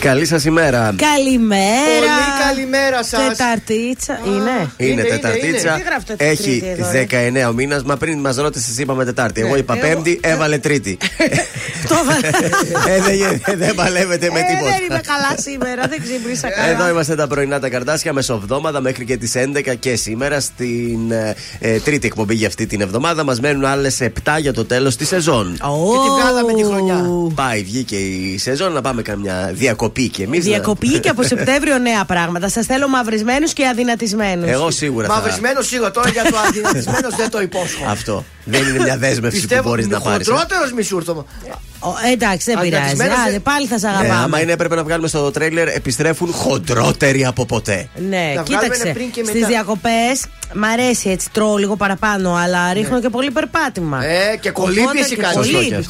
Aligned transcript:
Καλή 0.00 0.26
σας 0.26 0.44
ημέρα. 0.44 0.94
Καλημέρα. 0.96 1.70
Πολύ 1.98 2.46
καλημέρα 2.48 3.04
σας. 3.04 3.28
Τεταρτίτσα. 3.28 4.20
Είναι. 4.26 4.70
Είναι, 4.76 5.02
Τεταρτίτσα. 5.02 5.80
Έχει 6.16 6.62
19 7.44 7.48
ο 7.48 7.52
μήνας. 7.52 7.82
Μα 7.82 7.96
πριν 7.96 8.18
μας 8.18 8.36
ρώτησες, 8.36 8.78
είπαμε 8.78 9.04
Τετάρτη. 9.04 9.40
Εγώ 9.40 9.56
είπα 9.56 9.76
Πέμπτη, 9.76 10.20
έβαλε 10.22 10.58
Τρίτη. 10.58 10.98
Το 11.88 11.94
ε, 13.46 13.56
Δεν 13.56 13.74
παλεύετε 13.74 14.30
με 14.32 14.38
ε, 14.38 14.42
τίποτα. 14.42 14.70
Δεν 14.70 14.84
είμαι 14.90 15.00
καλά 15.06 15.34
σήμερα, 15.36 15.86
δεν 15.88 16.02
ξύπνησα 16.02 16.50
καλά. 16.50 16.68
Εδώ 16.68 16.88
είμαστε 16.88 17.14
τα 17.14 17.26
πρωινά 17.26 17.60
τα 17.60 17.68
καρτάσια 17.68 18.12
μεσοβδόμαδα 18.12 18.80
μέχρι 18.80 19.04
και 19.04 19.16
τις 19.16 19.32
11 19.36 19.74
και 19.78 19.96
σήμερα 19.96 20.40
στην 20.40 21.10
ε, 21.58 21.78
τρίτη 21.78 22.06
εκπομπή 22.06 22.34
για 22.34 22.46
αυτή 22.46 22.66
την 22.66 22.80
εβδομάδα. 22.80 23.24
Μας 23.24 23.40
μένουν 23.40 23.64
άλλες 23.64 23.98
7 24.02 24.08
για 24.40 24.52
το 24.52 24.64
τέλος 24.64 24.96
της 24.96 25.08
σεζόν. 25.08 25.52
Και 25.52 25.98
τη 26.04 26.20
βγάλαμε 26.20 26.52
τη 26.52 26.64
χρονιά. 26.64 27.04
Πάει, 27.34 27.62
βγήκε 27.62 27.96
η 27.96 28.38
σεζόν 28.38 28.72
να 28.72 28.80
πάμε 28.80 29.02
καμιά 29.02 29.50
διακοπή 29.52 29.89
διακοπή 29.92 30.08
και 30.08 30.22
εμείς. 30.22 30.44
Διακοπή 30.44 30.98
και 31.00 31.08
από 31.08 31.22
Σεπτέμβριο 31.22 31.78
νέα 31.78 32.04
πράγματα. 32.04 32.48
Σας 32.48 32.66
θέλω 32.66 32.88
μαυρισμένους 32.88 33.52
και 33.52 33.66
αδυνατισμένους. 33.68 34.48
Εγώ 34.48 34.70
σίγουρα. 34.70 35.08
Μαυρισμένος 35.08 35.66
σίγουρα 35.66 35.90
τώρα 35.90 36.08
για 36.10 36.22
το 36.22 36.36
αδυνατισμένος 36.48 37.14
δεν 37.16 37.30
το 37.30 37.40
υπόσχομαι. 37.40 37.90
Αυτό. 37.90 38.24
Δεν 38.44 38.66
είναι 38.68 38.82
μια 38.82 38.98
δέσμευση 38.98 39.46
που 39.46 39.60
μπορείς 39.62 39.88
να 39.88 40.00
πάρεις. 40.00 40.28
Χοντρότερος 40.28 40.72
μισούρθωμα. 40.72 41.24
Εντάξει, 42.12 42.52
δεν 42.52 42.60
πειράζει. 42.60 43.02
Άντε, 43.26 43.38
πάλι 43.38 43.66
θα 43.66 43.78
σε 43.78 43.86
αγαπάμε. 43.86 44.08
Ναι, 44.08 44.14
άμα 44.14 44.40
είναι, 44.40 44.52
έπρεπε 44.52 44.74
να 44.74 44.84
βγάλουμε 44.84 45.08
στο 45.08 45.30
τρέιλερ 45.30 45.68
επιστρέφουν 45.68 46.32
χοντρότεροι 46.32 47.24
από 47.24 47.46
ποτέ. 47.46 47.88
Ναι, 48.08 48.32
κοίταξε. 48.44 48.94
Στις 49.26 49.46
διακοπές 49.46 50.26
μ' 50.54 50.64
αρέσει 50.64 51.10
έτσι, 51.10 51.28
τρώω 51.32 51.56
λίγο 51.56 51.76
παραπάνω, 51.76 52.34
αλλά 52.34 52.72
ρίχνω 52.72 52.94
ναι. 52.94 53.00
και 53.00 53.08
πολύ 53.08 53.30
περπάτημα. 53.30 54.04
Ε, 54.04 54.36
και 54.36 54.50
κολύμπηση 54.50 55.16
κάτι. 55.16 55.38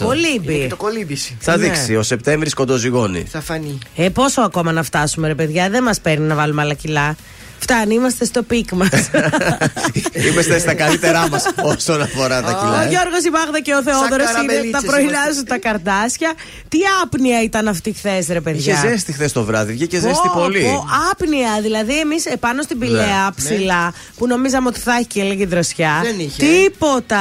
Κολύμπη. 0.04 0.66
Το 0.68 0.76
κολύμπηση. 0.76 1.36
Θα 1.40 1.56
ναι. 1.56 1.64
δείξει. 1.64 1.96
Ο 1.96 2.02
Σεπτέμβρης 2.02 2.54
κοντοζυγώνει. 2.54 3.24
Θα 3.30 3.40
φανεί. 3.40 3.78
Ε, 3.96 4.08
πόσο 4.08 4.40
ακόμα 4.40 4.72
να 4.72 4.82
φτάσουμε, 4.82 5.26
ρε 5.26 5.34
παιδιά, 5.34 5.70
δεν 5.70 5.82
μας 5.82 6.00
παίρνει 6.00 6.26
να 6.26 6.34
βάλουμε 6.34 6.62
άλλα 6.62 6.74
κιλά. 6.74 7.16
Φτάνει, 7.60 7.94
είμαστε 7.94 8.24
στο 8.24 8.42
peak 8.42 8.72
μας. 8.72 8.88
είμαστε 10.28 10.58
στα 10.58 10.74
καλύτερά 10.74 11.28
μας 11.28 11.44
όσον 11.62 12.02
αφορά 12.02 12.42
τα 12.42 12.52
κιλά. 12.52 12.82
Ο 12.84 12.88
Γιώργος, 12.88 13.24
η 13.26 13.32
Μάγδα 13.32 13.60
και 13.60 13.74
ο 13.74 13.82
Θεόδωρος 13.82 14.28
είναι 14.42 14.70
τα 14.70 14.80
πρωινά 14.86 15.24
σου 15.36 15.42
τα 15.42 15.58
καρντάσια. 15.58 16.32
Τι 16.68 16.78
άπνοια 17.02 17.42
ήταν 17.42 17.68
αυτή 17.68 17.92
χθες, 17.92 18.26
ρε 18.28 18.40
παιδιά; 18.40 18.72
Είχε 18.72 18.88
ζέστη 18.88 19.12
χθες 19.12 19.32
το 19.32 19.44
βράδυ, 19.44 19.72
βγήκε 19.72 19.98
ζέστη 19.98 20.28
πολύ. 20.34 20.66
Άπνοια, 21.10 21.60
δηλαδή 21.62 21.98
εμείς 21.98 22.26
επάνω 22.26 22.62
στην 22.62 22.78
πηλαία 22.78 23.24
ναι. 23.24 23.30
ψηλά 23.36 23.92
που 24.16 24.26
νομίζαμε 24.26 24.68
ότι 24.68 24.80
θα 24.80 24.92
έχει 24.92 25.06
και 25.06 25.22
λίγη 25.22 25.44
δροσιά. 25.44 26.00
Δεν 26.02 26.18
είχε. 26.18 26.44
Τίποτα. 26.46 27.18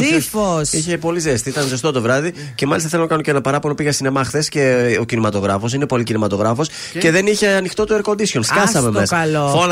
Τζίφος. 0.00 0.72
Είχε 0.72 0.98
πολύ 0.98 1.20
ζέστη, 1.20 1.48
ήταν 1.48 1.66
ζεστό 1.66 1.92
το 1.92 2.00
βράδυ 2.00 2.34
και 2.54 2.66
μάλιστα 2.66 2.88
θέλω 2.88 3.02
να 3.02 3.08
κάνω 3.08 3.22
και 3.22 3.30
ένα 3.30 3.40
παράπονο. 3.40 3.74
Πήγα 3.74 3.92
σινεμά 3.92 4.24
χθες 4.24 4.48
και 4.48 4.96
ο 5.00 5.04
κινηματογράφος 5.04 5.72
είναι 5.72 5.86
πολύ 5.86 6.02
κινηματογράφος 6.02 6.68
και; 6.98 7.10
δεν 7.10 7.26
είχε 7.26 7.48
ανοιχτό 7.48 7.84
το 7.84 8.00
air 8.02 8.10
condition. 8.10 8.40
Σκάσαμε 8.40 8.90
μέσα 8.90 9.16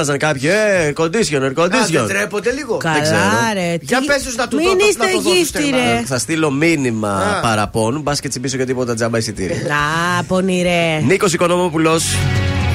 φώναζαν 0.06 0.18
κάποιοι, 0.18 0.50
ε, 0.52 0.92
air 0.92 1.02
condition, 1.02 1.42
air 1.42 1.64
condition. 1.64 1.90
Δεν 1.90 2.06
τρέπονται 2.08 2.52
λίγο. 2.52 2.76
Καλά, 2.76 3.52
ρε. 3.52 3.76
Για 3.80 4.02
πες 4.06 4.22
τους 4.22 4.36
να 4.36 4.48
του 4.48 4.56
Μην 4.56 4.78
είστε 4.88 5.06
γύφτη, 5.30 5.70
ρε. 5.70 6.02
Θα 6.06 6.18
στείλω 6.18 6.50
μήνυμα 6.50 7.40
παραπώνου, 7.42 8.00
μπας 8.00 8.20
και 8.20 8.28
τσιμπήσω 8.28 8.56
για 8.56 8.66
τίποτα 8.66 8.94
τζάμπα 8.94 9.18
εισιτήρια. 9.18 9.56
Α, 9.56 10.22
πονηρέ. 10.22 11.00
Νίκος 11.06 11.32
Οικονόμοπουλο. 11.32 12.00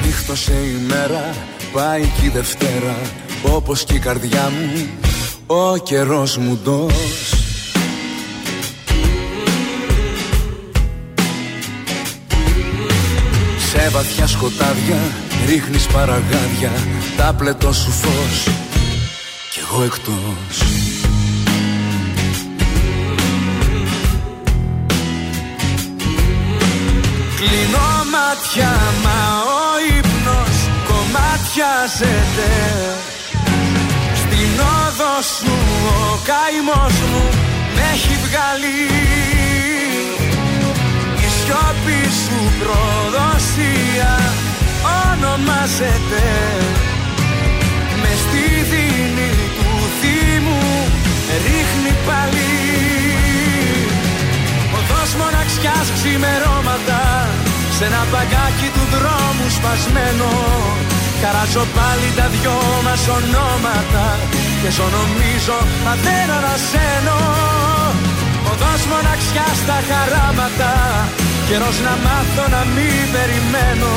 Νύχτωσε 0.04 0.52
η 0.52 0.86
μέρα, 0.86 1.34
πάει 1.72 2.00
και 2.00 2.26
η 2.26 2.28
Δευτέρα. 2.28 2.96
Όπως 3.42 3.84
και 3.84 3.94
η 3.94 3.98
καρδιά 3.98 4.50
μου, 4.50 4.86
ο 5.46 5.76
καιρός 5.76 6.36
μου 6.36 6.60
ντός 6.64 7.34
Σε 13.70 13.88
βαθιά 13.90 14.26
σκοτάδια 14.26 15.31
ρίχνεις 15.46 15.86
παραγάδια 15.86 16.72
Τα 17.16 17.34
πλετό 17.38 17.72
σου 17.72 17.90
φως. 17.90 18.48
Κι 19.50 19.58
εγώ 19.58 19.82
εκτός. 19.82 20.56
Κλείνω 27.36 27.88
μάτια 28.12 28.72
μα 29.04 29.20
ο 29.58 29.64
ύπνος 29.98 30.56
κομμάτιαζεται 30.88 32.52
Στην 34.14 34.60
όδος 34.60 35.26
σου 35.26 35.54
ο 35.86 36.18
καημός 36.28 36.94
μου 37.10 37.28
με 37.74 37.82
έχει 37.92 38.18
βγάλει. 38.24 38.80
Σιώπη 41.44 42.00
σου 42.24 42.38
προδοσία 42.58 44.31
ονομάζεται 45.32 46.24
με 48.02 48.12
στη 48.22 48.44
δίνη 48.70 49.32
του 49.56 49.70
θύμου 49.98 50.62
ρίχνει 51.44 51.92
πάλι. 52.06 52.52
Οδός 54.78 55.10
μοναξιάς 55.20 55.86
ξημερώματα 55.96 57.02
σε 57.76 57.84
ένα 57.88 58.02
παγκάκι 58.12 58.68
του 58.74 58.84
δρόμου 58.94 59.46
σπασμένο. 59.56 60.30
Καράζω 61.22 61.64
πάλι 61.76 62.08
τα 62.18 62.26
δυο 62.34 62.58
μας 62.86 63.02
ονόματα 63.16 64.06
και 64.60 64.70
ζω 64.76 64.86
νομίζω 64.98 65.58
μα 65.84 65.94
δεν 66.04 66.26
ανασένω 66.38 67.18
Οδός 68.50 68.82
μοναξιάς 68.90 69.56
στα 69.62 69.78
χαράματα 69.88 70.72
Καιρός 71.48 71.76
να 71.86 71.94
μάθω 72.04 72.44
να 72.54 72.62
μην 72.74 73.04
περιμένω 73.14 73.92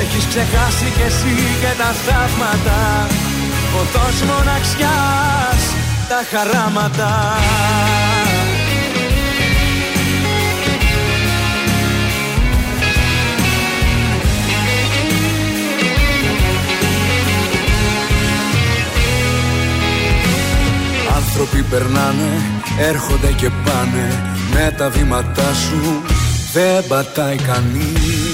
Έχεις 0.00 0.26
ξεχάσει 0.26 0.84
κι 0.96 1.02
εσύ 1.02 1.34
και 1.60 1.72
τα 1.78 1.84
θαύματα. 1.84 3.06
Οδός 3.80 4.22
μοναξιάς 4.22 5.62
τα 6.08 6.20
χαράματα. 6.30 7.36
Άνθρωποι 21.16 21.62
περνάνε, 21.62 22.42
έρχονται 22.78 23.32
και 23.36 23.50
πάνε. 23.64 24.36
Με 24.52 24.74
τα 24.76 24.88
βήματά 24.90 25.54
σου 25.54 26.02
δεν 26.52 26.86
πατάει 26.88 27.36
κανείς 27.36 28.27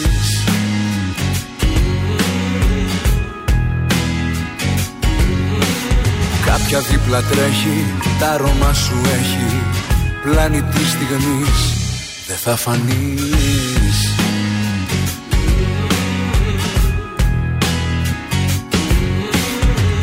Κάποια 6.56 6.80
δίπλα 6.80 7.22
τρέχει, 7.22 7.84
τα 8.18 8.30
αρώμα 8.30 8.72
σου 8.72 9.00
έχει. 9.18 9.62
Πλάνη 10.22 10.58
στιγμής, 10.58 11.60
δεν 12.26 12.36
θα 12.36 12.56
φανείς. 12.56 13.98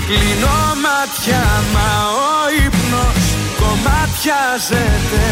Κλείνω 0.07 0.57
μάτια, 0.83 1.43
μα 1.73 2.07
ο 2.07 2.65
ύπνος 2.65 3.23
κομμάτιαζεται 3.59 5.29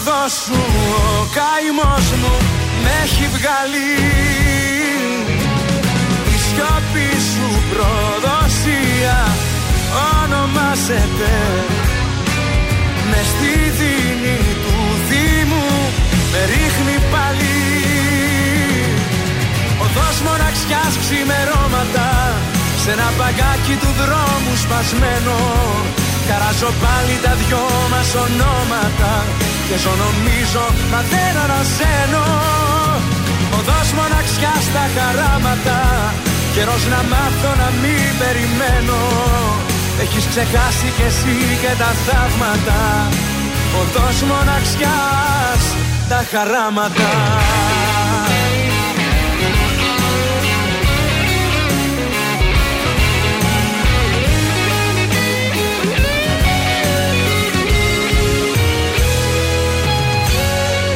όδο 0.00 0.28
σου 0.44 0.60
ο 0.96 1.26
καημός 1.36 2.06
μου 2.20 2.34
με 2.82 2.90
έχει 3.04 3.26
βγάλει. 3.36 3.90
Η 6.32 6.36
σιώπη 6.44 7.08
σου 7.30 7.46
προδοσία 8.60 9.18
ονομάζεται 10.22 11.34
με 13.10 13.20
στη 13.30 13.52
δίνη 13.78 14.38
του 14.64 14.76
Δήμου 15.08 15.68
με 16.32 16.40
ρίχνει 16.52 16.96
πάλι. 17.12 17.58
Οδός 19.84 20.16
μοναξιάς 20.26 20.92
ξημερώματα 21.02 22.08
σε 22.82 22.90
ένα 22.96 23.08
παγκάκι 23.18 23.74
του 23.82 23.90
δρόμου 24.00 24.54
σπασμένο. 24.64 25.38
Καράζω 26.28 26.70
πάλι 26.82 27.14
τα 27.24 27.32
δυο 27.40 27.64
μας 27.92 28.10
ονόματα 28.24 29.12
Και 29.68 29.76
ζω 29.82 29.92
νομίζω 30.04 30.64
μα 30.90 31.00
δεν 31.12 31.34
ανασένω 31.44 32.26
Οδός 33.58 33.88
μοναξιάς 33.98 34.62
στα 34.68 34.84
χαράματα 34.94 35.78
Καιρός 36.54 36.86
να 36.86 37.02
μάθω 37.12 37.50
να 37.62 37.68
μην 37.82 38.18
περιμένω. 38.18 39.00
Έχεις 40.00 40.26
ξεχάσει 40.26 40.92
κι 40.96 41.02
εσύ 41.02 41.36
και 41.60 41.72
τα 41.78 41.90
θαύματα. 42.06 43.08
Οδός 43.80 44.22
μοναξιάς 44.22 45.62
τα 46.08 46.24
χαράματα. 46.30 47.10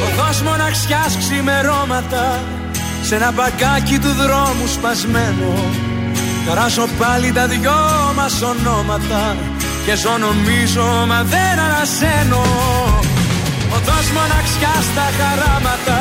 Οδός 0.07 0.41
μοναξιάς 0.41 1.17
ξημερώματα 1.17 2.39
σε 3.07 3.15
ένα 3.15 3.31
μπαγκάκι 3.31 3.97
του 4.03 4.13
δρόμου 4.21 4.67
σπασμένο. 4.75 5.51
Καράσω 6.45 6.85
πάλι 6.99 7.31
τα 7.31 7.47
δυο 7.47 7.79
μας 8.15 8.35
ονόματα 8.51 9.21
Και 9.85 9.95
ζω 10.01 10.17
νομίζω 10.27 10.85
μα 11.09 11.19
δεν 11.33 11.55
ανασένω. 11.65 12.43
Οδός 13.75 14.07
μοναξιά 14.17 14.75
στα 14.89 15.05
χαράματα 15.17 15.99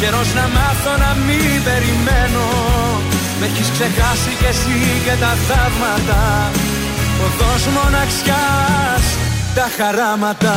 Καιρός 0.00 0.30
να 0.38 0.46
μάθω 0.56 0.92
να 1.04 1.10
μην 1.26 1.56
περιμένω. 1.66 2.46
Με 3.38 3.46
έχεις 3.46 3.68
ξεχάσει 3.74 4.30
κι 4.38 4.48
εσύ 4.52 4.78
και 5.04 5.14
τα 5.22 5.32
θαύματα. 5.46 6.22
Οδός 7.26 7.62
μοναξιάς 7.76 9.04
τα 9.56 9.66
χαράματα 9.76 10.56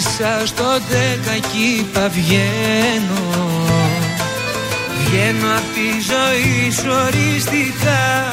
Μέτρησα 0.00 0.46
στο 0.46 0.64
δέκα 0.88 1.38
κι 1.52 1.86
βγαίνω. 2.08 3.24
Βγαίνω 4.98 5.48
απ' 5.56 5.74
τη 5.74 5.88
ζωή 6.10 6.70
σου 6.70 6.90
οριστικά. 7.06 8.32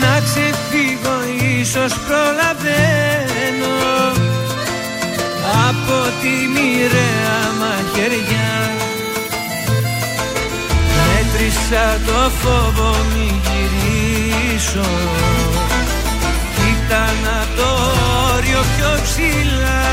Να 0.00 0.20
ξεφύγω 0.20 1.16
ίσως 1.60 1.92
προλαβαίνω. 2.06 3.74
Από 5.68 5.98
τη 6.20 6.34
μοιραία 6.54 7.38
μαχαιριά. 7.60 8.70
Μέτρησα 10.96 12.00
το 12.06 12.30
φόβο 12.40 12.96
μη 13.14 13.40
γυρίσω 13.44 14.88
Κοίτα 16.94 17.46
το 17.56 17.70
όριο 18.34 18.60
πιο 18.76 18.90
ψηλά. 19.02 19.84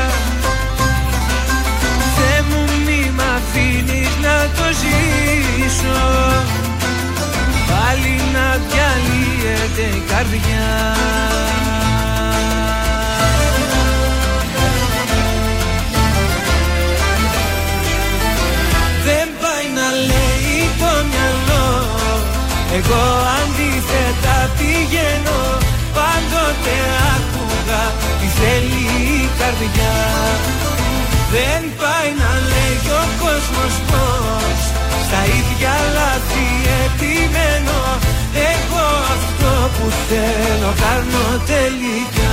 Θε 2.16 2.42
μου 2.48 2.62
μη 2.86 3.10
μ' 3.16 3.20
αφήνεις 3.36 4.12
να 4.22 4.36
το 4.56 4.66
ζήσω. 4.80 6.00
Πάλι 7.70 8.14
να 8.34 8.46
διαλύεται 8.66 9.96
η 9.96 10.02
καρδιά. 10.10 10.70
Δεν 19.04 19.28
πάει 19.40 19.66
να 19.74 19.90
λέει 20.08 20.70
το 20.78 20.92
μυαλό. 21.10 21.86
Εγώ 22.72 23.02
αντίθετα 23.38 24.50
πηγαίνω 24.56 25.61
Πάντοτε 25.96 26.76
άκουγα 27.14 27.82
τι 28.18 28.28
θέλει 28.38 28.82
η 29.16 29.28
καρδιά. 29.38 29.96
Δεν 31.34 31.62
πάει 31.80 32.10
να 32.22 32.30
λέει 32.52 32.80
ο 33.00 33.04
κόσμος 33.22 33.74
πως 33.90 34.58
Στα 35.06 35.20
ίδια 35.38 35.74
λάθη 35.96 36.48
επιμένω. 36.84 37.80
Εγώ 38.52 38.86
αυτό 39.16 39.52
που 39.74 39.86
θέλω 40.08 40.72
κάνω 40.84 41.26
τελικά 41.52 42.32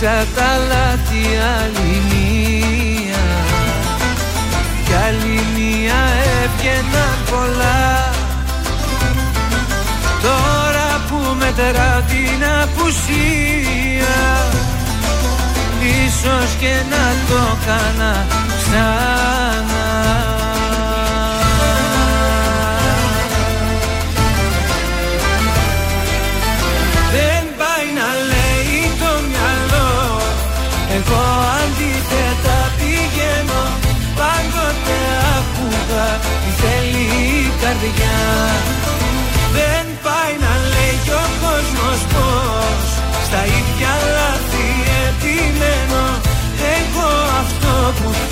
Μέτρησα 0.00 0.26
τα 0.34 0.56
λάθη 0.68 1.24
άλλη 1.56 2.02
μία. 2.10 3.26
Κι 4.84 4.92
άλλη 5.06 5.40
μία 5.54 6.00
έβγαιναν 6.42 7.18
πολλά. 7.30 8.10
Τώρα 10.22 11.00
που 11.08 11.36
μετρά 11.38 12.04
την 12.08 12.44
απουσία 12.62 14.16
Ίσως 15.80 16.54
και 16.60 16.74
να 16.90 17.04
το 17.28 17.56
κάνα 17.66 18.26
ξανά 18.58 20.37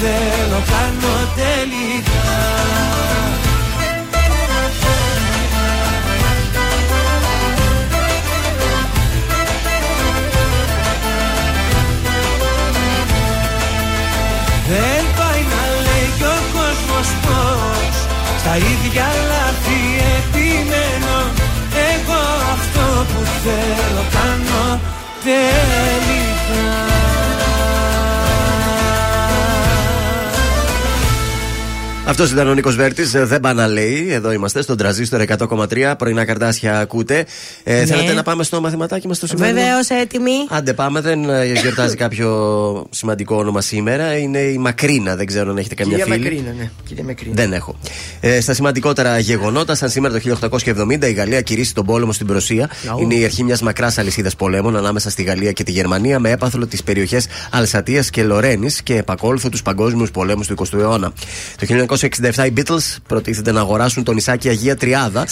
θέλω 0.00 0.62
κάνω 0.72 1.14
τελικά. 1.34 2.34
Δεν 14.68 15.04
πάει 15.18 15.42
να 15.52 15.62
λέει 15.86 16.08
κι 16.18 16.24
ο 16.24 16.38
κόσμος 16.56 17.08
πως 17.24 17.96
Στα 18.40 18.56
ίδια 18.56 19.06
λάθη 19.30 19.80
επιμένω. 20.16 21.16
Εγώ 21.92 22.22
αυτό 22.56 22.86
που 23.10 23.20
θέλω 23.44 24.04
κάνω 24.16 24.80
τελικά 25.24 26.05
Αυτός 32.08 32.30
ήταν 32.30 32.48
ο 32.48 32.54
Νίκος 32.54 32.76
Βέρτης. 32.76 33.14
Ε, 33.14 33.25
δεν 33.25 33.40
πάει 33.40 33.54
να 33.54 33.66
λέει. 33.66 34.06
Εδώ 34.10 34.32
είμαστε 34.32 34.62
στον 34.62 34.76
τραζίστορ 34.76 35.20
100,3. 35.20 35.94
Πρωινά 35.98 36.25
καρτάσια 36.25 36.78
ακούτε. 36.78 37.26
Ε, 37.62 37.78
ναι. 37.78 37.84
Θέλετε 37.84 38.12
να 38.12 38.22
πάμε 38.22 38.44
στο 38.44 38.60
μαθηματάκι 38.60 39.06
μας 39.06 39.16
στο 39.16 39.26
σημερινό; 39.26 39.60
Βεβαίως, 39.60 39.88
έτοιμοι. 39.88 40.30
Άντε, 40.48 40.72
πάμε. 40.72 41.00
Δεν 41.00 41.30
ε, 41.30 41.44
γιορτάζει 41.44 41.96
κάποιο 42.04 42.86
σημαντικό 42.90 43.36
όνομα 43.36 43.60
σήμερα. 43.60 44.16
Είναι 44.16 44.38
η 44.38 44.58
Μακρίνα. 44.58 45.16
Δεν 45.16 45.26
ξέρω 45.26 45.50
αν 45.50 45.56
έχετε 45.56 45.75
καμιά 45.75 46.04
φίλη. 46.04 46.18
Μακρίνα, 46.18 46.52
ναι. 46.58 46.70
Κυρία 46.88 47.04
Μακρίνα. 47.04 47.34
Δεν 47.34 47.52
έχω. 47.52 47.76
Ε, 48.20 48.40
στα 48.40 48.54
σημαντικότερα 48.54 49.18
γεγονότα, 49.18 49.75
σαν 49.75 49.90
σήμερα 49.90 50.20
το 50.20 50.38
1870 51.00 51.08
η 51.08 51.12
Γαλλία 51.12 51.40
κηρύσσει 51.40 51.75
τον 51.75 51.86
πόλεμο 51.86 52.12
στην 52.12 52.26
Προσία. 52.26 52.70
Είναι 53.00 53.14
η 53.14 53.25
αρχή 53.25 53.44
μιας 53.44 53.62
μακράς 53.62 53.98
αλυσίδας 53.98 54.36
πολέμων 54.36 54.76
ανάμεσα 54.76 55.10
στη 55.10 55.22
Γαλλία 55.22 55.52
και 55.52 55.64
τη 55.64 55.70
Γερμανία 55.70 56.18
με 56.18 56.30
έπαθλο 56.30 56.66
τις 56.66 56.82
περιοχές 56.82 57.26
Αλσατίας 57.50 58.10
και 58.10 58.22
Λορένης 58.22 58.82
και 58.82 58.96
επακόλουθο 58.96 59.48
τους 59.48 59.62
παγκόσμιους 59.62 60.10
πολέμους 60.10 60.46
του 60.46 60.54
20ου 60.58 60.78
αιώνα. 60.78 61.12
Το 61.56 61.66
1967 62.00 62.46
οι 62.46 62.52
Beatles 62.56 62.96
προτίθεται 63.08 63.52
να 63.52 63.60
αγοράσουν 63.60 64.04
το 64.04 64.12
νησάκι 64.12 64.48
Αγία 64.48 64.76
Τριάδα. 64.76 65.24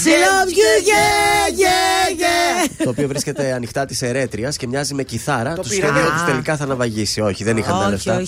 Το 2.85 2.91
οποίο 2.91 3.09
βρίσκεται 3.09 3.53
ανοιχτά 3.53 3.85
της 3.87 4.03
Ερέτριας 4.03 4.57
και 4.57 4.67
μοιάζει 4.67 4.95
με 4.95 5.03
κιθάρα. 5.03 5.55
Το, 5.55 5.63
σχέδιο 5.63 5.91
του 5.91 6.25
τελικά 6.27 6.57
θα 6.57 6.65
αναβαγίσει. 6.65 7.21
Όχι, 7.21 7.45
δεν 7.45 7.57
είχαν 7.57 7.81
τα 7.81 7.89
λεφτά. 7.89 8.23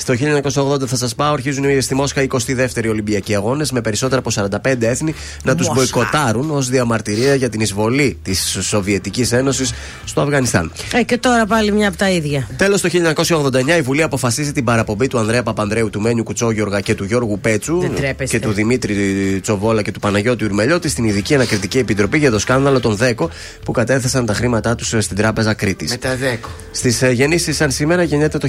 Στο 0.00 0.14
1980 0.14 0.86
θα 0.86 0.96
σας 0.96 1.14
πάω, 1.14 1.32
αρχίζουν 1.32 1.82
στη 1.82 1.94
Μόσχα 1.94 2.26
22η 2.28 2.88
Ολυμπιακοί 2.88 3.34
Αγώνες 3.34 3.72
με 3.72 3.80
περισσότερα 3.80 4.22
από 4.26 4.30
45 4.64 4.82
έθνη 4.82 5.14
να 5.42 5.54
τους 5.54 5.68
μποϊκοτάρουν 5.74 6.50
ως 6.50 6.68
διαμαρτυρία 6.68 7.34
για 7.34 7.48
την 7.48 7.60
εισβολή 7.60 8.18
της 8.22 8.58
Σοβιετικής 8.60 9.32
Ένωσης 9.32 9.72
στο 10.04 10.20
Αφγανιστάν. 10.20 10.72
Ε, 10.92 11.02
και 11.02 11.18
τώρα 11.18 11.46
πάλι 11.46 11.72
μια 11.72 11.88
από 11.88 11.96
τα 11.96 12.10
ίδια. 12.10 12.48
Τέλος, 12.56 12.80
το 12.80 12.88
1989 12.88 13.76
η 13.78 13.80
Βουλή 13.80 14.02
αποφασίζει 14.02 14.52
την 14.52 14.64
παραπομπή 14.64 15.06
του 15.06 15.18
Ανδρέα 15.18 15.42
Παπανδρέου, 15.42 15.90
του 15.90 16.00
Μένιου 16.00 16.22
Κουτσόγιοργα 16.22 16.80
και 16.80 16.94
του 16.94 17.04
Γιώργου 17.04 17.38
Πέτσου 17.40 17.82
και 18.28 18.40
του 18.40 18.52
Δημήτρη 18.52 18.94
Τσοβόλα 19.42 19.82
και 19.82 19.92
του 19.92 20.00
Παναγιώτη 20.00 20.44
Ουρμελιώτη 20.44 20.88
στην 20.88 21.04
Ειδική 21.04 21.34
Ανακριτική 21.34 21.78
Επιτροπή 21.78 22.18
για 22.18 22.30
το 22.30 22.38
σκάνδαλο 22.38 22.80
των 22.80 22.96
ΔΕΚΟ 22.96 23.30
που 23.64 23.72
κατέθεσαν 23.72 24.26
τα 24.26 24.34
χρήματά 24.34 24.74
τους 24.74 24.94
στην 24.98 25.16
Τράπεζα 25.16 25.54
Κρήτης. 25.54 25.90
Με 25.90 25.96
τα 25.96 26.16
ΔΕΚΟ. 26.16 26.48
Στις 26.70 27.02
ε, 27.02 27.10
γεννήσεις, 27.10 27.56
σαν 27.56 27.70
σήμερα, 27.70 28.02
γεννιέται 28.02 28.38
το 28.38 28.48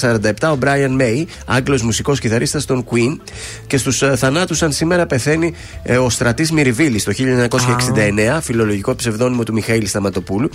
1947 0.00 0.50
ο 0.52 0.56
Brian 0.80 1.00
May, 1.00 1.24
Άγγλος 1.46 1.82
μουσικός 1.82 2.20
κιθαρίστας 2.20 2.64
των 2.64 2.84
Queen. 2.90 3.16
Και 3.66 3.76
στους 3.76 4.02
ε, 4.02 4.16
θανάτους, 4.16 4.58
σαν 4.58 4.72
σήμερα, 4.72 5.06
πεθαίνει 5.06 5.54
ε, 5.82 5.96
ο 5.96 6.10
Στρατής 6.10 6.52
Μυριβίλης 6.52 7.04
το 7.04 7.12
1969, 7.16 8.38
φιλολογικό 8.40 8.94
ψευδόνυμο 8.94 9.42
του 9.42 9.52
Μιχαήλ 9.52 9.86
Σταματοπούλου. 9.86 10.50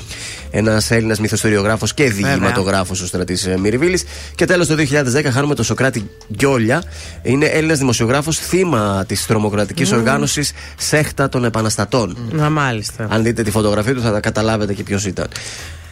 Ένας 0.51 0.91
Έλληνας 0.91 1.20
μυθοστοριογράφος 1.20 1.94
και 1.94 2.10
διηγηματογράφος 2.10 3.01
ο 3.01 3.05
Στρατής 3.05 3.50
Μυριβίλης. 3.60 4.03
Και 4.36 4.46
τέλος 4.46 4.67
το 4.67 4.75
2010 4.75 5.29
χάνουμε 5.32 5.55
τον 5.55 5.65
Σοκράτη 5.65 6.10
Γκιόλια. 6.36 6.84
Είναι 7.24 7.46
Έλληνας 7.46 7.77
δημοσιογράφος, 7.77 8.38
θύμα 8.38 9.05
της 9.08 9.25
τρομοκρατικής 9.25 9.94
mm. 9.94 9.96
οργάνωσης 9.96 10.53
Σέχτα 10.77 11.29
των 11.29 11.46
Επαναστατών. 11.46 12.17
Να 12.32 12.50
μάλιστα. 12.50 13.08
Αν 13.10 13.24
δείτε 13.24 13.44
τη 13.44 13.51
φωτογραφία 13.51 13.94
του, 13.94 14.01
θα 14.01 14.20
καταλάβετε 14.20 14.74
και 14.74 14.84
ποιος 14.84 15.05
ήταν. 15.05 15.27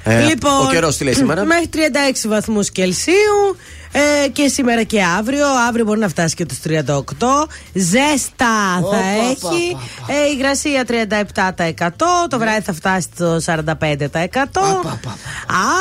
Ε, 0.04 0.24
λοιπόν, 0.24 0.68
ο 0.68 0.70
καιρός 0.72 0.98
τι 0.98 1.04
λέει 1.04 1.13
σήμερα; 1.13 1.46
Μέχρι 1.46 1.70
36 1.74 2.28
βαθμούς 2.28 2.72
Κελσίου. 2.72 3.58
Ε, 3.96 4.28
και 4.28 4.48
σήμερα 4.48 4.84
και 4.84 5.04
αύριο. 5.18 5.46
Αύριο 5.68 5.86
μπορεί 5.86 6.00
να 6.00 6.08
φτάσει 6.08 6.36
και 6.36 6.46
τους 6.46 6.60
38. 6.68 7.48
Ζέστα 7.74 8.82
θα 8.92 8.98
έχει. 9.32 9.78
Ε, 10.08 10.14
η 10.30 10.34
υγρασία 10.38 10.84
37%. 10.84 12.28
Το 12.30 12.40
βράδυ 12.40 12.62
θα 12.62 12.74
φτάσει 12.74 13.08
στο 13.14 13.40
45%. 13.46 13.56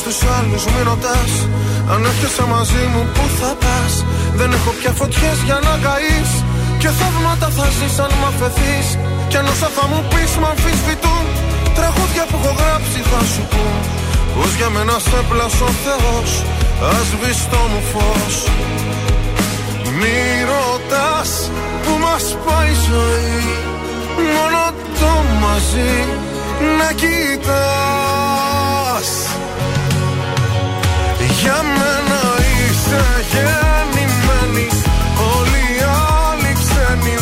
Μη 0.00 0.06
ρωτάς 0.06 0.22
τους 0.22 0.30
άλλους, 0.38 0.64
μη 0.72 0.82
ρωτάς. 0.90 1.32
Αν 1.92 2.04
έρχεσαι 2.10 2.44
μαζί 2.54 2.82
μου 2.92 3.02
που 3.14 3.24
θα 3.38 3.50
πας; 3.62 3.92
Δεν 4.38 4.52
έχω 4.56 4.70
πια 4.78 4.92
φωτιές 4.98 5.38
για 5.46 5.58
να 5.66 5.74
καείς. 5.84 6.30
Και 6.80 6.90
θαύματα 6.98 7.48
θα 7.56 7.66
ζεις 7.76 7.98
αν 8.04 8.12
μ' 8.20 8.26
αφαιθείς. 8.30 8.88
Κι 9.28 9.36
αν 9.40 9.46
όσα 9.52 9.68
θα 9.76 9.84
μου 9.90 10.00
πεις 10.10 10.32
μ' 10.40 10.48
αμφισβητούν. 10.52 11.24
Τραγούδια 11.78 12.24
που 12.28 12.36
έχω 12.40 12.52
γράψει 12.60 12.98
θα 13.10 13.20
σου 13.32 13.42
πω 13.52 13.64
Πως 14.34 14.50
για 14.58 14.68
μένα 14.74 14.96
σε 15.08 15.20
πλάσω 15.30 15.66
ο 15.72 15.74
Θεός 15.84 16.30
Ας 16.96 17.08
το 17.50 17.60
μου 17.70 17.80
φως. 17.90 18.36
Μη 19.98 20.18
ρωτάς 20.50 21.30
που 21.82 21.92
μας 22.04 22.24
πάει 22.44 22.70
η 22.76 22.80
ζωή. 22.88 23.42
Μόνο 24.34 24.62
το 25.00 25.12
μαζί 25.42 25.92
να 26.78 26.88
κοιτάς 27.00 28.19
Για 31.42 31.62
μένα 31.62 32.20
είσαι 32.58 33.04
γεννημένη 33.30 34.68
Όλοι 35.36 35.62
οι 35.76 35.82
άλλοι 36.28 36.52
ξένοι 36.52 37.16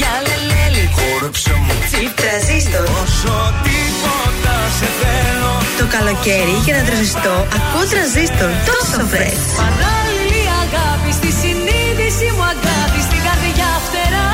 Για 0.00 0.12
λελέλη. 0.26 0.84
Χόρεψε 0.96 1.52
μου. 1.64 1.72
Τσιπ 1.90 2.12
τραζίστορ. 2.20 2.84
Όσο 3.02 3.34
τίποτα 3.66 4.56
σε 4.78 4.88
θέλω. 5.00 5.52
Το 5.78 5.84
καλοκαίρι 5.96 6.56
για 6.64 6.74
να 6.76 6.82
τραζιστώ 6.88 7.34
ακούω 7.56 7.84
τραζίστορ. 7.92 8.50
Τόσο 8.70 9.00
fresh. 9.12 9.42
Παράλληλη 9.62 10.42
αγάπη 10.64 11.10
στη 11.18 11.30
συνείδηση 11.40 12.26
μου 12.36 12.44
αγάπη 12.54 13.00
στην 13.08 13.20
καρδιά 13.26 13.70
φτερά. 13.86 14.28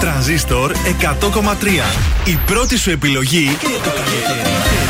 Τρανζίστορ 0.00 0.68
100,3. 0.72 1.86
Η 2.24 2.38
πρώτη 2.46 2.76
σου 2.78 2.90
επιλογή 2.90 3.56
για 3.60 3.80
το 3.84 3.90
καλοκαίρι. 3.98 4.85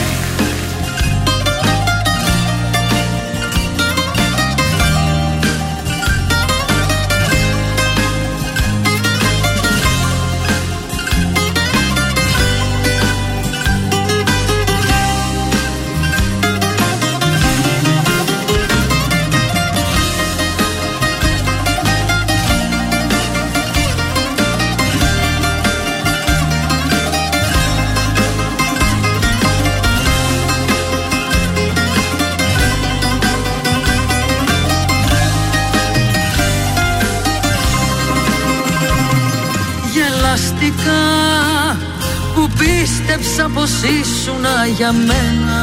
Ήσουνα 43.82 44.66
για 44.76 44.92
μένα. 44.92 45.60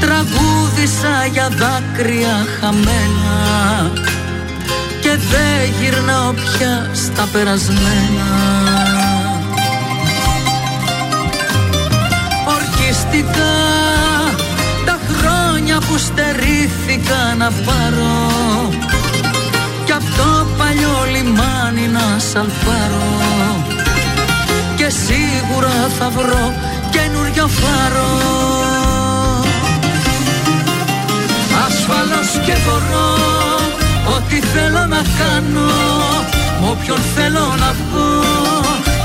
Τραγούδισα 0.00 1.26
για 1.32 1.48
δάκρυα 1.48 2.46
χαμένα. 2.60 3.36
Και 5.00 5.10
δεν 5.10 5.74
γυρνάω 5.80 6.32
πια 6.32 6.90
στα 6.94 7.28
περασμένα. 7.32 8.28
Ορκιστικά 12.46 13.54
τα 14.84 14.98
χρόνια 15.12 15.78
που 15.78 15.98
στερήθηκα 15.98 17.34
να 17.38 17.50
πάρω. 17.50 18.72
Κι 19.84 19.92
αυτό 19.92 20.46
παλιό 20.58 21.04
λιμάνι 21.12 21.88
να 21.92 22.18
σαλπάρω 22.18 23.73
και 24.84 24.90
σίγουρα 24.90 25.74
θα 25.98 26.10
βρω 26.10 26.54
καινούριο 26.90 27.46
φάρο. 27.58 28.12
Ασφαλώς 31.66 32.30
και 32.46 32.56
μπορώ 32.64 33.08
ό,τι 34.16 34.36
θέλω 34.40 34.86
να 34.94 35.02
κάνω 35.18 35.70
με 36.60 36.68
όποιον 36.70 36.98
θέλω 37.14 37.46
να 37.62 37.74
πω 37.90 38.06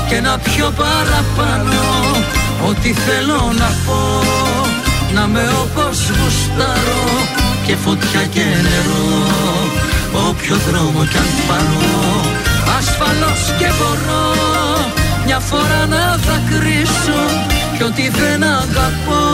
και 0.08 0.20
να 0.20 0.38
πιω 0.38 0.72
παραπάνω. 0.82 1.82
Ό,τι 2.68 2.92
θέλω 2.92 3.52
να 3.58 3.70
πω 3.86 4.00
να 5.14 5.26
με 5.26 5.42
όπως 5.62 5.98
γουστάρω 6.16 7.04
και 7.66 7.76
φωτιά 7.76 8.22
και 8.34 8.44
νερό 8.64 9.06
όποιο 10.28 10.56
δρόμο 10.68 11.04
κι 11.10 11.16
αν 11.16 11.30
πάρω. 11.48 11.82
Ασφαλώς 12.78 13.42
και 13.58 13.68
μπορώ 13.78 14.79
μια 15.30 15.40
φορά 15.40 15.86
να 15.86 16.16
δακρύσω 16.26 17.22
Κι 17.76 17.82
ό,τι 17.82 18.08
δεν 18.08 18.42
αγαπώ. 18.42 19.24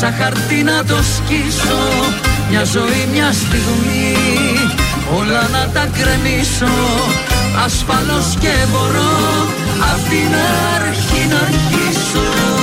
Σαν 0.00 0.14
χαρτί 0.18 0.62
να 0.62 0.84
το 0.84 0.94
σκίσω 0.94 1.82
Μια 2.50 2.64
ζωή, 2.64 3.08
μια 3.12 3.32
στιγμή. 3.32 4.16
Όλα 5.18 5.48
να 5.52 5.68
τα 5.72 5.88
κρεμίσω 5.98 6.74
Ασφαλώς 7.64 8.34
και 8.40 8.54
μπορώ. 8.70 9.16
Απ' 9.92 10.08
την 10.08 10.32
αρχή 10.76 11.26
να 11.30 11.36
αρχίσω 11.36 12.59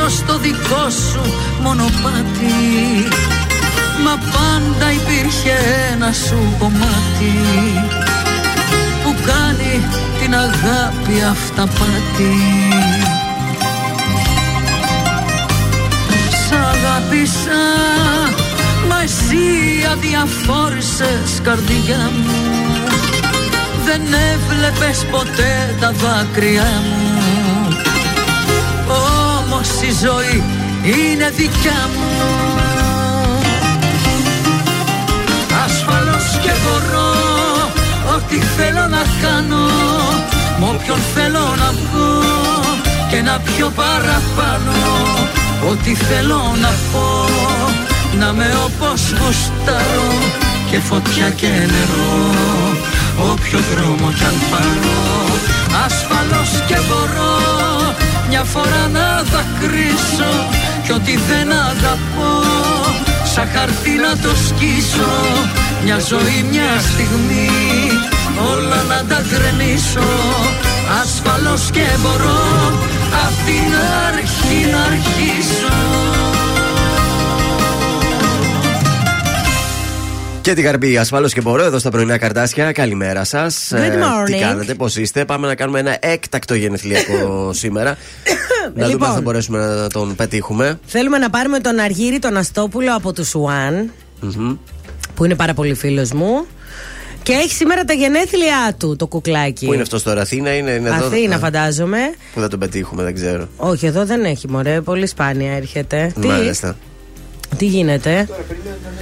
ζήσω 0.00 0.16
στο 0.16 0.38
δικό 0.38 0.90
σου 0.90 1.20
μονοπάτι. 1.62 3.08
Μα 4.04 4.10
πάντα 4.10 4.92
υπήρχε 4.92 5.56
ένα 5.92 6.12
σου 6.12 6.54
κομμάτι 6.58 7.34
Που 9.02 9.14
κάνει 9.26 9.82
την 10.20 10.34
αγάπη 10.34 11.22
αυταπάτη. 11.30 12.36
Σ' 16.30 16.52
αγάπησα 16.52 17.62
Μα 18.88 19.02
εσύ 19.02 19.86
αδιαφόρησες 19.92 21.40
καρδιά 21.42 22.10
μου. 22.24 22.60
Δεν 23.84 24.00
έβλεπες 24.00 25.06
ποτέ 25.10 25.76
τα 25.80 25.92
δάκρυά 25.92 26.62
μου. 26.62 26.99
Όμως 26.99 26.99
η 29.90 29.92
ζωή 30.06 30.42
είναι 30.84 31.30
δικιά 31.36 31.80
μου. 31.94 32.10
Ασφαλώς 35.64 36.26
και 36.42 36.52
μπορώ 36.62 37.10
Ό,τι 38.14 38.36
θέλω 38.36 38.86
να 38.96 39.02
κάνω 39.22 39.64
Μ' 40.58 40.64
όποιον 40.64 40.98
θέλω 41.14 41.44
να 41.62 41.70
πω 41.90 42.06
Και 43.10 43.20
να 43.22 43.38
πιω 43.38 43.72
παραπάνω. 43.74 44.76
Ό,τι 45.70 45.94
θέλω 45.94 46.42
να 46.60 46.72
πω 46.92 47.04
Να 48.18 48.32
με 48.32 48.48
όπως 48.66 49.00
γουστάρω 49.18 50.10
Και 50.70 50.78
φωτιά 50.78 51.30
και 51.30 51.46
νερό 51.46 52.34
Όποιο 53.32 53.58
δρόμο 53.70 54.12
κι 54.18 54.24
αν 54.24 54.36
πάρω. 54.50 54.98
Ασφαλώς 55.84 56.50
και 56.66 56.78
μπορώ 56.88 57.30
Μια 58.30 58.44
φορά 58.44 58.88
να 58.92 59.22
δακρύσω 59.22 60.32
Κι 60.84 60.92
ό,τι 60.92 61.16
δεν 61.16 61.52
αγαπώ 61.52 62.42
Σαν 63.34 63.48
χαρτί 63.54 63.90
να 63.90 64.16
το 64.22 64.36
σκίσω. 64.36 65.10
Μια 65.84 65.98
ζωή, 65.98 66.46
μια 66.50 66.80
στιγμή 66.80 67.48
Όλα 68.52 68.82
να 68.82 69.04
τα 69.08 69.22
γκρεμίσω. 69.28 70.08
Ασφαλώς 71.02 71.70
και 71.70 71.86
μπορώ 72.00 72.40
Απ' 73.26 73.46
την 73.46 73.74
αρχή 74.08 74.70
να 74.70 74.80
αρχίσω 74.82 76.39
Και 80.42 80.54
την 80.54 80.64
καρμπή 80.64 80.96
ασφαλώ 80.98 81.28
και 81.28 81.40
μπορώ 81.40 81.62
εδώ 81.62 81.78
στα 81.78 81.90
πρωινά 81.90 82.18
καρτάσια. 82.18 82.72
Καλημέρα 82.72 83.24
σας. 83.24 83.68
Good 83.72 83.76
morning. 83.76 84.24
τι 84.26 84.32
κάνετε, 84.38 84.74
πώς 84.74 84.96
είστε; 84.96 85.24
Πάμε 85.24 85.46
να 85.46 85.54
κάνουμε 85.54 85.78
ένα 85.78 85.96
έκτακτο 86.00 86.54
γενεθλιακό 86.54 87.50
σήμερα. 87.62 87.96
να 88.64 88.70
δούμε 88.74 88.86
Λοιπόν. 88.86 89.08
αν 89.08 89.14
θα 89.14 89.20
μπορέσουμε 89.20 89.58
να 89.58 89.88
τον 89.88 90.14
πετύχουμε. 90.14 90.78
Θέλουμε 90.86 91.18
να 91.18 91.30
πάρουμε 91.30 91.58
τον 91.58 91.78
Αργύρι 91.78 92.18
τον 92.18 92.36
Αστόπουλο 92.36 92.94
από 92.94 93.12
τους 93.12 93.28
Σουάν, 93.28 93.90
που 95.14 95.24
είναι 95.24 95.34
πάρα 95.34 95.54
πολύ 95.54 95.74
φίλος 95.74 96.12
μου. 96.12 96.46
Και 97.22 97.32
έχει 97.32 97.52
σήμερα 97.54 97.84
τα 97.84 97.92
γενέθλιά 97.92 98.74
του 98.78 98.96
το 98.96 99.06
κουκλάκι. 99.06 99.66
Πού 99.66 99.72
είναι 99.72 99.82
αυτός 99.82 100.02
τώρα, 100.02 100.20
Αθήνα 100.20 100.54
είναι, 100.54 100.70
είναι 100.70 100.88
εδώ; 100.88 101.06
Αθήνα, 101.06 101.34
Α, 101.34 101.38
φαντάζομαι. 101.38 101.98
Πού 102.34 102.40
θα 102.40 102.48
τον 102.48 102.58
πετύχουμε, 102.58 103.02
δεν 103.02 103.14
ξέρω. 103.14 103.48
Όχι, 103.56 103.86
εδώ 103.86 104.04
δεν 104.04 104.24
έχει 104.24 104.48
μωρέ. 104.48 104.80
Πολύ 104.80 105.06
σπάνια 105.06 105.52
έρχεται. 105.52 106.12
Τι, 106.20 106.26
Μάλιστα. 106.26 106.68
τι 106.72 106.76
γίνεται; 107.58 108.28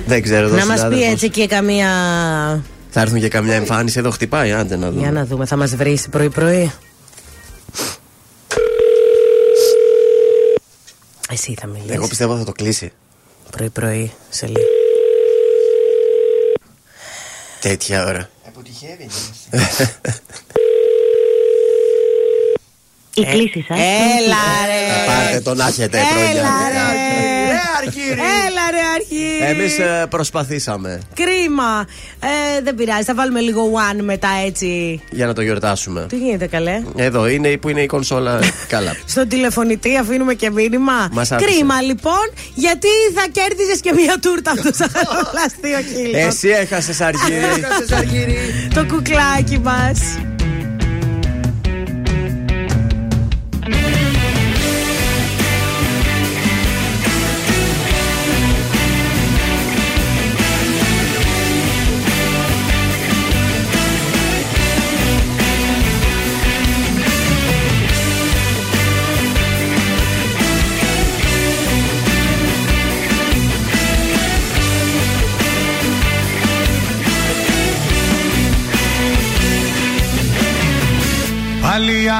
Δεν 0.07 0.23
ξέρω. 0.23 0.47
εδώ 0.47 0.57
να 0.57 0.67
μας 0.67 0.75
πει 0.75 0.77
συνάδελφος. 0.77 1.13
έτσι 1.13 1.31
και 1.31 1.47
καμία. 1.47 1.89
Θα 2.91 3.01
έρθουν 3.01 3.21
και 3.21 3.29
καμιά 3.29 3.55
εμφάνιση 3.55 3.99
εδώ, 3.99 4.11
χτυπάει, 4.11 4.53
άντε 4.53 4.77
να 4.77 4.89
δούμε. 4.91 5.01
Για 5.01 5.13
να 5.13 5.25
δούμε, 5.27 5.47
θα 5.47 5.57
μας 5.57 5.77
βρεις 5.77 6.09
πρωί-πρωί. 6.11 6.73
Εσύ 11.31 11.55
θα 11.61 11.67
μιλήσεις. 11.67 11.95
Εγώ 11.95 12.09
πιστεύω 12.09 12.37
θα 12.37 12.45
το 12.45 12.53
κλείσει. 12.53 12.93
Πρωί-πρωί, 13.51 14.13
σε 14.29 14.47
λίγο. 14.47 14.67
Τέτοια 17.61 18.05
ώρα. 18.07 18.29
Αποτυχεύει. 18.47 19.09
Η 23.21 23.25
κλίση 23.25 23.65
σας. 23.69 23.79
Έλα 23.79 24.45
ρε. 24.67 25.07
Πάρτε 25.07 25.41
τον 25.41 25.61
άχετε 25.61 25.99
Έλα 25.99 26.41
ρε. 26.73 27.59
Αρχήρι. 27.79 28.11
Έλα 28.47 28.65
ρε 28.71 28.83
αρχή. 28.95 29.51
Εμείς 29.61 29.77
προσπαθήσαμε 30.09 31.01
Κρίμα. 31.15 31.87
Ε, 32.21 32.63
δεν 32.63 32.75
πειράζει. 32.75 33.03
Θα 33.03 33.15
βάλουμε 33.15 33.41
λίγο 33.41 33.71
one 33.75 34.01
μετά 34.03 34.29
έτσι. 34.47 35.01
για 35.11 35.27
να 35.27 35.33
το 35.33 35.43
γιορτάσουμε. 35.43 36.07
Τι 36.09 36.17
γίνεται 36.17 36.47
καλέ; 36.47 36.83
Εδώ 36.97 37.29
είναι 37.29 37.57
που 37.57 37.69
είναι 37.69 37.81
η 37.81 37.87
κονσόλα. 37.87 38.39
Καλά. 38.75 38.97
Στον 39.07 39.29
τηλεφωνητή 39.29 39.97
αφήνουμε 39.97 40.35
και 40.35 40.51
μήνυμα. 40.51 41.09
Μας 41.13 41.33
άφησε. 41.33 41.51
Κρίμα 41.51 41.81
λοιπόν, 41.83 42.33
γιατί 42.55 42.89
θα 43.15 43.27
κέρδιζε 43.33 43.81
και 43.81 43.93
μια 43.93 44.19
τούρτα 44.23 44.51
από 44.51 44.63
το 44.63 44.71
σαχαροπλαστείο 44.81 45.79
Χίλτον. 45.95 46.21
Εσύ 46.21 46.49
έχασες 46.49 47.01
αργύρι. 47.01 47.35
Έκασες, 47.57 47.93
Αρχήρι. 47.93 48.39
Το 48.75 48.85
κουκλάκι 48.87 49.59
μας. 49.59 49.99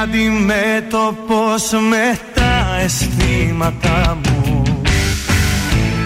Αντιμέτωπος 0.01 1.63
με 1.89 2.17
τα 2.33 2.77
αισθήματα 2.83 4.17
μου. 4.23 4.63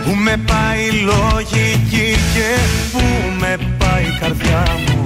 Που 0.05 0.15
με 0.15 0.37
πάει 0.37 0.79
η 0.79 0.91
λογική 0.91 2.17
και 2.33 2.49
που 2.91 3.03
με 3.39 3.57
πάει 3.77 4.03
η 4.03 4.17
καρδιά 4.19 4.65
μου. 4.85 5.03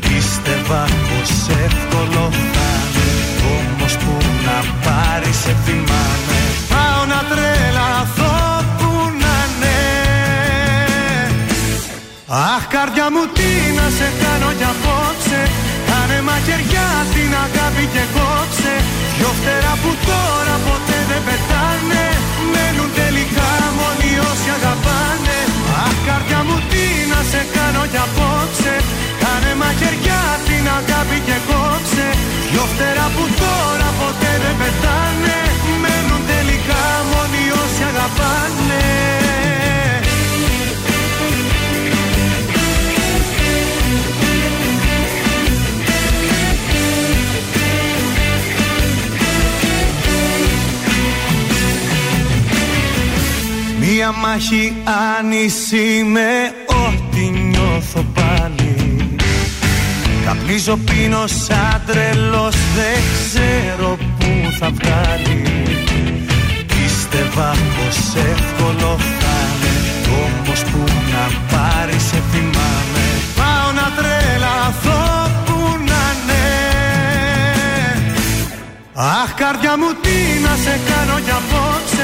Πίστευα 0.00 0.84
πως 0.84 1.30
εύκολο 1.64 2.30
θα 2.52 2.70
είναι 2.94 3.26
Όμως 3.54 3.96
που 3.96 4.12
να 4.46 4.58
πάρεις 4.84 5.36
σε 5.36 5.56
θυμάμαι 5.64 6.38
Πάω 6.68 7.04
να 7.04 7.20
τρελαθώ 7.30 8.64
που 8.78 8.90
να 9.22 9.36
ναι. 9.60 9.80
Αχ 12.26 12.66
καρδιά 12.66 13.10
μου 13.10 13.26
τι 13.34 13.50
να 13.76 13.90
σε 13.98 14.12
κάνω 14.22 14.52
για 14.58 14.68
απόψε. 14.68 15.25
Κάνε 15.25 15.25
μαχαιριά 16.28 16.88
την 17.14 17.30
αγάπη 17.44 17.84
και 17.94 18.04
κόψε. 18.16 18.74
Δυο 19.16 19.30
φτερά 19.38 19.74
που 19.82 19.90
τώρα 20.08 20.54
ποτέ 20.66 20.98
δεν 21.10 21.22
πετάνε. 21.26 22.04
Μένουν 22.52 22.90
τελικά 23.00 23.50
μόνοι 23.78 24.10
όσοι 24.30 24.48
αγαπάνε. 24.56 25.38
Αχ 25.86 25.96
καρδιά 26.06 26.40
μου 26.46 26.56
τι 26.70 26.84
να 27.10 27.20
σε 27.30 27.42
κάνω 27.54 27.82
για 27.92 28.04
απόψε. 28.08 28.74
Κάνε 29.22 29.52
μαχαιριά 29.60 30.22
την 30.46 30.64
αγάπη 30.78 31.18
και 31.26 31.38
κόψε. 31.48 32.06
Δυο 32.52 32.64
φτερά 32.72 33.06
που 33.14 33.24
τώρα 33.42 33.88
ποτέ 34.00 34.32
δεν 34.42 34.56
πετάνε. 34.60 35.38
Μένουν 35.82 36.22
τελικά 36.32 36.82
μόνοι 37.10 37.42
όσοι 37.62 37.82
αγαπάνε 37.90 38.84
Μία 53.98 54.12
μάχη 54.12 54.74
άνηση 55.18 56.02
με 56.12 56.30
ό,τι 56.66 57.20
νιώθω 57.20 58.04
πάλι. 58.14 58.76
Καπνίζω 60.24 60.76
πίνω 60.76 61.26
σαν 61.26 61.82
τρελός 61.86 62.56
δεν 62.76 63.02
ξέρω 63.18 63.96
που 64.18 64.26
θα 64.58 64.70
βγάλει. 64.70 65.42
Πίστευα 66.66 67.50
πως 67.50 67.96
εύκολο 68.32 68.96
θα 68.98 69.36
είναι 69.52 69.74
Όμως 70.24 70.62
που 70.62 70.84
να 71.12 71.56
πάρει 71.56 71.98
σε 71.98 72.22
θυμάμαι. 72.30 73.04
Πάω 73.36 73.72
να 73.72 73.86
τρελαθώ 73.96 75.30
που 75.46 75.58
να 75.90 76.04
ναι. 76.26 76.48
Αχ 78.94 79.34
καρδιά 79.34 79.78
μου 79.78 79.90
τι 80.02 80.40
να 80.42 80.56
σε 80.64 80.80
κάνω 80.88 81.18
για 81.24 81.34
απόψε 81.34 81.95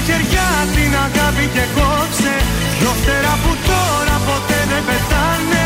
Κάνε 0.00 0.12
μαχαιριά 0.12 0.50
την 0.76 0.92
αγάπη 1.06 1.46
και 1.54 1.64
κόψε. 1.76 2.34
Δυο 2.78 2.92
φτερά 3.00 3.34
που 3.42 3.52
τώρα 3.68 4.16
ποτέ 4.28 4.60
δεν 4.70 4.82
πετάνε 4.88 5.64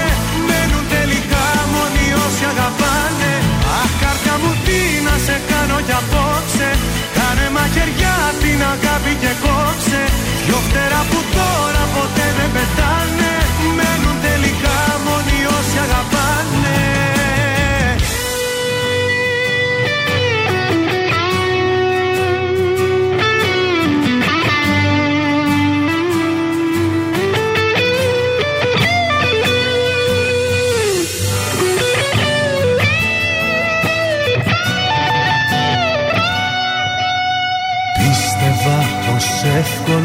Μένουν 0.48 0.84
τελικά 0.94 1.44
μόνοι 1.72 2.06
όσοι 2.24 2.44
αγαπάνε. 2.52 3.32
Αχ 3.80 3.92
καρδιά 4.00 4.34
μου 4.42 4.52
τι 4.66 4.80
να 5.06 5.14
σε 5.26 5.36
κάνω 5.50 5.78
για 5.86 5.98
απόψε. 6.02 6.68
Κάνε 7.16 7.46
μαχαιριά 7.56 8.16
την 8.42 8.60
αγάπη 8.72 9.12
και 9.22 9.32
κόψε. 9.44 10.02
Δυο 10.46 10.58
φτερά 10.66 11.00
που 11.10 11.18
τώρα 11.36 11.82
ποτέ 11.94 12.26
δεν 12.36 12.50
πετάνε 12.54 13.32
Μένουν 13.76 14.16
τελικά 14.26 14.76
μόνοι 15.04 15.38
όσοι 15.56 15.76
αγαπάνε 15.86 16.23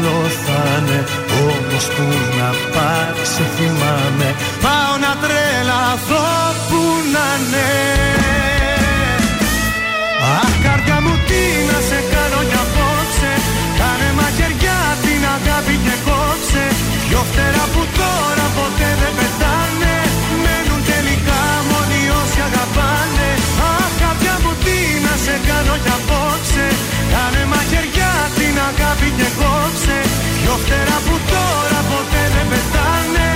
εύκολο 0.00 0.28
θα 0.44 0.62
είναι 0.78 1.04
Όμως 1.46 1.84
που 1.94 2.06
να 2.38 2.48
πάρει 2.74 3.24
σε 3.34 3.44
θυμάμαι. 3.54 4.28
Πάω 4.64 4.94
να 5.04 5.12
τρελαθώ 5.22 6.28
που 6.68 6.80
να 7.14 7.26
ναι. 7.50 7.72
Αχ 10.40 10.54
καρδιά 10.64 10.98
μου 11.04 11.14
τι 11.28 11.42
να 11.68 11.78
σε 11.88 11.98
κάνω 12.12 12.40
για 12.50 12.62
απόψε. 12.66 13.32
Κάνε 13.78 14.08
μαχαιριά 14.18 14.80
την 15.04 15.22
αγάπη 15.36 15.74
και 15.84 15.96
κόψε. 16.06 16.64
Δυο 17.08 17.22
φτερά 17.30 17.64
που 17.72 17.82
τώρα 17.98 18.46
ποτέ 18.56 18.90
δεν 19.00 19.12
πετάνε. 19.18 19.94
Μένουν 20.44 20.80
τελικά 20.90 21.40
μόνοι 21.68 22.00
όσοι 22.20 22.40
αγαπάνε. 22.48 23.30
Αχ 23.72 23.92
καρδιά 24.02 24.34
μου 24.42 24.52
τι 24.64 24.78
να 25.04 25.14
σε 25.24 25.34
κάνω 25.48 25.74
για 25.84 25.96
απόψε. 26.00 26.66
Κάνε 27.12 27.42
μαχαιριά 27.52 28.12
την 28.36 28.39
αγάπη 28.70 29.08
και 29.18 29.28
κόψε. 29.40 29.98
Δυο 30.40 30.54
φτερά 30.62 30.98
που 31.06 31.14
τώρα 31.30 31.80
ποτέ 31.90 32.22
δεν 32.34 32.46
πετάνε 32.50 33.29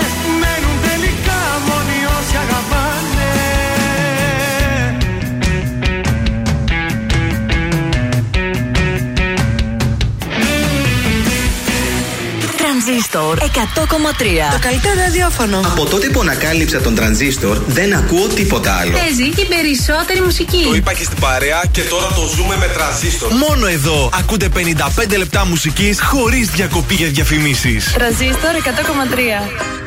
Τρανζίστορ 13.15 13.39
100,3. 13.39 14.53
Το 14.53 14.59
καλύτερο 14.61 14.95
ραδιόφωνο. 15.05 15.61
Από 15.65 15.87
τότε 15.87 16.09
που 16.09 16.21
ανακάλυψα 16.21 16.81
τον 16.81 16.95
τρανζίστορ 16.95 17.59
δεν 17.67 17.95
ακούω 17.95 18.27
τίποτα 18.27 18.75
άλλο. 18.75 18.93
Παίζει 18.93 19.29
την 19.31 19.49
περισσότερη 19.49 20.21
μουσική. 20.21 20.63
Το 20.65 20.75
είπα 20.75 20.93
και 20.93 21.05
στην 21.05 21.19
παρέα 21.21 21.65
και 21.73 21.81
τώρα 21.81 22.07
το 22.07 22.31
ζούμε 22.37 22.57
με 22.57 22.67
τρανζίστορ. 22.67 23.33
Μόνο 23.33 23.67
εδώ 23.67 24.11
ακούτε 24.19 24.49
55 24.57 25.17
λεπτά 25.17 25.47
μουσικής 25.47 26.01
χωρίς 26.03 26.49
διακοπή 26.49 26.95
για 26.95 27.09
διαφημίσεις. 27.09 27.93
Τρανζίστορ 27.93 28.55
100,3. 28.55 29.84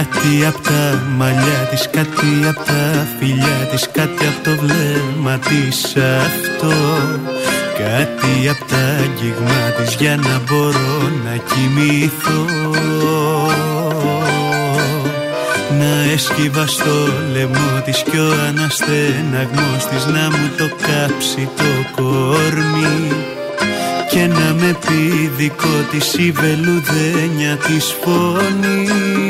Κάτι 0.00 0.46
απ' 0.46 0.66
τα 0.66 1.02
μαλλιά 1.16 1.68
της, 1.70 1.88
κάτι 1.92 2.48
απ' 2.48 2.66
τα 2.66 3.06
φιλιά 3.18 3.68
της 3.70 3.88
Κάτι 3.92 4.26
απ' 4.26 4.44
το 4.44 4.50
βλέμμα 4.50 5.38
της. 5.38 5.96
Αυτό 5.96 6.72
Κάτι 7.78 8.48
απ' 8.48 8.68
τα 8.70 8.76
αγγίγμα 8.76 9.70
της 9.76 9.94
για 9.94 10.16
να 10.16 10.40
μπορώ 10.46 11.10
να 11.24 11.36
κοιμηθώ. 11.36 12.44
Να 15.78 16.12
έσκυβα 16.12 16.66
στο 16.66 17.08
λαιμό 17.32 17.80
της 17.84 18.02
κι 18.10 18.18
ο 18.18 18.32
αναστεναγμός 18.48 19.86
της 19.90 20.06
Να 20.06 20.30
μου 20.30 20.50
το 20.56 20.68
κάψει 20.68 21.48
το 21.56 22.02
κόρμι. 22.02 23.12
Και 24.10 24.26
να 24.26 24.54
με 24.54 24.76
πει 24.86 25.30
δικό 25.36 25.76
της 25.90 26.14
η 26.14 26.30
βελουδένια 26.30 27.56
της 27.56 27.94
φωνής 28.02 29.29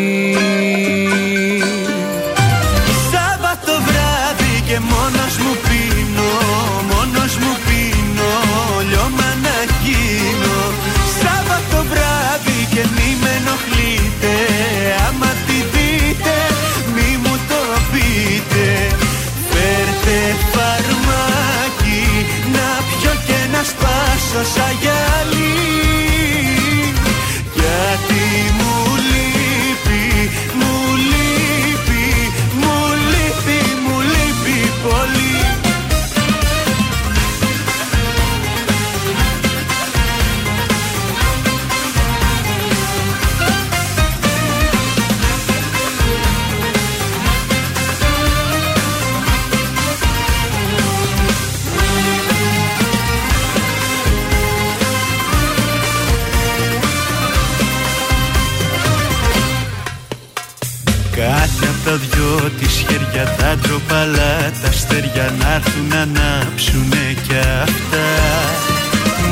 ανάψουνε 66.60 67.14
κι 67.26 67.34
αυτά. 67.62 68.08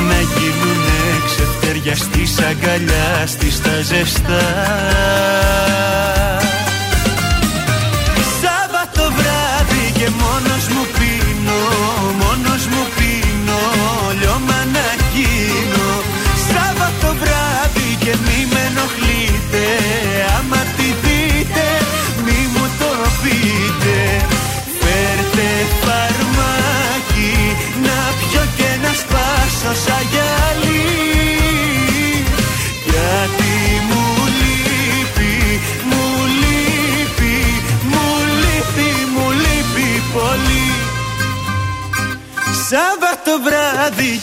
Να 0.09 0.21
γίνουνε 0.21 1.01
ξεφτέρια 1.25 1.97
στις 1.97 2.39
αγκαλιάς 2.39 3.31
στις 3.31 3.61
τα 3.61 3.81
ζεστά 3.83 4.47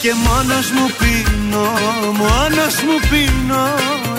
και 0.06 0.14
μόνος 0.28 0.68
μου 0.76 0.88
πίνω 1.00 1.68
Μόνος 2.22 2.76
μου 2.86 2.98
πίνω 3.10 3.66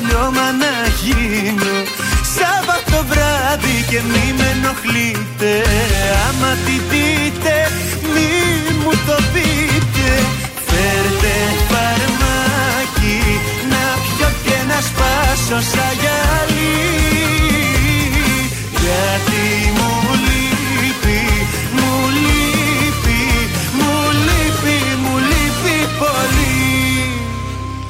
λιώμα 0.06 0.46
να 0.62 0.74
γίνω. 1.00 1.76
Σάββατο 2.36 2.98
βράδυ 3.10 3.76
και 3.90 4.00
μη 4.10 4.26
με 4.38 4.48
ενοχλείτε 4.54 5.52
Άμα 6.26 6.50
τη 6.64 6.76
δείτε 6.90 7.56
μη 8.12 8.30
μου 8.82 8.92
το 9.06 9.16
πείτε. 9.32 10.08
Φέρτε 10.68 11.34
φαρμάκι 11.68 13.20
να 13.72 13.84
πιω 14.02 14.28
και 14.44 14.58
να 14.70 14.78
σπάσω 14.88 15.58
σαν 15.70 15.92
γυαλί. 16.00 16.76
Γιατί 18.82 19.44
μου 19.76 20.15
πολύ 25.98 26.46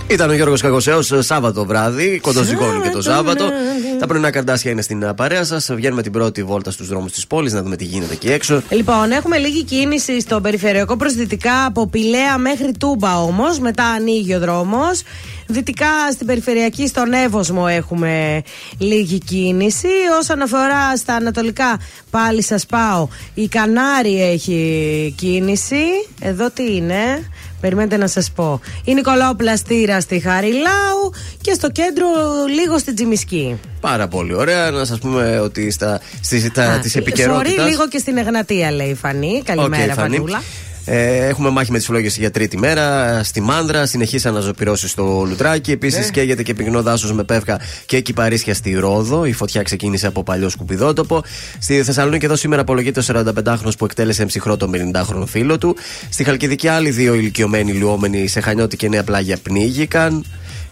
Ήταν 0.09 0.31
ο 0.31 0.35
Γιώργος 0.35 0.61
Καγοσέο 0.61 1.03
Σάββατο 1.03 1.65
βράδυ, 1.65 2.19
κοντοζυγώνει 2.23 2.81
και 2.81 2.89
το 2.89 3.03
Σάββατο. 3.03 3.51
Τα 3.99 4.07
πρωινά 4.07 4.31
καρτάσια 4.31 4.71
είναι 4.71 4.83
στην 4.83 5.07
α, 5.07 5.15
παρέα 5.15 5.45
σας. 5.45 5.71
Βγαίνουμε 5.75 6.03
την 6.03 6.13
πρώτη 6.13 6.43
βόλτα 6.43 6.71
στους 6.71 6.89
δρόμους 6.89 7.13
της 7.13 7.27
πόλης 7.27 7.53
να 7.53 7.63
δούμε 7.63 7.77
τι 7.77 7.85
γίνεται 7.85 8.13
εκεί 8.13 8.31
έξω. 8.31 8.63
Λοιπόν, 8.71 9.11
έχουμε 9.11 9.39
λίγη 9.39 9.65
κίνηση 9.65 10.21
στο 10.21 10.41
περιφερειακό 10.41 10.97
προ 10.97 11.11
δυτικά 11.11 11.65
από 11.65 11.87
Πηλαία 11.87 12.39
μέχρι 12.39 12.73
Τούμπα 12.79 13.23
όμως. 13.23 13.59
Μετά 13.59 13.85
ανοίγει 13.85 14.35
ο 14.35 14.39
δρόμος. 14.39 15.03
Δυτικά 15.47 16.13
στην 16.13 16.27
περιφερειακή 16.27 16.87
στον 16.87 17.13
Εύωσμο 17.13 17.67
έχουμε 17.69 18.43
λίγη 18.79 19.19
κίνηση. 19.19 19.89
Όσον 20.21 20.43
αφορά 20.43 20.97
στα 20.97 21.15
ανατολικά, 21.15 21.81
πάλι 22.11 22.43
σας 22.43 22.67
πάω. 22.67 23.09
Η 23.35 23.49
Κανάρη 23.49 24.23
έχει 24.23 25.15
κίνηση. 25.17 25.85
Εδώ 26.21 26.51
τι 26.51 26.75
είναι; 26.75 27.31
Περιμένετε 27.61 27.97
να 27.97 28.07
σας 28.07 28.31
πω. 28.31 28.61
Η 28.85 28.95
Νικολάου 28.95 29.37
Πλαστήρα 29.37 30.01
στη 30.01 30.19
Χαριλάου 30.19 31.13
και 31.41 31.53
στο 31.53 31.71
κέντρο 31.71 32.07
λίγο 32.55 32.79
στην 32.79 32.95
Τζιμισκή. 32.95 33.61
Πάρα 33.81 34.09
πολύ 34.09 34.35
ωραία. 34.35 34.71
Να 34.71 34.85
σας 34.85 34.99
πούμε 34.99 35.41
ότι 35.41 35.71
στα, 35.71 36.01
στις, 36.21 36.53
τα, 36.53 36.79
της 36.83 36.97
επικαιρότητας 36.97 37.53
Sorry 37.53 37.71
λίγο 37.71 37.89
και 37.89 37.99
στην 37.99 38.17
Εγνατία, 38.17 38.71
λέει 38.73 38.89
η 38.89 38.95
Φανή. 38.95 39.43
Καλημέρα, 39.45 39.93
Οκ, 39.93 39.99
Φανή. 39.99 40.17
Φανούλα. 40.17 40.43
Ε, 40.89 41.27
έχουμε 41.27 41.51
μάχη 41.51 41.71
με 41.73 41.77
τις 41.79 41.87
φλόγες 41.87 42.17
για 42.17 42.31
τρίτη 42.31 42.59
μέρα. 42.59 43.21
Στη 43.25 43.41
Μάνδρα 43.41 43.87
συνεχείς 43.87 44.29
αναζωπυρώσεις 44.29 44.89
στο 44.89 45.25
Λουτράκι. 45.29 45.71
Επίσης 45.71 46.05
Ναι. 46.05 46.11
καίγεται 46.11 46.43
και 46.43 46.55
πυκνό 46.55 46.83
δάσος 46.83 47.13
με 47.13 47.25
πεύκα 47.25 47.61
και 47.87 48.01
κυπαρίσσια 48.01 48.55
στη 48.55 48.73
Ρόδο. 48.75 49.25
Η 49.25 49.33
φωτιά 49.33 49.63
ξεκίνησε 49.63 50.07
από 50.07 50.23
παλιό 50.23 50.49
σκουπιδότοπο. 50.49 51.23
Στη 51.59 51.83
Θεσσαλονίκη 51.83 52.25
εδώ 52.25 52.37
σήμερα 52.37 52.63
απολογείται 52.63 53.01
ο 53.01 53.03
45χρονο 53.07 53.71
που 53.79 53.85
εκτέλεσε 53.85 54.25
ψυχρό 54.27 54.57
τον 54.57 54.71
50χρονο 54.75 55.25
φίλο 55.27 55.59
του. 55.59 55.77
Στη 56.11 56.25
Χαλκιδική 56.25 56.69
άλλοι 56.69 56.91
δύο 56.91 57.15
ηλικιωμένοι 57.15 57.73
λουόμενοι 57.73 58.27
σε 58.27 58.41
Χανιώτη 58.41 58.77
και 58.77 58.89
Νέα 58.89 59.05
Πλάγια 59.05 59.37
πνίγηκαν. 59.43 60.25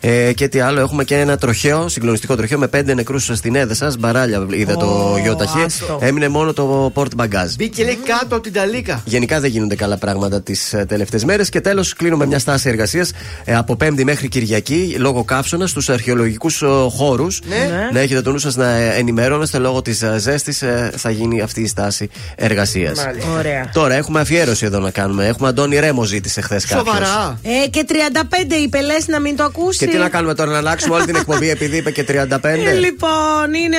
Ε, 0.07 0.33
και 0.33 0.49
τι 0.49 0.61
άλλο, 0.61 0.81
έχουμε 0.81 1.05
και 1.05 1.19
ένα 1.19 1.37
τροχαίο, 1.37 1.89
συγκλονιστικό 1.89 2.37
τροχαίο 2.37 2.59
με 2.59 2.69
πέντε 2.69 2.95
νεκρούς 2.95 3.31
στην 3.33 3.55
έδεσα. 3.55 3.93
Μπαράλια 3.99 4.47
είδε 4.51 4.75
το 4.75 5.19
γιοταχή. 5.23 5.63
άστο. 5.63 5.99
Έμεινε 6.01 6.29
μόνο 6.29 6.53
το 6.53 6.93
port 6.95 7.09
bagage. 7.17 7.55
Μπήκε 7.57 7.85
λέει 7.85 7.99
κάτω 8.05 8.35
από 8.35 8.41
την 8.41 8.53
ταλίκα. 8.53 9.03
Γενικά 9.05 9.41
δεν 9.41 9.51
γίνονται 9.51 9.75
καλά 9.75 9.97
πράγματα 9.97 10.43
τις 10.43 10.75
τελευταίες 10.89 11.25
μέρες. 11.25 11.49
Και 11.49 11.61
τέλος, 11.61 11.95
κλείνουμε 11.95 12.27
μια 12.27 12.39
στάση 12.39 12.69
εργασίας 12.69 13.13
από 13.47 13.77
Πέμπτη 13.77 14.05
μέχρι 14.05 14.29
Κυριακή 14.29 14.97
λόγω 14.99 15.25
καύσωνας 15.25 15.71
στους 15.71 15.89
αρχαιολογικούς 15.89 16.63
χώρους. 16.89 17.41
Ναι. 17.49 17.89
Να 17.93 18.01
έχετε 18.01 18.23
το 18.23 18.31
νου 18.31 18.39
σας 18.39 18.57
να 18.57 18.69
ενημερώνεστε 18.75 19.59
λόγω 19.59 19.83
της 19.83 20.05
ζέστης 20.17 20.63
θα 20.97 21.11
γίνει 21.11 21.41
αυτή 21.41 21.61
η 21.61 21.67
στάση 21.67 22.11
εργασίας. 22.37 23.07
Ωραία. 23.37 23.71
Τώρα 23.73 23.95
έχουμε 23.95 24.21
αφιέρωση 24.21 24.65
εδώ 24.65 24.79
να 24.79 24.91
κάνουμε. 24.91 25.27
Έχουμε 25.27 25.49
Αντώνη 25.49 25.79
Ρέμο 25.79 26.05
ζήτησε 26.05 26.41
χθες 26.41 26.67
κάποιος. 26.67 26.97
Σοβαρά. 26.97 27.39
Ε, 27.43 27.69
και 27.69 27.85
35 27.89 28.55
είπε, 28.63 28.81
λες 28.81 29.07
να 29.07 29.21
μην 29.21 29.37
το 29.37 29.45
ακούσεις. 29.45 29.79
Και 29.79 29.87
τι 29.95 30.01
να 30.03 30.09
κάνουμε 30.09 30.35
τώρα, 30.35 30.51
να 30.51 30.57
αλλάξουμε 30.59 30.95
όλη 30.95 31.05
την 31.05 31.17
εκπομπή 31.17 31.51
επειδή 31.51 31.77
είπε 31.77 31.91
και 31.91 32.05
35. 32.09 32.39
Ε, 32.43 32.73
Λοιπόν, 32.73 33.55
είναι 33.65 33.77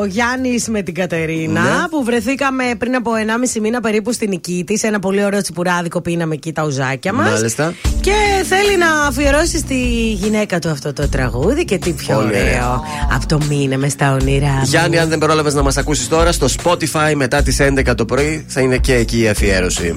ο 0.00 0.04
Γιάννης 0.04 0.68
με 0.68 0.82
την 0.82 0.94
Κατερίνα 0.94 1.62
Ναι. 1.62 1.88
που 1.90 2.04
βρεθήκαμε 2.04 2.64
πριν 2.78 2.94
από 2.94 3.10
1,5 3.14 3.60
μήνα 3.60 3.80
περίπου 3.80 4.12
στην 4.12 4.28
Νικήτη. 4.28 4.78
Σε 4.78 4.86
ένα 4.86 4.98
πολύ 4.98 5.24
ωραίο 5.24 5.40
τσιπουράδικο 5.42 6.00
πίναμε 6.00 6.34
εκεί 6.34 6.52
τα 6.52 6.62
ουζάκια 6.64 7.12
μας. 7.12 7.30
Μάλιστα. 7.30 7.74
Και 8.00 8.12
θέλει 8.44 8.76
να 8.78 9.06
αφιερώσει 9.06 9.58
στη 9.58 9.74
γυναίκα 10.12 10.58
του 10.58 10.68
αυτό 10.70 10.92
το 10.92 11.08
τραγούδι 11.08 11.64
και 11.64 11.78
τι 11.78 11.90
πιο 11.92 12.14
Πολύ 12.14 12.26
ωραίο. 12.28 12.40
ωραία. 12.42 12.80
Από 13.14 13.26
το 13.26 13.38
μήνα 13.48 13.78
μες 13.78 13.92
στα 13.92 14.12
όνειρά 14.12 14.46
μου. 14.48 14.62
Γιάννη, 14.64 14.98
αν 14.98 15.08
δεν 15.08 15.18
πρόλαβες 15.18 15.54
να 15.54 15.62
μας 15.62 15.76
ακούσεις 15.76 16.08
τώρα, 16.08 16.32
στο 16.32 16.46
Spotify 16.62 17.12
μετά 17.14 17.42
τις 17.42 17.60
11 17.60 17.94
το 17.94 18.04
πρωί 18.04 18.44
θα 18.48 18.60
είναι 18.60 18.76
και 18.78 18.94
εκεί 18.94 19.20
η 19.20 19.28
αφιέρωση. 19.28 19.96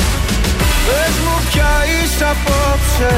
Πες 0.85 1.15
μου 1.23 1.35
ποια 1.49 1.71
είσαι 1.91 2.25
απόψε. 2.33 3.13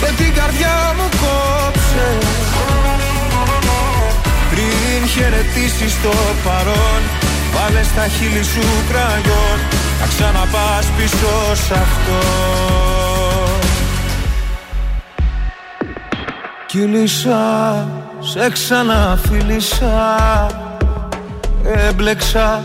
Και 0.00 0.22
την 0.22 0.34
καρδιά 0.34 0.94
μου 0.96 1.08
κόψε. 1.22 2.08
Πριν 4.50 5.08
χαιρετήσεις 5.08 6.02
το 6.02 6.12
παρόν 6.44 7.02
Βάλε 7.56 7.82
στα 7.82 8.08
χείλη 8.08 8.44
σου 8.44 8.60
κραγιόν. 8.90 9.58
Να 10.00 10.06
ξαναπάς 10.06 10.86
πίσω 10.96 11.54
σ' 11.54 11.70
αυτό. 11.70 12.20
Κύλησα, 16.66 17.88
σε 18.20 18.50
ξαναφίλησα. 18.50 20.16
Έμπλεξα 21.88 22.64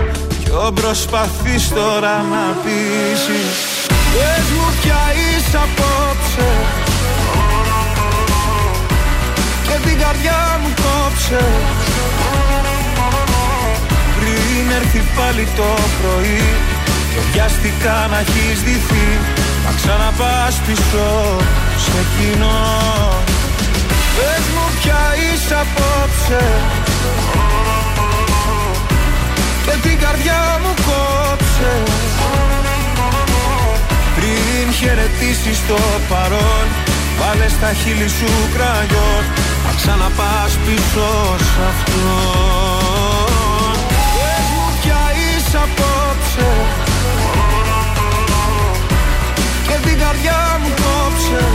Ποιο 0.51 0.71
προσπαθείς 0.71 1.69
τώρα 1.69 2.15
να 2.31 2.43
πείσεις. 2.63 3.55
Πες 4.13 4.45
μου 4.55 4.67
ποια 4.81 5.01
είσαι 5.19 5.57
απόψε. 5.65 6.49
Και 9.67 9.87
την 9.87 9.97
καρδιά 9.99 10.59
μου 10.61 10.69
κόψε. 10.83 11.43
Πριν 14.17 14.71
έρθει 14.79 15.01
πάλι 15.15 15.47
το 15.55 15.69
πρωί 15.99 16.43
Και 17.11 17.21
βιαστικά 17.31 18.07
να 18.11 18.19
έχεις 18.19 18.61
δυθεί 18.61 19.07
Να 19.65 19.71
ξαναπάς 19.75 20.55
πίσω 20.65 21.07
σε 21.85 21.99
κοινό. 22.13 22.61
Πες 24.15 24.45
μου 24.53 24.65
ποια 24.81 25.01
είσαι 25.23 25.55
απόψε 25.63 26.43
Και 29.71 29.77
την 29.87 29.99
καρδιά 29.99 30.59
μου 30.61 30.73
κόψε. 30.87 31.73
Πριν 34.15 34.73
χαιρετήσεις 34.73 35.59
το 35.67 35.77
παρόν 36.09 36.65
Βάλε 37.19 37.47
στα 37.47 37.73
χείλη 37.73 38.09
σου 38.09 38.31
κραγιόν. 38.53 39.23
Να 39.65 39.71
ξαναπάς 39.75 40.51
πίσω 40.65 41.07
σ' 41.37 41.59
αυτό 41.69 42.09
Πες 44.15 44.45
μου 44.53 44.67
ποια 44.81 45.01
είσαι 45.21 45.57
απόψε. 45.57 46.49
Και 49.67 49.87
την 49.87 49.99
καρδιά 49.99 50.59
μου 50.61 50.69
κόψε. 50.81 51.45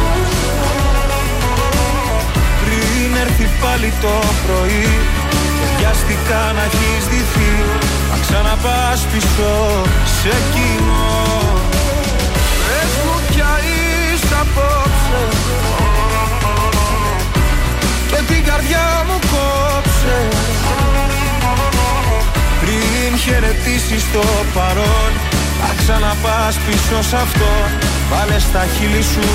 Πάλι 3.60 3.92
το 4.00 4.08
πρωί 4.46 4.88
Και 5.55 5.55
βιάστηκα 5.76 6.40
να 6.56 6.62
έχεις 6.68 7.04
δυθεί 7.12 7.52
Να 8.10 8.16
ξαναπάς 8.24 9.00
πίσω 9.12 9.52
σε 10.20 10.34
κοινό. 10.52 11.16
Πες 12.66 12.92
μου 13.04 13.16
πια 13.28 13.52
είσαι 13.68 14.36
απόψε. 14.44 15.22
Και 18.10 18.20
την 18.32 18.44
καρδιά 18.44 18.86
μου 19.06 19.18
κόψε. 19.32 20.18
Πριν 22.60 23.18
χαιρετήσεις 23.18 24.04
το 24.12 24.24
παρόν 24.54 25.10
Να 25.60 25.70
ξαναπάς 25.78 26.54
πίσω 26.66 27.02
σε 27.08 27.16
αυτό. 27.16 27.52
Βάλε 28.10 28.38
στα 28.38 28.66
χείλη 28.74 29.02
σου 29.02 29.28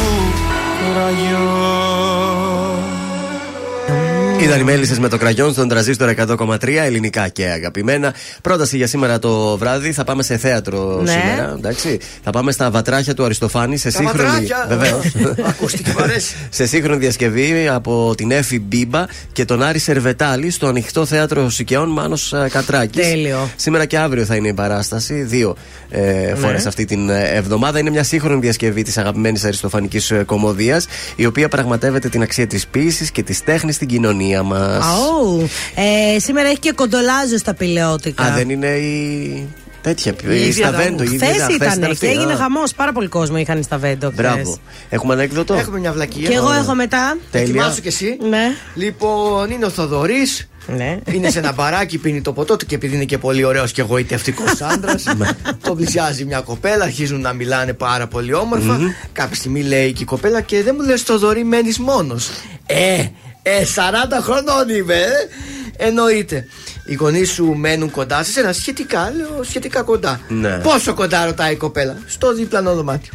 ραγιό 0.96 1.82
Ήταν 4.42 4.60
οι 4.60 4.64
μέλισσε 4.64 5.00
με 5.00 5.08
το 5.08 5.18
κραγιόν 5.18 5.52
στον 5.52 5.68
τραζίστρο 5.68 6.14
100,3 6.18 6.68
ελληνικά 6.68 7.28
και 7.28 7.46
αγαπημένα. 7.46 8.14
Πρόταση 8.42 8.78
για 8.78 8.88
σήμερα 8.88 9.20
το 9.20 9.58
βράδυ. 9.58 9.92
Θα 9.92 10.04
πάμε 10.04 10.24
σε 10.24 10.38
θέατρο 10.38 11.02
Ναι. 11.02 11.12
σήμερα. 11.12 11.54
Εντάξει. 11.58 12.00
Θα 12.24 12.32
πάμε 12.32 12.52
στα 12.52 12.72
βατράχια 12.72 13.14
του 13.14 13.24
Αριστοφάνη 13.24 13.78
σε 13.78 13.92
Τα 13.92 13.98
σύγχρονη. 13.98 14.30
βατράχια. 14.30 14.66
Βεβαίως. 14.70 15.06
Ακούστηκε, 15.50 15.94
μ' 16.00 16.02
αρέσει. 16.04 16.36
σε 16.50 16.66
σύγχρονη 16.66 17.00
διασκευή 17.00 17.68
από 17.68 18.14
την 18.18 18.32
Εφη 18.32 18.60
Μπίμπα 18.60 19.06
και 19.32 19.46
τον 19.46 19.64
Άρη 19.64 19.80
Σερβετάλη 19.80 20.50
στο 20.50 20.68
ανοιχτό 20.68 21.06
θέατρο 21.06 21.50
Σικαιών 21.50 21.89
Μάνος 21.89 22.34
Κατράκης. 22.52 23.08
Τέλειο. 23.08 23.50
Σήμερα 23.56 23.86
και 23.86 23.98
αύριο 23.98 24.26
θα 24.26 24.36
είναι 24.36 24.48
η 24.48 24.54
παράσταση. 24.54 25.14
Δύο 25.22 25.56
ε, 25.89 26.36
φορές 26.36 26.66
αυτή 26.66 26.86
την 26.86 27.10
ε, 27.10 27.30
εβδομάδα. 27.34 27.80
Είναι 27.80 27.89
μια 27.89 28.04
σύγχρονη 28.04 28.39
διασκευή 28.39 28.82
της 28.82 28.98
αγαπημένης 28.98 29.44
αριστοφανικής 29.44 30.14
κομμωδίας, 30.26 30.88
η 31.16 31.26
οποία 31.26 31.48
πραγματεύεται 31.50 32.10
την 32.10 32.22
αξία 32.22 32.48
της 32.48 32.68
ποιήση 32.68 33.12
και 33.12 33.24
της 33.24 33.44
τέχνης 33.44 33.76
στην 33.76 33.88
κοινωνία 33.88 34.30
μας. 34.43 34.86
Αου. 34.86 35.49
Ε, 35.75 36.19
σήμερα 36.19 36.47
έχει 36.47 36.59
και 36.59 36.71
κοντολάζο 36.71 37.38
στα 37.38 37.53
πηλαιότικα. 37.53 38.23
Α, 38.23 38.34
δεν 38.36 38.49
είναι 38.49 38.67
η. 38.67 39.47
Τέτοια. 39.82 40.11
Η 40.11 40.25
Η 40.29 40.47
ίδια 40.47 40.67
Σταβέντο. 40.67 41.03
η 41.03 41.05
ίδια 41.13 41.27
Χθες 41.27 41.41
χθες 41.43 41.55
ήταν 41.55 41.84
αυτή. 41.84 41.97
και 41.97 42.07
έγινε 42.07 42.34
Α, 42.34 42.36
χαμός. 42.36 42.73
Πάρα 42.73 42.91
πολύ 42.91 43.07
κόσμο 43.07 43.38
είχαν 43.38 43.63
στα 43.63 43.77
βέντο. 43.77 44.11
χθες. 44.11 44.25
Μπράβο. 44.25 44.57
Έχουμε 44.89 45.13
ανέκδοτο. 45.13 45.53
Έχουμε 45.53 45.79
μια 45.79 45.91
βλακία. 45.91 46.29
Και 46.29 46.36
εγώ 46.36 46.51
έχω 46.51 46.73
μετά. 46.75 47.17
Τέλεια. 47.32 47.47
Ετοιμάσου 47.47 47.82
κι 47.82 47.88
εσύ. 47.88 48.17
Ναι. 48.29 48.43
Λοιπόν, 48.75 49.51
είναι 49.51 49.65
ο 49.65 49.69
Θοδωρής. 49.69 50.45
Ναι. 50.67 50.97
Είναι 51.11 51.29
σε 51.29 51.39
ένα 51.39 51.51
μπαράκι, 51.53 51.97
πίνει 51.97 52.21
το 52.21 52.34
ποτό 52.34 52.55
του 52.57 52.65
και 52.65 52.75
επειδή 52.75 52.95
είναι 52.95 53.05
και 53.05 53.17
πολύ 53.17 53.43
ωραίος 53.43 53.71
και 53.71 53.82
εγωιτευτικό 53.82 54.43
άντρας, 54.73 55.03
τον 55.63 55.75
πλησιάζει 55.77 56.25
μια 56.25 56.39
κοπέλα, 56.39 56.84
αρχίζουν 56.84 57.21
να 57.21 57.34
μιλάνε 57.34 57.73
πάρα 57.73 58.07
πολύ 58.07 58.34
όμορφα. 58.34 58.79
Κάποια 59.13 59.36
στιγμή 59.36 59.61
λέει 59.63 59.91
και 59.93 60.01
η 60.03 60.05
κοπέλα 60.05 60.41
και 60.41 60.63
δεν 60.63 60.75
μου 60.79 60.86
λες 60.88 61.01
Θοδωρή, 61.01 61.43
μένεις 61.43 61.79
μόνος. 61.79 62.29
Ε, 62.65 63.03
ε, 63.44 63.64
40 63.64 64.22
χρονών 64.22 64.70
είμαι, 64.70 64.94
ε. 64.96 65.10
Εννοείται. 65.86 66.48
Οι 66.86 66.94
γονείς 66.94 67.32
σου 67.32 67.46
μένουν 67.46 67.92
κοντά 67.92 68.24
σε 68.24 68.39
ένα 68.39 68.54
σχετικά, 68.54 69.14
λέω 69.18 69.44
σχετικά 69.44 69.82
κοντά. 69.82 70.20
Ναι. 70.28 70.58
Πόσο 70.58 70.94
κοντά 70.94 71.26
ρωτάει 71.26 71.54
η 71.54 71.56
κοπέλα, 71.56 71.98
στο 72.08 72.34
διπλανό 72.34 72.74
δωμάτιο. 72.76 73.14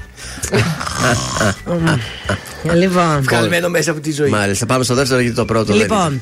Λοιπόν. 2.74 3.22
Βγαλμένο 3.22 3.68
μέσα 3.68 3.90
από 3.90 4.00
τη 4.00 4.12
ζωή. 4.12 4.30
Μάλιστα, 4.30 4.66
πάμε 4.66 4.84
στο 4.84 4.94
δεύτερο 4.94 5.20
γιατί 5.20 5.36
το 5.36 5.44
πρώτο 5.44 5.64
δεν 5.64 5.76
Λοιπόν, 5.76 6.20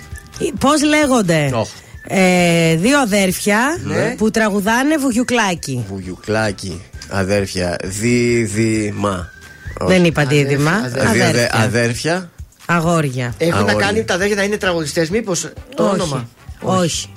πώς 0.59 0.83
λέγονται 0.83 1.51
Οχ. 1.55 1.69
ε, 2.07 2.77
δύο 2.77 3.01
αδέρφια 3.01 3.79
Ναι. 3.85 4.15
που 4.19 4.31
τραγουδάνε 4.31 4.97
βουγιουκλάκι. 4.97 5.85
Βουγιουκλάκι, 5.89 6.83
αδέρφια, 7.09 7.77
δίδυμα. 7.85 9.29
Δεν 9.81 10.05
είπα 10.05 10.25
δίδυμα. 10.25 10.71
αδέρφια. 10.71 11.11
Δύο 11.13 11.25
αδε- 11.25 11.55
Αδέρφια. 11.55 11.61
αδέρφια. 11.63 12.31
Αγόρια. 12.67 13.35
Έχουν 13.39 13.65
να 13.65 13.71
Αγόρια. 13.71 13.87
κάνει 13.87 14.05
τα 14.05 14.15
αδέρφια 14.15 14.37
να 14.37 14.43
είναι 14.43 14.57
τραγουδιστές, 14.57 15.11
μήπως 15.11 15.41
το 15.75 15.83
Όχι. 15.85 15.93
όνομα; 15.93 16.29
Όχι. 16.61 17.09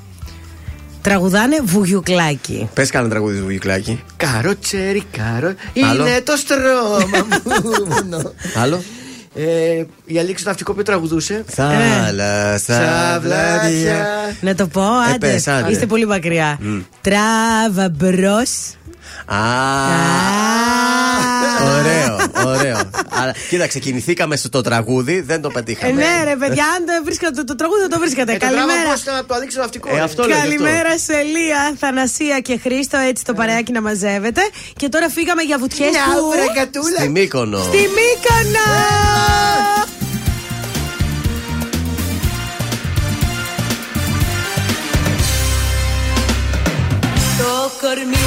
Τραγουδάνε 1.02 1.60
βουγιουκλάκι. 1.64 2.70
Πες 2.74 2.90
κάνα 2.90 3.10
τραγούδι 3.10 3.42
βουγιουκλάκι. 3.42 4.04
Καροτσέρι, 4.18 5.04
καρο. 5.18 5.54
Άλλο. 5.90 6.08
Είναι 6.08 6.22
το 6.22 6.36
στρώμα 6.36 7.28
μου. 8.06 8.34
Άλλο. 8.56 8.84
ε, 9.36 9.84
η 10.06 10.20
Αλήξη 10.20 10.44
το 10.44 10.50
ναυτικό 10.50 10.74
που 10.74 10.82
τραγουδούσε. 10.84 11.44
Θάλασσα, 11.48 12.58
Στα 12.58 13.20
βλάδια. 13.22 13.60
βλάδια. 13.62 14.06
Να 14.42 14.56
το 14.56 14.68
πω, 14.68 14.82
Ε, 14.82 15.14
άντε. 15.14 15.28
πες, 15.32 15.48
άντε. 15.48 15.72
Είστε 15.72 15.86
πολύ 15.86 16.06
μακριά. 16.08 16.60
Τράβα 17.02 17.90
μπρο. 17.98 18.36
Α, 19.26 19.38
ωραίο, 21.78 22.18
ωραίο. 22.46 22.80
Αλλά, 23.10 23.34
κοίταξε, 23.50 23.80
κινηθήκαμε 23.80 24.36
στο 24.36 24.62
τραγούδι, 24.62 25.22
δεν 25.22 25.42
το 25.42 25.50
πετύχαμε. 25.50 25.92
ναι, 25.94 26.24
ρε 26.24 26.36
παιδιά, 26.36 26.64
αν 26.76 26.86
το 26.86 27.04
βρίσκατε 27.04 27.36
το, 27.36 27.44
το 27.44 27.56
τραγούδι, 27.56 27.82
δεν 27.82 27.90
το 27.90 28.00
βρίσκατε. 28.00 28.32
Ε, 28.34 28.38
το 28.38 28.48
δράμα 28.48 28.66
Καλημέρα. 28.66 28.90
πώς 28.92 29.02
ήταν 29.02 29.16
να 29.16 29.26
το 29.26 29.34
αλήξει 29.34 29.56
το 29.56 29.62
ναυτικό. 29.62 29.90
Ε, 29.90 29.94
ρε. 29.94 30.02
αυτό 30.02 30.22
λέω 30.24 30.28
γι' 30.28 30.34
αυτό. 30.42 30.48
Καλημέρα 30.50 30.98
σε 30.98 31.22
Λία, 31.22 31.76
Θανασία 31.80 32.40
και 32.40 32.60
Χρήστο. 32.64 32.98
Έτσι 32.98 33.24
το 33.24 33.34
παρεάκι 33.34 33.72
να 33.72 33.82
μαζεύετε. 33.82 34.42
Και 34.76 34.90
τώρα 34.90 35.10
φύγαμε 35.10 35.42
για 35.42 35.58
βουτιές 35.58 35.90
Μια 35.90 36.04
που. 36.20 36.30
βρεγκατούλα. 36.30 36.98
Στη 37.00 37.10
Μύκονο. 37.10 37.58
Στη 37.64 37.78
Μύκονο! 37.98 38.68
Το 47.38 47.72
κορμί 47.82 48.27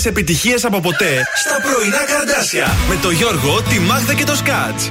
περισσότερες 0.00 0.04
επιτυχίες 0.04 0.64
από 0.64 0.80
ποτέ 0.80 1.26
στα 1.34 1.56
πρωινά 1.60 2.04
καρδάσια. 2.04 2.66
Με 2.88 2.96
το 3.02 3.10
Γιώργο, 3.10 3.62
τη 3.62 3.78
Μάγδα 3.78 4.14
και 4.14 4.24
το 4.24 4.34
Σκάτς. 4.34 4.90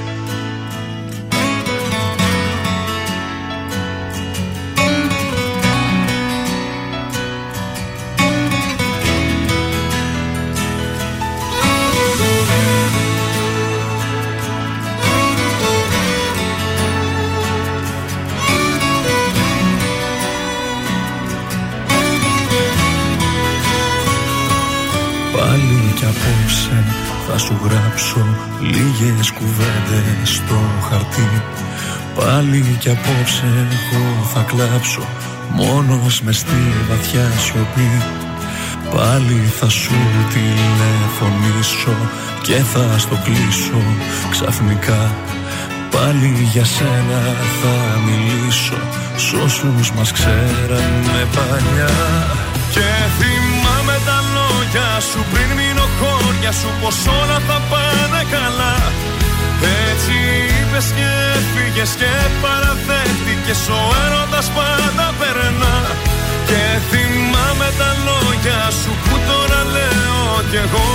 Σου 27.40 27.56
γράψω 27.64 28.26
λίγες 28.60 29.30
κουβέντες 29.30 30.28
στο 30.34 30.60
χαρτί. 30.88 31.42
Πάλι 32.14 32.76
κι 32.78 32.90
απόψε 32.90 33.68
εγώ 33.70 34.24
θα 34.32 34.42
κλάψω 34.42 35.02
Μόνος 35.52 36.22
μες 36.22 36.36
στη 36.36 36.60
βαθιά 36.88 37.30
σιωπή. 37.38 38.02
Πάλι 38.94 39.52
θα 39.58 39.68
σου 39.68 39.94
τηλεφωνήσω 40.32 41.96
Και 42.42 42.54
θα 42.54 42.98
στο 42.98 43.16
κλείσω 43.24 43.82
ξαφνικά. 44.30 45.14
Πάλι 45.90 46.48
για 46.52 46.64
σένα 46.64 47.20
θα 47.60 47.98
μιλήσω 48.06 48.78
Σ' 49.16 49.32
όσους 49.32 49.92
μας 49.92 50.12
ξέρανε 50.12 51.26
παλιά. 51.34 51.94
Και 52.70 52.88
θυμάμαι 53.18 53.59
τα 53.59 53.59
λόγια 54.72 55.00
σου 55.00 55.24
πριν 55.32 55.50
μείνω 55.58 55.86
χώρια 55.98 56.52
σου 56.52 56.70
πως 56.80 56.98
όλα 57.20 57.38
θα 57.48 57.58
πάνε 57.70 58.22
καλά. 58.34 58.74
Έτσι 59.88 60.14
είπες 60.58 60.86
και 60.98 61.10
φύγες 61.52 61.92
και 62.00 62.12
παραδέχτηκες 62.42 63.62
ο 63.78 63.80
έρωτας 64.04 64.46
πάντα 64.56 65.06
περνά. 65.20 65.76
Και 66.48 66.62
θυμάμαι 66.90 67.68
τα 67.80 67.90
λόγια 68.06 68.60
σου 68.80 68.92
που 69.04 69.14
τώρα 69.28 69.60
λέω 69.74 70.30
κι 70.50 70.58
εγώ. 70.64 70.90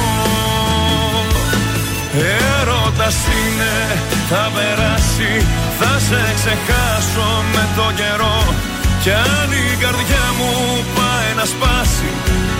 Έρωτας 2.60 3.18
είναι, 3.38 3.76
θα 4.30 4.44
περάσει, 4.56 5.32
θα 5.80 5.92
σε 6.08 6.22
ξεχάσω 6.40 7.30
με 7.54 7.64
το 7.78 7.88
καιρό. 8.00 8.40
Κι 9.02 9.12
αν 9.12 9.50
η 9.64 9.76
καρδιά 9.84 10.26
μου 10.38 10.52
πάει 10.98 11.30
να 11.40 11.46
σπάσει 11.54 12.12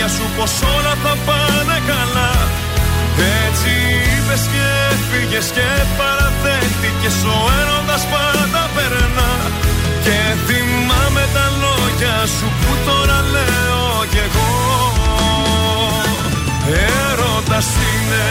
χώρια 0.00 0.16
σου 0.16 0.26
πως 0.36 0.52
όλα 0.76 0.94
θα 1.04 1.14
πάνε 1.26 1.78
καλά. 1.92 2.32
Έτσι 3.44 3.72
είπες 4.12 4.42
και 4.52 4.68
φύγες 5.08 5.48
και 5.56 5.68
παραδέχτηκες 5.98 7.18
ο 7.34 7.36
έρωτας 7.60 8.02
πάντα 8.12 8.62
περνά. 8.74 9.32
Και 10.04 10.18
θυμάμαι 10.46 11.24
τα 11.34 11.46
λόγια 11.62 12.16
σου 12.36 12.46
που 12.60 12.72
τώρα 12.86 13.18
λέω 13.34 13.88
κι 14.12 14.20
εγώ. 14.26 14.52
Έρωτας 17.08 17.68
είναι, 17.88 18.26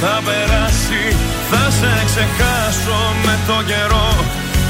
θα 0.00 0.14
περάσει, 0.26 1.04
θα 1.50 1.62
σε 1.78 1.92
ξεχάσω 2.08 3.00
με 3.24 3.34
το 3.48 3.56
καιρό. 3.70 4.10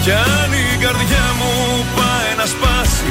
Κι 0.05 0.13
αν 0.35 0.51
η 0.65 0.69
καρδιά 0.83 1.27
μου 1.39 1.53
πάει 1.97 2.31
να 2.41 2.47
σπάσει 2.53 3.11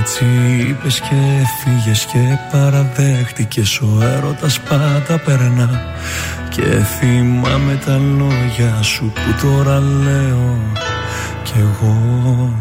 Έτσι 0.00 0.24
είπες 0.68 1.00
και 1.00 1.16
φύγες 1.62 2.04
και 2.04 2.38
παραδέχτηκες 2.52 3.80
Ο 3.80 3.98
έρωτας 4.02 4.60
πάντα 4.60 5.22
περνά 5.24 5.82
Και 6.48 6.62
θυμάμαι 6.98 7.80
τα 7.84 7.96
λόγια 7.96 8.82
σου 8.82 9.12
που 9.14 9.46
τώρα 9.46 9.78
λέω 9.78 10.58
Κι 11.42 11.54
εγώ 11.56 12.52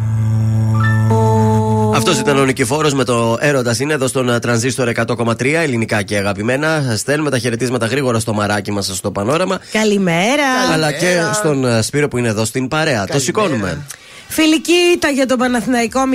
αυτός 1.96 2.20
ήταν 2.20 2.38
ο 2.38 2.46
Νικηφόρος 2.46 2.94
με 2.94 3.04
το 3.04 3.38
έρωτας 3.40 3.80
είναι 3.80 3.94
εδώ 3.94 4.08
στον 4.08 4.40
τρανζίστορ 4.42 4.92
100,3 4.96 5.46
ελληνικά 5.46 6.02
και 6.02 6.18
αγαπημένα. 6.18 6.94
Στέλνουμε 6.98 7.30
τα 7.30 7.38
χαιρετίσματα 7.38 7.86
γρήγορα 7.86 8.20
στο 8.20 8.34
μαράκι 8.34 8.72
μας 8.72 8.92
στο 8.94 9.12
πανόραμα. 9.12 9.60
Καλημέρα. 9.72 10.44
Αλλά 10.74 10.92
και 10.92 11.18
στον 11.34 11.84
Σπύρο 11.84 12.08
που 12.08 12.18
είναι 12.18 12.28
εδώ 12.28 12.46
στην 12.46 12.68
παρέα. 12.68 13.06
Το 13.06 13.20
σηκώνουμε. 13.20 13.78
Φιλική 14.28 14.92
ήταν 14.94 15.14
για 15.14 15.26
τον 15.26 15.38
Παναθηναϊκό 15.38 16.02
0-1 16.02 16.06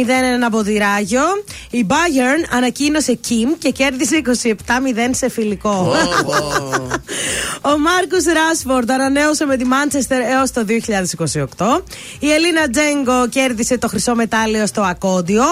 από 0.45 0.63
Δυράγιο. 0.63 1.23
Η 1.71 1.87
Bayern 1.89 2.57
ανακοίνωσε 2.57 3.19
Kim 3.29 3.57
και 3.59 3.71
κέρδισε 3.71 4.23
27-0 4.27 4.51
σε 5.11 5.29
φιλικό. 5.29 5.93
Ο 7.63 7.79
Μάρκο 7.79 8.17
Ράσφορντ 8.35 8.91
ανανέωσε 8.91 9.45
με 9.45 9.57
τη 9.57 9.65
Μάντσεστερ 9.65 10.21
έως 10.21 10.51
το 10.51 10.65
2028. 10.69 11.83
Η 12.19 12.31
Ελίνα 12.31 12.71
Τζέγκο 12.71 13.29
κέρδισε 13.29 13.79
το 13.79 13.89
χρυσό 13.89 14.15
μετάλλιο 14.15 14.67
στο 14.67 14.83
Ακόντιο. 14.83 15.45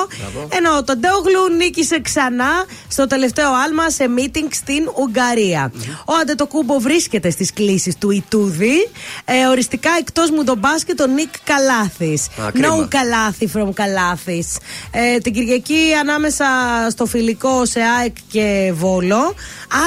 Ενώ 0.48 0.84
το 0.84 0.96
Ντέογλου 0.96 1.56
νίκησε 1.56 2.00
ξανά 2.00 2.64
στο 2.88 3.06
τελευταίο 3.06 3.50
άλμα 3.64 3.90
σε 3.90 4.04
meeting 4.16 4.48
στην 4.50 4.90
Ουγγαρία. 4.94 5.72
Ο 6.04 6.12
Αντετοκούμπο 6.20 6.78
βρίσκεται 6.78 7.30
στις 7.30 7.52
κλήσεις 7.52 7.96
του 7.98 8.10
Ιτούδη. 8.10 8.88
Ε, 9.24 9.46
οριστικά 9.46 9.90
εκτός 9.98 10.30
μου 10.30 10.44
τον 10.44 10.58
μπάσκετ 10.58 11.00
ο 11.00 11.06
Νίκ 11.06 11.34
Καλάθη. 12.50 12.82
No 12.82 12.88
καλάθι 12.88 13.50
from 13.54 13.72
καλάθις. 13.74 14.56
Ε, 14.90 15.18
την 15.18 15.32
Κυριακή 15.32 15.78
ανάμεσα 16.00 16.44
στο 16.90 17.06
φιλικό 17.06 17.64
σε 17.64 17.80
ΑΕΚ 17.80 18.16
και 18.30 18.72
Βόλο 18.74 19.34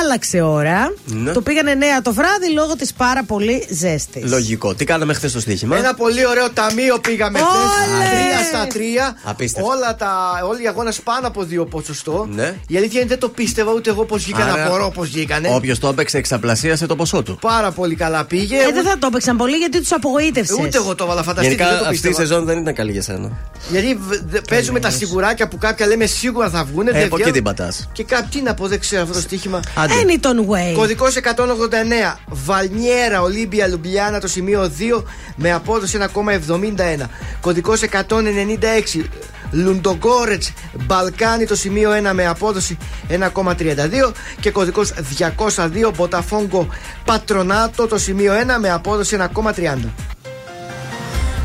άλλαξε 0.01 0.41
ώρα. 0.41 0.93
Ναι. 1.05 1.31
Το 1.31 1.41
πήγανε 1.41 1.77
9 1.99 2.01
το 2.03 2.13
βράδυ 2.13 2.51
λόγω 2.53 2.75
της 2.75 2.93
πάρα 2.93 3.23
πολύ 3.23 3.67
ζέστης. 3.69 4.29
Λογικό. 4.29 4.73
Τι 4.75 4.85
κάναμε 4.85 5.13
χθες 5.13 5.31
στο 5.31 5.39
στοίχημα; 5.39 5.77
Ένα 5.77 5.93
πολύ 5.93 6.25
ωραίο 6.27 6.49
ταμείο 6.49 6.99
πήγαμε 6.99 7.39
χθες. 7.39 7.49
Όλες! 7.49 8.09
Τρία 8.09 8.45
στα 8.45 8.67
τρία. 8.67 9.17
Απίστευτο. 9.23 9.69
Όλα 9.69 9.95
τα, 9.95 10.09
όλοι 10.49 10.63
οι 10.63 10.67
αγώνε 10.67 10.91
πάνω 11.03 11.27
από 11.27 11.43
δύο 11.43 11.65
ποσοστό. 11.65 12.27
Ναι. 12.31 12.55
Η 12.67 12.77
αλήθεια 12.77 12.99
είναι 12.99 13.09
δεν 13.09 13.19
το 13.19 13.29
πίστευα 13.29 13.71
ούτε 13.71 13.89
εγώ 13.89 14.05
πώς 14.05 14.23
βγήκαν. 14.23 14.49
Άρα, 14.49 14.65
Απορώ 14.65 14.91
πώς 14.93 15.09
βγήκανε. 15.09 15.49
Όποιος 15.53 15.79
το 15.79 15.87
έπαιξε 15.87 16.17
εξαπλασίασε 16.17 16.85
το 16.85 16.95
ποσό 16.95 17.23
του. 17.23 17.37
Πάρα 17.41 17.71
πολύ 17.71 17.95
καλά 17.95 18.25
πήγε. 18.25 18.55
Ε, 18.55 18.71
δεν 18.73 18.83
θα 18.83 18.97
το 18.97 19.07
έπαιξαν 19.07 19.37
πολύ 19.37 19.55
γιατί 19.55 19.79
τους 19.79 19.91
απογοήτευσες. 19.91 20.57
Ούτε 20.57 20.77
εγώ 20.77 20.95
το 20.95 21.03
έβαλα, 21.03 21.23
φανταστείτε. 21.23 21.55
Γενικά 21.55 21.69
δεν 21.69 21.83
το 21.83 21.89
αυτή 21.89 22.07
η 22.07 22.09
πίστευα. 22.09 22.27
σεζόν 22.27 22.45
δεν 22.53 22.61
ήταν 22.61 22.73
καλή 22.73 22.91
για 22.91 23.01
σένα. 23.01 23.31
Γιατί 23.69 23.95
β- 23.95 24.29
δε- 24.29 24.41
παίζουμε 24.49 24.79
τα 24.79 24.89
σιγουράκια 24.89 25.47
που 25.47 25.57
κάποια 25.57 25.87
λέμε 25.87 26.05
σίγουρα 26.05 26.49
θα 26.49 26.63
βγουν. 26.63 26.87
Ε, 26.87 27.03
από 27.03 27.17
εκεί 27.19 27.31
την 27.31 27.43
πατάς. 27.43 27.89
Και 27.91 28.03
κάποιοι 28.03 28.41
να 28.45 28.53
πω, 28.53 28.67
δεν 28.67 28.79
ξέρω 28.79 29.01
αυτό 29.01 29.13
το 29.13 29.19
στοίχημα. 29.19 29.59
Anyton 29.75 30.39
Way. 30.51 30.73
Κωδικός 30.75 31.15
189. 31.15 32.19
Βαλνιέρα, 32.27 33.21
Ολύμπια, 33.21 33.67
Λουμπλιάνα, 33.67 34.19
το 34.19 34.27
σημείο 34.27 34.71
2 34.77 35.03
με 35.35 35.51
απόδοση 35.51 35.97
1,71. 35.97 37.09
Κωδικός 37.41 37.81
196. 37.81 39.09
Λουντογκόρετς, 39.51 40.53
Μπαλκάνι, 40.85 41.45
το 41.45 41.55
σημείο 41.55 41.91
1 41.91 42.13
με 42.13 42.27
απόδοση 42.27 42.77
1,32. 43.09 44.11
Και 44.39 44.51
κωδικός 44.51 44.93
202. 45.17 45.91
Μποταφόγκο, 45.95 46.67
Πατρονάτο, 47.05 47.87
το 47.87 47.97
σημείο 47.97 48.33
1 48.33 48.59
με 48.59 48.69
απόδοση 48.71 49.15
1,30. 49.15 49.93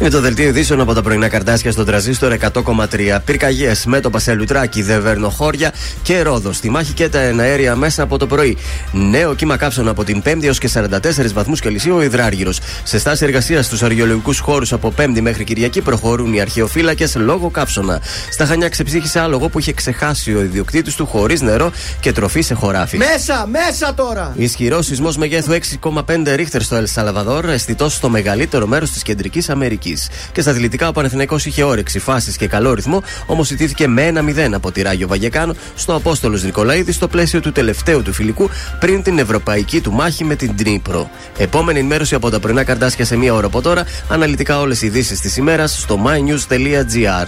Είναι 0.01 0.11
το 0.11 0.20
δελτίο 0.20 0.49
ειδήσεων 0.49 0.80
από 0.80 0.95
τα 0.95 1.03
πρωινά 1.03 1.28
καρτάσια 1.28 1.72
στον 1.72 1.84
τραζίστορ 1.84 2.36
100,3. 2.53 3.18
Πυρκαγιές 3.24 3.84
με 3.86 4.01
το 4.01 4.11
Πασελουτράκι, 4.11 4.82
Δεβέρνο-Χώρια 4.82 5.72
και 6.03 6.22
Ρόδο. 6.22 6.53
Στη 6.53 6.70
μάχη 6.70 6.92
και 6.92 7.09
τα 7.09 7.20
εναέρια 7.20 7.76
μέσα 7.76 8.03
από 8.03 8.18
το 8.18 8.26
πρωί. 8.26 8.57
Νέο 8.92 9.34
κύμα 9.34 9.57
κάψων 9.57 9.88
από 9.88 10.05
την 10.05 10.22
5η 10.24 10.45
έως 10.45 10.59
και 10.59 10.68
44 10.74 11.32
βαθμούς 11.32 11.61
Κελσίου 11.61 11.97
ο 11.97 12.03
Ιδράργυρος. 12.03 12.61
Σε 12.84 12.99
στάση 12.99 13.24
εργασίας 13.24 13.66
στους 13.66 13.82
αργιολογικούς 13.82 14.38
χώρους 14.38 14.72
από 14.72 14.92
5η 14.97 15.20
μέχρι 15.20 15.45
Κυριακή 15.45 15.80
προχωρούν 15.80 16.32
οι 16.32 16.40
αρχαιοφύλακες 16.40 17.16
λόγω 17.16 17.51
κάψωνα. 17.51 18.01
Στα 18.30 18.47
Χανιά 18.47 18.68
ξεψύχησε 18.68 19.20
άλογο 19.20 19.49
που 19.49 19.59
είχε 19.59 19.72
ξεχάσει 19.72 20.34
ο 20.34 20.42
ιδιοκτήτης 20.42 20.95
του 20.95 21.07
χωρίς 21.07 21.40
νερό 21.40 21.72
και 22.01 22.12
τροφή 22.12 22.40
σε 22.40 22.55
χωράφι. 22.55 22.97
Μέσα, 22.97 23.47
μέσα 23.47 23.95
τώρα! 23.95 24.32
Ισχυρό 24.36 24.82
σεισμός 24.82 25.16
μεγέθου 25.16 25.53
6,5 25.53 26.34
ρίχτερ 26.34 26.62
στο 26.62 26.76
Ελ 26.76 26.86
Σαλβαδόρ, 26.86 27.49
αισθητός 27.49 27.95
στο 27.95 28.09
μεγαλύτερο 28.09 28.66
μέρος 28.66 28.90
της 28.90 29.03
κεντρικής 29.03 29.49
Αμερικής. 29.49 29.93
Και 30.32 30.40
στα 30.40 30.51
αθλητικά 30.51 30.88
ο 30.88 30.92
Πανεθνιακός 30.92 31.47
είχε 31.47 31.62
όρεξη, 31.62 31.99
φάσεις 31.99 32.36
και 32.36 32.47
καλό 32.47 32.74
ρυθμό, 32.74 33.03
όμως 33.26 33.51
ιτήθηκε 33.51 33.88
με 33.88 34.12
1-0 34.14 34.53
από 34.53 34.72
τη 34.72 34.82
Ράγιο 34.82 35.09
Βαγεκάνο 35.09 35.55
στο 35.74 35.95
Απόστολος 35.95 36.42
Νικολαίδη 36.42 36.92
στο 36.92 37.09
πλαίσιο 37.09 37.40
του 37.40 37.53
τελευταίου 37.53 38.03
του 38.03 38.12
φιλικού 38.12 38.51
πριν 38.80 39.03
την 39.03 39.18
ευρωπαϊκή 39.18 39.80
του 39.80 39.92
μάχη 39.92 40.24
με 40.24 40.36
την 40.36 40.57
Τρίπρο. 40.57 41.11
Επόμενη 41.38 41.78
ενημέρωση 41.78 42.14
από 42.14 42.30
τα 42.30 42.40
πρωινά 42.40 42.64
καρτάσια 42.64 43.05
σε 43.05 43.16
μία 43.16 43.34
ώρα 43.34 43.47
από 43.47 43.61
τώρα. 43.61 43.84
Αναλυτικά 44.09 44.61
όλες 44.61 44.82
οι 44.82 44.86
ειδήσεις 44.86 45.20
της 45.20 45.36
ημέρας 45.36 45.80
στο 45.80 45.99
mynews.gr. 46.07 47.26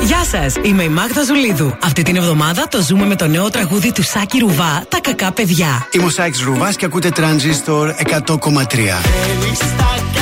Γεια 0.00 0.24
σας, 0.24 0.54
είμαι 0.62 0.82
η 0.82 0.88
Μάγδα 0.88 1.22
Ζουλίδου. 1.24 1.76
Αυτή 1.82 2.02
την 2.02 2.16
εβδομάδα 2.16 2.68
το 2.68 2.82
ζούμε 2.82 3.06
με 3.06 3.16
το 3.16 3.26
νέο 3.26 3.50
τραγούδι 3.50 3.92
του 3.92 4.02
Σάκη 4.02 4.38
Ρουβά, 4.38 4.84
Τα 4.88 5.00
κακά 5.00 5.32
παιδιά. 5.32 5.88
Είμαι 5.90 6.04
ο 6.04 6.10
Σάιξ 6.10 6.42
Ρουβάς 6.42 6.76
και 6.76 6.84
ακούτε 6.84 7.08
τρανζίστορ 7.08 7.94
100,3. 8.26 10.13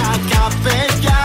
Θέλεις 0.51 1.07
τα 1.07 1.22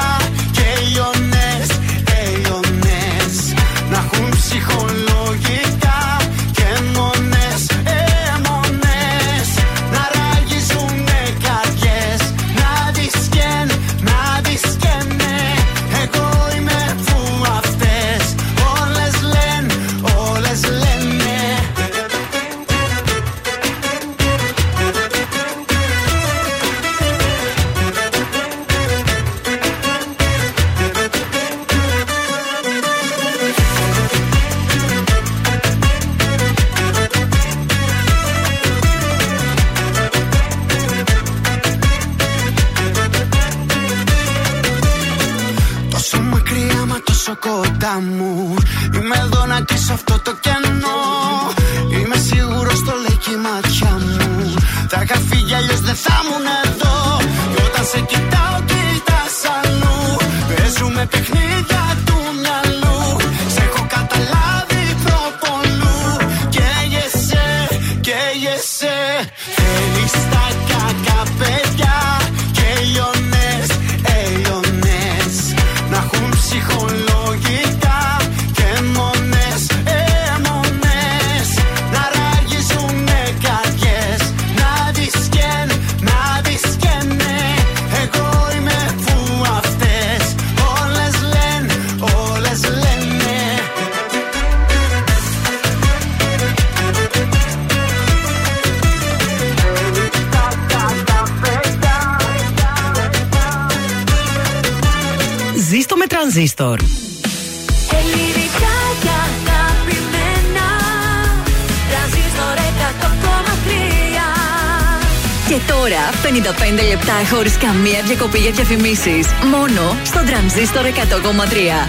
55 117.18 117.20
λεπτά 117.20 117.36
χωρίς 117.36 117.58
καμία 117.58 118.02
διακοπή 118.06 118.38
για 118.38 118.52
διαφημίσεις. 118.52 119.28
Μόνο 119.52 119.96
στο 120.04 120.20
τρανζίστορ 120.26 120.86
100,3. 120.86 121.88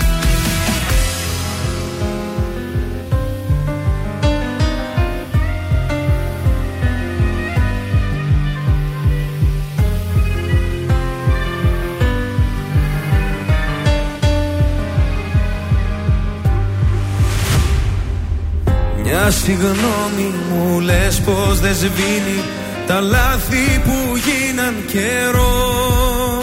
Μια 19.04 19.30
συγγνώμη 19.30 20.34
μου 20.50 20.80
λες 20.80 21.20
πως 21.20 21.60
δεν 21.60 21.74
σβήνει 21.74 22.57
Τα 22.88 23.00
λάθη 23.00 23.80
που 23.84 24.16
γίναν 24.16 24.74
καιρό 24.86 26.42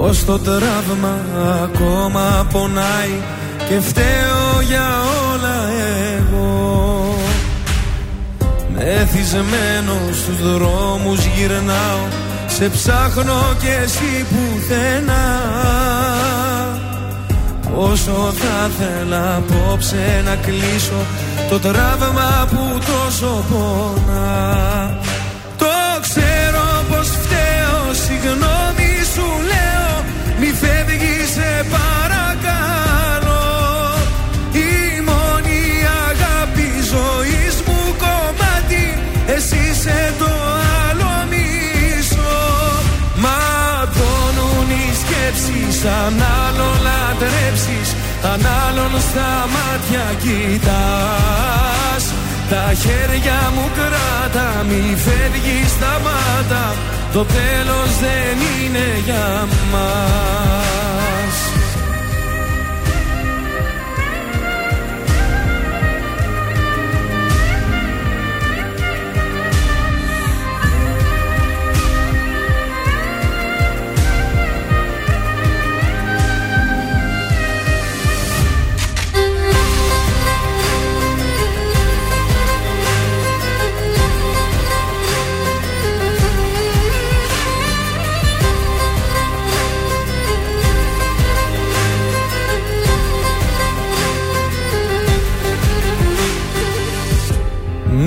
Ως 0.00 0.24
το 0.24 0.38
τραύμα 0.38 1.18
ακόμα 1.62 2.46
πονάει 2.52 3.20
Και 3.68 3.80
φταίω 3.80 4.60
για 4.68 4.88
όλα 5.32 5.56
εγώ. 6.16 7.14
Μεθυσμένο 8.74 9.94
στους 10.12 10.52
δρόμους 10.52 11.24
γυρνάω 11.24 12.06
Σε 12.46 12.68
ψάχνω 12.68 13.56
και 13.60 13.72
εσύ 13.82 14.24
πουθενά. 14.30 15.42
Όσο 17.76 18.32
θα 18.32 18.70
θέλα 18.78 19.36
απόψε 19.36 20.22
να 20.24 20.34
κλείσω 20.34 21.06
Το 21.50 21.58
τραύμα 21.58 22.48
που 22.50 22.63
το 25.56 25.66
ξέρω 26.00 26.66
πως 26.88 27.08
φταίω 27.08 27.82
Συγγνώμη 28.04 28.90
σου 29.12 29.26
λέω 29.50 29.94
Μη 30.40 30.50
φεύγεις 30.60 31.28
σε 31.34 31.50
παρακαλώ. 31.74 33.46
Η 34.52 35.00
μόνη 35.08 35.60
αγάπη 36.08 36.68
ζωής 36.92 37.54
μου 37.66 37.80
κομμάτι 38.02 38.84
Εσύ 39.34 39.74
σε 39.82 40.12
το 40.18 40.30
άλλο 40.86 41.12
μισό. 41.30 42.38
Μα 43.22 43.38
οι 44.68 44.86
σκέψεις 45.02 45.84
Αν 45.84 46.22
άλλον 46.44 46.76
λατρέψεις 46.86 47.88
Αν 48.32 48.40
άλλον 48.66 49.00
στα 49.00 49.30
μάτια 49.54 50.06
κοιτάς. 50.22 51.73
Τα 52.54 52.74
χέρια 52.74 53.52
μου 53.54 53.70
κράτα 53.74 54.64
Μη 54.68 54.96
φεύγεις 54.96 55.70
σταμάτα 55.70 56.74
Το 57.12 57.24
τέλος 57.24 57.90
δεν 58.00 58.36
είναι 58.64 58.86
για 59.04 59.46
μας 59.72 61.43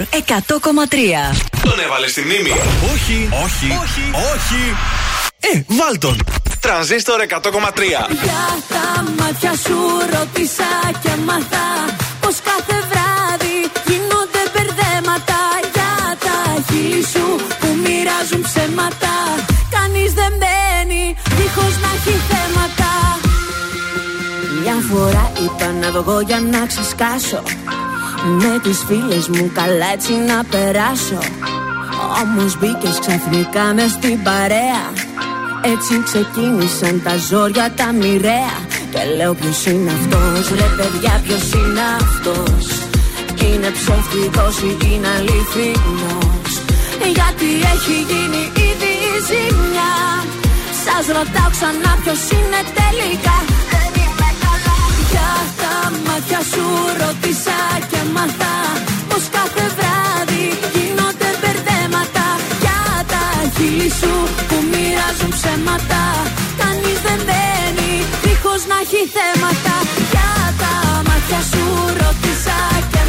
Τρανζίστορ 0.00 0.62
100,3. 0.62 1.60
Τον 1.62 1.80
έβαλε 1.84 2.08
στη 2.08 2.20
μνήμη. 2.20 2.50
Όχι, 2.92 3.28
όχι, 3.44 3.66
όχι, 3.84 4.04
όχι. 4.34 4.62
Ε, 5.40 5.62
βάλ 5.66 5.98
τον. 5.98 6.16
Τρανζίστορ 6.60 7.20
100,3. 7.28 7.28
Για 8.22 8.46
τα 8.72 9.04
μάτια 9.18 9.52
σου 9.64 9.78
ρώτησα 10.12 10.70
και 11.02 11.10
μαθά 11.26 11.68
πως 12.20 12.36
κάθε 12.48 12.76
βράδυ 12.90 13.56
γίνονται 13.86 14.42
μπερδέματα 14.52 15.40
για 15.74 15.92
τα 16.26 16.36
χείλη 16.68 17.04
σου 17.12 17.26
που 17.60 17.68
μοιράζουν 17.84 18.42
ψέματα. 18.48 19.14
Κανείς 19.76 20.12
δεν 20.12 20.32
μπαίνει 20.38 21.14
δίχως 21.36 21.74
να 21.84 21.88
έχει 21.96 22.14
θέματα. 22.30 22.92
Μια 24.62 24.76
φορά 24.90 25.32
είπα 25.42 25.66
να 25.80 26.00
βγω 26.00 26.20
για 26.20 26.40
να 26.40 26.66
ξεσκάσω 26.66 27.42
με 28.24 28.58
τις 28.62 28.84
φίλες 28.86 29.28
μου 29.28 29.50
καλά 29.54 29.88
έτσι 29.92 30.12
να 30.12 30.44
περάσω. 30.44 31.18
Όμως 32.22 32.58
μπήκες 32.58 32.98
ξαφνικά 32.98 33.64
μες 33.74 33.90
στην 33.90 34.22
παρέα. 34.22 34.82
Έτσι 35.72 36.02
ξεκίνησαν 36.08 37.02
τα 37.04 37.14
ζόρια 37.28 37.72
τα 37.76 37.92
μοιραία. 37.92 38.56
Και 38.92 39.02
λέω 39.16 39.34
ποιος 39.34 39.66
είναι 39.66 39.90
αυτός 39.98 40.48
ρε 40.60 40.68
παιδιά 40.76 41.20
ποιος 41.24 41.52
είναι 41.52 41.84
αυτός. 42.00 42.64
Είναι 43.44 43.70
ψεύτικος 43.76 44.56
ή 44.68 44.72
είναι 44.88 45.08
αληθινός. 45.16 46.50
Γιατί 47.16 47.48
έχει 47.72 47.96
γίνει 48.10 48.42
ήδη 48.68 48.92
η 49.10 49.14
ζημιά. 49.28 49.92
Σας 50.84 51.04
ρωτάω 51.16 51.50
ξανά 51.56 51.92
ποιος 52.02 52.22
είναι 52.34 52.60
τελικά 52.78 53.59
για 55.12 55.30
τα 55.60 55.74
μάτια 56.06 56.40
σου 56.50 56.64
ρώτησα 57.00 57.58
και 57.90 58.00
μαθά 58.16 58.56
Πως 59.08 59.24
κάθε 59.36 59.64
βράδυ 59.76 60.46
γίνονται 60.74 61.28
μπερδέματα. 61.40 62.26
Για 62.62 62.80
τα 63.12 63.24
χείλη 63.54 63.90
σου 64.00 64.14
που 64.48 64.56
μοιράζουν 64.70 65.30
ψέματα 65.36 66.02
Κανείς 66.60 66.98
δεν 67.06 67.20
μπαίνει 67.26 67.92
δίχως 68.24 68.62
να 68.70 68.76
έχει 68.84 69.02
θέματα. 69.16 69.74
Για 70.12 70.30
τα 70.62 70.74
μάτια 71.06 71.40
σου 71.50 71.64
ρώτησα 72.00 72.58
και 72.92 72.99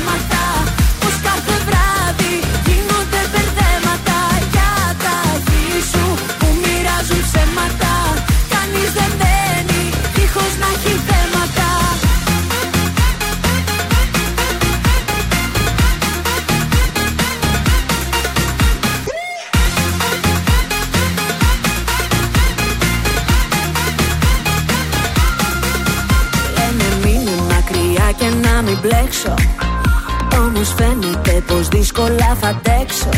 Όμως 30.62 30.76
φαίνεται 30.78 31.43
πως 31.47 31.68
δύσκολα 31.68 32.38
θα 32.41 32.47
αντέξω. 32.47 33.09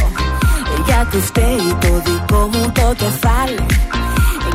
Γιατί 0.85 1.17
φταίει 1.17 1.69
το 1.81 1.91
δικό 2.05 2.49
μου 2.51 2.71
το 2.71 2.87
κεφάλι. 3.01 3.65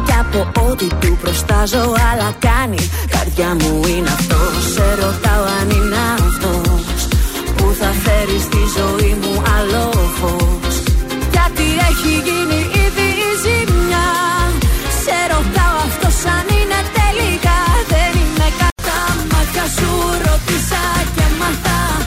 Κι 0.07 0.15
από 0.21 0.41
ό,τι 0.71 0.87
του 1.01 1.19
προστάζω 1.23 1.83
άλλα 2.11 2.31
κάνει. 2.47 2.83
Καρδιά 3.15 3.51
μου 3.61 3.87
είναι 3.87 4.09
αυτός 4.19 4.73
Σε 4.75 4.87
ρωτάω 5.01 5.45
αν 5.59 5.69
είναι 5.77 6.01
αυτός. 6.19 6.99
Που 7.57 7.67
θα 7.81 7.91
φέρει 8.03 8.39
στη 8.49 8.63
ζωή 8.77 9.13
μου 9.23 9.35
άλλο 9.57 9.85
φως. 10.19 10.75
Γιατί 11.35 11.67
έχει 11.89 12.13
γίνει 12.27 12.61
ήδη 12.85 13.09
η 13.29 13.31
ζημιά. 13.43 14.11
Σε 15.03 15.17
ρωτάω 15.33 15.77
αυτός 15.89 16.17
αν 16.35 16.47
είναι 16.59 16.81
τελικά. 16.99 17.59
Δεν 17.93 18.11
είμαι 18.21 18.49
κατά 18.63 19.01
μάτια 19.31 19.67
σου 19.77 19.91
ρώτησα 20.25 20.83
και 21.17 21.27
μαθά 21.41 21.98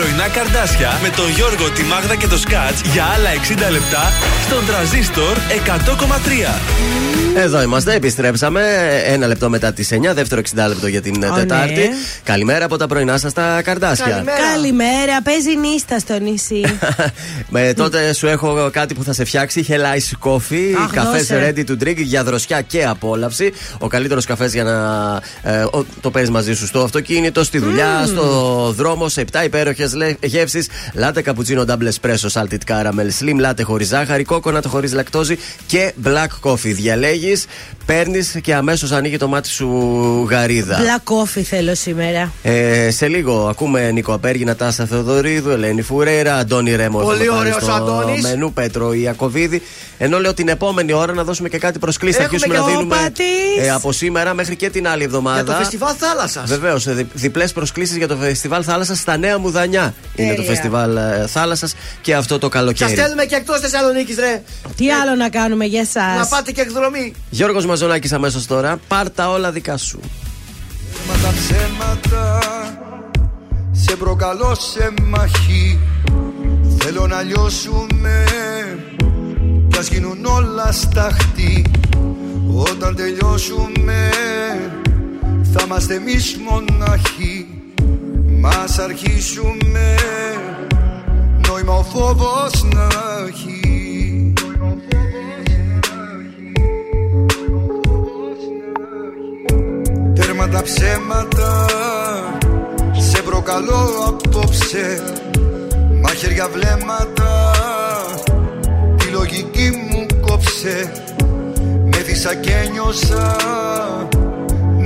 πρωινά 0.00 0.28
καρδάσια 0.28 0.98
με 1.02 1.08
τον 1.16 1.30
Γιώργο, 1.30 1.70
τη 1.70 1.82
Μάγδα 1.82 2.16
και 2.16 2.26
το 2.26 2.38
Σκάτς 2.38 2.80
για 2.92 3.04
άλλα 3.04 3.30
60 3.68 3.70
λεπτά 3.70 4.12
στον 4.46 4.66
τραζίστορ 4.66 5.36
100,3. 5.36 6.60
Εδώ 7.36 7.62
είμαστε, 7.62 7.94
επιστρέψαμε. 7.94 8.60
Ένα 9.06 9.26
λεπτό 9.26 9.48
μετά 9.48 9.72
τις 9.72 9.90
9, 9.92 10.14
δεύτερο 10.14 10.40
60 10.54 10.68
λεπτό 10.68 10.86
για 10.86 11.00
την 11.02 11.24
Ω, 11.24 11.34
Τετάρτη. 11.34 11.74
ναι. 11.74 11.88
Καλημέρα 12.24 12.64
από 12.64 12.76
τα 12.76 12.86
πρωινά 12.86 13.18
σας 13.18 13.32
τα 13.32 13.62
καρδάσια. 13.62 14.24
Καλημέρα, 14.52 15.22
παίζει 15.22 15.56
νύστα 15.56 15.98
στο 15.98 16.18
νησί. 16.18 16.78
Με 17.54 17.72
τότε 17.76 18.12
σου 18.14 18.26
έχω 18.26 18.68
κάτι 18.72 18.94
που 18.94 19.02
θα 19.04 19.12
σε 19.12 19.24
φτιάξει. 19.24 19.66
Hell 19.68 19.72
Ice 19.72 20.28
Coffee, 20.30 20.74
Αχ, 20.84 20.90
καφές 20.92 21.26
δώσε. 21.26 21.54
ready 21.56 21.70
to 21.70 21.84
drink 21.84 21.96
για 21.96 22.24
δροσιά 22.24 22.60
και 22.60 22.84
απόλαυση. 22.86 23.52
Ο 23.78 23.86
καλύτερος 23.86 24.24
καφές 24.24 24.52
για 24.52 24.64
να 24.64 24.72
ε, 25.52 25.62
ο- 25.62 25.86
το 26.00 26.10
παίρνεις 26.10 26.30
μαζί 26.30 26.54
σου 26.54 26.66
στο 26.66 26.80
αυτοκίνητο, 26.82 27.44
στη 27.44 27.58
δουλειά, 27.58 28.04
στο 28.06 28.24
δρόμο, 28.76 29.08
σε 29.08 29.24
7 29.32 29.44
υπέροχες 29.44 29.87
γεύσεις. 30.22 30.68
Λάτε 30.94 31.22
καπουτσίνο 31.22 31.64
double 31.68 31.88
espresso, 31.88 32.28
salted 32.32 32.58
caramel, 32.66 33.10
slim, 33.20 33.38
λάτε 33.38 33.62
χωρίς 33.62 33.88
ζάχαρη, 33.88 34.24
κόκονατ 34.24 34.66
χωρίς 34.66 34.92
λακτόζη 34.92 35.38
και 35.66 35.92
black 36.04 36.50
coffee. 36.50 36.74
Διαλέγεις 36.74 37.46
παίρνεις 37.92 38.38
και 38.42 38.54
αμέσως 38.54 38.92
ανοίγει 38.92 39.16
το 39.16 39.28
μάτι 39.28 39.48
σου 39.48 39.68
γαρίδα. 40.30 40.78
Black 40.78 41.12
coffee 41.12 41.42
θέλω 41.42 41.74
σήμερα. 41.74 42.32
Ε, 42.42 42.90
σε 42.90 43.08
λίγο 43.08 43.48
ακούμε 43.48 43.90
Νίκο 43.90 44.12
Απέργη, 44.12 44.44
Τάσα 44.44 44.86
Θεοδωρίδου, 44.86 45.50
Ελένη 45.50 45.82
Φουρέρα, 45.82 46.34
Αντώνη 46.36 46.76
Ρέμο. 46.76 46.98
Πολύ 46.98 47.22
έχουμε 47.22 47.26
πάρει 47.36 47.40
ωραίος 47.48 47.62
στο 47.62 47.72
ο 47.72 47.74
Αντώνης. 47.74 48.22
Μενού 48.22 48.52
Πέτρο 48.52 48.92
Ιακοβίδη. 48.92 49.62
Ενώ 49.98 50.18
λέω 50.20 50.34
την 50.34 50.48
επόμενη 50.48 50.92
ώρα 50.92 51.12
να 51.12 51.24
δώσουμε 51.24 51.48
και 51.48 51.58
κάτι 51.58 51.78
προσκλήσεις. 51.78 52.16
Θα 52.16 52.22
Έχουμε 52.22 52.36
αρχίσουμε 52.42 52.64
και 52.66 52.70
να 52.72 52.76
δίνουμε 52.78 52.96
Πατής. 53.02 53.66
ε, 53.66 53.70
από 53.70 53.92
σήμερα 53.92 54.34
μέχρι 54.34 54.56
και 54.56 54.70
την 54.70 54.88
άλλη 54.88 55.02
εβδομάδα. 55.04 55.42
Για 55.42 55.52
το 55.52 55.58
φεστιβάλ 55.58 55.94
θάλασσας. 55.98 56.48
Βεβαίως, 56.48 56.86
διπλές 57.14 57.52
προσκλήσεις 57.52 57.96
για 57.96 58.08
το 58.08 58.16
φεστιβάλ 58.16 58.62
Θάλασσας 58.66 58.98
στα 58.98 59.16
Νέα 59.16 59.38
Μουδανιά. 59.38 59.94
Είναι 60.16 60.28
το 60.28 60.34
Τέλεια. 60.36 60.50
φεστιβάλ 60.50 60.96
ε, 60.96 61.26
Θάλασσας 61.26 61.74
και 62.00 62.14
αυτό 62.14 62.38
το 62.38 62.46
Σας 62.46 62.54
καλοκαίρι. 62.54 62.90
στέλνουμε 62.92 63.24
και 63.24 63.34
εκτός 63.34 63.60
Θεσσαλονίκης, 63.60 64.16
ρε. 64.18 64.42
Τι 64.76 64.90
άλλο 64.90 65.14
να 65.14 65.28
κάνουμε 65.28 65.64
για 65.64 65.86
Να 65.94 66.02
εσά. 66.20 66.26
πάτε 66.28 66.52
και 66.52 66.60
εκδρομή. 66.60 67.12
Γιώργος 67.30 67.64
Μαζονάκης 67.78 68.12
αμέσως 68.12 68.46
τώρα. 68.46 68.78
Πάρ 68.88 69.10
τα 69.10 69.30
όλα 69.30 69.52
δικά 69.52 69.76
σου. 69.76 70.00
Μα 71.08 71.14
τα 71.14 71.34
ψέματα 71.34 72.38
Σε 73.72 73.96
προκαλώ 73.96 74.54
σε 74.54 74.92
μαχή 75.08 75.78
Θέλω 76.78 77.06
να 77.06 77.22
λιώσουμε 77.22 78.24
Κι 79.68 79.78
ας 79.78 79.88
γίνουν 79.88 80.24
όλα 80.24 80.72
σταχτή 80.72 81.64
Όταν 82.56 82.96
τελειώσουμε 82.96 84.10
Θα 85.52 85.62
είμαστε 85.64 85.94
εμείς 85.94 86.36
μοναχοί 86.48 87.46
Μας 88.40 88.78
αρχίσουμε 88.78 89.94
Νόημα 91.48 91.74
ο 91.74 91.82
φόβος 91.82 92.64
να 92.74 92.88
έχει 93.28 93.57
Τέρμα 100.50 100.60
τα 100.60 100.62
ψέματα. 100.62 101.66
Σε 102.98 103.22
προκαλώ 103.22 103.88
απόψε 104.06 105.02
Μαχαίρια 106.02 106.48
βλέμματα. 106.52 107.52
Τη 108.96 109.06
λογική 109.06 109.70
μου 109.90 110.06
κόψε 110.20 110.92
Με 111.84 111.98
δίσα 111.98 112.34
και 112.34 112.68
νιώσα. 112.72 113.36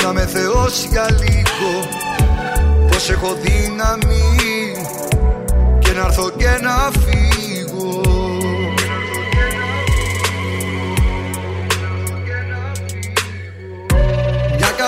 Να 0.02 0.12
με 0.12 0.26
θεώσει 0.26 0.88
για 0.90 1.06
λίγο 1.10 1.88
Πως 2.88 3.10
έχω 3.10 3.36
δύναμη. 3.42 4.72
Και 5.78 5.92
να 5.92 6.04
έρθω 6.04 6.30
και 6.36 6.58
να 6.62 6.90
φύγω 7.00 7.31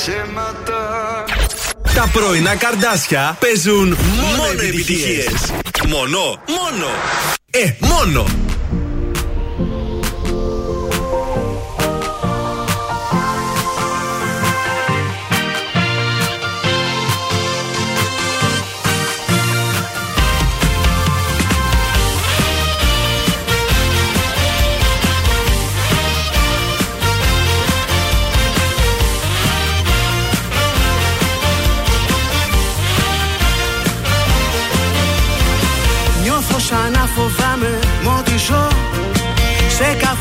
ψέματα 0.00 1.24
Τα 1.94 2.10
πρωινά 2.12 2.56
καρδάσια 2.56 3.36
παίζουν 3.40 3.96
μόνο 4.36 4.60
επιτυχίες. 4.62 5.52
Μόνο, 5.88 6.42
μόνο. 6.46 6.86
Ε, 7.50 7.72
μόνο. 7.80 8.26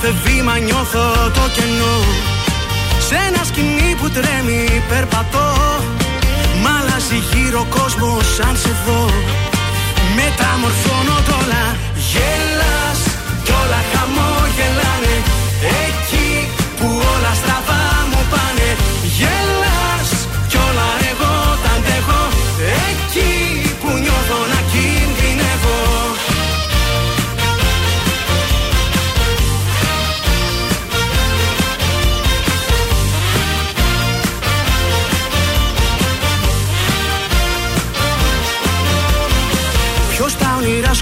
Κάθε 0.02 0.16
βήμα 0.26 0.58
νιώθω 0.58 1.06
το 1.34 1.46
κενό. 1.56 1.98
Σε 3.08 3.16
ένα 3.28 3.44
σκηνή 3.44 3.96
που 4.00 4.10
τρέμει 4.10 4.84
περπατώ. 4.90 5.50
Μ' 6.62 6.68
αλλάζει 6.78 7.20
γύρω 7.32 7.66
κόσμος 7.70 8.26
σαν 8.36 8.58
σε 8.58 8.72
δω. 8.86 9.10
Μεταμορφώνω 10.16 11.18
τ' 11.28 11.34
όλα. 11.40 11.64
Γελάς 12.10 13.00
κι 13.44 13.52
όλα 13.62 13.82
χαμόγελάνε 13.92 14.39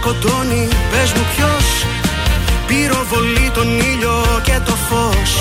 σκοτώνει, 0.08 0.68
πες 0.92 1.12
μου 1.16 1.26
ποιος 1.36 1.66
Πυροβολεί 2.68 3.50
τον 3.54 3.80
ήλιο 3.80 4.18
και 4.44 4.60
το 4.66 4.76
φως. 4.88 5.32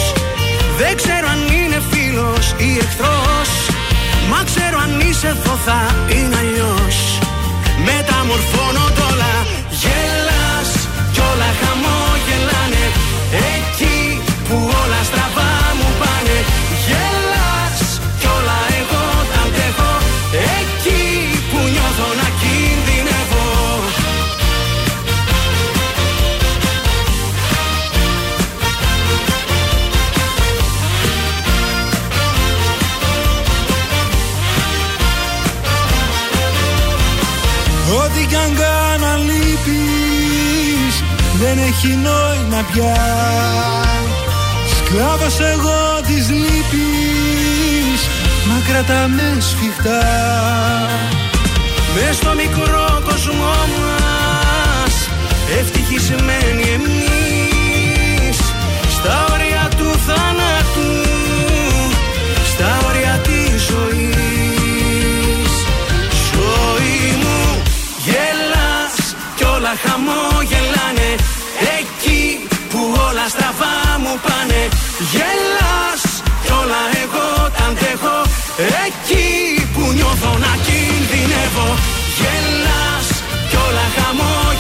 Δεν 0.79 0.97
ξέρω 0.97 1.27
αν 1.35 1.41
είναι 1.59 1.79
φίλος 1.91 2.55
ή 2.59 2.79
εχθρός. 2.85 3.51
Μα 4.31 4.41
ξέρω 4.51 4.79
αν 4.85 5.01
είσαι 5.01 5.29
εδώ 5.29 5.55
θα 5.67 5.81
είναι 6.15 6.37
αλλιώς. 6.43 6.97
Μεταμορφώνω 7.87 8.87
τ' 8.97 9.03
όλα. 9.11 9.35
Γελάς 9.81 10.71
κι 11.13 11.21
όλα 11.31 11.51
χαμόγελάνε 11.61 11.76
έχει 41.77 41.95
νόημα 41.95 42.65
πια. 42.73 42.97
Σκλάβος 44.77 45.41
εγώ 45.41 46.01
της 46.07 46.31
λύπης 46.31 48.01
Μα 48.49 48.61
κρατάμε 48.69 49.37
σφιχτά. 49.39 50.03
Μες 51.95 52.17
στο 52.17 52.35
μικρό 52.35 53.03
κόσμο 53.05 53.55
μας 53.77 55.09
Ευτυχισμένοι 55.59 56.63
εμείς. 56.75 58.39
Στα 58.91 59.27
όρια 59.33 59.69
του 59.77 59.99
θάνατου 60.07 60.91
Στα 62.53 62.79
όρια 62.89 63.21
της 63.23 63.63
ζωής. 63.63 65.53
Ζωή 66.33 67.17
μου 67.23 67.63
γελάς 68.05 69.15
Κι 69.37 69.45
όλα 69.45 69.75
χαμόγελάνε 69.83 71.36
Γελάς 75.17 76.03
Κι 76.45 76.53
όλα 76.61 76.83
εγώ 77.03 77.29
τα 77.57 77.65
αντέχω. 77.71 78.19
Εκεί 78.85 79.29
που 79.73 79.83
νιώθω 79.97 80.33
να 80.45 80.53
κινδυνεύω. 80.67 81.69
Γελάς 82.19 83.09
Κι 83.51 83.57
όλα 83.67 83.87
χαμόγελάνε 83.97 84.56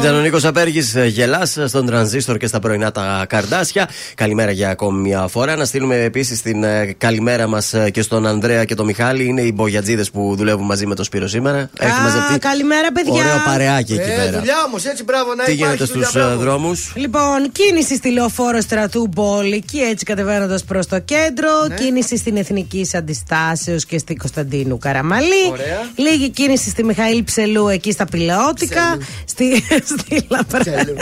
Ήταν 0.00 0.14
ο 0.16 0.20
Νίκος 0.20 0.44
Απέργης 0.44 0.96
γελάς 1.06 1.56
στον 1.66 1.86
τρανζίστορ 1.86 2.36
και 2.36 2.46
στα 2.46 2.58
πρωινά 2.58 2.92
τα 2.92 3.24
καρδάσια. 3.28 3.88
Καλημέρα 4.14 4.50
για 4.50 4.70
ακόμη 4.70 5.00
μια 5.00 5.26
φορά. 5.26 5.56
Να 5.56 5.64
στείλουμε 5.64 6.02
επίσης 6.02 6.42
την 6.42 6.64
ε, 6.64 6.94
καλημέρα 6.98 7.46
μας 7.46 7.74
και 7.92 8.02
στον 8.02 8.26
Ανδρέα 8.26 8.64
και 8.64 8.74
τον 8.74 8.86
Μιχάλη. 8.86 9.24
Είναι 9.24 9.40
οι 9.40 9.52
μπογιατζίδες 9.54 10.10
που 10.10 10.34
δουλεύουν 10.36 10.66
μαζί 10.66 10.86
με 10.86 10.94
το 10.94 11.04
Σπύρο 11.04 11.28
σήμερα. 11.28 11.70
Έχει 11.78 11.90
Α, 11.98 12.02
μαζευτεί 12.02 12.38
καλημέρα, 12.38 12.92
παιδιά. 12.92 13.12
ωραίο 13.12 13.42
παρεάκι 13.46 13.92
εκεί 13.92 14.10
Ε, 14.10 14.14
πέρα. 14.14 14.38
δουλειά 14.38 14.54
όμως, 14.66 14.84
έτσι 14.84 15.04
μπράβο 15.04 15.34
να 15.34 15.44
Τι 15.44 15.52
υπάρχει. 15.52 15.74
γίνεται 15.76 15.92
δουλειά, 15.92 16.08
στους 16.08 16.22
μπράβο. 16.22 16.40
δρόμους; 16.40 16.92
Λοιπόν, 16.96 17.52
κίνηση 17.52 17.96
στη 17.96 18.10
λεωφόρο 18.10 18.60
στρατού 18.60 19.06
Μπόλικη, 19.06 19.78
έτσι 19.78 20.04
κατεβαίνοντας 20.04 20.64
προς 20.64 20.86
το 20.86 20.98
κέντρο. 20.98 21.48
Ναι. 21.68 21.74
Κίνηση 21.74 22.16
στην 22.16 22.36
Εθνική 22.36 22.88
Αντιστάσεως 22.94 23.84
και 23.86 23.98
στην 23.98 24.18
Κωνσταντίνου 24.18 24.78
Καραμαλή. 24.78 25.46
Ωραία. 25.50 25.80
Λίγη 25.96 26.30
κίνηση 26.30 26.70
στη 26.70 26.84
Μιχαήλ 26.84 27.24
Ψελού 27.24 27.68
εκεί 27.68 27.92
στα 27.92 28.04
Πηλαιώτικα. 28.04 28.98
Στη, 29.24 29.64
στη 29.98 30.26
Λαπρά. 30.28 30.58
Ψελού. 30.60 30.96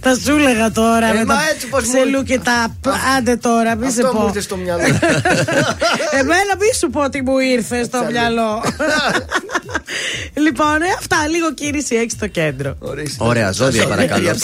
τα 0.00 0.14
σου 0.14 0.30
έλεγα 0.36 0.70
τώρα. 0.70 1.06
Ε, 1.06 1.12
με 1.12 1.24
μα 1.24 1.34
τα 1.34 1.40
έτσι 1.54 1.66
πώς 1.66 1.84
μου 1.84 1.92
Ψελού 1.92 2.20
ήρθε. 2.20 2.34
και 2.34 2.38
τα. 2.38 2.76
Άντε 3.16 3.36
τώρα, 3.36 3.74
μη 3.74 3.90
σε 3.90 4.02
Αυτό 4.02 4.12
μου 4.14 4.20
πω. 4.20 4.26
ήρθε 4.26 4.40
στο 4.40 4.56
μυαλό. 4.56 4.82
Εμένα 6.20 6.52
μη 6.58 6.74
σου 6.78 6.90
πω 6.90 7.08
τι 7.08 7.22
μου 7.22 7.38
ήρθε 7.38 7.84
στο 7.84 8.06
μυαλό. 8.10 8.62
λοιπόν, 10.44 10.82
ε, 10.82 10.86
αυτά. 10.98 11.16
Λίγο 11.28 11.54
κίνηση 11.54 11.94
έχει 11.94 12.10
στο 12.10 12.26
κέντρο. 12.26 12.76
Ορίστε. 12.78 13.24
Ωραία, 13.24 13.52
ζώδια 13.52 13.86
παρακαλώ. 13.86 14.30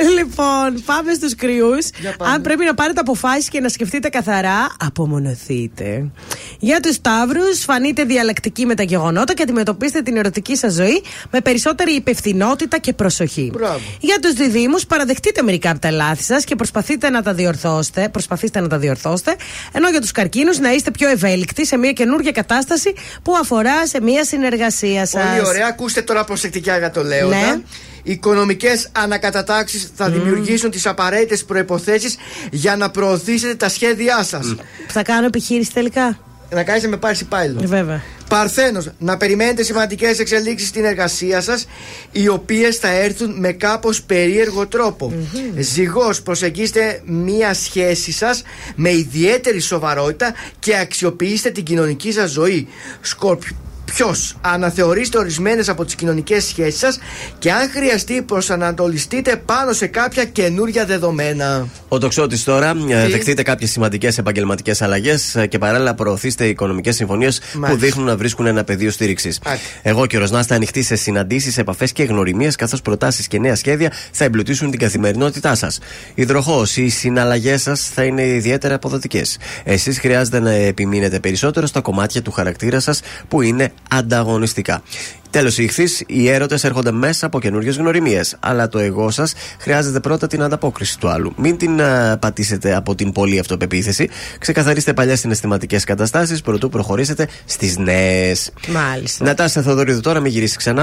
Για 0.00 0.10
ψαλού. 0.10 0.18
Λοιπόν, 0.18 0.82
πάμε 0.84 1.12
στους 1.12 1.34
κρυούς. 1.34 1.88
Αν 2.18 2.42
πρέπει 2.42 2.64
να 2.64 2.74
πάρετε 2.74 3.00
αποφάσεις 3.00 3.48
και 3.48 3.60
να 3.60 3.68
σκεφτείτε 3.68 4.08
καθαρά, 4.08 4.76
απομονωθείτε. 4.78 6.10
Για 6.58 6.80
τους 6.80 6.94
Σταύρους, 6.94 7.64
φανείτε 7.64 8.04
διαλεκτικοί 8.04 8.66
με 8.66 8.74
τα 8.74 8.82
γεγονότα 8.82 9.34
και 9.34 9.42
αντιμετωπίστε 9.42 10.02
την 10.02 10.16
ερωτική 10.16 10.56
σας 10.56 10.72
ζωή 10.72 11.02
με 11.30 11.40
περισσότερη 11.40 11.92
υπευθυνότητα 11.92 12.78
και 12.78 12.92
προσοχή. 12.92 13.50
Μπράβο. 13.52 13.80
Για 14.00 14.18
τους 14.22 14.32
Διδήμους, 14.32 14.86
παραδεχτείτε 14.86 15.42
μερικά 15.42 15.70
από 15.70 15.78
τα 15.80 15.90
λάθη 15.90 16.22
σας 16.22 16.44
και 16.44 16.56
προσπαθείτε 16.56 17.10
να 17.10 17.22
τα 17.22 17.34
διορθώσετε. 17.34 18.08
Προσπαθήστε 18.08 18.60
να 18.60 18.68
τα 18.68 18.78
διορθώσετε. 18.78 19.36
Ενώ 19.72 19.90
για 19.90 20.00
τους 20.00 20.12
Καρκίνους, 20.12 20.58
να 20.58 20.72
είστε 20.72 20.90
πιο 20.90 21.08
ευέλικτοι 21.08 21.66
σε 21.66 21.76
μια 21.76 21.92
καινούργια 21.92 22.32
κατάσταση 22.32 22.94
που 23.22 23.36
αφορά 23.36 23.86
σε 23.86 24.00
μια 24.00 24.24
συνεργασία 24.24 25.06
σας. 25.06 25.24
Πολύ 25.24 25.46
ωραία. 25.46 25.66
Ακούστε 25.66 26.02
τώρα 26.02 26.24
προσεκτικά 26.24 26.78
για 26.78 26.90
το 26.90 27.04
Λέοντα. 27.04 27.36
Ναι. 27.36 27.60
Οι 28.02 28.12
οικονομικές 28.12 28.88
ανακατατάξεις 28.92 29.92
θα 29.94 30.10
δημιουργήσουν 30.10 30.70
τις 30.70 30.86
απαραίτητες 30.86 31.44
προποθέσει 31.44 32.14
για 32.50 32.76
να 32.76 32.90
προωθήσετε 32.90 33.54
τα 33.54 33.68
σχέδιά 33.68 34.22
σας. 34.22 34.54
Θα 34.88 35.02
κάνω 35.02 35.26
επιχείρηση 35.26 35.72
τελικά; 35.72 36.18
Να 36.50 36.62
κάνετε 36.62 36.88
με 36.88 36.96
πάρση 36.96 37.24
πάλι. 37.24 37.56
Ε, 37.62 37.66
Βέβαια. 37.66 38.02
Παρθένος, 38.28 38.88
να 38.98 39.16
περιμένετε 39.16 39.62
σημαντικές 39.62 40.18
εξελίξεις 40.18 40.68
στην 40.68 40.84
εργασία 40.84 41.40
σας 41.40 41.66
οι 42.12 42.28
οποίες 42.28 42.76
θα 42.76 42.88
έρθουν 42.88 43.38
με 43.38 43.52
κάπως 43.52 44.02
περίεργο 44.02 44.66
τρόπο. 44.66 45.12
Ζυγός, 45.58 46.22
προσεγγίστε 46.22 47.02
μία 47.04 47.54
σχέση 47.54 48.12
σας 48.12 48.42
με 48.74 48.90
ιδιαίτερη 48.90 49.60
σοβαρότητα 49.60 50.34
και 50.58 50.76
αξιοποιήστε 50.76 51.50
την 51.50 51.64
κοινωνική 51.64 52.12
σας 52.12 52.30
ζωή. 52.30 52.68
Σκόρπιο. 53.00 53.56
Ποιος 53.94 54.36
αναθεωρήστε 54.40 55.18
ορισμένες 55.18 55.68
από 55.68 55.84
τις 55.84 55.94
κοινωνικές 55.94 56.44
σχέσεις 56.44 56.78
σας 56.78 56.98
και 57.38 57.52
αν 57.52 57.70
χρειαστεί 57.70 58.22
προσανατολιστείτε 58.22 59.42
πάνω 59.44 59.72
σε 59.72 59.86
κάποια 59.86 60.24
καινούρια 60.24 60.84
δεδομένα. 60.84 61.68
Ο 61.88 61.98
τοξότης 61.98 62.44
τώρα, 62.44 62.74
ε, 62.88 63.08
δεχτείτε 63.08 63.42
κάποιες 63.42 63.70
σημαντικές 63.70 64.18
επαγγελματικές 64.18 64.82
αλλαγές 64.82 65.36
και 65.48 65.58
παράλληλα 65.58 65.94
προωθήστε 65.94 66.46
οικονομικές 66.46 66.96
συμφωνίες 66.96 67.40
που 67.52 67.58
Μάλιστα. 67.58 67.84
δείχνουν 67.86 68.06
να 68.06 68.16
βρίσκουν 68.16 68.46
ένα 68.46 68.64
πεδίο 68.64 68.90
στήριξης. 68.90 69.40
Εγώ 69.82 70.06
και 70.06 70.16
ο 70.16 70.20
Ροσνάς 70.20 70.46
θα 70.46 70.54
ανοιχτεί 70.54 70.82
σε 70.82 70.96
συναντήσεις, 70.96 71.58
επαφές 71.58 71.92
και 71.92 72.02
γνωριμίες, 72.02 72.56
καθώς 72.56 72.82
προτάσεις 72.82 73.26
και 73.26 73.38
νέα 73.38 73.54
σχέδια 73.54 73.92
θα 74.12 74.24
εμπλουτίσουν 74.24 74.70
την 74.70 74.78
καθημερινότητά 74.78 75.54
σας. 75.54 75.78
Υδροχός, 76.14 76.76
οι 76.76 76.88
συναλλαγές 76.88 77.62
σας 77.62 77.90
θα 77.94 78.04
είναι 78.04 78.26
ιδιαίτερα 78.26 78.74
αποδοτικές. 78.74 79.38
Εσείς 79.64 79.98
χρειάζεται 79.98 80.40
να 80.40 80.50
επιμείνετε 80.50 81.20
περισσότερο 81.20 81.66
στα 81.66 81.80
κομμάτια 81.80 82.22
του 82.22 82.30
χαρακτήρα 82.30 82.80
σας 82.80 83.00
που 83.28 83.42
είναι 83.42 83.72
ανταγωνιστικά. 83.90 84.82
Τέλος, 85.30 85.58
οι 85.58 85.62
ηχθείς, 85.62 86.02
οι 86.06 86.28
έρωτες 86.28 86.64
έρχονται 86.64 86.90
μέσα 86.90 87.26
από 87.26 87.40
καινούριε 87.40 87.70
γνωριμίες. 87.70 88.36
Αλλά 88.40 88.68
το 88.68 88.78
εγώ 88.78 89.10
σας 89.10 89.32
χρειάζεται 89.58 90.00
πρώτα 90.00 90.26
την 90.26 90.42
ανταπόκριση 90.42 90.98
του 90.98 91.08
άλλου. 91.08 91.32
Μην 91.36 91.56
την 91.56 91.82
α, 91.82 92.18
πατήσετε 92.18 92.74
από 92.74 92.94
την 92.94 93.12
πολλή 93.12 93.38
αυτοπεποίθηση. 93.38 94.08
Ξεκαθαρίστε 94.38 94.92
παλιέ 94.92 95.16
συναισθηματικές 95.16 95.84
καταστάσεις 95.84 96.40
προτού 96.40 96.68
προχωρήσετε 96.68 97.28
στις 97.44 97.76
νέες. 97.76 98.50
Μάλιστα. 98.68 99.24
Νατάσια 99.24 99.62
Θεοδωρίδου 99.62 100.00
τώρα, 100.00 100.20
μην 100.20 100.32
γυρίσεις 100.32 100.56
ξανά. 100.56 100.82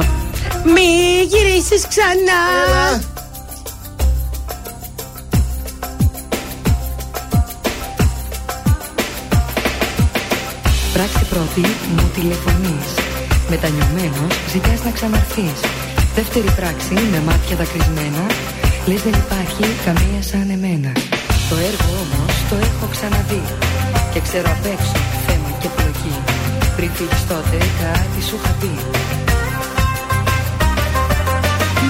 Μη 0.63 1.23
γυρίσεις 1.27 1.87
ξανά. 1.87 2.41
Πράξη 3.01 3.26
πρώτη 11.37 11.67
μου 11.95 12.05
τηλεφωνείς. 12.17 12.89
Μετανιωμένος 13.51 14.33
ζητάς 14.53 14.79
να 14.85 14.91
ξαναρθείς. 14.97 15.59
Δεύτερη 16.17 16.49
πράξη 16.59 16.93
με 17.11 17.19
μάτια 17.27 17.55
δακρυσμένα. 17.59 18.23
Λες 18.89 19.01
δεν 19.05 19.15
υπάρχει 19.23 19.65
καμία 19.85 20.21
σαν 20.29 20.47
εμένα. 20.57 20.91
Το 21.49 21.55
έργο 21.69 21.91
όμως 22.03 22.33
το 22.49 22.55
έχω 22.67 22.85
ξαναδεί. 22.93 23.43
Και 24.11 24.19
ξέρω 24.27 24.47
απ' 24.55 24.67
έξω 24.75 24.97
θέμα 25.25 25.49
και 25.61 25.69
πλοκή. 25.75 26.15
Πριν 26.77 26.89
φύγεις 26.97 27.23
τότε 27.31 27.57
κάτι 27.81 28.19
σου 28.27 28.35
είχα 28.39 28.53
πει. 28.59 28.71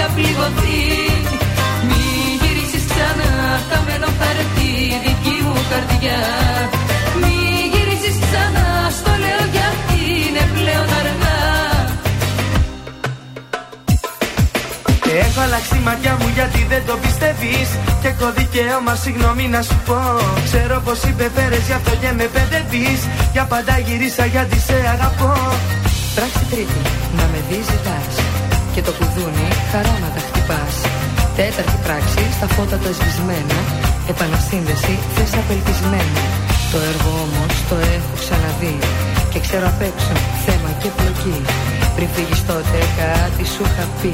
έχω 0.00 0.14
πια 0.14 0.14
πληγωθεί. 0.16 0.82
Μη 1.88 2.04
γυρίσεις 2.40 2.84
ξανά, 2.90 3.30
χαμένο 3.68 4.08
χαρτί, 4.18 4.72
δική 5.04 5.36
μου 5.44 5.56
καρδιά. 5.70 6.20
Μη 7.20 7.36
γυρίσεις 7.72 8.16
ξανά, 8.24 8.66
στο 8.98 9.12
λέω 9.22 9.44
γιατί 9.56 10.00
είναι 10.26 10.44
πλέον 10.54 10.88
αργά. 11.00 11.38
Έχω 15.24 15.40
αλλάξει 15.46 15.76
η 15.76 15.82
ματιά 15.88 16.16
μου 16.20 16.28
γιατί 16.34 16.66
δεν 16.72 16.82
το 16.86 16.96
πιστεύεις 17.04 17.68
Και 18.00 18.08
έχω 18.08 18.32
δικαίωμα 18.36 18.94
συγγνώμη 18.94 19.48
να 19.48 19.62
σου 19.62 19.78
πω 19.86 20.00
Ξέρω 20.44 20.80
πως 20.84 21.02
υπεφέρες 21.02 21.62
γι' 21.66 21.72
αυτό 21.72 21.92
και 22.02 22.10
με 22.16 22.26
παιδεύεις 22.34 23.00
Για 23.32 23.44
πάντα 23.44 23.78
γυρίσα 23.78 24.24
γιατί 24.24 24.58
σε 24.66 24.76
αγαπώ 24.94 25.34
Πράξη 26.14 26.44
τρίτη, 26.50 26.80
να 27.16 27.22
με 27.32 27.38
δει 27.48 27.60
ζητάς 27.70 28.29
Και 28.74 28.82
το 28.86 28.92
κουδούνι 28.98 29.48
χαράματα 29.70 30.20
χτυπάς 30.26 30.74
Τέταρτη 31.36 31.78
πράξη, 31.84 32.22
στα 32.36 32.46
φώτα 32.54 32.76
το 32.84 32.90
σβησμένα 32.96 33.58
Επανασύνδεση, 34.12 34.94
θες 35.14 35.32
απελπισμένα 35.40 36.22
Το 36.72 36.78
έργο 36.90 37.10
όμως 37.26 37.54
το 37.70 37.76
έχω 37.96 38.12
ξαναδεί 38.22 38.76
Και 39.32 39.38
ξέρω 39.44 39.66
απ' 39.72 39.84
έξω 39.90 40.14
θέμα 40.44 40.70
και 40.80 40.88
πλοκή 40.96 41.38
Πριν 41.96 42.08
φύγεις 42.14 42.42
τότε 42.50 42.78
κάτι 43.00 43.44
σου 43.52 43.62
είχα 43.68 43.84
πει 44.00 44.12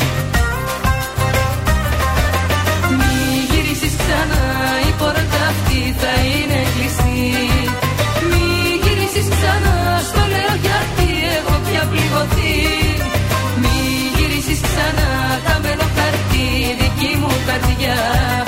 Μη 2.98 3.14
γυρίσεις 3.50 3.94
ξανά, 4.02 4.42
η 4.88 4.92
πόρτα 5.00 5.40
αυτή 5.52 5.80
θα 6.00 6.12
είναι 6.30 6.60
κλειστή. 6.74 7.24
Μη 8.30 8.46
γυρίσεις 8.82 9.26
ξανά, 9.34 9.76
στο 10.08 10.22
λέω 10.32 10.54
γιατί 10.66 11.08
έχω 11.36 11.54
πια 11.64 11.82
πληγωθεί. 11.90 12.85
Καρδιά. 17.58 18.45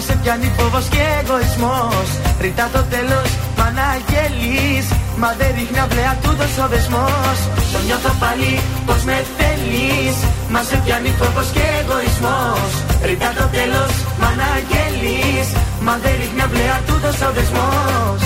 Μα 0.00 0.06
σε 0.06 0.18
πιάνει 0.22 0.52
φόβος 0.58 0.86
και 0.94 1.02
εγωισμός. 1.20 2.08
Ρητά 2.40 2.66
το 2.74 2.82
τέλος 2.94 3.28
μ' 3.56 3.64
αναγγέλεις 3.68 4.86
Μα 5.20 5.30
δεν 5.38 5.50
ρίχνει 5.56 5.80
αυλαία 5.84 6.14
τούτος 6.22 6.52
ο 6.64 6.66
δεσμός 6.72 7.38
Το 7.72 7.78
νιώθω 7.86 8.12
πάλι 8.22 8.52
πως 8.86 9.00
με 9.08 9.16
θέλεις. 9.36 10.16
Μα 10.52 10.60
σε 10.68 10.76
πιάνει 10.84 11.10
φόβος 11.18 11.48
και 11.56 11.64
εγωισμός. 11.80 12.70
Ρητά 13.08 13.30
το 13.38 13.46
τέλος 13.56 13.92
μ' 14.20 14.26
αναγγέλεις 14.30 15.48
Μα 15.86 15.94
δεν 16.02 16.14
ρίχνει 16.20 16.42
αυλαία 16.46 16.76
τούτος 16.88 17.16
ο 17.26 17.30
δεσμός 17.36 18.20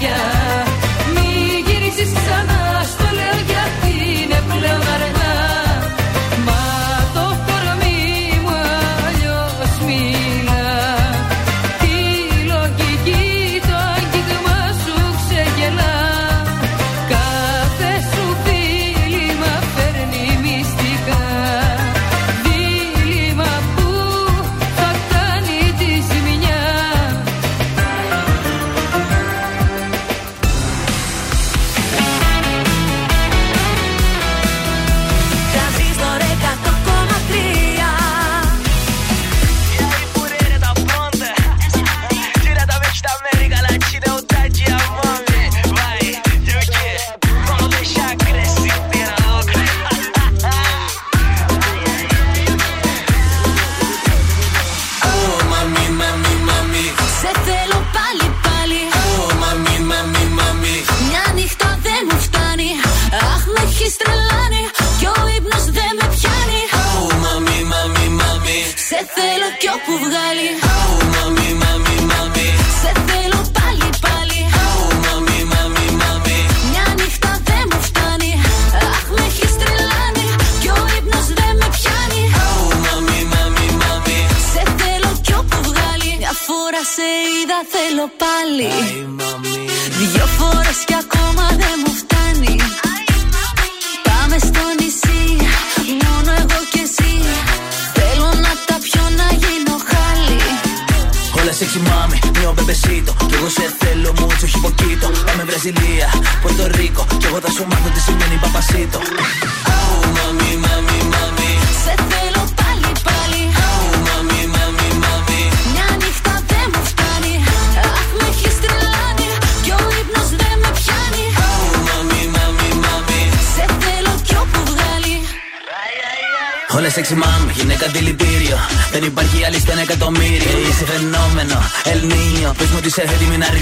μου 0.00 0.06
καρδιά 0.06 0.64
Μη 1.14 1.72
γυρίσεις 1.72 2.19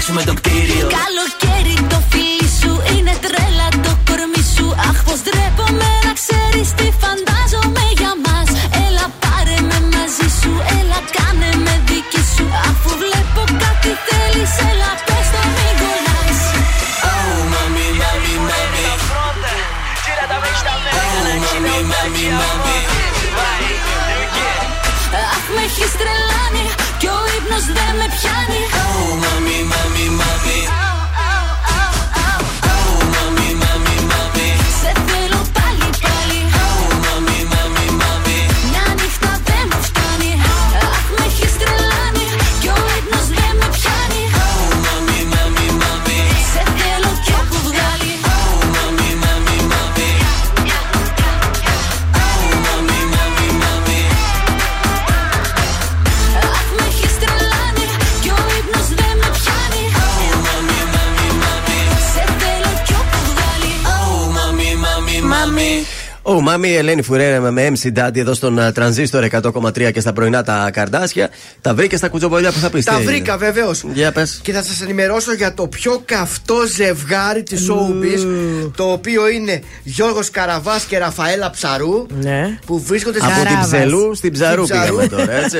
Taśmy 0.09 0.25
do 0.25 0.33
gdy 0.33 0.48
Ο 66.59 66.61
Μάμι 66.61 66.75
Ελένη 66.75 67.01
Φουρέρα 67.01 67.51
με 67.51 67.71
MC 67.75 67.97
Daddy 67.99 68.15
εδώ 68.17 68.33
στον 68.33 68.59
uh, 68.67 68.73
Τρανζίστορ 68.73 69.25
100,3 69.31 69.91
και 69.93 69.99
στα 69.99 70.13
πρωινά 70.13 70.43
τα 70.43 70.69
καρδάσια. 70.73 71.29
Τα 71.61 71.73
βρήκε 71.73 71.97
στα 71.97 72.07
κουτσομπολιά 72.09 72.51
που 72.51 72.59
θα 72.59 72.69
πεις. 72.69 72.85
Τα 72.85 72.99
βρήκα 72.99 73.37
βεβαίως. 73.37 73.83
Για 73.93 74.11
πες. 74.11 74.39
Και 74.43 74.51
θα 74.51 74.63
σας 74.63 74.81
ενημερώσω 74.81 75.33
για 75.33 75.53
το 75.53 75.67
πιο 75.67 76.01
καυτό 76.05 76.55
ζευγάρι 76.75 77.43
της 77.43 77.67
showbiz. 77.69 78.19
Το 78.75 78.83
οποίο 78.91 79.29
είναι 79.29 79.61
Γιώργος 79.83 80.29
Καραβάς 80.29 80.83
και 80.83 80.97
Ραφαέλα 80.97 81.49
Ψαρού. 81.49 82.05
Ναι. 82.21 82.57
Που 82.65 82.79
βρίσκονται 82.79 83.19
Από 83.21 83.47
την 83.47 83.59
Ψελού 83.61 84.15
στην 84.15 84.31
Ψαρού 84.33 84.65
Στην 84.65 84.75
Ψαρού. 84.77 84.95
πήγαμε 84.95 85.07
τώρα, 85.07 85.31
έτσι. 85.43 85.57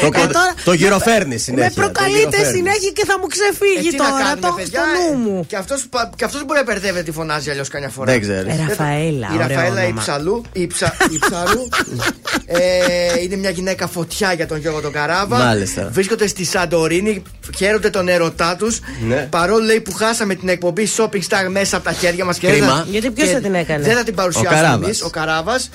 το, 0.00 0.06
Ε, 0.06 0.08
τώρα- 0.10 0.54
το 0.64 0.72
γυροφέρνει 0.72 1.38
συνέχεια. 1.38 1.72
Με 1.76 1.82
προκαλείτε 1.82 2.18
το 2.20 2.26
γυροφέρνεις. 2.28 2.56
συνέχεια 2.56 2.90
και 2.94 3.04
θα 3.06 3.18
μου 3.20 3.26
ξεφύγει 3.26 3.88
Ε, 3.88 3.90
τι 3.90 3.96
να 3.96 4.04
τώρα. 4.04 4.18
κάνουμε, 4.22 4.40
Το 4.40 4.46
έχω 4.46 4.56
παιδιά, 4.56 4.80
στο 4.80 5.14
νου 5.14 5.18
μου. 5.30 5.44
Και 5.46 5.56
αυτός 5.56 5.80
και 6.16 6.24
αυτός 6.24 6.44
μπορεί 6.44 6.58
να 6.58 6.64
μπερδεύεται 6.72 7.02
τη 7.02 7.12
φωνάζει 7.12 7.50
αλλιώς 7.50 7.68
καμιά 7.68 7.88
φορά. 7.88 8.12
Δεν 8.12 8.20
ξέρεις. 8.20 8.52
Ε, 8.52 8.64
Ραφαέλα, 8.68 9.28
Η 9.32 9.34
ωραίο 9.34 9.46
Ραφαέλα 9.48 9.80
η 9.82 9.84
όνομα. 9.84 10.00
Ψαλού, 10.12 10.42
η, 10.52 10.66
ψα, 10.66 10.96
η 11.10 11.18
Ψαρού. 11.18 11.68
ε, 12.46 13.20
είναι 13.22 13.36
μια 13.36 13.50
γυναίκα 13.50 13.86
φωτιά 13.86 14.32
για 14.32 14.46
τον 14.46 14.58
Γιώργο 14.58 14.80
τον 14.80 14.92
Καράβα. 14.92 15.36
Μάλιστα. 15.38 15.88
Βρίσκονται 15.92 16.26
στη 16.26 16.44
Σαντορίνη, 16.44 17.22
χαίρονται 17.56 17.90
τον 17.90 18.08
ερωτά 18.08 18.56
τους. 18.56 18.80
Ναι. 19.06 19.26
Παρόλο 19.30 19.64
λέει 19.64 19.80
που 19.80 19.92
χάσαμε 19.92 20.34
την 20.34 20.48
εκπομπή 20.48 20.88
Shopping 20.96 21.20
Star 21.28 21.48
μέσα 21.50 21.76
από 21.76 21.84
τα 21.84 21.92
χέρια 21.92 22.24
μας 22.24 22.38
και 22.38 22.46
Κρίμα. 22.46 22.66
δεν 22.66 22.74
θα- 22.74 22.86
Γιατί 22.90 23.10
ποιος 23.10 23.28
και 23.28 23.34
θα 23.34 23.40
την 23.40 23.54
έκανε; 23.54 23.84
Δεν 23.84 23.96
θα 23.96 24.02
την 24.02 24.12
Ο 24.12 24.16
παρουσιάσουμε 24.16 24.54
Καράβας. 24.60 24.84
εμείς, 24.86 25.02
ο 25.02 25.10
Καράβας. 25.10 25.70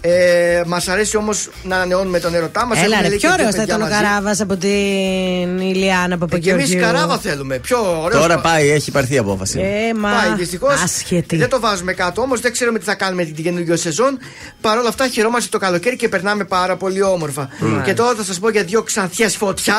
Ε, 0.00 0.62
μας 0.66 0.88
αρέσει 0.88 1.16
όμως 1.16 1.48
να 1.62 1.76
ανανεώνουμε 1.76 2.20
τον 2.20 2.34
ερωτά 2.34 2.66
μας. 2.66 2.82
Έλα, 2.82 3.00
ρε, 3.02 3.08
πιο 3.08 3.32
ωραίος 3.32 3.54
θα 3.54 3.62
ήταν 3.62 3.82
ο 3.82 3.88
Καράβας 3.88 4.40
από 4.40 4.56
την 4.56 5.58
Ηλιάνα 5.58 6.06
Και 6.06 6.12
εμείς 6.12 6.18
Παπαγεωργίου. 6.18 6.80
Καράβα 6.80 7.18
θέλουμε. 7.18 7.58
Πιο 7.58 8.02
ωραίος. 8.02 8.20
Τώρα 8.20 8.38
πάει, 8.38 8.70
έχει 8.70 8.90
πάρθει 8.90 9.14
η 9.14 9.18
απόφαση. 9.18 9.60
Ε, 9.60 9.94
μα. 9.94 10.10
Πάει 10.10 10.34
δυστυχώς. 10.36 10.82
Άσχετη. 10.82 11.36
Δεν 11.36 11.48
το 11.48 11.60
βάζουμε 11.60 11.92
κάτω 11.92 12.20
όμως, 12.22 12.40
δεν 12.40 12.52
ξέρουμε 12.52 12.78
τι 12.78 12.84
θα 12.84 12.94
κάνουμε 12.94 13.24
την 13.24 13.44
καινούργια 13.44 13.76
σεζόν. 13.76 14.18
Παρ' 14.60 14.78
όλα 14.78 14.88
αυτά 14.88 15.08
χαιρόμαστε 15.08 15.48
το 15.50 15.58
καλοκαίρι 15.58 15.96
και 15.96 16.08
περνάμε 16.08 16.44
πάρα 16.44 16.76
πολύ 16.76 17.02
όμορφα. 17.02 17.48
Και 17.84 17.94
τώρα 17.94 18.14
θα 18.14 18.24
σας 18.24 18.38
πω 18.38 18.50
για 18.50 18.64
δύο 18.64 18.82
ξανθιές 18.82 19.36
φωτιά. 19.36 19.76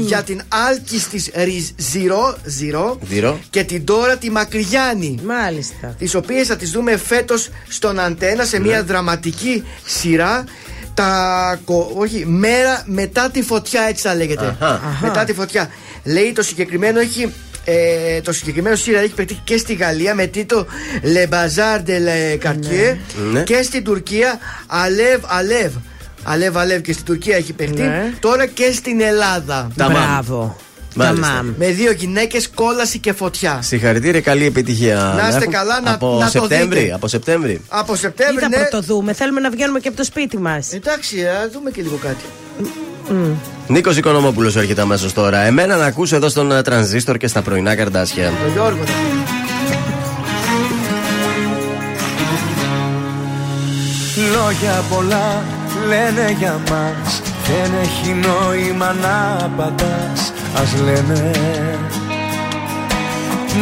Για 0.00 0.22
την 0.22 0.40
Άλκης 0.68 1.08
της 1.08 1.30
Ζηρό, 1.76 2.36
Ζηρό 2.44 2.98
Ζηρό. 3.08 3.38
και 3.50 3.64
την 3.64 3.84
Τώρα 3.84 4.16
τη 4.16 4.30
Μακριγιάννη. 4.30 5.18
Μάλιστα. 5.24 5.94
Τις 5.98 6.14
οποίες 6.14 6.46
θα 6.46 6.56
τις 6.56 6.70
δούμε 6.70 6.96
φέτος 6.96 7.48
στον 7.68 7.98
Αντένα 7.98 8.44
σε 8.44 8.60
μια 8.60 8.84
δραματική 8.84 9.37
σειρά. 9.84 10.44
Τα, 10.94 11.60
κο- 11.64 11.92
όχι, 11.96 12.24
μέρα 12.26 12.82
μετά 12.86 13.30
τη 13.30 13.42
φωτιά, 13.42 13.82
έτσι 13.88 14.06
θα 14.08 14.14
λέγεται. 14.14 14.56
Αχα. 14.58 14.98
Μετά 15.02 15.24
τη 15.24 15.32
φωτιά. 15.32 15.70
Λέει 16.04 16.32
το 16.32 16.42
συγκεκριμένο 16.42 17.00
έχει. 17.00 17.32
Ε, 17.64 18.20
το 18.20 18.32
συγκεκριμένο 18.32 18.76
σύριαλ 18.76 19.04
έχει 19.04 19.14
παιχτεί 19.14 19.40
και 19.44 19.56
στη 19.56 19.74
Γαλλία 19.74 20.14
με 20.14 20.26
τίτλο 20.26 20.66
Le 21.02 21.28
Bazar 21.34 21.78
de 21.86 21.90
la 21.90 22.46
Cartier 22.48 22.96
Ναι. 23.32 23.42
και 23.42 23.62
στην 23.62 23.84
Τουρκία 23.84 24.38
Alev 24.68 25.20
Alev. 25.20 25.70
Αλεύ 26.22 26.50
Αλεύ 26.54 26.80
και 26.82 26.92
στην 26.92 27.04
Τουρκία 27.04 27.36
έχει 27.36 27.52
παιχτεί. 27.52 27.82
Ναι. 27.82 28.12
Τώρα 28.20 28.46
και 28.46 28.72
στην 28.72 29.00
Ελλάδα. 29.00 29.70
Τα 29.76 29.90
μάμ. 29.90 30.02
Μπράβο. 30.04 30.56
Μάλιστα. 30.94 31.26
Τα 31.26 31.32
μάμ. 31.34 31.52
Με 31.58 31.66
δύο 31.70 31.92
γυναίκες, 31.92 32.48
κόλαση 32.54 32.98
και 32.98 33.12
φωτιά. 33.12 33.58
Συγχαρητήρια, 33.62 34.20
καλή 34.20 34.44
επιτυχία. 34.46 34.94
Να 35.16 35.28
είστε 35.28 35.36
έχουν. 35.40 35.52
καλά, 35.52 35.80
να- 35.80 35.90
από 35.92 36.16
να 36.20 36.24
το 36.24 36.30
Σεπτέμβρη, 36.30 36.80
δείτε. 36.80 36.94
Από 36.94 37.08
Σεπτέμβρη. 37.08 37.60
Από 37.68 37.92
Τι 37.92 37.98
Σεπτέμβρη, 37.98 38.40
θα 38.40 38.48
ναι. 38.48 38.56
πρωτοδούμε, 38.56 39.12
θέλουμε 39.12 39.40
να 39.40 39.50
βγαίνουμε 39.50 39.78
και 39.80 39.88
από 39.88 39.96
το 39.96 40.04
σπίτι 40.04 40.38
μας. 40.38 40.72
Εντάξει, 40.72 41.16
ας 41.44 41.50
δούμε 41.52 41.70
και 41.70 41.82
λίγο 41.82 41.96
κάτι. 42.02 42.24
Νίκος 43.66 43.96
Οικονομόπουλος 43.96 44.56
έρχεται 44.56 44.80
αμέσως 44.80 45.12
τώρα. 45.12 45.38
Εμένα 45.38 45.76
να 45.76 45.84
ακούσω 45.86 46.16
εδώ 46.16 46.28
στον 46.28 46.52
ε, 46.52 46.62
Τρανζίστορ 46.62 47.16
και 47.16 47.26
στα 47.26 47.42
πρωινά 47.42 47.74
καρδάσια. 47.74 48.28
Το 48.44 48.50
Γιώργο. 48.52 48.82
Λόγια 54.32 54.84
πολλά 54.90 55.42
λένε 55.88 56.34
για 56.38 56.60
μας 56.70 57.20
Δεν 57.48 57.70
έχει 57.82 58.14
νόημα 58.14 58.92
να 58.92 59.48
πατάς 59.56 60.32
Ας 60.54 60.74
λένε. 60.82 61.30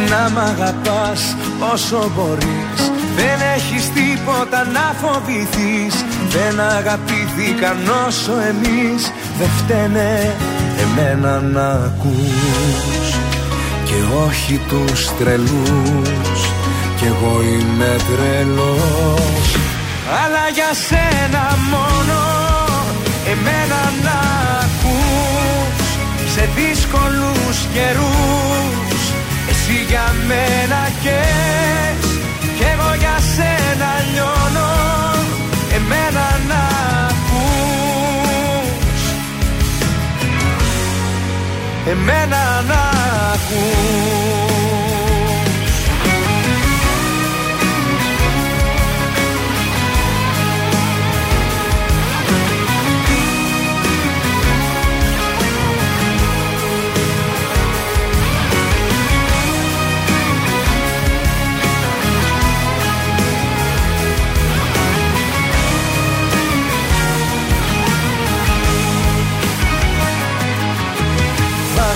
Να 0.09 0.29
μ' 0.29 0.39
αγαπάς 0.39 1.35
όσο 1.73 2.11
μπορείς. 2.15 2.91
Δεν 3.15 3.39
έχεις 3.55 3.91
τίποτα 3.91 4.65
να 4.65 4.95
φοβηθείς. 5.01 6.05
Δεν 6.29 6.59
αγαπήθηκαν 6.59 7.77
όσο 8.07 8.31
εμείς. 8.31 9.11
Δεν 9.37 9.49
φταίνε 9.57 10.35
εμένα 10.81 11.41
να 11.41 11.67
ακούς. 11.67 13.09
Και 13.85 14.23
όχι 14.25 14.59
τους 14.67 15.17
τρελούς. 15.19 16.39
Κι 16.97 17.05
εγώ 17.05 17.41
είμαι 17.41 17.95
τρελός. 18.07 19.55
Αλλά 20.23 20.49
για 20.53 20.73
σένα 20.87 21.57
μόνο 21.71 22.46
εμένα 23.31 23.81
να 24.05 24.19
ακούς 24.63 25.87
Σε 26.33 26.49
δύσκολους 26.55 27.57
καιρούς. 27.73 29.01
Εσύ 29.49 29.85
για 29.89 30.15
μένα 30.27 30.81
καις 31.03 32.07
Κι 32.57 32.63
εγώ 32.73 32.95
για 32.99 33.17
σένα 33.35 33.91
λιώνω. 34.13 34.71
Εμένα 35.75 36.25
να 36.49 36.61
ακούς. 37.09 39.01
Εμένα 41.91 42.63
να 42.67 42.81
ακούς 43.33 44.56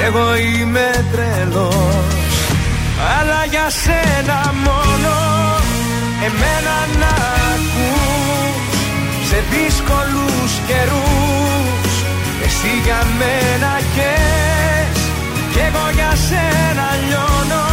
Κι 0.00 0.06
εγώ 0.06 0.36
είμαι 0.36 1.04
τρελός 1.12 2.14
αλλά 3.18 3.44
για 3.50 3.70
σένα 3.82 4.54
μόνο. 4.64 5.14
Εμένα 6.26 6.76
να 7.00 7.14
ακούς 7.52 8.64
σε 9.28 9.38
δύσκολους 9.50 10.52
καιρούς. 10.66 11.92
Εσύ 12.44 12.72
για 12.84 13.06
μένα 13.18 13.72
καις 13.96 15.00
κι 15.52 15.58
εγώ 15.58 15.86
για 15.94 16.12
σένα 16.28 16.86
λιώνω 17.06 17.69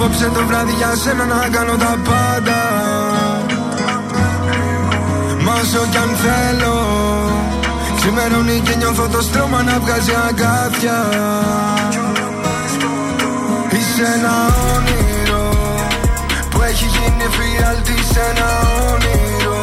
Απόψε 0.00 0.30
το 0.34 0.46
βράδυ 0.46 0.72
για 0.72 0.94
σένα 0.94 1.24
να 1.24 1.48
κάνω 1.50 1.76
τα 1.76 1.98
πάντα. 2.08 2.60
Μα 5.44 5.52
όσο 5.52 5.86
κι 5.90 5.96
αν 5.96 6.10
θέλω 6.22 6.76
Ξημερώνει 7.96 8.60
και 8.60 8.74
νιώθω 8.76 9.08
το 9.08 9.20
στρώμα 9.22 9.62
να 9.62 9.78
βγάζει 9.78 10.12
αγκάθια. 10.28 10.98
Είσαι 13.78 14.04
ένα 14.16 14.34
όνειρο 14.74 15.48
Που 16.50 16.62
έχει 16.62 16.84
γίνει 16.84 17.22
εφιάλτη 17.28 17.96
σε 18.12 18.20
ένα 18.30 18.48
όνειρο. 18.90 19.62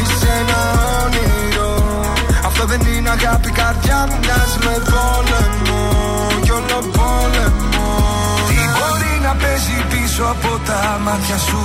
Είσαι 0.00 0.30
ένα 0.40 0.60
όνειρο. 1.02 1.72
Αυτό 2.46 2.64
δεν 2.66 2.80
είναι 2.80 3.10
αγάπη 3.10 3.50
καρδιά 3.50 4.06
μου 4.08 4.18
μοιάζει 4.22 4.58
με 4.64 4.74
πόλεμο 4.90 5.55
πίσω 10.16 10.30
από 10.30 10.52
τα 10.68 11.00
μάτια 11.04 11.38
σου. 11.38 11.62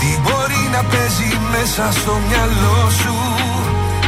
Τι 0.00 0.10
μπορεί 0.22 0.62
να 0.74 0.82
παίζει 0.90 1.30
μέσα 1.54 1.84
στο 2.00 2.14
μυαλό 2.28 2.80
σου; 3.00 3.16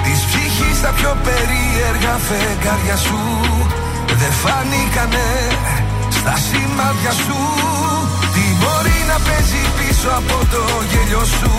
Της 0.05 0.19
ψυχής 0.29 0.79
τα 0.85 0.91
πιο 0.99 1.13
περίεργα 1.27 2.15
φεγγάρια 2.29 2.97
σου. 3.07 3.21
Δεν 4.21 4.33
φανήκανε 4.43 5.29
στα 6.17 6.35
σημάδια 6.47 7.13
σου. 7.25 7.41
Τι 8.35 8.45
μπορεί 8.61 8.99
να 9.11 9.17
παίζει 9.27 9.63
πίσω 9.79 10.09
από 10.21 10.37
το 10.53 10.63
γέλιο 10.91 11.25
σου; 11.39 11.53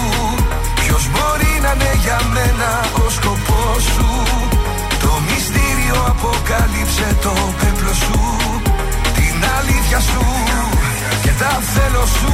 Ποιος 0.80 1.04
μπορεί 1.14 1.54
να 1.66 1.72
είναι 1.76 1.94
για 2.04 2.20
μένα 2.34 2.70
ο 3.04 3.06
σκοπός 3.18 3.82
σου; 3.94 4.10
Το 5.04 5.12
μυστήριο 5.28 5.98
αποκάλυψε 6.12 7.08
το 7.24 7.34
πέπλο 7.60 7.94
σου. 8.04 8.20
Την 9.18 9.38
αλήθεια 9.58 10.00
σου 10.10 10.26
και 11.24 11.32
τα 11.40 11.52
θέλω 11.74 12.06
σου. 12.06 12.34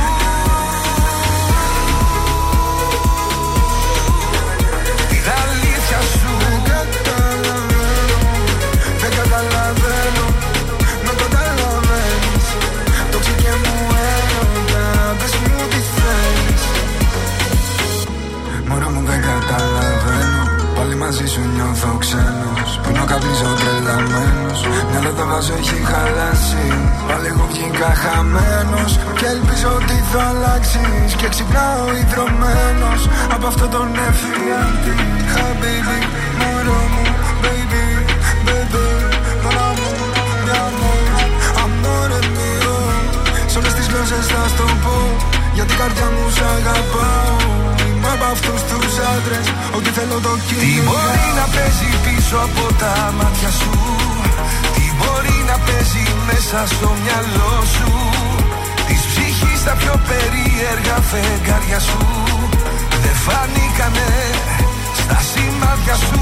Την 5.10 5.24
αλήθεια 5.42 6.00
σου. 6.18 6.32
Δεν 9.02 9.12
καταλαβαίνω 9.20 10.26
Να 11.06 11.12
καταλαβαίνεις. 11.22 12.48
Το 13.12 13.18
ψυχέ 13.20 13.54
μου 13.64 13.76
έρωτα 14.14 15.16
Πες 15.20 15.34
μου 15.42 15.68
τι 15.72 15.82
θες 15.94 16.64
Μωρό 18.68 18.90
μου 18.90 19.02
δεν 19.06 19.22
καταλαβαίνω. 19.22 20.44
Πάλι 20.76 20.96
μαζί 20.96 21.26
σου 21.26 21.42
νιώθω 21.56 21.98
ξένος 22.00 22.73
Πίνω 22.94 23.06
καπνίζω 23.12 23.50
τρελαμένος 23.60 24.60
Μυαλό 24.90 25.12
το 25.18 25.26
βάζω 25.30 25.54
έχει 25.62 25.80
χαλάσει. 25.92 26.66
Πάλι 27.08 27.28
εγώ 27.32 27.46
βγήκα 27.52 27.92
χαμένος 28.04 28.92
Και 29.20 29.28
ελπίζω 29.36 29.70
ότι 29.80 29.98
θα 30.12 30.22
αλλάξεις. 30.32 31.10
Και 31.20 31.28
ξυπνάω 31.34 31.86
ιδρωμένος 32.02 33.02
Από 33.36 33.46
αυτό 33.52 33.66
τον 33.76 33.88
εφιάλτη 34.08 34.96
Χαμπίμπι, 35.34 36.00
μωρό 36.40 36.82
μου, 36.94 37.06
baby, 37.44 37.86
baby 38.48 38.86
Μωρό 39.44 39.70
μου, 39.80 39.90
μωρό 40.46 40.66
μου, 40.80 40.92
αμόρε 41.64 42.20
μio 42.36 42.78
Σ' 43.52 43.56
όλες 43.60 43.74
τις 43.78 43.88
γλώσσες 43.90 44.26
θα 44.32 44.42
στο 44.54 44.66
πω 44.84 44.98
Γιατί 45.56 45.74
η 45.74 45.78
καρδιά 45.82 46.08
μου 46.16 46.26
σ' 46.36 46.44
αγαπάω. 46.56 47.36
Είμαι 47.88 48.10
από 48.16 48.26
αυτούς 48.36 48.62
τους 48.70 48.96
άντρες 49.14 49.48
Ό,τι 49.78 49.90
θέλω 49.98 50.18
το 50.26 50.34
Τι 50.38 50.42
κυνηγάω 50.48 50.84
μπορεί 50.88 51.28
να 51.40 51.46
παίζει 51.56 51.90
πίσω 52.06 52.36
από 52.48 52.64
τα 52.82 52.94
μάτια 53.18 53.52
σου; 53.60 53.74
Τι 54.76 54.86
μπορεί 54.98 55.38
να 55.50 55.58
παίζει 55.66 56.04
μέσα 56.30 56.60
στο 56.74 56.90
μυαλό 57.02 57.54
σου; 57.74 57.90
Της 58.88 59.02
ψυχής 59.10 59.60
τα 59.68 59.74
πιο 59.82 59.96
περίεργα 60.10 60.98
φεγγάρια 61.10 61.80
σου. 61.88 62.02
Δεν 63.04 63.18
φανήκανε 63.26 64.10
στα 65.00 65.18
σημάδια 65.30 65.96
σου. 66.08 66.22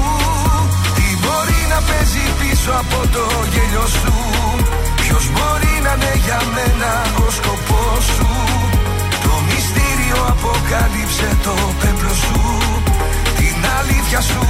Τι 0.96 1.06
μπορεί 1.22 1.60
να 1.72 1.78
παίζει 1.88 2.24
πίσω 2.40 2.72
από 2.82 2.98
το 3.14 3.24
γέλιο 3.52 3.86
σου; 4.00 4.14
Ποιος 5.00 5.24
μπορεί 5.34 5.74
να 5.86 5.92
είναι 5.96 6.12
για 6.24 6.40
μένα 6.54 6.92
ο 7.24 7.26
σκοπός 7.38 8.04
σου; 8.14 8.28
Το 8.60 8.61
αποκάλυψε 10.32 11.28
το 11.42 11.54
πέπλο 11.80 12.14
σου 12.24 12.40
Την 13.36 13.58
αλήθεια 13.78 14.20
σου 14.20 14.46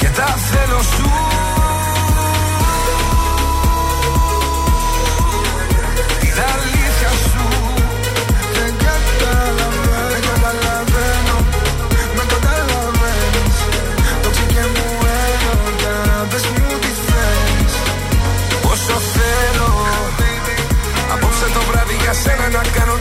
και 0.00 0.08
τα 0.08 0.26
θέλω 0.50 0.82
σου. 0.82 1.10
Την 6.20 6.36
αλήθεια 6.54 7.10
σου. 7.28 7.46
Δεν 8.56 8.72
καταλαβαίνω, 8.86 9.98
δεν 10.12 10.22
καταλαβαίνω 10.30 11.36
Με 12.16 12.24
καταλαβαίνεις. 12.32 13.56
Το 14.22 14.28
και 14.52 14.64
μου 14.74 14.88
έρωτα 15.24 15.96
Πες 16.30 16.44
μου 16.46 16.78
τι 16.82 16.92
θες. 17.06 17.72
Πόσο 18.62 18.96
θέλω 19.14 19.70
Απόψε 21.12 21.46
το 21.54 21.60
βράδυ 21.68 21.96
για 22.02 22.14
σένα 22.22 22.46
να 22.56 22.62
κάνω 22.76 22.96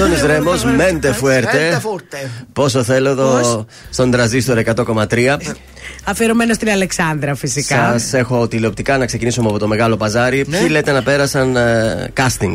Αντώνης 0.00 0.22
Ρέμος, 0.22 0.64
μέντε 0.64 1.12
φουέρτε. 1.12 1.80
Πόσο 2.52 2.82
θέλω 2.82 3.08
εδώ 3.08 3.64
στον 3.90 4.10
τραζίστορ 4.10 4.58
100,3. 4.58 5.36
Αφιερωμένο 6.04 6.54
στην 6.54 6.70
Αλεξάνδρα, 6.70 7.34
φυσικά. 7.34 7.98
Σας 7.98 8.12
έχω 8.12 8.48
τηλεοπτικά 8.48 8.98
να 8.98 9.06
ξεκινήσουμε 9.06 9.48
από 9.48 9.58
το 9.58 9.66
μεγάλο 9.68 9.96
παζάρι. 9.96 10.44
Ναι. 10.48 10.58
Ποιοι 10.58 10.68
λέτε 10.70 10.92
να 10.92 11.02
πέρασαν 11.02 11.56
ε, 11.56 12.12
casting; 12.16 12.54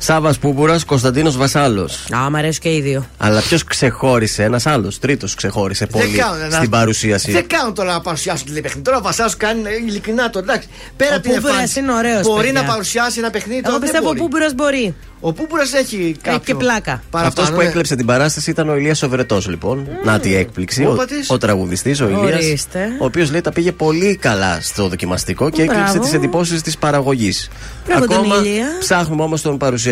Σάβα 0.00 0.34
Πούμπουρα, 0.40 0.78
Κωνσταντίνος 0.86 1.36
Βασάλος. 1.36 2.04
Α, 2.16 2.30
μ' 2.30 2.36
αρέσει 2.36 2.58
και 2.60 2.74
οι 2.74 2.80
δύο. 2.80 3.06
Αλλά 3.18 3.40
ποιος 3.40 3.64
ξεχώρισε, 3.64 4.42
ένας 4.42 4.66
άλλος, 4.66 4.98
τρίτος 4.98 5.34
ξεχώρισε 5.34 5.86
πολύ 5.86 6.08
κάνουν 6.16 6.40
ένα- 6.42 6.56
στην 6.56 6.70
παρουσίαση. 6.70 7.32
Δεν 7.32 7.46
κάνουν 7.46 7.74
τώρα 7.74 7.92
να 7.92 8.00
παρουσιάσουν 8.00 8.46
τηλεπαιχνίδι. 8.46 8.84
Τώρα 8.84 8.96
ο 8.98 9.02
Βασάλος 9.02 9.36
κάνει 9.36 9.60
ε, 9.64 9.74
ειλικρινά 9.86 10.30
το 10.30 10.38
εντάξει. 10.38 10.68
Πέρα 10.96 11.10
Ο 11.10 11.14
από 11.14 11.22
την 11.22 11.32
Πούμπουρας 11.32 11.50
εμφάνιση. 11.52 11.78
είναι 11.80 11.92
ωραίος, 11.92 12.22
Μπορεί 12.26 12.46
παιδιά. 12.46 12.62
να 12.62 12.68
παρουσιάσει 12.68 13.18
ένα 13.18 13.30
παιχνίδι. 13.30 13.60
Εγώ 13.64 13.66
τώρα 13.66 13.78
δεν 13.78 13.88
πιστεύω 13.90 14.08
ο 14.08 14.12
μπορεί. 14.12 14.20
Πούμπουρα 14.20 14.48
μπορεί. 14.56 14.94
Ο 15.20 15.32
Πούμπουρα 15.32 15.62
έχει 15.74 16.16
κάποιο. 16.22 16.40
και 16.44 16.54
πλάκα. 16.54 17.02
Αυτός 17.10 17.50
που 17.50 17.56
ναι. 17.56 17.64
έκλεψε 17.64 17.96
την 17.96 18.06
παράσταση 18.06 18.50
ήταν 18.50 18.68
ο 18.68 18.74
Ηλίας 18.76 18.98
Σοβρετό, 18.98 19.40
λοιπόν. 19.48 19.88
Να 20.04 20.18
τη 20.20 20.34
έκπληξη. 20.36 20.84
Ο, 20.84 20.90
Όπα 20.90 21.04
της. 21.06 21.30
ο 21.30 21.38
τραγουδιστής, 21.38 22.00
ο 22.00 22.08
Ηλίας. 22.08 22.44
Ορίστε. 22.44 22.88
Ο 23.00 23.04
οποίος 23.04 23.30
λέει 23.30 23.40
τα 23.40 23.52
πήγε 23.52 23.72
πολύ 23.72 24.16
καλά 24.16 24.58
στο 24.62 24.88
δοκιμαστικό 24.88 25.50
και 25.50 25.64
Μπράβο. 25.64 25.80
έκλειψε 25.80 25.98
τις 26.02 26.12
εντυπώσεις 26.12 26.62
της 26.62 26.78
παραγωγής. 26.78 27.48
Μπράβο 27.86 28.06
τον 28.06 28.16
Ακόμα 28.16 28.36
Ηλία. 28.36 28.66
ψάχνουμε 28.80 29.22
όμως 29.22 29.42
τον 29.42 29.56
παρουσιαστή. 29.58 29.86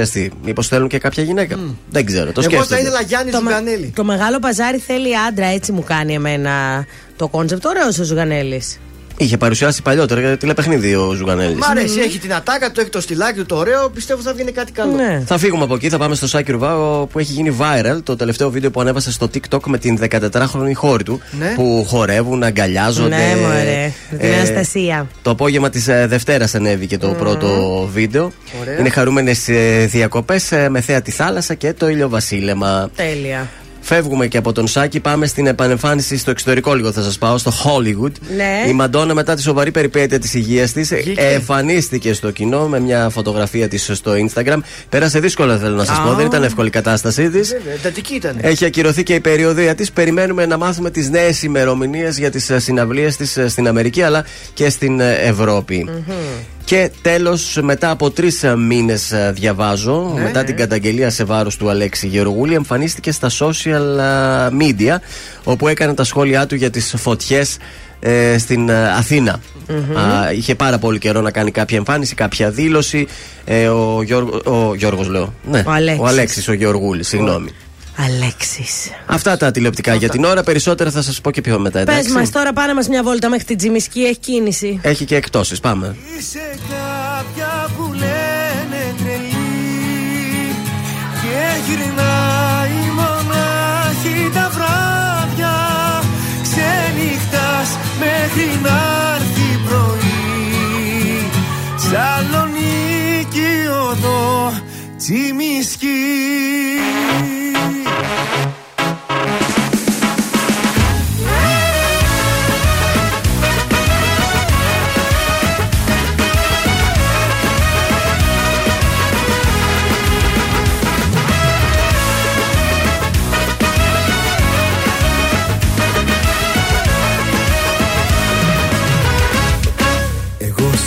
Μήπως 0.45 0.69
θέλουν 0.69 0.89
και 0.89 0.99
κάποια 0.99 1.23
γυναίκα. 1.23 1.59
Δεν 1.91 2.05
ξέρω. 2.05 2.33
Το 2.33 2.41
Εγώ 2.41 2.51
θα 2.51 2.57
σκέφτομαι. 2.57 2.81
ήθελα 2.81 3.01
Γιάννη 3.03 3.31
Το, 3.31 3.39
Ζουγανέλη. 3.39 3.93
το 3.97 4.05
μεγάλο 4.05 4.39
παζάρι 4.39 4.79
θέλει 4.79 5.19
άντρα, 5.19 5.47
έτσι 5.47 5.73
μου 5.73 5.83
κάνει 5.87 6.15
εμένα 6.15 6.87
το 7.17 7.29
κόνσεπτ. 7.29 7.67
Ωραίος 7.67 7.99
ο 7.99 8.05
Ζουγανέλης. 8.05 8.79
Είχε 9.19 9.37
παρουσιάσει 9.37 9.83
παλιότερα 9.83 10.21
για 10.21 10.37
τηλεπαιχνίδι 10.37 10.95
ο 10.95 11.13
Ζουγανέλης. 11.13 11.57
Μ' 11.59 11.65
αρέσει, 11.71 12.01
έχει 12.01 12.19
την 12.19 12.35
ατάκα 12.35 12.71
του, 12.71 12.81
έχει 12.81 12.89
το 12.89 13.01
στυλάκι 13.01 13.39
του, 13.39 13.47
το 13.47 13.57
ωραίο. 13.57 13.89
Πιστεύω 13.89 14.23
θα 14.23 14.33
βγει 14.35 14.53
κάτι 14.53 14.73
καλό. 14.73 14.93
Ναι. 14.97 15.23
Θα 15.27 15.39
φύγουμε 15.39 15.63
από 15.65 15.75
εκεί, 15.75 15.89
θα 15.89 15.99
πάμε 15.99 16.15
στο 16.15 16.27
Σάκη 16.27 16.53
Ρουβά 16.53 16.79
ο- 16.79 17.07
που 17.07 17.19
έχει 17.19 17.33
γίνει 17.33 17.57
viral 17.61 17.99
το 18.03 18.17
τελευταίο 18.17 18.51
βίντεο 18.51 18.71
που 18.71 18.81
ανέβασε 18.81 19.13
στο 19.13 19.31
TikTok 19.35 19.61
με 19.67 19.79
την 19.79 19.99
14χρονη 20.11 20.73
χώρη 20.75 21.03
του. 21.05 21.21
Ναι. 21.39 21.53
Που 21.55 21.85
χορεύουν, 21.89 22.43
αγκαλιάζονται. 22.43 23.17
Ναι, 23.17 23.35
μωρέ. 23.41 23.93
Με 24.11 24.17
την 24.19 24.29
Ε, 24.31 24.35
Αναστασία. 24.37 25.07
Το 25.23 25.31
απόγευμα 25.31 25.71
της 25.71 25.85
Δευτέρας 25.85 26.55
ανέβηκε 26.55 26.99
το 26.99 27.09
πρώτο 27.09 27.49
βίντεο. 27.93 28.33
Ωραία. 28.61 28.79
Είναι 28.79 28.89
χαρούμενες 28.89 29.49
διακοπές 29.87 30.51
με 30.69 30.81
θέα 30.81 31.03
τη 31.03 31.11
θάλασσα 31.11 31.55
και 31.55 31.73
το 31.73 31.89
ηλιοβασίλεμα. 31.89 32.91
Τέλεια. 32.97 33.49
Φεύγουμε 33.89 34.27
και 34.27 34.39
από 34.39 34.53
τον 34.53 34.67
Σάκη, 34.67 35.01
πάμε 35.01 35.27
στην 35.27 35.47
επανεμφάνιση 35.47 36.17
στο 36.17 36.31
εξωτερικό 36.31 36.75
λίγο. 36.75 36.93
Θα 36.93 37.03
σας 37.03 37.19
πάω 37.19 37.39
στο 37.39 37.53
Hollywood. 37.65 38.13
Ναι. 38.37 38.69
Η 38.69 38.73
Μαντόνα, 38.73 39.15
μετά 39.15 39.35
τη 39.35 39.43
σοβαρή 39.43 39.71
περιπέτεια 39.71 40.19
της 40.19 40.35
υγείας 40.35 40.73
της, 40.73 40.93
εμφανίστηκε 41.17 42.13
στο 42.13 42.31
κοινό 42.31 42.69
με 42.69 42.81
μια 42.81 43.09
φωτογραφία 43.09 43.69
της 43.69 43.91
στο 43.95 44.13
Instagram. 44.13 44.59
Πέρασε 44.89 45.21
δύσκολα, 45.21 45.59
θέλω 45.59 45.77
να 45.77 45.85
σας 45.85 46.01
πω. 46.01 46.09
Α. 46.09 46.15
Δεν 46.15 46.27
ήταν 46.27 46.43
εύκολη 46.43 46.69
η 46.69 46.71
κατάστασή 46.71 47.31
της. 47.31 47.49
Βέβαια, 47.49 47.75
εντατική 47.75 48.15
ήταν. 48.15 48.37
Έχει 48.41 48.65
ακυρωθεί 48.65 49.03
και 49.03 49.15
η 49.15 49.21
περιοδία 49.21 49.75
της. 49.75 49.93
Περιμένουμε 49.93 50.47
να 50.47 50.57
μάθουμε 50.57 50.91
τις 50.91 51.11
νέες 51.11 51.43
ημερομηνίες 51.43 52.19
για 52.19 52.31
τις 52.31 52.53
συναυλίες 52.57 53.17
της 53.17 53.39
στην 53.47 53.69
Αμερική 53.69 54.03
αλλά 54.03 54.25
και 54.55 54.71
στην 54.71 55.01
ε, 55.01 55.13
Ευρωπη 55.13 55.89
Και 56.67 56.91
τέλος, 57.03 57.59
μετά 57.63 57.91
από 57.91 58.11
τρεις 58.11 58.45
μήνες, 58.59 59.13
διαβάζω, 59.33 60.13
Ναι, 60.15 60.23
μετά 60.23 60.39
ναι. 60.41 60.45
την 60.47 60.57
καταγγελία 60.57 61.11
σε 61.11 61.25
βάρος 61.25 61.57
του 61.57 61.69
Αλέξη 61.71 62.07
Γεωργούλη, 62.07 62.55
εμφανίστηκε 62.55 63.13
στα 63.13 63.31
social 63.39 63.99
ε, 63.99 64.57
media, 64.61 64.97
όπου 65.45 65.69
έκανε 65.69 65.95
τα 65.95 66.05
σχόλιά 66.05 66.47
του 66.47 66.55
για 66.55 66.71
τις 66.71 66.95
φωτιές 66.97 67.57
στην 68.39 68.69
ε, 68.69 68.89
αθηνα 68.93 69.41
Α, 69.97 70.33
είχε 70.33 70.55
πάρα 70.55 70.79
πολύ 70.79 70.99
καιρό 70.99 71.21
να 71.21 71.31
κάνει 71.31 71.51
κάποια 71.51 71.77
εμφάνιση, 71.79 72.15
κάποια 72.15 72.51
δήλωση. 72.51 73.07
Ε, 73.45 73.69
ο, 73.69 74.03
Γιώργο, 74.03 74.41
ο 74.45 74.75
Γιώργος 74.75 75.09
λέω. 75.09 75.35
Ναι, 75.51 75.63
Ο 75.67 75.71
Αλέξης. 75.71 76.01
ο 76.03 76.07
Αλέξης, 76.07 76.49
ο 76.49 76.53
Γεωργούλης, 76.53 77.09
συγγνώμη. 77.09 77.51
Αλέξης. 77.97 78.91
Αυτά 79.07 79.37
τα 79.37 79.51
τηλεοπτικά 79.51 79.95
για 79.95 80.09
την 80.09 80.25
ώρα. 80.25 80.43
Περισσότερα 80.43 80.91
θα 80.91 81.03
σας 81.03 81.21
πω 81.21 81.31
και 81.31 81.41
πιο 81.41 81.59
μετά. 81.59 81.85
Πες 81.85 81.95
Εντάξει; 81.95 82.13
μας 82.13 82.31
τώρα, 82.31 82.53
πάνε 82.53 82.75
μας 82.75 82.89
μια 82.89 83.03
βόλτα 83.03 83.29
μέχρι 83.29 83.45
την 83.45 83.57
Τζιμισκή, 83.57 84.01
έχει 84.01 84.19
κίνηση. 84.19 84.81
Έχει 84.83 85.05
και 85.05 85.17
εκτόσεις. 85.17 85.61
Πάμε. 85.61 85.97
Είσαι 86.19 86.55
κάποια 86.69 87.71
που 87.77 87.93
λένε 87.93 88.95
τρελή 88.99 90.55
Και 91.23 91.43
γυρνάει 91.67 92.91
μονάχη 92.95 94.31
τα 94.35 94.51
βράδια 94.55 95.55
Ξενυχτάς 96.43 97.79
μέχρι 97.99 98.61
να 98.63 98.79
έρθει 99.15 99.61
πρωί 99.69 101.31
Σαλονίκη 101.77 103.69
οδό 103.91 104.53
Τσιμισκή 104.97 105.87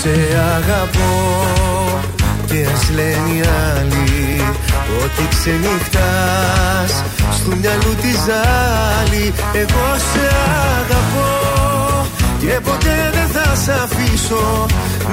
σε 0.01 0.15
αγαπώ. 0.55 1.15
Και 2.45 2.67
ας 2.73 2.89
λένε 2.95 3.29
οι 3.35 3.41
άλλοι 3.71 4.41
ότι 5.03 5.23
ξενυχτάς. 5.29 6.93
Στο 7.37 7.55
μυαλού 7.59 7.93
τη 8.01 8.11
ζάλη 8.25 9.33
Εγώ 9.53 9.87
σε 10.11 10.25
αγαπώ. 10.77 11.31
Και 12.39 12.59
ποτέ 12.63 12.97
δεν 13.15 13.27
θα 13.35 13.55
σε 13.55 13.71
αφήσω. 13.71 14.65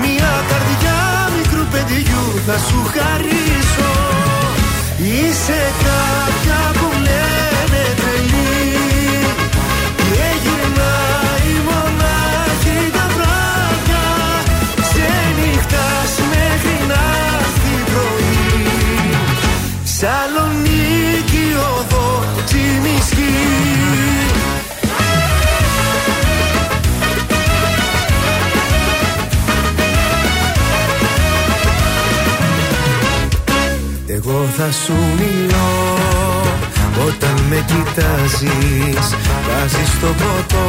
Μια 0.03 0.33
καρδιά 0.51 0.99
μικρού 1.37 1.65
παιδιού 1.73 2.25
θα 2.47 2.57
σου 2.67 2.81
χαρίσω. 2.95 3.93
Είσαι 4.99 5.61
κάποια 5.87 6.61
που 6.79 6.89
θα 34.59 34.73
σου 34.73 34.97
μιλώ. 35.19 35.71
Όταν 37.07 37.37
με 37.49 37.65
κοιτάζεις 37.71 39.07
Βάζεις 39.47 39.93
το 40.01 40.07
ποτό 40.21 40.69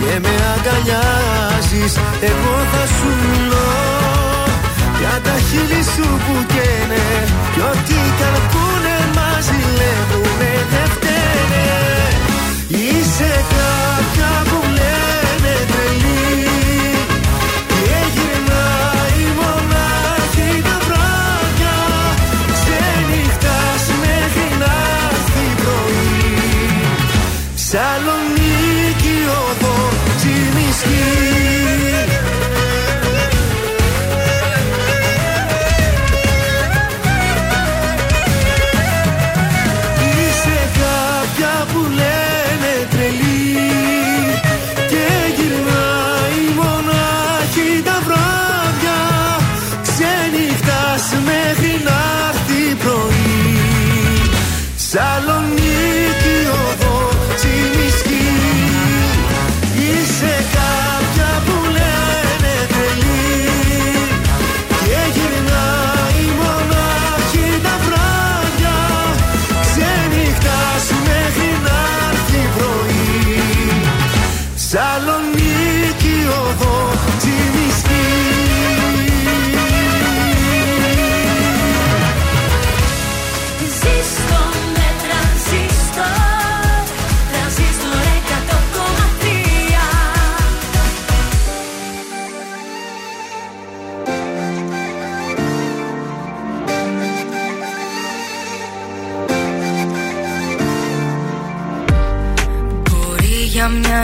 και 0.00 0.18
με 0.22 0.34
αγκαλιάζεις 0.52 1.92
Εγώ 2.30 2.54
θα 2.72 2.84
σου 2.96 3.08
μιλώ. 3.22 3.72
Για 4.98 5.20
τα 5.24 5.36
χείλη 5.48 5.82
σου 5.92 6.08
που 6.24 6.34
καίνε 6.52 7.06
Κι 7.54 7.60
ό,τι 7.70 7.98
κι 8.16 8.24
αν 8.28 8.36
πούνε 8.52 8.96
μας 9.16 9.44
ζηλεύουνε 9.48 10.54
δεν 10.72 10.88
φταίνε. 10.94 11.68
Είσαι 12.68 13.32
κάποια 13.54 14.32
που 14.48 14.77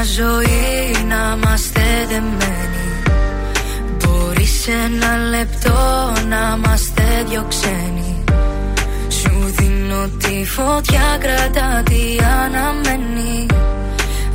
ζωή 0.05 1.05
να 1.09 1.37
είμαστε 1.37 1.81
δεμένοι. 2.09 2.87
Μπορεί 3.99 4.47
σε 4.47 4.71
ένα 4.71 5.17
λεπτό 5.29 6.13
να 6.29 6.57
είμαστε 6.57 7.25
δυο 7.29 7.47
ξένοι. 7.49 8.25
Σου 9.09 9.55
δίνω 9.57 10.09
τη 10.19 10.45
φωτιά 10.47 11.19
κρατά 11.21 11.83
τι 11.85 12.25
αναμένει 12.43 13.47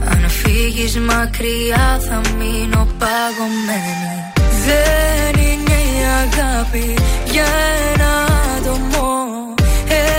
Αν 0.10 0.30
φύγεις 0.30 0.98
μακριά 0.98 2.00
θα 2.10 2.22
μείνω 2.38 2.88
παγωμένη. 3.00 4.18
Δεν 4.66 5.44
είναι 5.44 5.74
η 5.74 6.00
αγάπη 6.22 6.94
για 7.32 7.48
ένα 7.92 8.12
άτομο. 8.58 9.18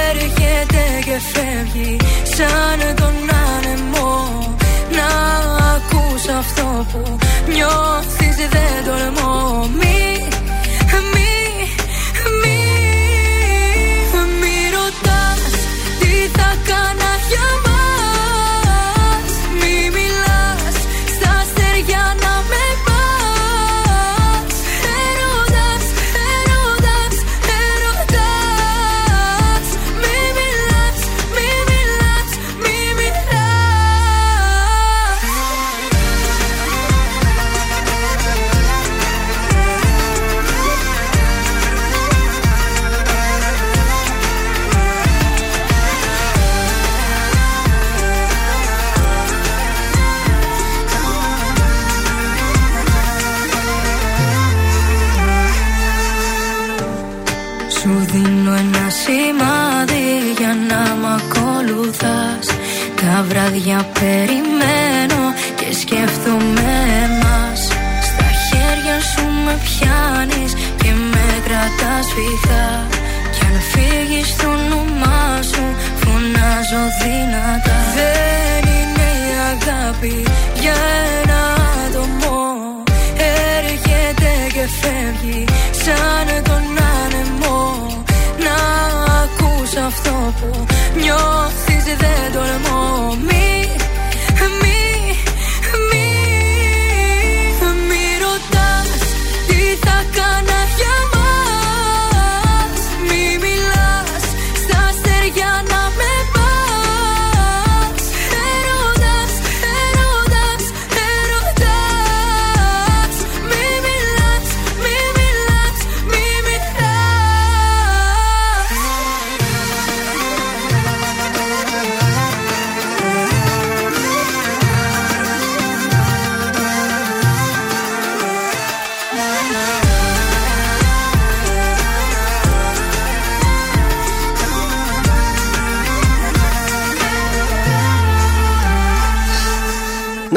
Έρχεται 0.09 0.82
και 1.05 1.18
φεύγει 1.32 1.97
σαν 2.36 2.90
αυτό 6.41 6.87
που 6.93 7.19
νιώθεις 7.53 8.37
δεν 8.37 8.85
τολμώ 8.85 9.69
κρατάς 72.11 72.15
φυγά 72.15 72.87
Κι 73.32 73.45
αν 73.47 73.61
φύγεις 73.61 74.37
το 74.37 74.47
όνομά 74.49 75.43
σου 75.43 75.65
φωνάζω 76.01 76.82
δυνατά. 77.01 77.78
Δεν 77.97 78.62
είναι 78.77 79.09
η 79.28 79.32
αγάπη 79.53 80.16
για 80.61 80.77
ένα 81.20 81.41
άτομο. 81.87 82.39
Έρχεται 83.57 84.31
και 84.55 84.65
φεύγει 84.81 85.45
σαν 85.82 86.43
τον 86.43 86.65
άνεμο. 87.01 87.59
Να 88.45 88.57
ακούς 89.23 89.73
αυτό 89.87 90.15
που 90.41 90.66
νιώθεις 91.01 91.85
δεν 91.85 92.32
τολμώ 92.32 92.80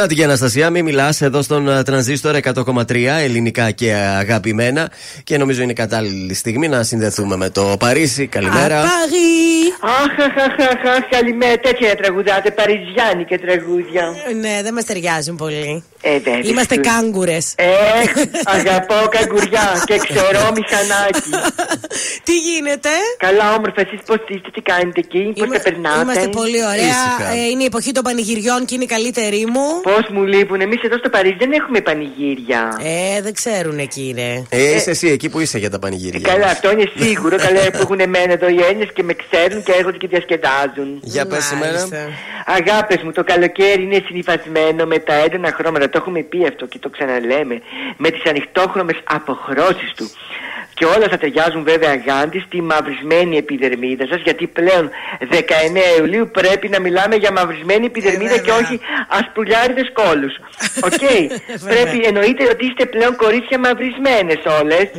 Να 0.03 0.09
την 0.09 0.17
και 0.17 0.23
Αναστασία, 0.23 0.69
μην 0.69 0.83
μιλάς 0.83 1.21
εδώ 1.21 1.41
στον 1.41 1.67
ε, 1.67 1.83
τρανζίστορ 1.83 2.35
100,3 2.43 2.95
ελληνικά 3.19 3.71
και 3.71 3.93
αγαπημένα. 3.93 4.91
Και 5.23 5.37
νομίζω 5.37 5.61
είναι 5.61 5.73
κατάλληλη 5.73 6.33
στιγμή 6.33 6.67
να 6.67 6.83
συνδεθούμε 6.83 7.35
με 7.35 7.49
το 7.49 7.75
Παρίσι. 7.79 8.27
Καλημέρα. 8.27 8.79
Αχ, 8.79 8.89
αχ, 9.79 10.15
αχ, 10.25 10.35
αχ, 10.45 10.95
αχ, 10.95 11.07
καλημέρα. 11.09 11.57
Τέτοια 11.57 11.95
τραγουδάτε, 11.95 12.51
παριζιάνικα 12.51 13.37
τραγούδια. 13.45 14.03
Ναι, 14.41 14.59
δεν 14.63 14.73
μας 14.73 14.85
ταιριάζουν 14.85 15.35
πολύ. 15.35 15.83
Ε, 16.05 16.11
βέβαια. 16.19 16.39
Είμαστε 16.43 16.75
κάγκουρες. 16.75 17.53
Ε, 17.55 17.65
αγαπώ 18.43 19.07
καγκουριά 19.09 19.83
και 19.85 19.97
ξέρω 20.07 20.41
μηχανάκι. 20.57 21.31
Τι 22.27 22.35
γίνεται; 22.37 22.89
Καλά, 23.17 23.55
όμορφα, 23.55 23.81
εσείς 23.81 23.99
πώς 24.05 24.17
είστε, 24.27 24.49
τι 24.53 24.61
κάνετε 24.61 24.99
εκεί, 24.99 25.33
πώς 25.37 25.49
τα 25.49 25.59
περνάτε; 25.59 26.01
Είμαστε 26.01 26.27
πολύ 26.27 26.61
ωραία. 26.65 27.01
Ε, 27.33 27.47
είναι 27.51 27.63
η 27.63 27.65
εποχή 27.65 27.91
των 27.91 28.03
πανηγυριών 28.03 28.65
και 28.65 28.75
είναι 28.75 28.83
η 28.83 28.87
καλύτερη 28.87 29.45
μου. 29.45 29.67
Πώς 29.81 30.03
μου 30.13 30.23
λείπουν, 30.23 30.61
εμείς 30.61 30.81
εδώ 30.81 30.97
στο 30.97 31.09
Παρίσι 31.09 31.35
δεν 31.39 31.51
έχουμε 31.51 31.81
πανηγύρια. 31.81 32.61
Ε, 32.81 33.21
δεν 33.21 33.33
ξέρουν 33.33 33.77
εκεί 33.79 34.07
είναι. 34.07 34.45
Ε, 34.49 34.75
είσαι 34.75 34.89
εσύ 34.89 35.07
εκεί 35.07 35.29
που 35.29 35.39
είσαι 35.39 35.57
για 35.57 35.69
τα 35.69 35.79
πανηγύρια. 35.79 36.29
Καλά, 36.31 36.45
αυτό 36.45 36.71
είναι 36.71 36.91
σίγουρο. 36.97 37.35
Καλά 37.37 37.61
που 37.71 37.79
έχουν 37.81 37.99
εμένα 37.99 38.31
εδώ 38.31 38.47
οι 38.47 38.59
Έλληνες 38.67 38.89
και 38.93 39.03
με 39.03 39.13
ξέρουν 39.13 39.52
και 39.61 39.71
έρχονται 39.71 39.97
και 39.97 40.07
διασκεδάζουν. 40.07 40.99
Για 41.01 41.25
πες 41.25 41.43
σήμερα. 41.43 41.87
Αγάπες 42.45 43.01
μου, 43.03 43.11
το 43.11 43.23
καλοκαίρι 43.23 43.83
είναι 43.83 44.01
συνυφασμένο 44.05 44.85
με 44.85 44.99
τα 44.99 45.13
έντονα 45.13 45.51
χρώματα. 45.51 45.89
Το 45.89 45.97
έχουμε 45.97 46.21
πει 46.21 46.45
αυτό 46.47 46.65
και 46.65 46.79
το 46.79 46.89
ξαναλέμε. 46.89 47.61
Με 47.97 48.09
τις 48.09 48.25
ανοιχτόχρωμες 48.25 48.99
αποχρώσεις 49.03 49.93
του. 49.95 50.09
Και 50.73 50.85
όλα 50.85 51.07
θα 51.09 51.17
ταιριάζουν 51.17 51.63
βέβαια 51.63 51.95
γάντι 51.95 52.39
στη 52.39 52.61
μαυρισμένη 52.61 53.37
επιδερμίδα 53.37 54.05
σας, 54.07 54.21
γιατί 54.21 54.47
πλέον 54.47 54.89
19 55.19 55.99
Ιουλίου 55.99 56.29
πρέπει 56.31 56.69
να 56.69 56.79
μιλάμε 56.79 57.15
για 57.15 57.31
μαυρισμένη 57.31 57.85
επιδερμίδα 57.85 58.37
και 58.37 58.51
όχι 58.51 58.79
ασπρουλιάρηδες 59.07 59.83
κώλους. 59.93 60.33
Οκ. 60.87 61.03
πρέπει, 61.67 62.05
εννοείται 62.05 62.43
ότι 62.51 62.65
είστε 62.65 62.85
πλέον 62.85 63.15
κορίτσια 63.15 63.59
μαυρισμένες 63.59 64.39
όλες. 64.61 64.89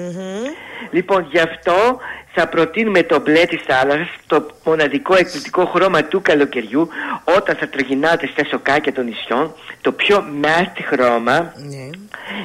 Λοιπόν, 0.91 1.29
γι' 1.31 1.39
αυτό 1.39 1.99
θα 2.35 2.48
προτείνουμε 2.48 3.02
το 3.02 3.20
μπλε 3.20 3.44
της 3.44 3.61
θάλασσας, 3.66 4.09
το 4.27 4.47
μοναδικό 4.65 5.15
εκπληκτικό 5.15 5.66
χρώμα 5.66 6.05
του 6.05 6.20
καλοκαιριού, 6.23 6.89
όταν 7.36 7.56
θα 7.56 7.69
τριγυρνάτε 7.69 8.27
στα 8.27 8.44
σοκάκια 8.44 8.93
των 8.93 9.05
νησιών, 9.05 9.55
το 9.81 9.93
πιο 9.93 10.24
matte 10.43 10.81
χρώμα, 10.90 11.52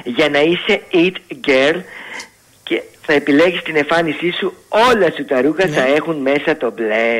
για 0.04 0.28
να 0.28 0.40
είσαι 0.40 0.82
it 0.92 1.16
girl 1.46 1.80
και 2.29 2.29
θα 3.10 3.16
επιλέγεις 3.16 3.62
την 3.62 3.76
εμφάνισή 3.76 4.30
σου, 4.38 4.54
όλα 4.68 5.12
σου 5.16 5.24
τα 5.24 5.40
ρούχα 5.40 5.66
θα 5.68 5.82
έχουν 5.96 6.16
μέσα 6.16 6.56
το 6.56 6.72
μπλε. 6.76 7.18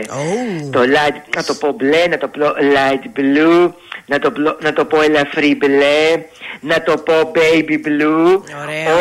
Το 0.71 0.81
light, 0.81 1.17
να 1.37 1.43
το 1.45 1.55
πω 1.55 1.73
μπλε, 1.73 2.07
να 2.11 2.19
το 2.19 2.29
πω 2.29 2.47
light 2.75 3.19
blue, 3.21 3.73
να 4.07 4.19
το, 4.19 4.31
πλο- 4.31 4.59
να 4.63 4.73
το 4.73 4.85
πω 4.85 5.01
ελαφρύ 5.01 5.57
μπλε, 5.57 6.23
να 6.61 6.83
το 6.83 6.97
πω 6.97 7.15
baby 7.35 7.73
blue. 7.87 8.41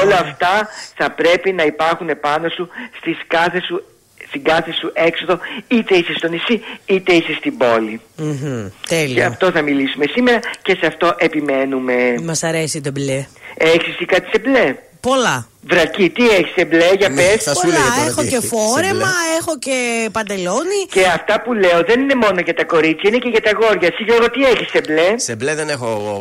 όλα 0.04 0.20
αυτά 0.20 0.68
θα 0.96 1.12
πρέπει 1.12 1.52
να 1.52 1.64
υπάρχουν 1.64 2.10
πάνω 2.22 2.50
σου 2.50 2.70
στις 2.98 3.18
κάθες 3.28 3.64
σου 3.64 3.84
στην 4.28 4.44
κάθε 4.44 4.72
σου 4.72 4.92
έξοδο, 4.94 5.40
είτε 5.68 5.96
είσαι 5.96 6.14
στο 6.18 6.28
νησί, 6.28 6.62
είτε 6.86 7.14
είσαι 7.14 7.34
στην 7.38 7.58
πόλη. 7.58 8.02
Μμμ, 8.16 8.68
Και 8.82 8.96
Τέλεια. 8.96 9.28
αυτό 9.28 9.52
θα 9.52 9.62
μιλήσουμε 9.62 10.06
σήμερα 10.10 10.40
και 10.62 10.76
σε 10.80 10.86
αυτό 10.86 11.16
επιμένουμε. 11.18 11.94
Μας 12.24 12.44
αρέσει 12.44 12.82
το 12.82 12.92
μπλε. 12.92 13.26
Έχεις 13.58 13.88
εσύ 13.94 14.06
κάτι 14.06 14.30
σε 14.30 14.40
μπλε; 14.40 14.76
Πολλά. 15.02 15.48
Βρακή, 15.72 16.10
τι 16.10 16.24
έχεις 16.38 16.52
σε 16.58 16.66
μπλε, 16.66 16.90
για 17.02 17.10
Ναι, 17.10 17.16
πες. 17.16 17.44
θα 17.48 17.54
σου 17.56 17.62
Πολλά, 17.62 17.74
λέει 17.74 17.90
τώρα 17.98 18.08
έχω 18.12 18.22
τι 18.22 18.28
και 18.32 18.36
έχεις 18.40 18.50
σε 18.50 18.56
φόρεμα, 18.56 19.10
μπλε. 19.12 19.36
έχω 19.40 19.54
και 19.66 19.78
παντελόνι. 20.18 20.82
Και 20.96 21.04
αυτά 21.20 21.36
που 21.44 21.52
λέω 21.64 21.80
δεν 21.90 21.98
είναι 22.04 22.18
μόνο 22.26 22.40
για 22.48 22.56
τα 22.60 22.66
κορίτσια, 22.74 23.08
είναι 23.10 23.20
και 23.24 23.30
για 23.36 23.44
τα 23.48 23.52
γόρια. 23.60 23.88
Εσύ 23.92 24.02
Γιώργο, 24.08 24.28
τι 24.36 24.42
έχεις 24.52 24.68
σε 24.76 24.82
μπλε; 24.86 25.08
Σε 25.28 25.34
μπλε 25.38 25.52
δεν 25.60 25.68
έχω 25.76 25.88
εγώ 25.98 26.14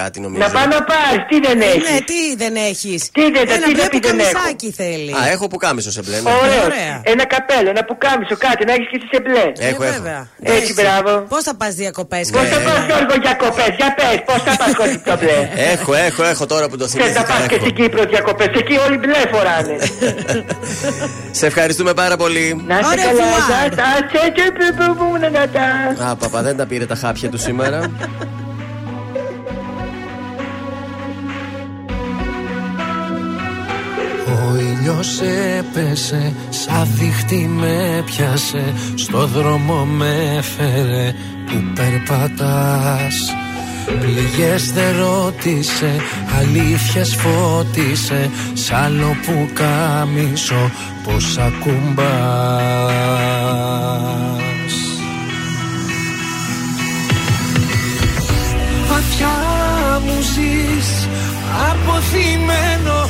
κάτι 0.00 0.16
νομίζω. 0.24 0.40
Να 0.44 0.48
πάω 0.56 0.66
να 0.76 0.80
πάρεις, 0.90 1.22
τι 1.30 1.36
δεν 1.46 1.58
Ε, 1.60 1.64
έχεις; 1.72 1.86
Ναι, 1.90 1.98
τι 2.10 2.20
δεν 2.42 2.54
έχεις; 2.70 3.00
Τι 3.16 3.22
δεν- 3.34 3.46
Ένα 3.54 3.66
τι 3.66 3.72
μπλε 3.74 3.82
δεν- 3.82 3.90
δεν 3.90 3.90
πουκαμισάκι 3.94 4.68
θέλεις. 4.80 5.14
Α, 5.18 5.20
έχω 5.34 5.44
που 5.50 5.58
κάμισο 5.64 5.90
σε 5.96 6.02
μπλε. 6.04 6.16
ναι. 6.24 6.30
Ωραίο. 6.42 6.64
Ωραία. 6.70 6.94
Ένα 7.12 7.24
καπέλο, 7.34 7.68
ένα 7.74 7.82
πουκάμισο, 7.88 8.34
κάτι 8.46 8.62
να 8.68 8.72
έχεις 8.76 8.88
και 8.92 8.96
εσύ 9.00 9.08
σε 9.14 9.18
μπλε. 9.24 9.44
Έχω, 9.70 9.82
Ε, 9.82 9.86
έχω. 9.88 9.92
βέβαια. 9.92 10.20
Έτσι, 10.58 10.70
μπράβο. 10.78 11.10
Πώς 11.32 11.42
θα 11.48 11.54
πας 11.60 11.72
διακοπές, 11.82 12.24
Πώς 12.36 12.46
θα 12.52 12.58
πας, 12.66 12.80
Γιώργο, 12.88 13.14
διακοπές, 13.26 13.70
για 13.80 13.90
πες, 13.98 14.16
πώς 14.28 14.40
θα 14.46 14.52
πας 14.60 14.70
χωρί 14.78 14.94
το 15.10 15.14
μπλε. 15.20 15.38
Έχω, 15.74 15.92
έχω, 16.08 16.22
έχω 16.32 16.44
τώρα 16.52 16.66
που 16.70 16.76
το 16.80 16.84
Θε 16.88 16.98
να 16.98 17.04
θυμήθηκα. 17.04 17.24
πας 17.32 17.42
και 17.50 17.54
έχω. 17.58 17.64
στην 17.64 17.74
Κύπρο 17.80 18.02
διακοπές, 18.12 18.50
εκεί 18.62 18.76
όλοι 18.86 18.96
μπλε 18.98 19.22
φοράνε. 19.32 19.76
Σε 21.30 21.46
ευχαριστούμε 21.46 21.92
πάρα 21.94 22.16
πολύ. 22.16 22.64
Να 22.66 22.78
είστε 22.78 22.94
Au 22.94 22.96
καλά, 22.96 23.20
revoir. 23.20 23.46
γεια 23.48 23.84
σας. 23.84 23.98
Και 24.12 24.30
και 24.34 24.52
που 24.56 24.76
που 24.76 24.96
που 24.96 25.16
να 25.20 25.30
να 25.30 25.48
τα. 25.98 26.06
Α, 26.10 26.16
παπα, 26.16 26.42
δεν 26.42 26.56
τα 26.56 26.66
πήρε 26.66 26.86
τα 26.86 26.94
χάπια 26.94 27.28
του 27.28 27.38
σήμερα. 27.38 27.80
Ο 34.26 34.56
ήλιος 34.56 35.20
έπεσε, 35.58 36.32
σαν 36.48 36.88
δίχτυ 36.94 37.50
με 37.54 38.02
πιάσε 38.06 38.74
Στο 38.94 39.26
δρόμο 39.26 39.84
με 39.84 40.36
έφερε 40.38 41.14
που 41.46 41.72
περπατάς 41.74 43.34
Πληγές 43.86 44.72
δεν 44.72 44.96
ρώτησε, 44.96 46.00
αλήθειες 46.38 47.16
φώτισε. 47.16 48.30
Σ' 48.54 48.72
άλλο 48.72 49.16
που 49.26 49.48
κάμισο 49.52 50.70
πως 51.04 51.38
ακουμπάς. 51.38 52.06
Βαθιά 58.88 59.38
μου 60.04 60.20
ζεις 60.20 61.08
αποθυμένο 61.70 63.08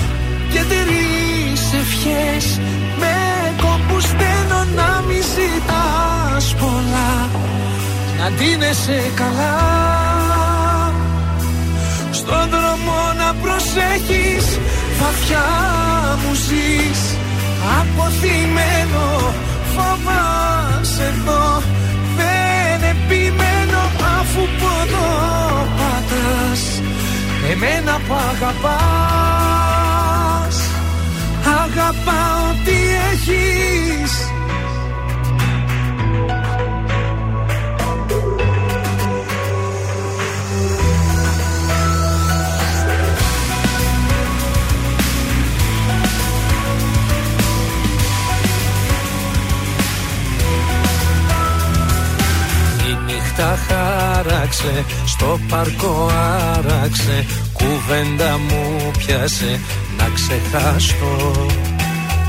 και 0.53 0.61
τρεις 0.69 1.73
ευχές. 1.73 2.61
Με 2.99 3.15
κόπους 3.57 4.05
στέλνω 4.05 4.65
να 4.75 5.03
μη 5.09 5.21
ζητάς 5.21 6.55
πολλά. 6.55 7.31
Να 8.19 8.31
ντύνεσαι 8.31 9.11
καλά 9.15 10.26
Στον 12.29 12.47
δρόμο 12.51 12.99
να 13.19 13.29
προσέχεις. 13.43 14.47
Βαθιά 15.01 15.47
μου 16.23 16.33
ζεις. 16.35 17.01
Αποθυμένο 17.81 19.07
Φοβάσαι 19.75 21.05
εδώ. 21.05 21.45
Δεν 22.17 22.79
επιμένω 22.95 23.81
αφού 24.19 24.43
ποδό 24.61 25.11
πατάς. 25.77 26.63
Εμένα 27.51 27.95
που 28.09 28.15
αγαπάς. 28.31 29.77
Αγαπάω 31.63 32.47
τι 32.65 32.79
έχεις 33.13 34.13
νύχτα 53.37 53.59
χάραξε, 53.69 54.85
στο 55.07 55.39
παρκό 55.49 56.11
άραξε 56.57 57.27
Κουβέντα 57.53 58.39
μου 58.39 58.91
πιάσε 58.99 59.61
να 59.99 60.09
ξεχάσω 60.15 61.33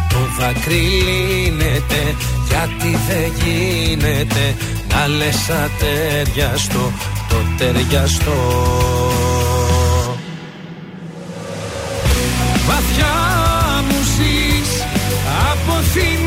Το 0.09 0.19
δάκρυ 0.39 0.75
λύνεται 0.75 2.15
γιατί 2.47 2.97
δεν 3.07 3.31
γίνεται 3.43 4.55
Να 4.89 5.07
λες 5.07 5.49
ατέριαστο 5.49 6.91
το 7.29 7.35
ταιριαστό. 7.57 8.31
Βαθιά 12.67 13.15
μου 13.87 14.01
ζεις 14.03 14.83
αποθυμένο 15.51 16.26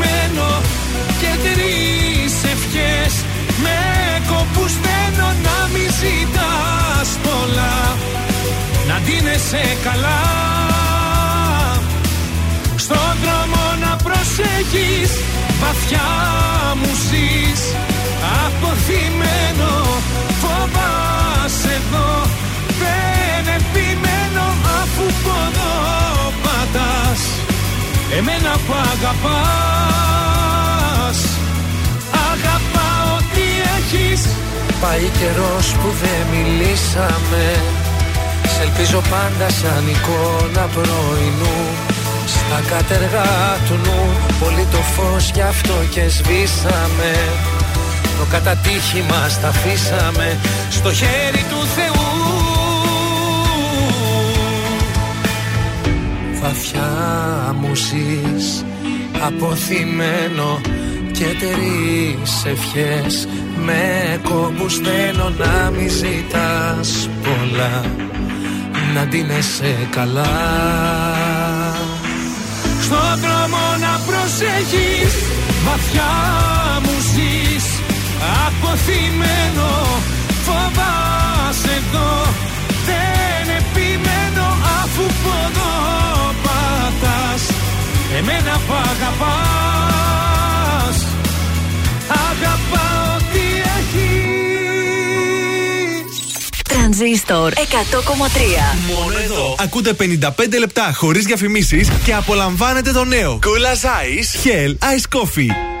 κόπους 4.71 4.77
στέλνω 4.77 5.29
να 5.45 5.57
μη 5.73 5.85
ζητάς 5.99 7.09
πολλά 7.23 7.75
να 8.87 8.95
ντύνεσαι 8.99 9.63
καλά. 9.83 10.21
Στον 12.75 13.11
δρόμο 13.23 13.63
να 13.83 13.95
προσέχεις 13.95 15.11
βαθιά 15.61 16.11
μου 16.75 16.91
ζεις. 17.09 17.61
Αποθυμένο 18.45 19.73
φοβάσαι 20.41 21.73
εδώ. 21.81 22.09
Δεν 22.81 23.43
επιμένω 23.59 24.45
αφού 24.81 25.05
ποδό 25.23 25.77
πατάς. 26.43 27.21
Εμένα 28.17 28.53
που 28.65 28.73
αγαπάς. 28.91 29.99
Αγαπάω 32.31 33.13
τι 33.33 33.45
έχεις 33.77 34.21
Πάει 34.81 35.07
καιρός 35.19 35.67
που 35.79 35.89
δεν 36.01 36.21
μιλήσαμε. 36.33 37.45
Σ' 38.51 38.59
ελπίζω 38.65 39.01
πάντα 39.13 39.47
σαν 39.49 39.83
εικόνα 39.93 40.65
πρωινού. 40.75 41.59
Στα 42.25 42.59
κατεργά 42.75 43.57
του 43.67 43.75
νου 43.83 44.01
Πολύ 44.39 44.67
το 44.71 44.77
φως 44.77 45.31
γι' 45.33 45.41
αυτό 45.41 45.73
και 45.93 46.07
σβήσαμε. 46.07 47.13
Το 48.19 48.27
κατατύχη 48.29 49.05
μας 49.09 49.39
τα 49.41 49.47
αφήσαμε 49.47 50.39
Στο 50.69 50.93
χέρι 50.93 51.43
του 51.49 51.65
Θεού. 51.75 52.09
Βαθιά 56.41 56.89
μου 57.59 57.75
ζεις 57.75 58.65
Αποθυμένο 59.25 60.61
και 61.21 61.45
τρεις 61.45 62.45
ευχές. 62.45 63.27
Με 63.65 64.19
κόμπους 64.23 64.75
θέλω 64.75 65.33
να 65.37 65.69
μη 65.69 65.87
ζητάς 65.87 67.09
πολλά. 67.23 67.81
Να 68.93 69.05
ντύνεσαι 69.05 69.87
καλά. 69.89 70.35
Στον 72.81 73.19
δρόμο 73.23 73.63
να 73.79 73.93
προσέχεις 74.07 75.13
Βαθιά 75.65 76.13
μου 76.83 76.95
ζεις. 77.13 77.65
Αποθυμένο 78.47 79.71
Φοβάσαι 80.45 81.73
εδώ. 81.81 82.11
Δεν 82.87 83.55
επιμένω 83.59 84.47
αφού 84.81 85.03
ποδό 85.23 85.73
πατάς. 86.43 87.43
Εμένα 88.17 88.53
που 88.67 88.73
αγαπάς 88.73 90.30
Αγαπάω 92.41 93.17
τι 93.17 93.39
έχεις 93.77 94.21
Τρανζίστορ 96.63 97.53
100,3 97.53 97.59
Μόνο 98.87 99.17
εδώ. 99.23 99.55
Ακούτε 99.59 99.95
55 99.99 100.59
λεπτά 100.59 100.93
χωρίς 100.95 101.25
διαφημίσεις 101.25 101.89
και 102.03 102.13
απολαμβάνετε 102.13 102.91
το 102.91 103.03
νέο 103.03 103.39
Cool 103.43 103.65
as 103.73 103.85
Ice 103.85 104.47
Hell 104.47 104.69
Ice 104.69 105.19
Coffee. 105.19 105.80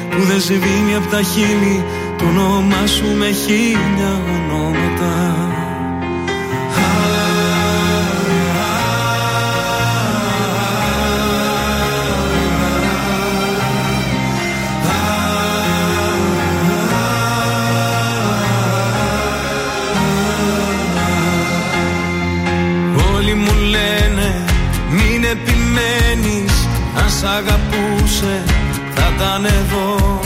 που 0.11 0.23
δεν 0.23 0.41
σβήνει 0.41 0.95
από 0.95 1.07
τα 1.07 1.21
χείλη. 1.21 1.83
Το 2.17 2.25
όνομά 2.25 2.87
σου 2.87 3.05
με 3.17 3.31
χίλια 3.31 4.21
ονόματα. 4.35 5.35
Όλοι 23.15 23.33
μου 23.33 23.53
λένε 23.69 24.45
μην 24.89 25.23
επιμένεις 25.23 26.67
Αν 26.95 27.09
σ' 27.09 27.23
αγαπούσε 27.23 27.61
θα 27.61 27.70
ήταν 29.21 29.45
εδώ. 29.45 30.19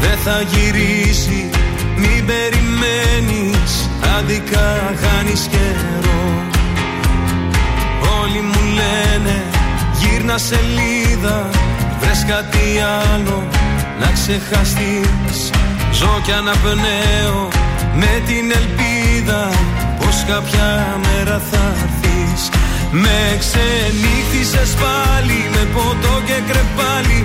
Δεν 0.00 0.18
θα 0.24 0.40
γυρίσει 0.50 1.50
μην 1.96 2.26
περιμένεις. 2.26 3.72
Αντικά 4.18 4.94
χάνεις 5.02 5.48
καιρό. 5.50 6.24
Όλοι 8.20 8.40
μου 8.40 8.60
λένε 8.78 9.36
γύρνα 10.00 10.38
σελίδα. 10.38 11.48
Βρες 12.00 12.24
κάτι 12.28 12.66
άλλο 13.12 13.48
να 14.00 14.10
ξεχαστείς. 14.12 15.38
Ζω 15.92 16.20
κι 16.24 16.32
αναπνέω 16.32 17.48
με 17.94 18.22
την 18.26 18.52
ελπίδα 18.58 19.48
Πως 19.98 20.24
κάποια 20.28 20.98
μέρα 21.04 21.40
θα 21.50 21.62
έρθεις. 21.82 22.50
Με 22.90 23.18
ξενύχτησες 23.42 24.70
πάλι 24.82 25.38
με 25.54 25.62
ποτό 25.74 26.14
και 26.26 26.38
κρεπάλι 26.48 27.24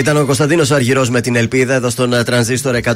Ήταν 0.00 0.16
ο 0.16 0.24
Κωνσταντίνος 0.24 0.70
Αργυρός 0.70 1.10
με 1.10 1.20
την 1.20 1.36
Ελπίδα 1.36 1.74
εδώ 1.74 1.90
στον 1.90 2.12
ε, 2.12 2.22
Τρανζίστορ 2.22 2.76
100,3 2.84 2.90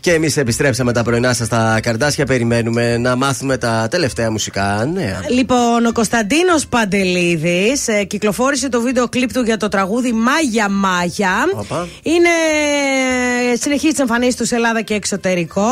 και 0.00 0.12
εμείς 0.12 0.36
επιστρέψαμε 0.36 0.92
τα 0.92 1.02
πρωινά 1.02 1.32
σας 1.32 1.46
στα 1.46 1.78
καρδάσια. 1.82 2.24
Περιμένουμε 2.26 2.96
να 2.98 3.16
μάθουμε 3.16 3.56
τα 3.58 3.88
τελευταία 3.90 4.30
μουσικά 4.30 4.88
νέα. 4.94 5.20
Λοιπόν, 5.30 5.86
ο 5.86 5.92
Κωνσταντίνος 5.92 6.66
Παντελίδης 6.66 7.88
ε, 7.88 8.04
κυκλοφόρησε 8.04 8.68
το 8.68 8.80
βίντεο 8.80 9.08
κλιπ 9.08 9.32
του 9.32 9.40
για 9.42 9.56
το 9.56 9.68
τραγούδι 9.68 10.12
Μάγια 10.12 10.68
Μάγια. 10.68 11.34
Οπα. 11.54 11.88
Είναι. 12.02 12.28
ε, 13.52 13.56
Συνεχίζει 13.56 13.92
τις 13.92 14.00
εμφανίσεις 14.00 14.36
τους 14.36 14.48
σε 14.48 14.54
Ελλάδα 14.54 14.80
και 14.82 14.94
εξωτερικό. 14.94 15.68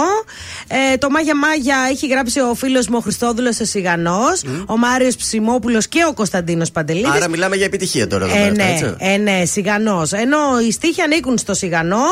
Ε, 0.92 0.96
το 0.96 1.10
Μάγια 1.10 1.36
Μάγια 1.36 1.76
έχει 1.90 2.06
γράψει 2.06 2.40
ο 2.40 2.54
φίλος 2.54 2.86
μου 2.88 2.96
ο 2.98 3.00
Χριστόδουλος 3.00 3.60
ο 3.60 3.64
Σιγανός, 3.64 4.42
ο 4.66 4.76
Μάριος 4.76 5.16
Ψημόπουλος 5.16 5.88
και 5.88 6.04
ο 6.08 6.12
Κωνσταντίνος 6.14 6.70
Παντελίδης. 6.70 7.10
Άρα 7.10 7.28
μιλάμε 7.28 7.56
για 7.56 7.64
επιτυχία 7.64 8.06
τώρα 8.06 8.24
εδώ 8.24 8.34
Ε, 8.34 8.38
πέρα, 8.38 8.52
ναι, 8.54 8.70
έτσι. 8.72 8.94
ε, 8.98 9.16
ναι, 9.16 9.44
Σιγανός. 9.44 10.12
Ενώ 10.14 10.38
οι 10.66 10.70
στίχοι 10.72 11.00
ανήκουν 11.02 11.38
στο 11.38 11.54
Σιγανό, 11.54 12.04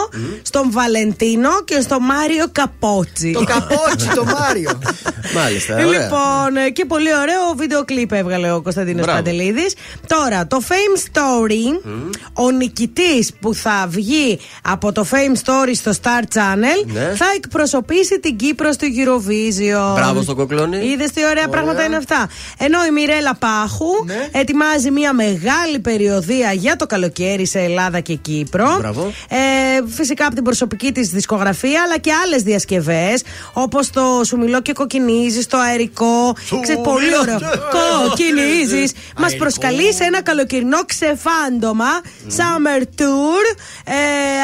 στον 0.43 0.71
Βαλεντίνο 0.71 1.63
και 1.65 1.81
στο 1.81 2.01
Μάριο 2.01 2.45
Καπότσι. 2.53 3.33
Το 3.33 3.45
καπότσι, 3.45 4.09
το 4.15 4.25
Μάριο. 4.25 4.71
Μάλιστα, 5.39 5.75
ωραία. 5.75 5.87
Λοιπόν, 5.87 6.57
ε, 6.67 6.71
και 6.71 6.85
πολύ 6.85 7.15
ωραίο 7.15 7.55
βίντεο 7.57 7.85
κλιπ 7.85 8.13
έβγαλε 8.13 8.53
ο 8.53 8.63
Κωνσταντίνος 8.63 9.05
Μπράβο. 9.05 9.19
Παντελίδη. 9.23 9.67
Τώρα, 10.07 10.47
το 10.47 10.61
Fame 10.69 10.99
Story, 11.09 11.91
ο 12.33 12.51
νικητής 12.51 13.33
που 13.41 13.55
θα 13.55 13.87
βγει 13.89 14.39
από 14.63 14.93
το 14.93 15.07
Fame 15.11 15.37
Story 15.45 15.71
στο 15.75 15.93
Star 16.03 16.37
Channel, 16.37 16.87
Ναι. 16.93 17.13
θα 17.17 17.27
εκπροσωπήσει 17.37 18.21
την 18.21 18.37
Κύπρο 18.37 18.73
στο 18.73 18.87
Eurovision. 18.87 19.95
Μπράβο 19.95 20.23
στον 20.23 20.37
κοκλόνι. 20.37 20.77
Είδες 20.87 21.11
τι 21.11 21.25
ωραία 21.25 21.49
πράγματα 21.49 21.85
είναι 21.85 21.97
αυτά. 21.97 22.29
Ενώ 22.59 22.85
η 22.85 22.91
Μιρέλα 22.91 23.35
Πάχου 23.35 23.91
ετοιμάζει 24.33 24.91
μια 24.91 25.13
μεγάλη 25.13 25.79
περιοδία 25.83 26.53
για 26.53 26.77
το 26.77 26.87
καλοκαίρι 26.87 27.47
σε 27.47 27.59
Ελλάδα 27.61 27.92
και 28.01 28.15
Κύπρο. 28.15 28.77
Μπράβο. 28.79 29.13
Ε, 29.29 29.37
φυσικά 29.89 30.27
από 30.27 30.35
την 30.35 30.45
προσωπική 30.45 30.93
της 30.93 31.09
δισκογραφία, 31.09 31.83
αλλά 31.85 31.99
και 31.99 32.11
άλλες 32.25 32.43
διασκευές, 32.43 33.23
όπως 33.53 33.91
το 33.91 34.01
Σου 34.27 34.37
μιλώ 34.39 34.61
και 34.63 34.73
κοκκινίζεις, 34.73 35.47
το 35.47 35.59
αερικό. 35.59 36.33
Ξέρεις, 36.63 36.81
πολύ 36.83 37.19
ωραίο. 37.21 37.39
Κοκκινίζεις. 38.09 38.93
Μας 39.19 39.37
προσκαλεί 39.37 39.95
σε 39.95 40.05
ένα 40.05 40.23
καλοκαιρινό 40.23 40.79
ξεφάντωμα. 40.87 41.91
Summer 42.29 42.83
Tour. 42.83 43.57
Ε, 43.85 43.95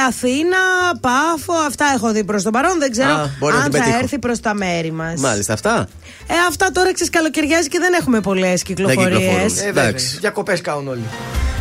Αθήνα, 0.08 0.58
Πάφο. 1.00 1.52
Αυτά 1.66 1.84
έχω 1.94 2.12
δει 2.12 2.24
προς 2.24 2.42
το 2.42 2.50
παρόν. 2.50 2.78
Δεν 2.78 2.90
ξέρω 2.90 3.10
Α, 3.10 3.30
μπορεί 3.38 3.54
να 3.54 3.58
αν 3.62 3.70
την 3.70 3.72
θα 3.72 3.84
πετύχω. 3.84 4.02
έρθει 4.02 4.18
προς 4.18 4.40
τα 4.40 4.54
μέρη 4.54 4.92
μας. 4.92 5.20
Μάλιστα, 5.20 5.52
αυτά. 5.52 5.88
Ε, 6.26 6.34
αυτά 6.48 6.70
τώρα 6.72 6.92
ξέρεις 6.92 7.12
καλοκαιριάζει 7.12 7.68
και 7.68 7.78
δεν 7.78 7.92
έχουμε 8.00 8.20
πολλές 8.20 8.62
κυκλοφορίες. 8.62 9.06
κυκλοφορούν. 9.08 9.40
Ε, 9.40 9.48
βέβαια. 9.48 9.82
Εντάξει. 9.84 10.16
Διακοπές 10.20 10.60
κάνουν 10.60 10.88
όλοι. 10.88 11.02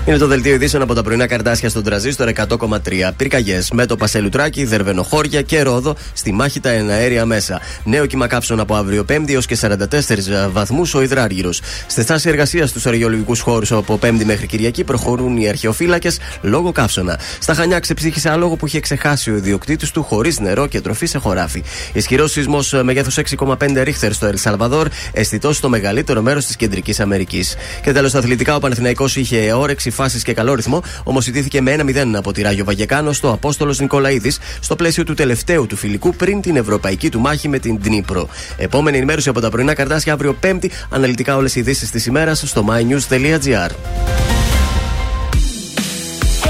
Είναι 0.05 0.17
το 0.17 0.27
δελτίο 0.27 0.53
ειδήσεων 0.53 0.81
από 0.83 0.93
τα 0.93 1.03
πρωινά 1.03 1.27
καρτάσια 1.27 1.66
στον 1.69 1.83
τραζίστορ 1.83 2.27
100,3. 2.27 3.11
Πυρκαγιές 3.17 3.71
με 3.71 3.85
το 3.85 3.95
Πασελουτράκι, 3.95 4.65
Δερβενοχώρια 4.65 5.41
και 5.41 5.61
Ρόδο 5.61 5.95
στη 6.13 6.31
μάχη 6.31 6.59
τα 6.59 6.69
εναέρια 6.69 7.25
μέσα. 7.25 7.61
Νέο 7.83 8.05
κύμα 8.05 8.27
κάψων 8.27 8.59
από 8.59 8.75
αύριο 8.75 9.05
5η 9.09 9.29
έως 9.31 9.45
και 9.45 9.57
44 9.61 10.49
βαθμούς 10.51 10.93
ο 10.93 11.01
Ιδράργυρο. 11.01 11.53
Στη 11.87 12.01
στάση 12.01 12.29
εργασίας 12.29 12.69
στους 12.69 12.85
αργιολογικούς 12.85 13.39
χώρους 13.39 13.71
από 13.71 13.99
5η 14.01 14.23
μέχρι 14.23 14.47
Κυριακή 14.47 14.83
προχωρούν 14.83 15.37
οι 15.37 15.49
αρχαιοφύλακες 15.49 16.19
λόγω 16.41 16.71
καύσωνα. 16.71 17.19
Στα 17.39 17.53
Χανιά 17.53 17.79
ξεψύχησε 17.79 18.29
άλογο 18.29 18.55
που 18.55 18.65
είχε 18.65 18.79
ξεχάσει 18.79 19.31
ο 19.31 19.35
ιδιοκτήτης 19.35 19.91
του 19.91 20.03
χωρίς 20.03 20.39
νερό 20.39 20.67
και 20.67 20.81
τροφή 20.81 21.05
σε 21.05 21.17
χωράφι. 21.17 21.63
Ισχυρός 21.93 22.31
σεισμός 22.31 22.73
μεγέθου 22.83 23.11
6,5 23.11 23.83
ρίχτερ 23.83 24.13
στο 24.13 24.25
Ελσαλβαδόρ, 24.25 24.87
αισθητός 25.11 25.57
στο 25.57 25.69
μεγαλύτερο 25.69 26.21
μέρος 26.21 26.45
της 26.45 26.55
Κεντρικής 26.55 26.99
Αμερικής. 26.99 27.55
Και 27.81 27.91
τέλος, 27.91 28.09
στα 28.09 28.19
αθλητικά, 28.19 28.55
ο 28.55 28.59
Πανεθναϊκό 28.59 29.05
είχε 29.15 29.53
όρεξη 29.53 29.89
φάσει 29.89 30.21
και 30.21 30.33
καλό 30.33 30.53
ρυθμό, 30.53 30.81
όμως 31.03 31.27
ιτήθηκε 31.27 31.56
με 31.61 31.75
1-0 31.79 32.11
από 32.15 32.31
τη 32.31 32.41
Ράγιο 32.41 32.65
Βαγεκάνο 32.65 33.11
στο 33.11 33.31
Απόστολος 33.31 33.79
Νικολαίδης 33.79 34.39
στο 34.59 34.75
πλαίσιο 34.75 35.03
του 35.03 35.13
τελευταίου 35.13 35.65
του 35.65 35.75
φιλικού 35.75 36.15
πριν 36.15 36.41
την 36.41 36.55
ευρωπαϊκή 36.55 37.09
του 37.09 37.19
μάχη 37.19 37.47
με 37.47 37.59
την 37.59 37.77
Δνήπρο. 37.81 38.27
Επόμενη 38.57 38.97
ενημέρωση 38.97 39.29
από 39.29 39.41
τα 39.41 39.49
πρωινά 39.49 39.73
καρτάσια 39.73 40.13
αύριο 40.13 40.33
Πέμπτη, 40.33 40.71
αναλυτικά 40.89 41.35
όλες 41.35 41.55
οι 41.55 41.59
ειδήσεις 41.59 41.89
της 41.91 42.05
ημέρας 42.05 42.43
στο 42.45 42.65
mynews.gr. 42.69 43.71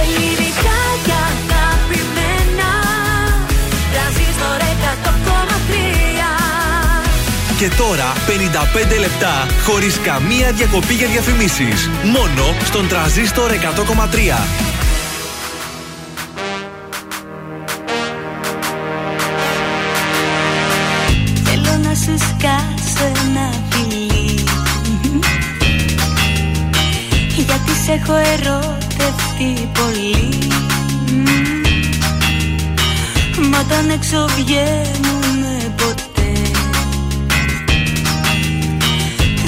Ελληνικά 0.02 0.80
και 1.06 1.14
αγαπημένα 1.28 2.72
Τρανζίστορ 3.94 4.60
100,3 7.54 7.58
Και 7.60 7.70
τώρα 7.78 8.14
55 8.96 9.00
λεπτά 9.00 9.46
χωρίς 9.66 10.00
καμία 10.00 10.52
διακοπή 10.52 10.94
για 10.94 11.08
διαφημίσεις. 11.08 11.90
Μόνο 12.04 12.56
στον 12.64 12.88
τραζίστορ 12.88 13.52
100,3. 13.52 14.77
Σε 27.88 27.94
έχω 27.94 28.14
ερωτευτεί 28.14 29.70
πολύ. 29.74 30.38
Μα 33.52 33.60
όταν 33.60 33.90
έξω 33.90 34.26
βγαίνουμε 34.36 35.74
ποτέ 35.76 36.32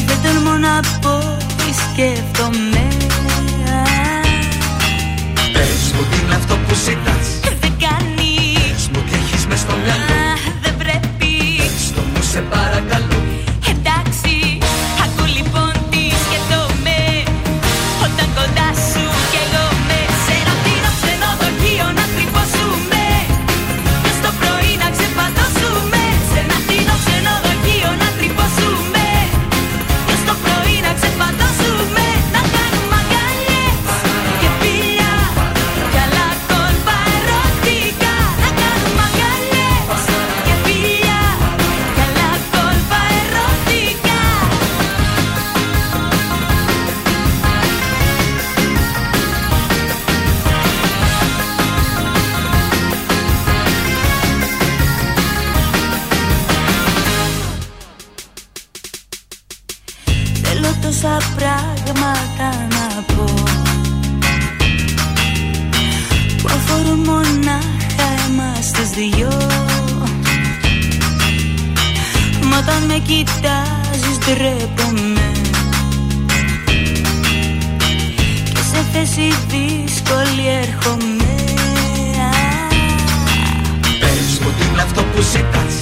Δεν 0.05 0.17
τολμώ 0.23 0.57
να 0.57 0.79
πω 1.01 1.37
τι 1.57 1.73
σκέφτομαι. 1.73 2.87
Πες 5.53 5.91
μου 5.93 6.03
τι 6.11 6.17
είναι 6.23 6.35
αυτό 6.35 6.55
που 6.55 6.73
ζητάς. 6.73 7.27
Δεν 7.61 7.73
κάνει. 7.85 8.53
Πες 8.71 8.89
μου 8.93 9.01
τι 9.09 9.15
έχεις 9.15 9.45
μες 9.47 9.59
στο 9.59 9.73
μυαλό. 9.83 10.37
Δεν 10.61 10.77
πρέπει. 10.77 11.31
Πες 11.57 11.91
το 11.95 12.01
μου 12.13 12.23
σε 12.31 12.41
παρακαλώ 12.41 13.08
με 72.89 72.97
κοιτάζεις 72.97 74.17
ντρέπομαι. 74.17 75.31
Και 78.53 78.61
σε 78.71 78.85
θέση 78.91 79.33
δύσκολη 79.47 80.47
έρχομαι. 80.61 81.33
Πες 83.99 84.39
μου 84.41 84.49
τι 84.57 84.65
είναι 84.71 84.81
αυτό 84.81 85.01
που 85.01 85.21
ζητάς 85.21 85.78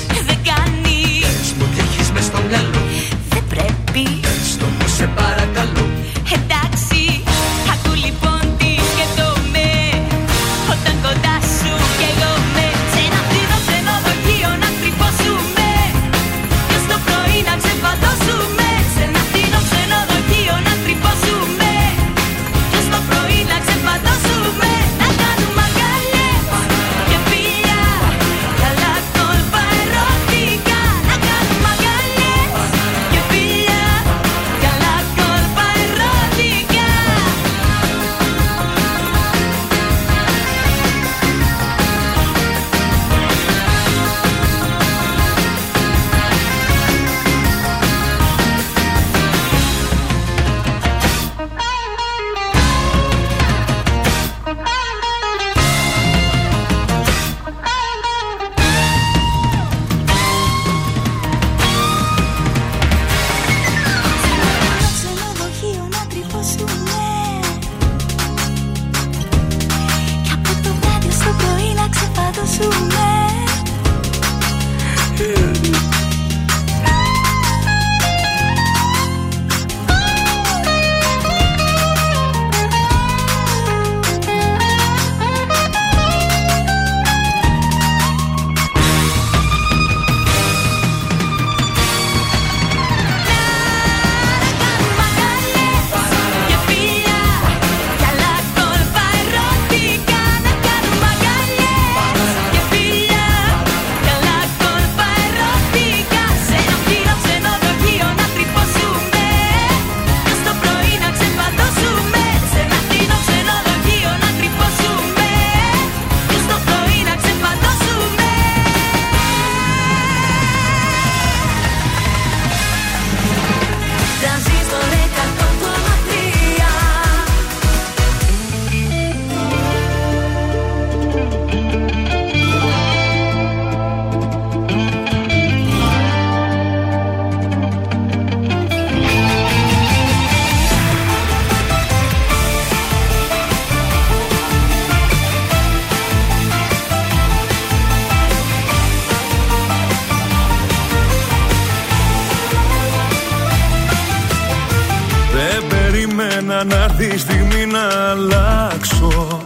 μένα 156.57 156.75
να 156.75 156.83
έρθει 156.83 157.15
η 157.15 157.17
στιγμή 157.17 157.65
να 157.65 158.09
αλλάξω. 158.09 159.41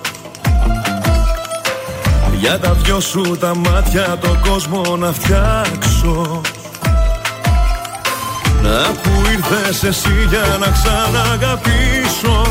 Για 2.40 2.60
τα 2.60 2.74
δυο 2.74 3.00
σου 3.00 3.38
τα 3.40 3.56
μάτια 3.56 4.18
το 4.22 4.38
κόσμο 4.48 4.98
να 4.98 5.12
φτιάξω. 5.12 6.42
Να 8.62 8.92
που 9.02 9.12
ήρθες 9.32 9.84
εσύ 9.84 10.28
για 10.30 10.58
να 10.60 10.68
ξαναγαπήσω. 10.68 12.42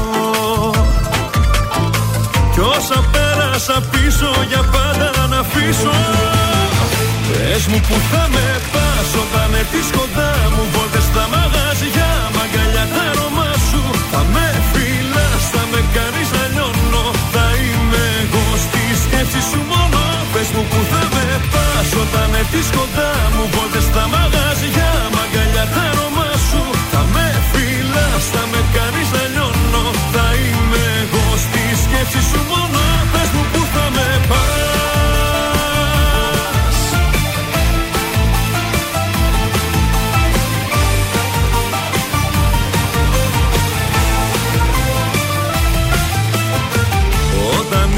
Κι 2.53 2.61
όσα 2.61 3.05
πέρασα 3.13 3.83
πίσω 3.91 4.31
για 4.49 4.63
πάντα 4.73 5.27
να 5.27 5.39
αφήσω. 5.39 5.95
Πες 7.33 7.67
μου 7.67 7.81
που 7.89 7.95
θα 8.11 8.29
με 8.33 8.61
πας 8.73 9.09
όταν 9.23 9.55
έρθεις 9.55 9.91
κοντά 9.97 10.35
μου 10.57 10.90
μου 20.55 20.63
που 20.71 20.81
θα 20.91 21.03
με 21.15 21.27
πας 21.53 21.91
όταν 22.03 22.29
έρθεις 22.41 22.69
κοντά 22.77 23.11
μου 23.35 23.45
Βόλτες 23.55 23.85
στα 23.91 24.05
μαγαζιά, 24.15 24.91
μαγκαλιά 25.15 25.65
τα 25.75 25.83
αρώμα 25.91 26.20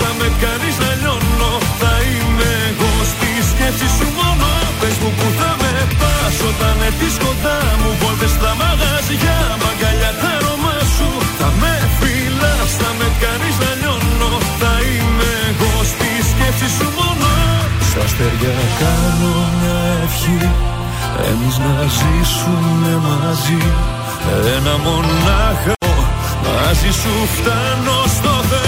θα 0.00 0.10
με 0.18 0.28
κάνεις 0.42 0.76
να 0.82 0.90
λιώνω. 1.00 1.52
Θα 1.80 1.94
είμαι 2.10 2.50
εγώ 2.70 2.90
στη 3.12 3.30
σκέψη 3.50 3.88
σου 3.96 4.06
μόνο. 4.18 4.48
Πες 4.80 4.96
μου 5.00 5.10
που 5.18 5.26
θα 5.38 5.50
με 5.60 5.72
πας 6.00 6.36
όταν 6.50 6.76
έρθεις 6.88 7.16
κοντά 7.24 7.58
μου. 7.80 7.90
Βόλτες 8.00 8.32
στα 8.36 8.52
μαγαζιά, 8.60 9.38
μαγκαλιά 9.62 10.12
τα 10.22 10.30
αρώμα 10.36 10.76
σου. 10.94 11.08
Θα 11.38 11.48
με 11.60 11.74
φυλάς, 11.98 12.70
θα 12.80 12.90
με 12.98 13.08
κάνεις 13.22 13.56
να 13.62 13.70
λιώνω. 13.80 14.32
Θα 14.60 14.74
είμαι 14.90 15.30
εγώ 15.50 15.72
στη 15.92 16.10
σκέψη 16.30 16.68
σου 16.76 16.86
μόνο. 16.98 17.30
Στα 17.88 18.00
αστέρια 18.06 18.56
κάνω 18.80 19.32
μια 19.56 19.78
ευχή. 20.04 20.38
Εμείς 21.30 21.56
να 21.64 21.74
ζήσουμε 21.98 22.92
μαζί. 23.06 23.62
Ένα 24.56 24.74
μονάχα 24.84 25.76
Μαζί 26.44 26.92
σου 27.00 27.14
φτάνω 27.36 27.96
στο 28.16 28.32
Θεό 28.48 28.67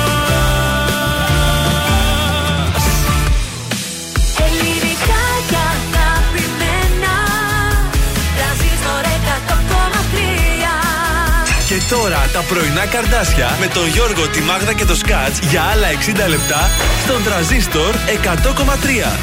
τώρα 11.91 12.29
τα 12.33 12.41
πρωινά 12.49 12.85
καρδάσια 12.85 13.47
με 13.59 13.67
τον 13.67 13.87
Γιώργο, 13.87 14.27
τη 14.27 14.41
Μάγδα 14.41 14.73
και 14.73 14.85
το 14.85 14.95
Σκάτς 14.95 15.39
για 15.39 15.61
άλλα 15.61 15.87
60 16.25 16.29
λεπτά 16.29 16.61
στον 17.03 17.23
τραζίστορ 17.23 17.93
100,3. 17.95 19.17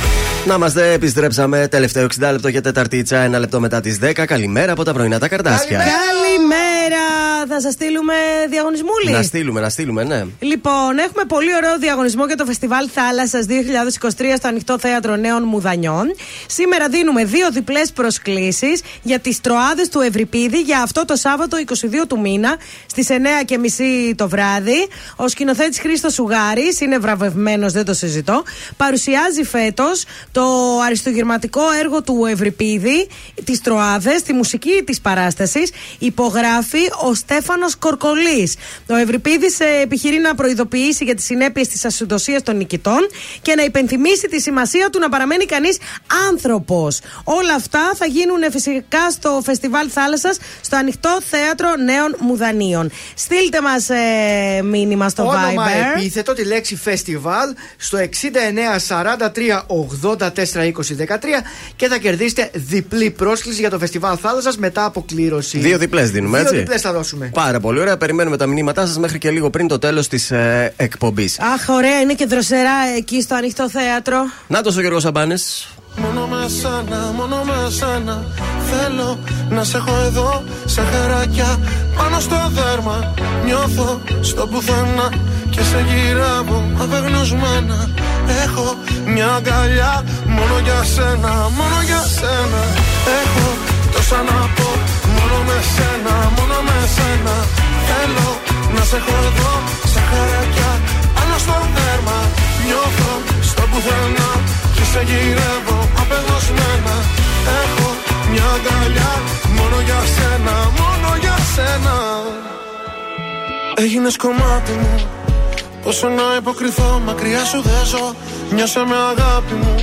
Να 0.46 0.54
είμαστε, 0.54 0.92
επιστρέψαμε. 0.92 1.68
Τελευταίο 1.68 2.06
60 2.20 2.30
λεπτό 2.32 2.48
για 2.48 2.62
τεταρτίτσα, 2.62 3.18
ένα 3.18 3.38
λεπτό 3.38 3.60
μετά 3.60 3.80
τις 3.80 3.98
10. 4.02 4.24
Καλημέρα 4.26 4.72
από 4.72 4.84
τα 4.84 4.92
πρωινά 4.92 5.18
τα 5.18 5.28
καρτάσια. 5.28 5.78
Καλημέρα! 5.78 6.27
Θα 7.50 7.60
σας 7.60 7.72
στείλουμε 7.72 8.14
διαγωνισμούλη. 8.50 9.10
Να 9.10 9.22
στείλουμε, 9.22 9.60
να 9.60 9.68
στείλουμε, 9.68 10.04
ναι. 10.04 10.24
Λοιπόν, 10.38 10.98
έχουμε 10.98 11.24
πολύ 11.24 11.54
ωραίο 11.54 11.78
διαγωνισμό 11.78 12.26
για 12.26 12.36
το 12.36 12.44
Φεστιβάλ 12.44 12.88
Θάλασσας 12.92 13.46
2023 13.46 14.36
στο 14.36 14.48
Ανοιχτό 14.48 14.78
Θέατρο 14.78 15.16
Νέων 15.16 15.42
Μουδανιών. 15.42 16.14
Σήμερα 16.46 16.88
δίνουμε 16.88 17.24
δύο 17.24 17.50
διπλές 17.50 17.92
προσκλήσεις 17.92 18.82
για 19.02 19.18
τις 19.18 19.40
τροάδες 19.40 19.88
του 19.88 20.00
Ευρυπίδη 20.00 20.60
για 20.60 20.80
αυτό 20.82 21.04
το 21.04 21.16
Σάββατο 21.16 21.56
22 22.02 22.06
του 22.08 22.20
μήνα 22.20 22.56
στις 22.86 23.06
9.30 23.08 24.14
το 24.16 24.28
βράδυ. 24.28 24.88
Ο 25.16 25.28
σκηνοθέτης 25.28 25.78
Χρήστος 25.78 26.14
Σουγάρη 26.14 26.76
είναι 26.80 26.98
βραβευμένος, 26.98 27.72
δεν 27.72 27.84
το 27.84 27.94
συζητώ. 27.94 28.42
Παρουσιάζει 28.76 29.44
φέτος 29.44 30.04
το 30.32 30.44
αριστογερματικό 30.86 31.62
έργο 31.80 32.02
του 32.02 32.24
Ευρυπίδη, 32.30 33.08
τις 33.44 33.60
τροάδες, 33.60 34.22
τη 34.22 34.32
μουσική 34.32 34.82
της 34.84 35.00
παράστασης. 35.00 35.70
Υπογράφει 35.98 36.82
ο 37.08 37.14
Στέφανος 37.40 37.76
Κορκολής. 37.76 38.54
Ο 38.86 38.94
Ευρυπίδης 38.94 39.58
επιχειρεί 39.82 40.18
να 40.18 40.34
προειδοποιήσει 40.34 41.04
για 41.04 41.14
τις 41.14 41.24
συνέπειες 41.24 41.68
της 41.68 41.84
ασυντοσίας 41.84 42.42
των 42.42 42.56
νικητών 42.56 43.08
και 43.42 43.54
να 43.54 43.62
υπενθυμίσει 43.64 44.28
τη 44.28 44.40
σημασία 44.40 44.90
του 44.90 44.98
να 44.98 45.08
παραμένει 45.08 45.44
κανείς 45.44 45.78
άνθρωπος. 46.28 47.00
Όλα 47.24 47.54
αυτά 47.54 47.92
θα 47.96 48.06
γίνουν 48.06 48.50
φυσικά 48.50 49.10
στο 49.10 49.40
Φεστιβάλ 49.44 49.88
Θάλασσας 49.92 50.38
στο 50.60 50.76
ανοιχτό 50.76 51.18
θέατρο 51.30 51.68
Νέων 51.84 52.16
Μουδανίων. 52.18 52.90
Στείλτε 53.14 53.60
μας 53.60 53.88
ε, 53.90 54.62
μήνυμα 54.62 55.08
στο 55.08 55.22
Όνομα 55.22 55.66
Viber. 55.66 55.96
επίθετο 55.98 56.32
τη 56.32 56.44
λέξη 56.44 56.76
φεστιβάλ 56.76 57.54
στο 57.76 57.98
69 57.98 58.06
43 58.88 59.60
84 60.08 60.18
20 60.18 60.18
13 60.18 60.72
και 61.76 61.88
θα 61.88 61.98
κερδίσετε 61.98 62.50
διπλή 62.54 63.10
πρόσκληση 63.10 63.60
για 63.60 63.70
το 63.70 63.78
φεστιβάλ 63.78 64.18
θάλασσας 64.22 64.56
μετά 64.56 64.84
από 64.84 65.04
κλήρωση. 65.08 65.58
Δύο 65.58 65.78
διπλές 65.78 66.10
δίνουμε, 66.10 66.38
Δύο 66.38 66.46
έτσι. 66.46 66.58
διπλές 66.58 66.80
θα 66.80 66.92
δώσουμε. 66.92 67.27
Πάρα 67.32 67.60
πολύ 67.60 67.80
ωραία. 67.80 67.96
Περιμένουμε 67.96 68.36
τα 68.36 68.46
μηνύματά 68.46 68.86
σας 68.86 68.98
μέχρι 68.98 69.18
και 69.18 69.30
λίγο 69.30 69.50
πριν 69.50 69.68
το 69.68 69.78
τέλος 69.78 70.08
της 70.08 70.30
ε, 70.30 70.72
εκπομπής. 70.76 71.38
Αχ, 71.40 71.68
ωραία, 71.68 72.00
είναι 72.00 72.14
και 72.14 72.26
δροσερά 72.26 72.76
εκεί 72.96 73.22
στο 73.22 73.34
ανοιχτό 73.34 73.70
θέατρο. 73.70 74.16
Να 74.46 74.62
το 74.62 74.72
ο 74.76 74.80
Γιώργος 74.80 75.02
Σαμπάνε. 75.02 75.34
Μόνο 76.02 76.26
με 76.26 76.48
σένα, 76.48 77.12
μόνο 77.16 77.36
με 77.48 77.70
σένα 77.70 78.24
Θέλω 78.70 79.18
να 79.48 79.64
σε 79.64 79.76
έχω 79.76 79.94
εδώ 80.06 80.42
σε 80.64 80.82
χαράκια 80.90 81.58
Πάνω 81.96 82.20
στο 82.20 82.36
δέρμα 82.56 83.14
Νιώθω 83.44 84.00
στο 84.20 84.46
πουθενά 84.46 85.08
Και 85.50 85.62
σε 85.62 85.84
γυρεύω 85.88 86.58
απεγνωσμένα 86.82 87.78
Έχω 88.44 88.76
μια 89.14 89.28
αγκαλιά 89.38 90.04
Μόνο 90.26 90.56
για 90.64 90.82
σένα, 90.94 91.32
μόνο 91.58 91.78
για 91.88 92.02
σένα 92.18 92.62
Έχω 93.22 93.46
τόσα 93.92 94.16
να 94.16 94.38
πω 94.56 94.68
Μόνο 95.16 95.36
με 95.48 95.58
σένα, 95.74 96.14
μόνο 96.36 96.47
με 96.88 96.94
σένα 96.94 97.36
Θέλω 97.88 98.28
να 98.74 98.82
σε 98.90 98.96
έχω 98.96 99.16
εδώ 99.28 99.52
σε 99.92 100.00
χαράκια 100.08 100.70
Πάνω 101.14 101.36
στο 101.44 101.56
δέρμα 101.74 102.18
Νιώθω 102.66 103.12
στο 103.50 103.62
πουθενά 103.70 104.30
και 104.74 104.84
σε 104.92 105.00
γυρεύω 105.08 105.78
απεγνωσμένα 106.00 106.96
Έχω 107.62 107.88
μια 108.30 108.46
αγκαλιά 108.56 109.12
μόνο 109.58 109.76
για 109.86 110.00
σένα, 110.14 110.54
μόνο 110.80 111.08
για 111.20 111.36
σένα 111.54 111.94
Έγινες 113.74 114.16
κομμάτι 114.16 114.72
μου 114.72 114.94
Πόσο 115.82 116.08
να 116.08 116.22
υποκριθώ, 116.38 117.00
μακριά 117.04 117.44
σου 117.44 117.62
δεν 117.62 117.84
ζω. 117.86 118.14
Νιώσε 118.50 118.84
με 118.88 118.96
αγάπη 119.10 119.54
μου. 119.54 119.74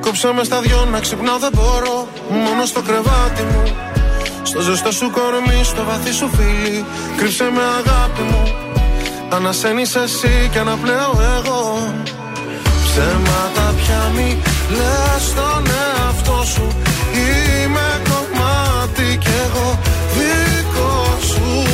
Κόψε 0.00 0.32
με 0.32 0.44
στα 0.44 0.60
δυο 0.60 0.84
να 0.92 1.00
ξυπνάω 1.00 1.38
δεν 1.38 1.50
μπορώ. 1.54 2.08
Μόνο 2.30 2.64
στο 2.64 2.80
κρεβάτι 2.82 3.42
μου. 3.42 3.62
Στο 4.50 4.60
ζεστό 4.60 4.90
σου 4.92 5.10
κορμί, 5.10 5.60
στο 5.64 5.84
βαθύ 5.84 6.12
σου 6.12 6.28
φίλι. 6.36 6.84
Κρύψε 7.16 7.44
με 7.54 7.62
αγάπη 7.78 8.22
μου. 8.30 8.42
Ανασένεις 9.30 9.94
εσύ 9.94 10.48
και 10.52 10.58
αναπνέω 10.58 11.12
εγώ. 11.36 11.62
Ψέματα 12.84 13.74
πια 13.78 14.02
μη 14.14 14.42
λες 14.76 15.22
στον 15.28 15.62
εαυτό 15.82 16.44
σου. 16.52 16.66
Είμαι 17.12 17.88
κομμάτι 18.08 19.16
κι 19.16 19.34
εγώ 19.46 19.78
δικό 20.16 21.18
σου. 21.30 21.66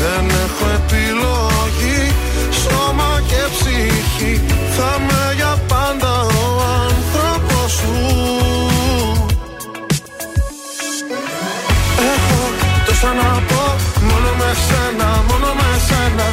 Δεν 0.00 0.24
έχω 0.44 0.66
επιλογή, 0.80 2.14
σώμα 2.62 3.20
και 3.26 3.42
ψυχή. 3.54 4.40
Θα 4.76 5.00
με 5.06 5.29
τόσα 13.00 13.14
να 13.14 13.30
πω 13.48 13.64
Μόνο 14.08 14.30
με 14.40 14.50
σένα, 14.66 15.08
μόνο 15.28 15.50
με 15.58 15.70
σένα. 15.88 16.26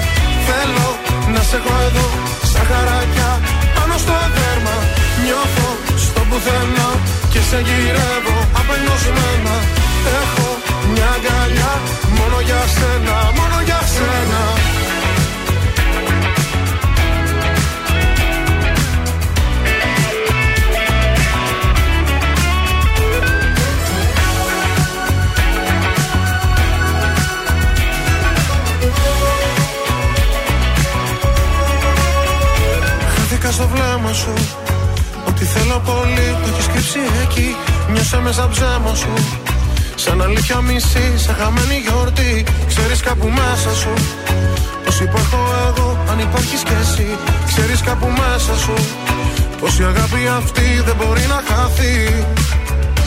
Θέλω 0.48 0.88
να 1.34 1.42
σε 1.50 1.56
έχω 1.60 1.74
εδώ 1.88 2.08
Σαν 2.52 2.66
χαράκια 2.70 3.30
πάνω 3.76 3.96
στο 4.04 4.16
δέρμα. 4.36 4.76
Νιώθω 5.24 5.70
στο 6.06 6.22
πουθενά 6.30 6.90
Και 7.32 7.42
σε 7.50 7.60
γυρεύω 7.68 8.38
απελπισμένα. 8.60 9.56
Έχω 10.22 10.48
μια 10.92 11.10
αγκαλιά 11.18 11.74
Μόνο 12.18 12.38
για 12.48 12.62
σένα, 12.76 13.16
μόνο 13.38 13.58
για 13.68 13.82
σένα 13.96 14.42
στο 33.58 33.68
βλέμμα 33.74 34.14
σου. 34.14 34.34
Ό,τι 35.28 35.44
θέλω 35.54 35.78
πολύ 35.90 36.28
το 36.42 36.48
έχεις 36.52 36.68
κρύψει 36.72 37.02
εκεί. 37.24 37.50
Νιώσε 37.92 38.20
μέσα 38.26 38.44
ψέμα 38.54 38.94
σου. 39.02 39.14
Σαν 39.96 40.22
αλήθεια 40.22 40.58
μισή, 40.68 41.06
σαν 41.24 41.36
χαμένη 41.40 41.78
γιορτή. 41.86 42.34
Ξέρεις 42.72 43.00
κάπου 43.08 43.28
μέσα 43.40 43.72
σου. 43.82 43.94
Πως 44.84 45.00
υπάρχω 45.00 45.40
εγώ, 45.68 45.90
αν 46.12 46.20
υπάρχεις 46.20 46.62
κι 46.68 46.76
εσύ. 46.82 47.10
Ξέρεις 47.52 47.82
κάπου 47.88 48.08
μέσα 48.22 48.54
σου. 48.64 48.76
Πως 49.60 49.80
η 49.80 49.84
αγάπη 49.92 50.22
αυτή 50.40 50.68
δεν 50.88 50.96
μπορεί 51.00 51.26
να 51.34 51.40
χαθεί. 51.48 51.96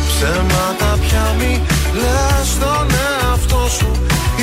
Ψέματα 0.09 0.91
πια 1.05 1.27
μη 1.39 1.53
λες 2.01 2.47
στον 2.55 2.87
εαυτό 3.07 3.63
σου. 3.77 3.91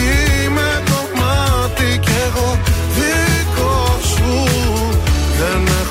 Είμαι 0.07 0.69
κομμάτι 0.91 1.89
κι 2.05 2.15
εγώ 2.27 2.49
δικό 2.97 3.75
σου. 4.11 4.31
Δεν 5.39 5.66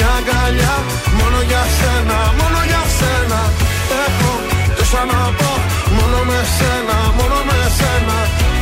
μια 0.00 0.12
αγκαλιά. 0.20 0.74
Μόνο 1.18 1.38
για 1.50 1.64
σένα, 1.78 2.18
μόνο 2.40 2.60
για 2.70 2.82
σένα. 2.98 3.40
Έχω 4.04 4.32
τόσα 4.76 5.02
να 5.12 5.22
πω 5.38 5.52
Μόνο 5.96 6.18
με 6.28 6.40
σένα, 6.56 6.96
μόνο 7.18 7.38
με 7.48 7.58
σένα. 7.78 8.16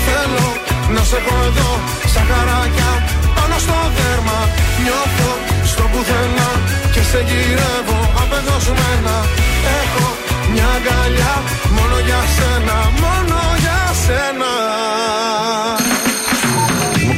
Θέλω 0.06 0.47
να 0.94 1.02
σε 1.10 1.16
έχω 1.20 1.36
εδώ 1.48 1.70
Σαν 2.12 2.24
χαράκια 2.31 2.90
πάνω 3.36 3.56
στο 3.65 3.77
δέρμα. 3.97 4.39
Νιώθω 4.82 5.31
στο 5.70 5.85
πουθενά 5.93 6.51
Και 6.94 7.02
σε 7.10 7.20
γυρεύω 7.28 7.98
απεγνωσμένα. 8.23 9.16
Έχω 9.81 10.06
μια 10.52 10.69
αγκαλιά 10.77 11.35
Μόνο 11.77 11.97
για 12.09 12.23
σένα, 12.36 12.77
μόνο 13.02 13.39
για 13.65 13.81
σένα. 14.05 14.19
Είμαι 14.39 15.74
ο 15.74 15.78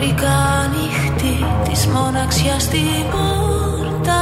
βρήκα 0.00 0.30
ανοιχτή 0.64 1.44
της 1.64 1.86
μοναξιάς 1.86 2.68
την 2.68 3.04
πόρτα. 3.10 4.20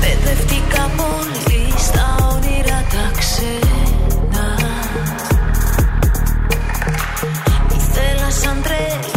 Παιδευτήκα 0.00 0.90
πολύ 0.96 1.72
στα 1.78 2.16
όνειρα 2.32 2.82
τα 2.92 3.18
ξένα. 3.18 4.46
Ήθελα 7.76 8.30
σαν 8.30 8.62
τρέλη 8.62 9.11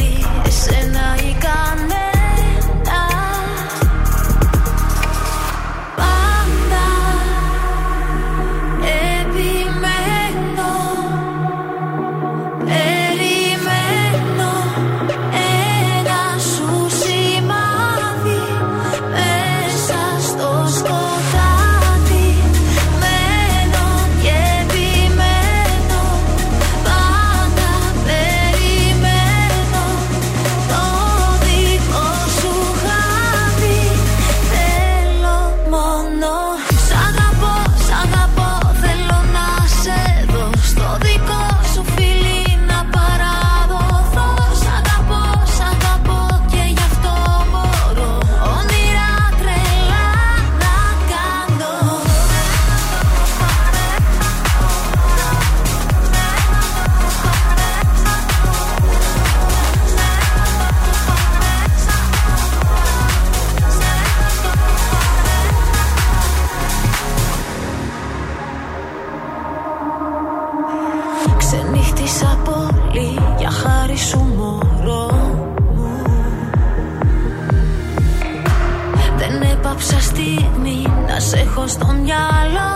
Δεν 79.77 79.83
έπαψα 79.83 80.09
στιγμή 80.09 80.85
να 81.07 81.19
σε 81.19 81.37
έχω 81.37 81.67
στο 81.67 81.85
μυαλό 81.85 82.73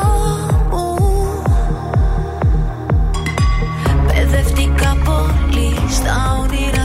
μου. 0.69 0.95
Παιδευτήκα 4.07 4.97
πολύ 5.05 5.91
στα 5.91 6.37
όνειρα 6.41 6.78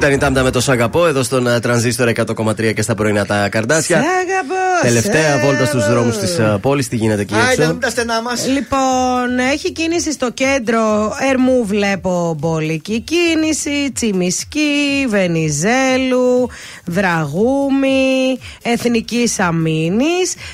Ήταν 0.00 0.12
η 0.12 0.18
Τάμτα 0.18 0.42
με 0.42 0.50
το 0.50 0.60
Σαγαπό 0.60 1.06
εδώ 1.06 1.22
στον 1.22 1.46
ε, 1.46 1.60
τρανζίστορ 1.60 2.12
100,3 2.36 2.74
και 2.74 2.82
στα 2.82 2.94
πρωινά 2.94 3.26
τα 3.26 3.48
καρδάσια. 3.48 3.96
Σ' 3.96 4.04
αγαπώ, 4.04 4.54
Τελευταία 4.82 5.38
σ' 5.38 5.44
βόλτα 5.44 5.64
στους 5.64 5.82
αγαπώ. 5.82 5.94
δρόμους 5.94 6.18
της 6.18 6.38
πόλης. 6.60 6.88
Τι 6.88 6.96
γίνεται 6.96 7.20
εκεί 7.20 7.34
Άιντε, 7.34 7.52
έξω; 7.52 7.66
μην 7.66 7.80
τα 7.80 7.90
στενά 7.90 8.22
μας. 8.22 8.46
Λοιπόν, 8.46 9.38
έχει 9.52 9.72
κίνηση 9.72 10.12
στο 10.12 10.30
κέντρο 10.30 11.12
Ερμού, 11.30 11.64
βλέπω 11.66 12.36
μπολική 12.38 13.00
κίνηση, 13.00 13.92
Τσιμισκή, 13.94 15.06
Βενιζέλου, 15.08 16.48
Δραγούμη, 16.84 18.38
Εθνική 18.62 19.32
Αμήνη. 19.38 20.04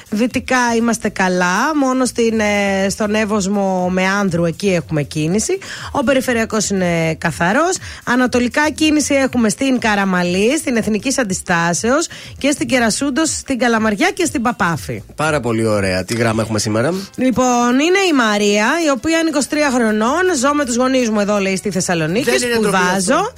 Δυτικά 0.09 0.75
είμαστε 0.77 1.09
καλά, 1.09 1.77
μόνο 1.77 2.05
στην, 2.05 2.41
ε, 2.41 2.89
στον 2.89 3.15
Εύωσμο 3.15 3.89
με 3.91 4.07
Άνδρου 4.07 4.45
εκεί 4.45 4.69
έχουμε 4.75 5.03
κίνηση. 5.03 5.59
Ο 5.93 6.05
περιφερειακός 6.05 6.69
είναι 6.71 7.15
καθαρός. 7.15 7.77
Ανατολικά 8.05 8.71
κίνηση 8.71 9.15
έχουμε 9.15 9.35
στην 9.49 9.79
Καραμαλή, 9.79 10.59
στην 10.59 10.77
Εθνική 10.77 11.13
Αντιστάσεως 11.17 12.09
και 12.39 12.51
στην 12.51 12.69
Κερασούντος, 12.69 13.29
στην 13.31 13.59
Καλαμαριά 13.59 14.11
και 14.11 14.25
στην 14.25 14.43
Παπάφη. 14.43 15.03
Πάρα 15.15 15.41
πολύ 15.41 15.67
ωραία. 15.67 16.05
Τι 16.05 16.15
γράμμα 16.15 16.43
έχουμε 16.43 16.59
σήμερα; 16.59 16.95
Λοιπόν, 17.17 17.73
είναι 17.73 17.99
η 18.11 18.13
Μαρία, 18.15 18.67
η 18.87 18.91
οποία 18.91 19.19
είναι 19.19 19.31
23 19.35 19.57
χρονών. 19.75 20.23
Ζω 20.41 20.55
με 20.55 20.65
τους 20.65 20.77
γονείς 20.77 21.11
μου 21.11 21.21
εδώ, 21.21 21.39
λέει, 21.39 21.57
στη 21.57 21.71
Θεσσαλονίκη. 21.71 22.31
Δεν 22.31 22.49
είναι 22.49 22.59
ντροπή 22.59 22.77
Σπουδάζω. 22.77 23.33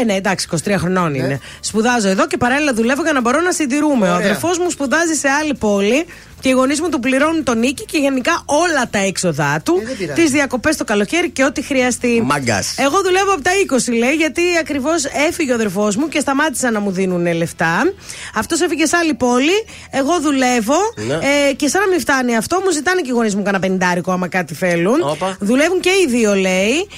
Ε, 0.00 0.04
ναι, 0.04 0.14
εντάξει, 0.14 0.48
23 0.64 0.74
χρονών 0.78 1.14
είναι. 1.14 1.40
Σπουδάζω 1.60 2.08
εδώ 2.08 2.26
και 2.26 2.36
παράλληλα 2.36 2.74
δουλεύω 2.74 3.02
για 3.02 3.12
να 3.12 3.20
μπορώ 3.20 3.40
να 3.40 3.52
συντηρούμε. 3.52 4.06
Ο 4.08 4.14
Ωραία. 4.14 4.26
αδερφός 4.26 4.58
μου 4.58 4.70
σπουδάζει 4.70 5.14
σε 5.14 5.28
άλλη 5.28 5.54
πόλη 5.54 6.06
και 6.44 6.50
οι 6.50 6.52
γονείς 6.52 6.80
μου 6.80 6.88
του 6.88 7.00
πληρώνουν 7.00 7.42
τον 7.42 7.58
νίκη 7.58 7.84
και 7.84 7.98
γενικά 7.98 8.42
όλα 8.44 8.88
τα 8.90 8.98
έξοδά 8.98 9.60
του. 9.64 9.78
Ε, 9.82 9.84
δεν 9.86 9.96
πειράζει. 9.96 10.22
Τις 10.22 10.30
διακοπές 10.30 10.76
το 10.76 10.84
καλοκαίρι 10.84 11.30
και 11.30 11.44
ό,τι 11.44 11.62
χρειαστεί. 11.62 12.22
Μάγκας. 12.24 12.74
Εγώ 12.78 13.02
δουλεύω 13.02 13.32
από 13.32 13.42
τα 13.42 13.50
20, 13.90 13.92
λέει, 13.98 14.12
γιατί 14.12 14.42
ακριβώς 14.60 15.04
έφυγε 15.28 15.50
ο 15.50 15.54
αδερφός 15.54 15.96
μου 15.96 16.08
και 16.08 16.20
σταμάτησαν 16.20 16.72
να 16.72 16.80
μου 16.80 16.90
δίνουν 16.90 17.34
λεφτά. 17.36 17.92
Αυτός 18.34 18.60
έφυγε 18.60 18.86
σε 18.86 18.96
άλλη 18.96 19.14
πόλη. 19.14 19.64
Εγώ 19.90 20.20
δουλεύω. 20.20 20.76
Ναι. 21.06 21.14
Ε, 21.14 21.52
και 21.52 21.68
σαν 21.68 21.80
να 21.80 21.88
μην 21.88 22.00
φτάνει 22.00 22.36
αυτό, 22.36 22.60
μου 22.64 22.70
ζητάνε 22.70 23.00
και 23.00 23.10
οι 23.10 23.12
γονείς 23.12 23.34
μου 23.34 23.42
κανένα 23.42 23.62
πενιντάρικο 23.62 24.12
άμα 24.12 24.28
κάτι 24.28 24.54
θέλουν. 24.54 25.00
Όπα. 25.02 25.36
Δουλεύουν 25.40 25.80
και 25.80 25.90
οι 25.90 26.06
δύο, 26.08 26.34
λέει. 26.34 26.88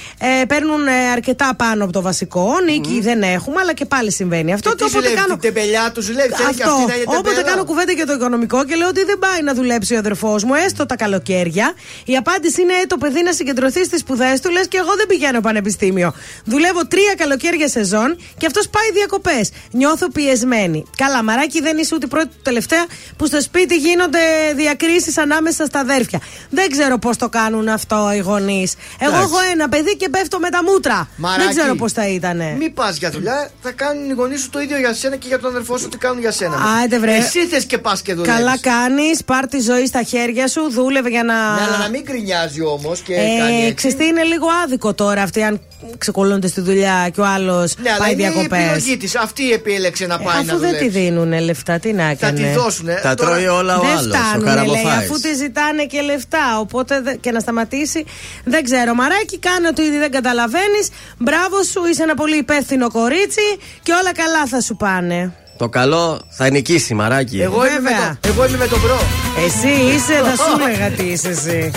Ε, 0.41 0.45
παίρνουν 0.45 0.87
ε, 0.87 0.91
αρκετά 1.11 1.55
πάνω 1.57 1.83
από 1.83 1.93
το 1.93 2.01
βασικό. 2.01 2.53
Νίκη 2.65 2.99
δεν 3.01 3.21
έχουμε, 3.21 3.61
αλλά 3.61 3.73
και 3.73 3.85
πάλι 3.85 4.11
συμβαίνει 4.11 4.53
αυτό. 4.53 4.69
Και 4.69 4.75
τι 4.75 4.83
όποτε 4.83 5.07
ζηλεύει, 5.07 5.25
την 5.29 5.39
τεμπελιά 5.39 5.91
του 5.93 6.01
ζηλεύει. 6.01 6.33
Θέλει 6.33 6.53
και 6.55 6.63
αυτό. 6.63 6.75
αυτή 6.75 6.87
να 6.87 6.95
είναι 6.95 7.03
Όποτε 7.07 7.29
τεμπέλα. 7.29 7.49
κάνω 7.49 7.63
κουβέντα 7.65 7.91
για 7.91 8.05
το 8.05 8.13
οικονομικό 8.13 8.65
και 8.65 8.75
λέω 8.75 8.87
ότι 8.87 9.03
δεν 9.03 9.19
πάει 9.19 9.35
να 9.41 9.53
δουλέψει 9.53 9.95
ο 9.95 9.97
αδερφός 9.97 10.43
μου, 10.43 10.53
έστω 10.53 10.85
τα 10.85 10.95
καλοκαίρια. 10.95 11.73
Η 12.05 12.15
απάντηση 12.15 12.61
είναι 12.61 12.73
«Ε, 12.73 12.85
το 12.87 12.97
παιδί 12.97 13.23
να 13.23 13.31
συγκεντρωθεί 13.31 13.83
στις 13.85 13.99
σπουδές 13.99 14.39
του, 14.41 14.51
λες 14.51 14.67
και 14.67 14.77
εγώ 14.77 14.95
δεν 14.95 15.05
πηγαίνω 15.07 15.41
πανεπιστήμιο. 15.41 16.13
Δουλεύω 16.45 16.87
τρία 16.87 17.13
καλοκαίρια 17.17 17.67
σεζόν 17.67 18.17
και 18.37 18.45
αυτός 18.45 18.69
πάει 18.69 18.91
διακοπές. 18.93 19.51
Νιώθω 19.71 20.09
πιεσμένη. 20.11 20.85
Καλά, 20.97 21.23
μαράκι 21.23 21.61
δεν 21.61 21.77
είσαι 21.77 21.95
ούτε 21.95 22.07
πρώτη 22.07 22.25
ούτε 22.27 22.39
τελευταία 22.43 22.85
που 23.17 23.25
στο 23.25 23.41
σπίτι 23.41 23.75
γίνονται 23.75 24.19
διακρίσεις 24.55 25.17
ανάμεσα 25.17 25.65
στα 25.65 25.79
αδέρφια. 25.79 26.19
Δεν 26.49 26.69
ξέρω 26.69 26.97
πώς 26.97 27.17
το 27.17 27.29
κάνουν 27.29 27.67
αυτό 27.67 28.11
οι 28.15 28.17
γονείς. 28.17 28.73
Εγώ 28.99 29.09
Εντάξει. 29.11 29.29
έχω 29.29 29.51
ένα 29.51 29.69
παιδί 29.69 29.97
και 29.97 30.09
πέφτω 30.09 30.39
με 30.39 30.49
τα 30.49 30.63
μούτρα. 30.63 31.09
Μαράκι, 31.17 31.43
δεν 31.43 31.55
ξέρω 31.55 31.75
πώς 31.75 31.91
θα 31.91 32.07
ήτανε. 32.07 32.55
Μην 32.57 32.73
πας 32.73 32.97
για 32.97 33.09
δουλειά, 33.11 33.49
θα 33.61 33.71
κάνουν 33.71 34.09
οι 34.09 34.13
γονείς 34.13 34.41
σου 34.41 34.49
το 34.49 34.59
ίδιο 34.59 34.77
για 34.77 34.93
σένα 34.93 35.15
και 35.15 35.27
για 35.27 35.39
τον 35.39 35.49
αδερφό 35.49 35.77
σου 35.77 35.89
τι 35.89 35.97
κάνουν 35.97 36.19
για 36.19 36.31
σένα. 36.31 36.57
Άντε, 36.83 36.99
βρε. 36.99 37.15
Εσύ 37.15 37.45
θες 37.45 37.65
και 37.65 37.77
πας 37.77 38.01
και 38.01 38.13
δουλεύεις. 38.13 38.39
Καλά 38.39 38.59
κάνεις, 38.59 39.23
πάρ 39.27 39.47
τη 39.47 39.59
ζωή 39.59 39.85
στα 39.85 40.01
χέρια 40.03 40.47
σου, 40.47 40.71
δούλευε 40.71 41.09
για 41.09 41.23
να. 41.23 41.33
Ναι, 41.53 41.61
αλλά 41.61 41.77
να 41.77 41.89
μην 41.89 42.01
γκρινιάζει 42.03 42.61
όμως 42.61 42.99
και 42.99 43.13
κάνει 43.15 43.55
Ε, 43.55 43.61
έτσι. 43.61 43.73
ξέρεις 43.73 43.97
τι, 43.97 44.05
είναι 44.05 44.23
λίγο 44.23 44.45
άδικο 44.63 44.93
τώρα 44.93 45.21
αυτοί 45.21 45.43
αν 45.43 45.61
ξεκολλούνται 45.97 46.47
στη 46.47 46.61
δουλειά 46.61 47.09
και 47.13 47.21
ο 47.21 47.25
άλλος 47.25 47.73
Ναι, 47.77 47.89
αλλά 47.89 47.97
πάει 47.99 48.11
είναι 48.11 48.23
η 48.23 48.25
διακοπές. 48.29 48.59
επιλογή 48.63 48.97
της. 48.97 49.15
Αυτή 49.15 49.51
επέλεξε 49.51 50.05
να 50.05 50.17
πάει 50.19 50.35
να 50.35 50.39
Αφού 50.51 50.57
δεν 50.59 50.71
τη 50.71 50.75
δουλέψει. 50.77 50.87
δίνουν 50.99 51.39
λεφτά, 51.43 51.79
τι 51.79 51.93
να 51.93 52.03
Θα 52.03 52.09
έκανε. 52.09 52.39
τη 52.39 52.47
δώσουνε. 52.59 52.99
Τα 53.03 53.15
Τώρα- 53.15 53.31
τρώει 53.31 53.45
όλα 53.47 53.77
ο 53.77 53.81
δεν 53.81 53.89
άλλος. 53.97 54.05
Ο 54.05 54.09
φτάνουν, 54.17 54.45
λέει, 54.45 54.53
καραμοφάης. 54.53 55.09
αφού 55.09 55.19
τη 55.19 55.33
ζητάνε 55.35 55.83
και 55.85 56.01
λεφτά. 56.01 56.59
Οπότε 56.59 57.01
δε- 57.01 57.15
και 57.15 57.31
να 57.31 57.39
σταματήσει. 57.39 58.05
Δεν 58.43 58.63
ξέρω. 58.63 58.93
Μαράκι, 58.93 59.39
κάνε 59.39 59.67
ότι 59.67 59.81
ήδη 59.81 59.97
δεν 59.97 60.11
καταλαβαίνεις. 60.11 60.89
Μπράβο 61.17 61.63
σου, 61.71 61.85
είσαι 61.91 62.03
ένα 62.03 62.15
πολύ 62.15 62.37
υπεύθυνο 62.37 62.91
κορίτσι 62.91 63.47
και 63.83 63.91
όλα 64.01 64.11
καλά 64.13 64.45
θα 64.45 64.61
σου 64.61 64.75
πάνε. 64.75 65.33
Το 65.57 65.69
καλό 65.69 66.19
θα 66.29 66.49
νικήσει, 66.49 66.93
μαράκι. 66.93 67.41
Εγώ 67.41 67.65
είμαι, 67.65 67.79
με 67.79 67.89
Βέβαια. 67.89 68.17
το, 68.21 68.29
εγώ 68.29 68.45
είμαι 68.47 68.57
με 68.57 68.67
τον 68.67 68.79
bro. 68.79 68.99
Εσύ 69.45 69.67
είσαι, 69.67 70.13
θα 70.23 70.35
σου 70.35 70.67
έλεγα 70.67 70.89
τι 70.89 71.03
είσαι 71.03 71.29
εσύ. 71.29 71.71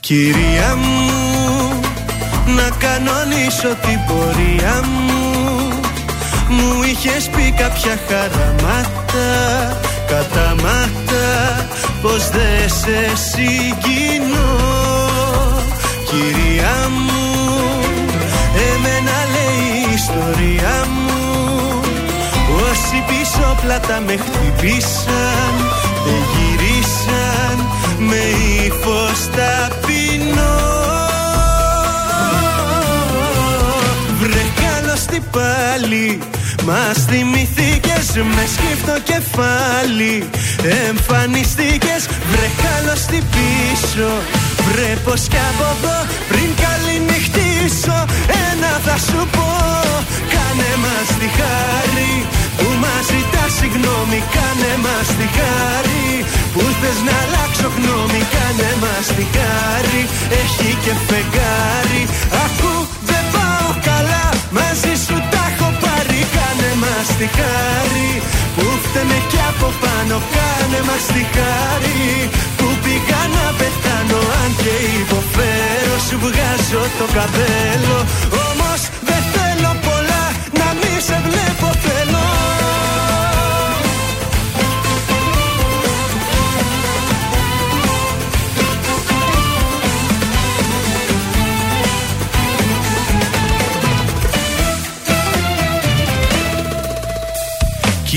Κυρία 0.00 0.76
μου, 0.76 1.80
να 2.56 2.70
κανονίσω 2.78 3.68
την 3.68 3.98
πορεία 4.08 4.80
μου 4.82 5.26
Μου 6.48 6.82
είχες 6.82 7.28
πει 7.28 7.54
κάποια 7.56 7.98
χαραμάτα, 8.08 9.76
καταμάτα 10.06 11.66
Πως 12.02 12.28
δεν 12.28 12.68
σε 12.68 13.16
συγκινώ. 13.30 14.56
Κυρία 16.10 16.76
μου, 16.88 17.34
εμένα 18.70 19.16
λέει 19.34 19.90
η 19.90 19.94
ιστορία 19.94 20.84
μου. 20.88 21.06
Όσοι 22.70 23.04
πίσω 23.06 23.56
πλάτα 23.62 24.00
με 24.06 24.16
χτυπήσαν 24.16 25.54
Δεν 26.04 26.22
γυρίσαν 26.32 27.66
με 27.98 28.22
ύφος 28.66 29.20
ταπεινό 29.36 30.65
πάλι. 35.36 36.18
Μας 36.68 36.96
θυμηθήκες 37.10 38.06
με 38.34 38.44
σκύφτο 38.54 38.96
κεφάλι. 39.10 40.14
Εμφανιστήκες 40.88 42.02
βρε 42.30 42.48
καλώς 42.64 43.00
τι 43.10 43.18
πίσω. 43.34 44.10
Βρε 44.66 44.92
πως 45.04 45.20
κι 45.30 45.40
από 45.50 45.66
εδώ 45.74 45.98
πριν 46.30 46.50
καληνυχτήσω. 46.62 47.98
Ένα 48.48 48.72
θα 48.86 48.96
σου 49.06 49.20
πω 49.34 49.50
Κάνε 50.32 50.70
μας 50.82 51.08
τη 51.18 51.28
χάρη. 51.38 52.14
Που 52.58 52.68
μας 52.82 53.04
ζητάς 53.10 53.52
συγγνώμη 53.58 54.18
Κάνε 54.34 54.72
μας 54.84 55.08
τη 55.18 55.26
χάρη 55.36 56.06
μας 67.26 67.32
τη 67.32 67.40
χάρη 67.40 68.22
που 68.56 68.66
φταίμε 68.82 69.18
κι 69.30 69.40
από 69.50 69.68
πάνω 69.82 70.16
Κάνε 70.34 70.80
μας 70.88 71.04
τη 71.14 71.22
χάρη 71.34 72.30
που 72.56 72.66
πήγα 72.82 73.22
να 73.36 73.46
πεθάνω 73.58 74.20
Αν 74.42 74.50
και 74.62 74.74
υποφέρω 75.00 75.96
σου 76.06 76.16
βγάζω 76.24 76.82
το 76.98 77.06
καπέλο 77.16 77.98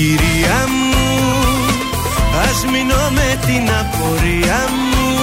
Κυρία 0.00 0.66
μου, 0.68 1.20
ας 2.48 2.64
μείνω 2.72 3.10
με 3.10 3.38
την 3.46 3.70
απορία 3.80 4.60
μου 4.90 5.18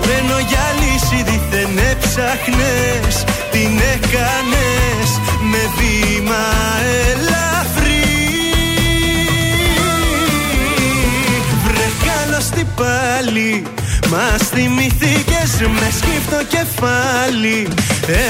Που 0.00 0.08
ενώ 0.18 0.38
για 0.48 0.66
λύση 0.80 1.22
δίθεν 1.22 1.78
έψαχνες 1.90 3.24
Την 3.50 3.80
έκανες 3.94 5.08
με 5.50 5.62
βήμα 5.76 6.44
ελαφρύ. 7.10 8.04
Βρε 11.64 11.88
καλώς 12.06 12.48
τι 12.48 12.64
πάλι 12.76 13.62
Μας 14.12 14.42
θυμηθήκες 14.54 15.50
με 15.78 15.88
σκύφτο 15.98 16.40
κεφάλι. 16.54 17.58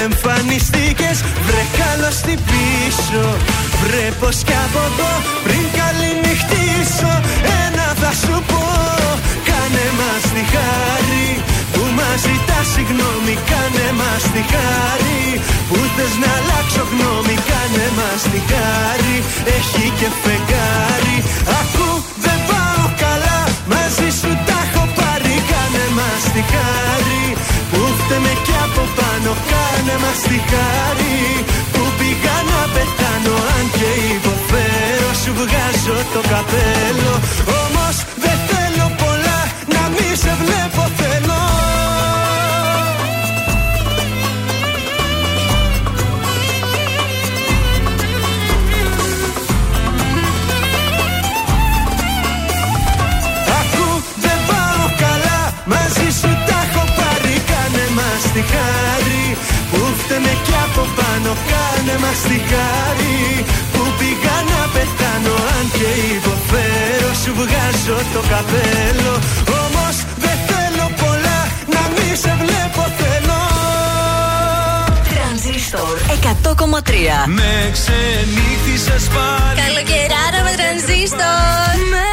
Εμφανιστήκες 0.03 1.17
βρε 1.47 1.63
καλώς 1.81 2.15
τι 2.25 2.35
πίσω. 2.49 3.25
Βρε 3.81 4.07
πως 4.19 4.37
κι 4.47 4.57
από 4.65 4.81
εδώ 4.89 5.11
πριν 5.45 5.65
καληνυχτήσω. 5.77 7.13
Ένα 7.63 7.87
θα 8.01 8.11
σου 8.21 8.35
πω 8.49 8.63
Κάνε 9.47 9.85
μας 9.99 10.23
τη 10.33 10.43
χάρη. 10.53 11.29
Που 11.73 11.83
μας 11.97 12.17
ζητάς 12.25 12.67
συγγνώμη 12.73 13.35
Κάνε 13.51 13.87
μας 13.99 14.23
τη 14.33 14.41
χάρη. 14.53 15.23
Που 15.67 15.77
θες 15.95 16.13
να 16.21 16.29
αλλάξω 16.37 16.83
γνώμη 16.91 17.35
Κάνε 17.49 17.87
μας 17.97 18.21
τη 18.31 18.39
χάρη. 18.51 19.15
Έχει 19.57 19.85
και 19.99 20.09
φεγγάρι 20.21 21.17
μας 26.01 26.23
τη 26.33 26.41
χάρη 26.51 27.25
Που 27.71 27.81
φταίμε 27.99 28.33
κι 28.45 28.55
από 28.65 28.83
πάνω 28.97 29.31
κάνε 29.51 29.95
μας 30.03 30.19
τη 30.29 30.39
χάρη 30.51 31.19
Που 31.73 31.83
πήγα 31.97 32.37
να 32.51 32.61
πετάνω 32.73 33.35
αν 33.55 33.65
και 33.77 33.89
υποφέρω 34.15 35.09
Σου 35.23 35.31
βγάζω 35.39 35.97
το 36.13 36.21
καπέλο. 36.31 37.13
Όμως 37.61 37.95
δεν 38.23 38.37
θέλω 38.49 38.87
πολλά 39.01 39.39
να 39.73 39.89
μη 39.89 40.15
σε 40.15 40.33
βλέπω. 40.41 40.70
Μας 58.41 58.49
τη 58.49 58.53
χάρη 58.53 59.37
Που 59.71 59.81
φταίμε 59.99 60.33
κι 60.45 60.55
από 60.65 60.83
πάνω. 60.97 61.31
Κάνε 61.51 61.95
μας 62.03 62.19
τη 62.29 62.37
χάρη 62.51 63.19
Που 63.73 63.83
πήγα 63.97 64.37
να 64.51 64.61
πεθάνω. 64.73 65.35
Αν 65.55 65.65
και 65.77 65.89
υποφέρω 66.15 67.09
Σου 67.23 67.31
βγάζω 67.39 67.97
το 68.13 68.21
καπέλο. 68.31 69.13
Όμως 69.61 69.95
δεν 70.23 70.37
θέλω 70.49 70.85
πολλά 71.01 71.39
Να 71.73 71.83
μη 71.93 72.09
σε 72.23 72.33
βλέπω 72.41 72.83
θέλω. 72.99 73.39
Τρανζίστορ 75.11 75.95
100,3 76.07 76.93
Με 77.39 77.53
ξενύχτησες 77.75 79.03
πάλι. 79.15 79.57
Καλοκαιράρα 79.61 80.39
με 80.47 80.53
τρανζίστορ. 80.59 81.75
Με 81.93 82.05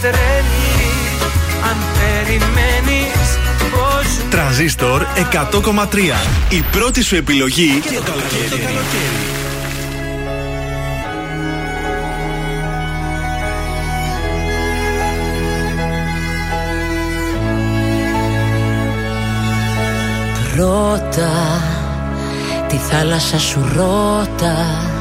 τρελή 0.00 0.76
Αν 1.68 1.76
περιμένεις 1.98 3.38
πως 3.70 4.28
Τρανζίστορ 4.30 5.02
100,3. 5.32 5.56
Η 6.48 6.64
πρώτη 6.70 7.02
σου 7.02 7.16
επιλογή 7.16 7.82
για 7.90 8.00
το 8.00 8.12
καλοκαίρι. 8.12 9.36
Ρώτα 20.56 21.60
τη 22.68 22.76
θάλασσα 22.76 23.38
σου 23.38 23.72
ρώτα 23.76 24.95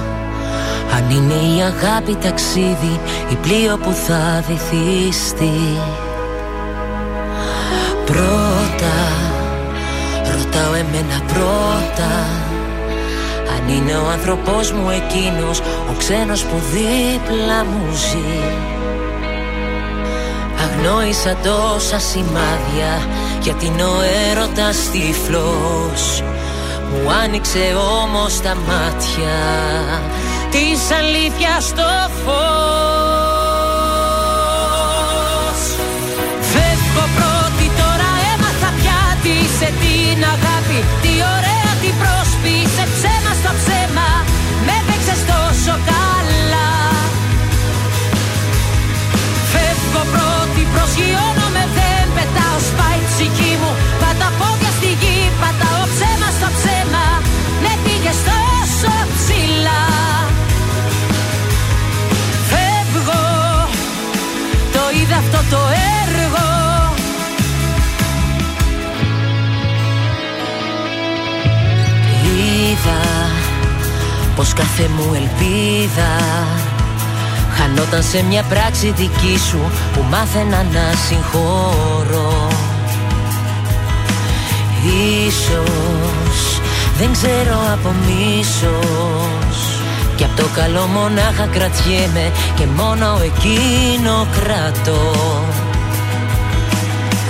Αν 0.95 1.09
είναι 1.09 1.33
η 1.33 1.61
αγάπη 1.61 2.15
ταξίδι 2.15 2.99
ή 3.29 3.35
πλοίο 3.35 3.77
που 3.77 3.91
θα 3.91 4.43
βυθιστεί. 4.47 5.79
Πρώτα 8.05 8.97
ρωτάω 10.37 10.73
εμένα 10.73 11.21
πρώτα. 11.27 12.13
Αν 13.55 13.75
είναι 13.75 13.95
ο 13.95 14.09
άνθρωπός 14.09 14.71
μου 14.71 14.89
εκείνος 14.89 15.59
ο 15.59 15.93
ξένος 15.97 16.43
που 16.43 16.61
δίπλα 16.71 17.63
μου 17.65 17.93
ζει. 17.93 18.39
Αγνόησα 20.63 21.35
τόσα 21.43 21.99
σημάδια 21.99 23.07
γιατί 23.41 23.65
είναι 23.65 23.83
ο 23.83 23.97
έρωτας 24.31 24.89
τυφλός. 24.91 26.23
Μου 26.89 27.11
άνοιξε 27.23 27.75
όμως 28.03 28.41
τα 28.41 28.55
μάτια 28.55 29.37
της 30.55 30.81
αλήθειας 30.99 31.63
στο 31.71 31.89
φως 32.23 32.35
Φεύγω 36.51 37.05
πρώτη 37.17 37.67
τώρα 37.79 38.09
έμαθα 38.31 38.69
πια 38.79 39.01
τι 39.23 39.35
σε 39.57 39.69
την 39.81 40.19
αγάπη 40.35 40.79
Τι 41.03 41.13
ωραία 41.35 41.71
τι 41.81 41.89
πρόσπισε 42.01 42.83
ψέμα 42.93 43.31
στο 43.41 43.51
ψέμα 43.59 44.09
Με 44.67 44.75
παίξες 44.87 45.21
τόσο 45.31 45.73
καλά 45.91 46.71
Φεύγω 49.51 50.03
πρώτη, 50.13 50.61
προσγειώνομαι, 50.73 51.63
δεν 51.77 52.05
πετάω, 52.15 52.57
σπάει 52.69 53.01
η 53.05 53.07
ψυχή 53.11 53.53
μου. 53.61 53.71
Πατά 54.01 54.29
πόδια 54.39 54.71
στη 54.77 54.91
γη, 55.01 55.17
πατάω 55.41 55.83
ψέμα 55.93 56.29
στο 56.37 56.47
ψέμα. 56.57 57.05
Με 57.63 57.71
πήγες 57.83 58.19
τόσο 58.29 58.93
το 65.49 65.57
έργο. 66.05 66.93
Είδα 72.23 73.01
πως 74.35 74.53
κάθε 74.53 74.89
μου 74.97 75.13
ελπίδα 75.13 76.11
Χανόταν 77.57 78.03
σε 78.03 78.23
μια 78.23 78.43
πράξη 78.43 78.91
δική 78.91 79.39
σου 79.49 79.71
που 79.93 80.05
μάθαινα 80.09 80.63
να 80.73 80.93
συγχωρώ 81.07 82.47
Ίσως 85.27 86.61
δεν 86.97 87.11
ξέρω 87.11 87.59
από 87.73 87.95
μίσος 88.05 88.73
Κι 89.27 89.43
απ' 89.43 89.44
το 90.35 90.45
καλό 90.55 90.85
μονάχα 90.85 91.45
κρατιέμαι 91.45 92.31
και 92.55 92.65
μόνο 92.75 93.19
εκείνο 93.23 94.27
κρατώ. 94.37 95.15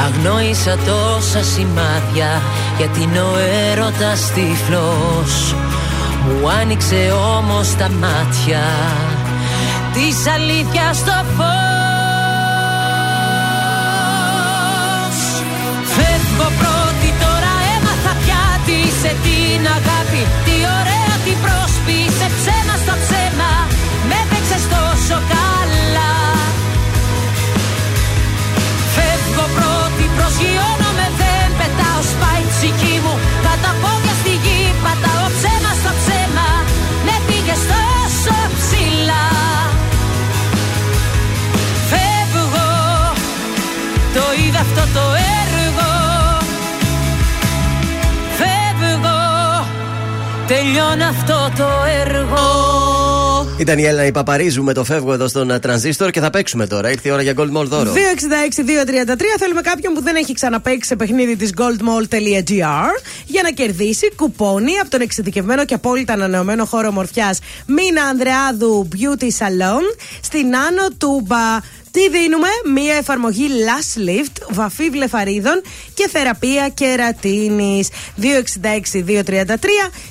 Αγνόησα 0.06 0.78
τόσα 0.86 1.44
σημάδια 1.44 2.42
γιατί 2.78 3.02
είναι 3.02 3.22
ο 3.22 3.36
έρωτας 3.72 4.32
τυφλός. 4.34 5.56
Μου 6.26 6.50
άνοιξε 6.62 7.14
όμως 7.38 7.76
τα 7.76 7.90
μάτια 7.90 8.64
της 9.94 10.28
αλήθειας 10.34 10.98
στο 10.98 11.26
φως. 11.36 11.56
Φεύγω 15.96 16.50
πρώτη 16.62 17.10
τώρα 17.24 17.54
έμαθα 17.76 18.14
πια 18.24 18.44
τι 18.66 18.78
σε 19.02 19.16
την 19.24 19.62
αγάπη 19.78 20.22
Τι 20.46 20.56
ωραία 20.78 21.16
τι 21.26 21.32
πρόσπισε 21.42 21.65
Τελειώνει 50.76 51.04
αυτό 51.04 51.52
το 51.58 51.68
έργο 52.06 52.38
Ήταν 53.58 53.78
η 53.78 53.84
Έλληνα 53.84 54.06
η 54.06 54.12
Παπαρίζου 54.12 54.64
με 54.64 54.74
το 54.74 54.84
φεύγω 54.84 55.14
εδώ 55.14 55.28
στον 55.28 55.52
ε, 55.52 55.60
τρανζίστορ 55.60 56.10
και 56.10 56.20
θα 56.20 56.30
παίξουμε 56.30 56.68
τώρα. 56.68 56.92
Ήρθε 56.92 57.10
η 57.10 57.12
ώρα 57.12 57.22
για 57.22 57.34
Gold 57.38 57.58
Mall 57.58 57.66
δώρο. 57.66 57.94
266-233 57.94 57.96
θέλουμε 59.40 59.62
κάποιον 59.62 59.94
που 59.94 60.02
δεν 60.02 60.16
έχει 60.16 60.34
ξαναπαίξει 60.34 60.88
σε 60.90 60.96
παιχνίδι 60.96 61.36
της 61.36 61.54
goldmall.gr 61.58 63.02
για 63.26 63.42
να 63.44 63.50
κερδίσει 63.54 64.12
κουπόνι 64.16 64.78
από 64.82 64.90
τον 64.90 65.02
εξειδικευμένο 65.02 65.66
και 65.66 65.74
απόλυτα 65.74 66.14
ανανεωμένο 66.14 66.66
χώρο 66.66 66.88
ομορφιάς 66.88 67.40
Μίνα 67.66 68.04
Ανδρεάδου 68.04 68.88
Beauty 68.94 69.24
Salon 69.24 69.98
στην 70.22 70.56
Άνω 70.56 70.88
Τούμπα. 70.98 71.60
Τι 71.96 72.10
δίνουμε, 72.10 72.48
μία 72.74 72.96
εφαρμογή 72.96 73.48
Last 73.50 74.10
Lift, 74.10 74.42
βαφή 74.50 74.90
βλεφαρίδων 74.90 75.62
και 75.94 76.08
θεραπεία 76.12 76.70
κερατίνης. 76.74 77.90
266-233 78.22 78.26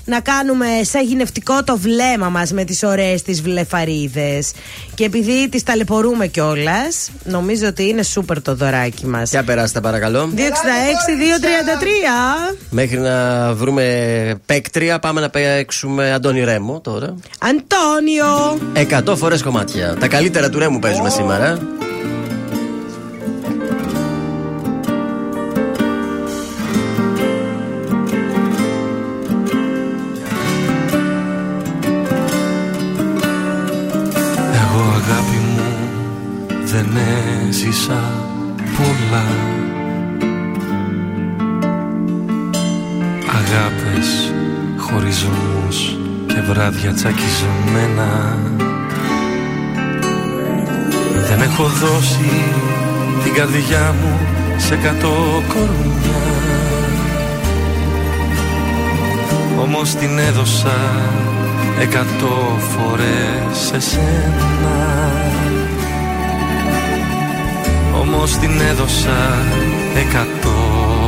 να 0.05 0.21
κάνουμε 0.21 0.67
σαν 0.83 1.05
γυναιευτικό 1.05 1.65
το 1.65 1.79
βλέμμα 1.79 2.29
μας 2.29 2.53
με 2.53 2.65
τις 2.65 2.83
ωραίες 2.83 3.23
τις 3.23 3.43
βλεφαρίδες. 3.43 4.53
Και 4.95 5.05
επειδή 5.05 5.49
τις 5.49 5.63
ταλαιπωρούμε 5.63 6.27
κιόλας, 6.27 7.11
νομίζω 7.25 7.67
ότι 7.67 7.89
είναι 7.89 8.03
σούπερ 8.03 8.43
το 8.43 8.55
δωράκι 8.55 9.07
μας. 9.07 9.31
Για 9.31 9.45
περάστε 9.45 9.81
παρακαλώ. 9.81 10.31
266-233 10.35 10.39
Μέχρι 12.71 12.99
να 12.99 13.53
βρούμε 13.55 13.85
παίκτρια, 14.47 14.99
πάμε 14.99 15.21
να 15.21 15.31
παίξουμε 15.31 16.13
Αντώνη 16.13 16.45
Ρέμο 16.45 16.81
τώρα. 16.81 17.15
Αντώνιο! 17.39 18.59
100 19.13 19.17
φορές 19.17 19.43
κομμάτια. 19.43 19.97
Τα 20.01 20.09
καλύτερα 20.09 20.49
του 20.49 20.59
Ρέμου 20.59 20.79
παίζουμε 20.79 21.11
σήμερα. 21.11 21.74
Αγάπες, 43.29 44.33
χωρισμούς 44.77 45.97
και 46.27 46.41
βράδια 46.41 46.93
τσακισμένα. 46.93 48.39
Δεν 51.29 51.41
έχω 51.41 51.65
δώσει 51.65 52.31
την 53.25 53.35
καρδιά 53.35 53.95
μου 54.01 54.19
σε 54.57 54.77
κατώ 54.77 55.43
κορμιά. 55.49 56.23
Όμως 59.61 59.95
την 59.95 60.19
έδωσα 60.19 60.77
εκατό 61.81 62.59
φορές 62.59 63.59
σε 63.59 63.81
σένα 63.81 65.24
Όμως 68.07 68.37
την 68.37 68.61
έδωσα 68.61 69.39
εκατό 69.97 70.59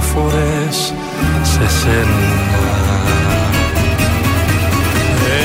φορές 0.01 0.95
σε 1.43 1.69
σένα. 1.79 2.55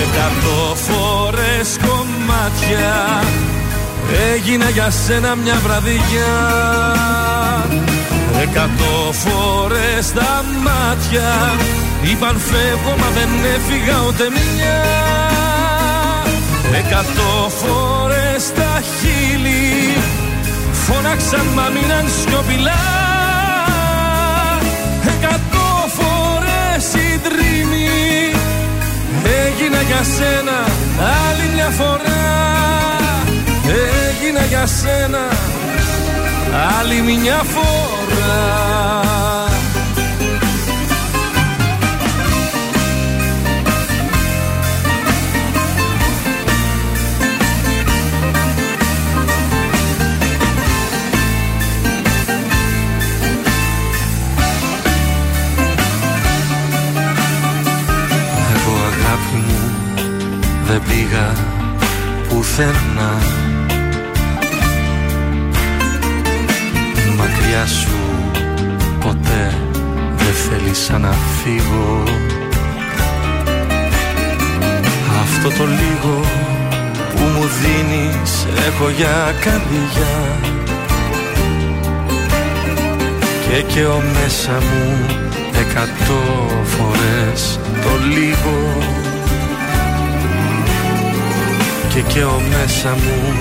Εκατό 0.02 0.76
φορές 0.76 1.78
κομμάτια 1.88 3.24
Έγινα 4.34 4.70
για 4.70 4.90
σένα 4.90 5.36
μια 5.36 5.60
βραδιά. 5.64 6.34
Εκατό 8.42 9.12
φορές 9.12 10.14
τα 10.14 10.44
μάτια 10.64 11.56
Είπαν 12.04 12.38
φεύγω 12.38 12.96
μα 12.98 13.10
δεν 13.14 13.30
έφυγα 13.56 13.98
ούτε 14.08 14.24
μια 14.30 14.82
Εκατό 16.74 17.50
φορές 17.50 18.52
τα 18.56 18.82
χείλη 18.82 19.91
Φώναξαν 20.94 21.48
μα 21.56 21.70
μείναν 21.70 22.06
σιωπηλά. 22.10 22.84
Εκατό 25.14 25.70
φορές 25.98 26.94
οι 26.94 27.20
δρύμοι 27.24 28.34
Έγινα 29.46 29.82
για 29.82 30.04
σένα 30.16 30.58
άλλη 31.28 31.54
μια 31.54 31.70
φορά. 31.70 32.24
Έγινα 34.08 34.44
για 34.46 34.66
σένα 34.66 35.28
άλλη 36.80 37.02
μια 37.02 37.42
φορά 37.54 39.21
δεν 60.72 60.82
πήγα 60.88 61.32
πουθενά. 62.30 63.14
Μακριά 67.18 67.66
σου 67.66 67.98
ποτέ 69.00 69.58
δεν 70.18 70.34
θέλησα 70.34 70.98
να 70.98 71.12
φύγω. 71.12 72.04
Αυτό 75.22 75.50
το 75.50 75.66
λίγο 75.66 76.20
που 77.16 77.24
μου 77.24 77.50
δίνεις 77.62 78.46
έχω 78.68 78.90
για 78.90 79.34
καρδιά. 79.42 80.16
Και 83.48 83.62
και 83.74 83.86
ο 83.86 84.02
μέσα 84.14 84.52
μου 84.52 85.06
εκατό 85.60 86.24
φορές 86.64 87.60
το 87.84 87.90
λίγο 88.14 89.00
Και 91.94 92.02
και 92.02 92.24
ο 92.24 92.42
μέσα 92.50 92.90
μου 92.90 93.34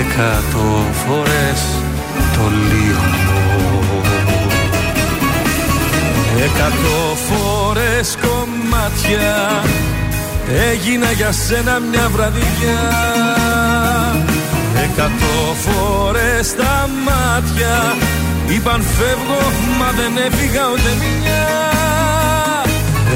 εκατό 0.00 0.84
φορές 1.06 1.60
το 2.34 2.50
λίγο 2.68 3.16
Εκατό 6.44 7.16
φορές 7.28 8.16
κομμάτια 8.20 9.62
έγινα 10.70 11.10
για 11.10 11.32
σένα 11.32 11.78
μια 11.78 12.08
βραδιά. 12.08 12.82
Εκατό 14.84 15.54
φορές 15.66 16.54
τα 16.54 16.88
μάτια 17.04 17.96
είπαν 18.48 18.82
φεύγω 18.82 19.50
μα 19.78 19.90
δεν 19.90 20.24
έφυγα 20.26 20.62
ούτε 20.72 20.90
μια 20.98 21.46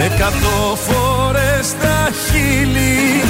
Εκατό 0.05 0.77
φορές 0.77 1.75
τα 1.81 2.09
χείλη 2.13 3.23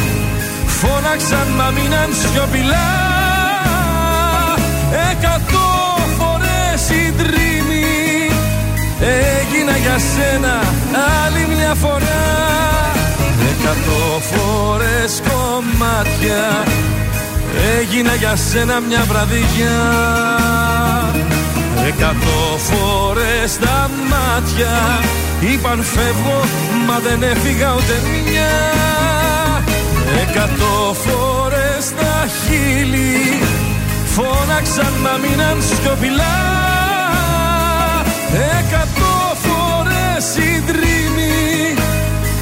φώναξαν 0.80 1.48
μα 1.56 1.70
μείναν 1.70 2.10
σιωπηλά. 2.20 2.90
Εκατό 5.10 5.68
φορές 6.18 6.82
οι 6.90 7.12
δρύμοι 7.18 8.30
έγινα 9.00 9.76
για 9.76 9.96
σένα 10.12 10.54
άλλη 11.24 11.42
μια 11.54 11.74
φορά. 11.74 12.24
Εκατό 13.52 14.02
φορές 14.32 15.22
κομμάτια 15.30 16.64
έγινα 17.78 18.14
για 18.14 18.36
σένα 18.36 18.80
μια 18.80 19.04
βραδιά. 19.08 19.78
Εκατό 21.86 22.58
φορές 22.70 23.58
τα 23.58 23.90
μάτια 24.10 25.00
είπαν 25.40 25.82
φεύγω 25.82 26.40
μα 26.86 26.98
δεν 26.98 27.22
έφυγα 27.22 27.74
ούτε 27.74 27.94
μια 28.24 28.79
Εκατό 30.16 30.94
φορές 30.94 31.90
τα 32.00 32.26
χείλη 32.26 33.38
φώναξαν 34.04 34.92
μα 35.02 35.28
μείναν 35.28 35.62
σιωπηλά 35.62 36.38
Εκατό 38.32 39.36
φορές 39.44 40.36
οι 40.36 40.62
δρύμοι 40.66 41.74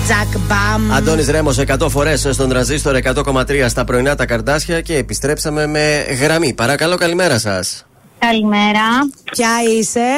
Τζακ 0.06 0.40
μπαμ. 0.48 0.94
Αντώνης 0.94 1.28
Ρέμος 1.28 1.60
100 1.60 1.90
φορές 1.90 2.28
στον 2.32 2.50
τραζίστορ 2.50 2.96
100,3 2.96 3.66
στα 3.68 3.84
πρωινά 3.84 4.16
τα 4.16 4.26
καρτάσια 4.26 4.82
και 4.82 4.96
επιστρέψαμε 4.96 5.68
με 5.68 6.06
γραμμή. 6.22 6.54
Παρακαλώ, 6.54 6.96
καλημέρα 6.96 7.40
σας. 7.40 7.86
Καλημέρα. 8.20 8.88
Ποια 9.32 9.50
είσαι; 9.78 10.10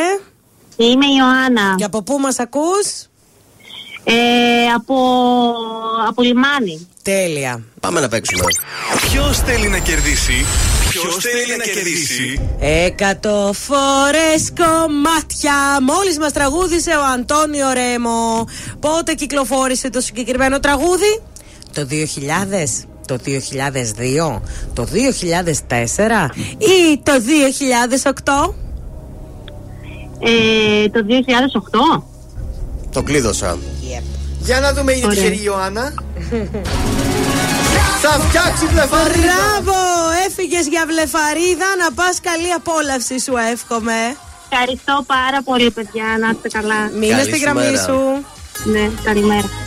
Είμαι 0.75 1.05
η 1.05 1.15
Ιωάννα. 1.19 1.75
Και 1.77 1.83
από 1.83 2.03
πού 2.03 2.17
μας 2.19 2.39
ακούς; 2.39 3.05
Ε, 4.03 4.13
από, 4.75 4.95
από 6.07 6.21
λιμάνι. 6.21 6.87
Τέλεια. 7.03 7.63
Πάμε 7.79 7.99
να 7.99 8.07
παίξουμε. 8.07 8.43
Ποιος 9.11 9.39
θέλει 9.39 9.67
να 9.67 9.77
κερδίσει, 9.77 10.45
Ποιος 10.89 11.15
θέλει 11.17 11.57
να 11.57 11.63
κερδίσει; 11.63 12.49
Εκατό 12.59 13.51
φορές 13.53 14.53
κομμάτια. 14.57 15.77
Μόλις 15.81 16.17
μας 16.19 16.31
τραγούδισε 16.31 16.91
ο 16.91 17.03
Αντώνιο 17.13 17.71
Ρέμο. 17.73 18.47
Πότε 18.79 19.13
κυκλοφόρησε 19.13 19.89
το 19.89 20.01
συγκεκριμένο 20.01 20.59
τραγούδι, 20.59 21.21
Το 21.73 21.85
2000. 21.85 22.87
Το 23.07 23.17
2002, 23.25 24.41
το 24.73 24.83
2004 24.83 26.29
ή 26.57 26.99
το 27.03 27.11
2008. 27.11 28.53
Ε, 30.19 30.89
το 30.89 31.05
2008. 31.99 32.03
Το 32.91 33.03
κλείδωσα. 33.03 33.57
Για 34.39 34.59
να 34.59 34.73
δούμε, 34.73 34.91
είναι 34.91 35.05
Ωραία. 35.05 35.17
τυχερή 35.17 35.35
η 35.35 35.41
Ιωάννα. 35.43 35.93
Θα 38.01 38.09
φτιάξει 38.09 38.65
βλεφαρίδα. 38.65 39.17
Μπράβο! 39.17 39.77
Έφυγες 40.27 40.67
για 40.67 40.85
βλεφαρίδα. 40.87 41.65
Να 41.79 41.91
πας 41.91 42.19
καλή 42.21 42.51
απόλαυση, 42.51 43.19
σου 43.19 43.33
εύχομαι. 43.51 44.15
Ευχαριστώ 44.51 45.03
πάρα 45.07 45.41
πολύ, 45.43 45.71
παιδιά. 45.71 46.17
Να 46.19 46.29
είστε 46.29 46.47
καλά. 46.47 46.89
Μείνε 46.99 47.23
στη 47.23 47.37
γραμμή 47.37 47.77
σου. 47.85 48.25
Ναι, 48.71 48.89
καλημέρα. 49.03 49.66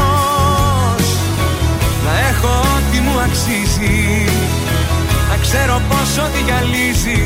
αξίζει. 3.25 3.99
Να 5.29 5.35
ξέρω 5.45 5.75
πως 5.89 6.09
ό,τι 6.25 6.39
γυαλίζει 6.47 7.19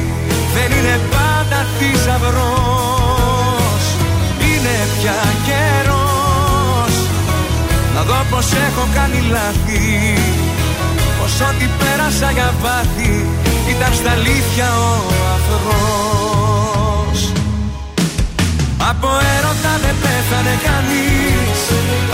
Δεν 0.56 0.70
είναι 0.78 0.98
πάντα 1.16 1.60
θησαυρός. 1.78 3.84
Είναι 4.48 4.76
πια 4.96 5.20
καιρός. 5.48 6.94
Να 7.96 8.02
δω 8.02 8.20
πως 8.32 8.48
έχω 8.68 8.84
κάνει 8.98 9.20
λάθη. 9.36 9.84
Πως 11.20 11.34
ό,τι 11.50 11.66
πέρασα 11.80 12.32
για 12.32 12.54
βάθη 12.64 13.28
Ήταν 13.70 13.94
στα 13.94 14.12
αλήθεια 14.12 14.68
ο 14.88 14.90
αφρός 15.36 16.16
από 18.92 19.10
έρωτα 19.38 19.74
δεν 19.84 19.96
πέθανε 20.04 20.56
κανείς. 20.68 21.60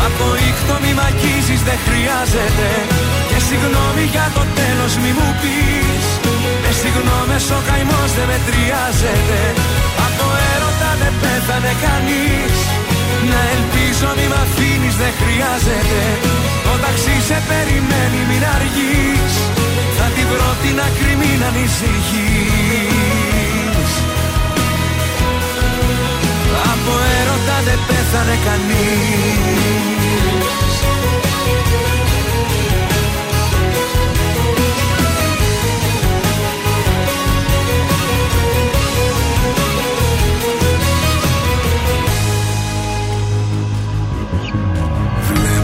Από 0.07 0.25
ήχτο 0.49 0.75
μη 0.83 0.91
μ' 0.97 1.03
αγγίζεις 1.09 1.61
δεν 1.67 1.79
χρειάζεται. 1.85 2.69
Και 2.87 3.20
συγγνώμη 3.51 4.03
για 4.15 4.27
το 4.37 4.43
τέλος 4.59 4.93
μη 5.01 5.11
μου 5.17 5.29
πεις. 5.41 6.05
Με 6.63 6.71
συγγνώμες 6.81 7.45
ο 7.57 7.59
καημός 7.67 8.09
δεν 8.17 8.27
μετριάζεται. 8.31 9.39
Από 10.07 10.25
έρωτα 10.53 10.91
δεν 11.01 11.13
πέθανε 11.21 11.73
κανείς. 11.85 12.55
Να 13.29 13.39
ελπίζω 13.55 14.09
μη 14.17 14.25
μ' 14.31 14.39
αφήνεις 14.43 14.95
δεν 15.01 15.13
χρειάζεται. 15.19 16.01
Το 16.65 16.73
ταξί 16.83 17.15
σε 17.27 17.37
περιμένει 17.49 18.21
μην 18.29 18.43
αργείς. 18.55 19.33
Θα 19.97 20.07
την 20.15 20.25
βρω 20.31 20.51
την 20.63 20.75
άκρη 20.87 21.13
μην 21.21 21.39
ανησυχείς. 21.49 22.81
Από 26.71 26.93
έρωτα 27.19 27.57
δεν 27.67 27.79
πέθανε 27.87 28.35
κανείς 28.47 29.61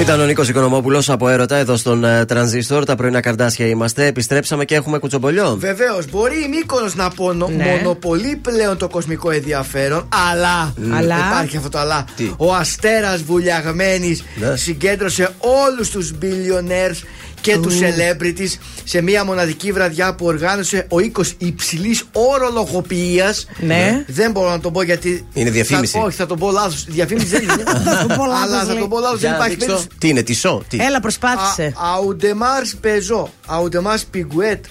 Ήταν 0.00 0.20
ο 0.20 0.24
Νίκος 0.24 0.48
Οικονομόπουλος 0.48 1.10
από 1.10 1.28
έρωτα 1.28 1.56
εδώ 1.56 1.76
στον 1.76 2.04
ε, 2.04 2.24
Τρανζίστορ. 2.24 2.84
Τα 2.84 2.94
πρωινά 2.94 3.20
καρδάσια 3.20 3.66
είμαστε. 3.66 4.06
Επιστρέψαμε 4.06 4.64
και 4.64 4.74
έχουμε 4.74 4.98
κουτσομπολιό. 4.98 5.56
Βεβαίως, 5.58 6.10
μπορεί 6.10 6.34
η 6.44 6.48
Μύκονος 6.48 6.94
να 6.94 7.10
πονο, 7.10 7.48
Ναι. 7.56 7.64
μονοπολεί 7.64 8.36
πλέον 8.42 8.76
το 8.76 8.88
κοσμικό 8.88 9.30
ενδιαφέρον, 9.30 10.08
αλλά. 10.32 10.74
Αλλά; 10.96 11.16
Υπάρχει 11.30 11.56
αυτό 11.56 11.68
το 11.68 11.78
αλλά. 11.78 12.04
Τι; 12.16 12.30
Ο 12.36 12.54
Αστέρας 12.54 13.22
Βουλιαγμένης 13.22 14.24
Ναι. 14.40 14.56
συγκέντρωσε 14.56 15.28
όλους 15.38 15.90
τους 15.90 16.12
billionaires 16.22 17.02
και 17.40 17.58
του 17.58 17.70
celebrities 17.70 18.58
σε 18.84 19.00
μια 19.00 19.24
μοναδική 19.24 19.72
βραδιά 19.72 20.14
που 20.14 20.26
οργάνωσε 20.26 20.86
ο 20.88 21.00
οίκος 21.00 21.34
υψηλής 21.38 22.04
ορολογοποιία. 22.12 23.34
Ναι. 23.60 24.04
Δεν 24.06 24.30
μπορώ 24.30 24.50
να 24.50 24.60
τον 24.60 24.72
πω 24.72 24.82
γιατί. 24.82 25.26
Είναι 25.32 25.50
διαφήμιση. 25.50 25.98
Θα, 25.98 26.04
όχι, 26.04 26.16
θα 26.16 26.26
τον 26.26 26.38
πω 26.38 26.50
λάθος. 26.50 26.84
Διαφήμιση 26.88 27.26
δεν 27.26 27.42
είναι. 27.42 27.52
τον 28.06 28.16
πω 28.16 28.24
λάθος, 28.26 28.42
Αλλά 28.42 28.58
θα 28.64 28.72
λέει. 28.72 28.78
τον 28.80 28.88
πω 28.88 28.98
λάθος. 28.98 29.20
Δεν 29.20 29.28
Για 29.28 29.38
υπάρχει 29.38 29.54
δείξω. 29.54 29.66
περίπτωση. 29.74 29.98
Τι 29.98 30.08
είναι, 30.08 30.22
τι 30.22 30.34
σο, 30.34 30.62
τι; 30.68 30.78
Έλα, 30.80 31.00
προσπάθησε. 31.00 31.72
Αουντεμάρ 31.96 32.62
Πεζό. 32.80 33.30
Αουντεμάρ 33.46 33.98
Πιγκουέτ. 34.10 34.64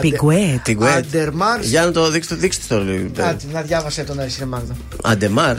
Πιγκουέτ. 0.00 0.62
Την 0.62 0.76
Κουέτ. 0.76 0.96
Αντερμάρ. 0.96 1.60
Για 1.62 1.84
να 1.84 1.90
το 1.90 2.10
δείξετε, 2.10 2.34
δείξτε 2.34 2.74
το 2.74 2.82
λίγο. 2.84 3.08
Κάτσε, 3.16 3.46
να 3.52 3.60
διάβασε 3.62 4.02
τον 4.02 4.20
Αρισία 4.20 4.46
Μάγδα. 4.46 4.76
Αντεμάρ. 5.02 5.56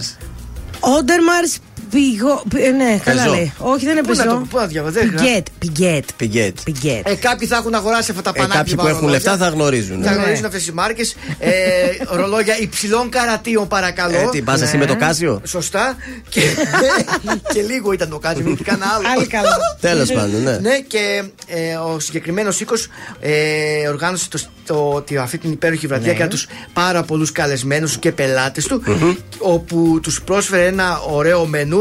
Όντερμαρς 0.79 1.57
πηγό. 1.91 2.43
πι- 2.49 2.73
Ναι, 2.77 2.99
καλά 3.03 3.23
Πεζό. 3.23 3.35
λέει. 3.35 3.53
Όχι, 3.57 3.85
δεν 3.85 3.91
είναι 3.97 4.01
Πού 4.07 4.15
να 4.15 4.23
πεζό. 4.23 4.29
το- 4.37 4.45
πού 4.49 4.57
να 4.57 4.65
διαβάζω, 4.65 4.93
δεν 4.99 5.09
Πιγκέτ. 5.15 5.45
Πιγκέτ. 5.59 6.05
Πιγκέτ. 6.17 6.57
Πιγκέτ. 6.63 7.07
Ε, 7.09 7.15
κάποιοι 7.15 7.47
θα 7.47 7.55
έχουν 7.55 7.73
αγοράσει 7.73 8.11
αυτά 8.11 8.21
τα 8.23 8.31
Ε, 8.35 8.39
πανάκια. 8.39 8.59
κάποιοι 8.59 8.75
που 8.75 8.87
έχουν 8.87 9.07
λεφτά 9.07 9.37
θα 9.37 9.47
γνωρίζουν. 9.47 10.03
Θα 10.03 10.11
ε. 10.11 10.15
γνωρίζουν 10.15 10.45
αυτές 10.45 10.63
τι 10.63 10.73
μάρκες. 10.73 11.15
Ε, 11.39 11.51
ρολόγια 12.17 12.57
υψηλών 12.59 13.09
καρατίων, 13.09 13.67
παρακαλώ. 13.67 14.17
Ε, 14.17 14.27
τι, 14.31 14.41
πας 14.41 14.61
εσύ 14.61 14.77
με 14.77 14.85
το 14.85 14.95
Κάσιο; 14.95 15.41
Σωστά. 15.45 15.95
Και, 16.29 16.41
και 17.53 17.61
λίγο 17.61 17.91
ήταν 17.91 18.09
το 18.09 18.19
Κάσιο, 18.19 18.43
μην 18.45 18.63
κανένα 18.63 18.85
άλλο. 18.97 19.07
Άλλη 19.17 19.27
καλά. 19.27 19.57
Τέλος 19.79 20.11
πάντων, 20.11 20.41
ναι. 20.43 20.57
Ναι, 20.57 20.79
και 20.87 21.23
ε, 21.47 21.75
ο 21.75 21.99
συγκεκριμένος 21.99 22.59
οίκος 22.59 22.87
ε, 23.19 23.87
οργάνωσε 23.87 24.29
το, 24.29 24.39
το, 24.65 25.01
τη- 25.01 25.17
αυτή 25.17 25.37
την 25.37 25.51
υπέροχη 25.51 25.87
βραδιά 25.87 26.11
Ναι. 26.11 26.17
για 26.17 26.27
τους 26.27 26.47
πάρα 26.73 27.03
πολλούς 27.03 27.31
καλεσμένους 27.31 27.97
και 27.97 28.11
πελάτες 28.11 28.65
του, 28.65 28.81
όπου 29.37 29.99
τους 30.03 30.21
πρόσφερε 30.21 30.65
ένα 30.65 30.99
ωραίο 30.99 31.45
μενού 31.45 31.80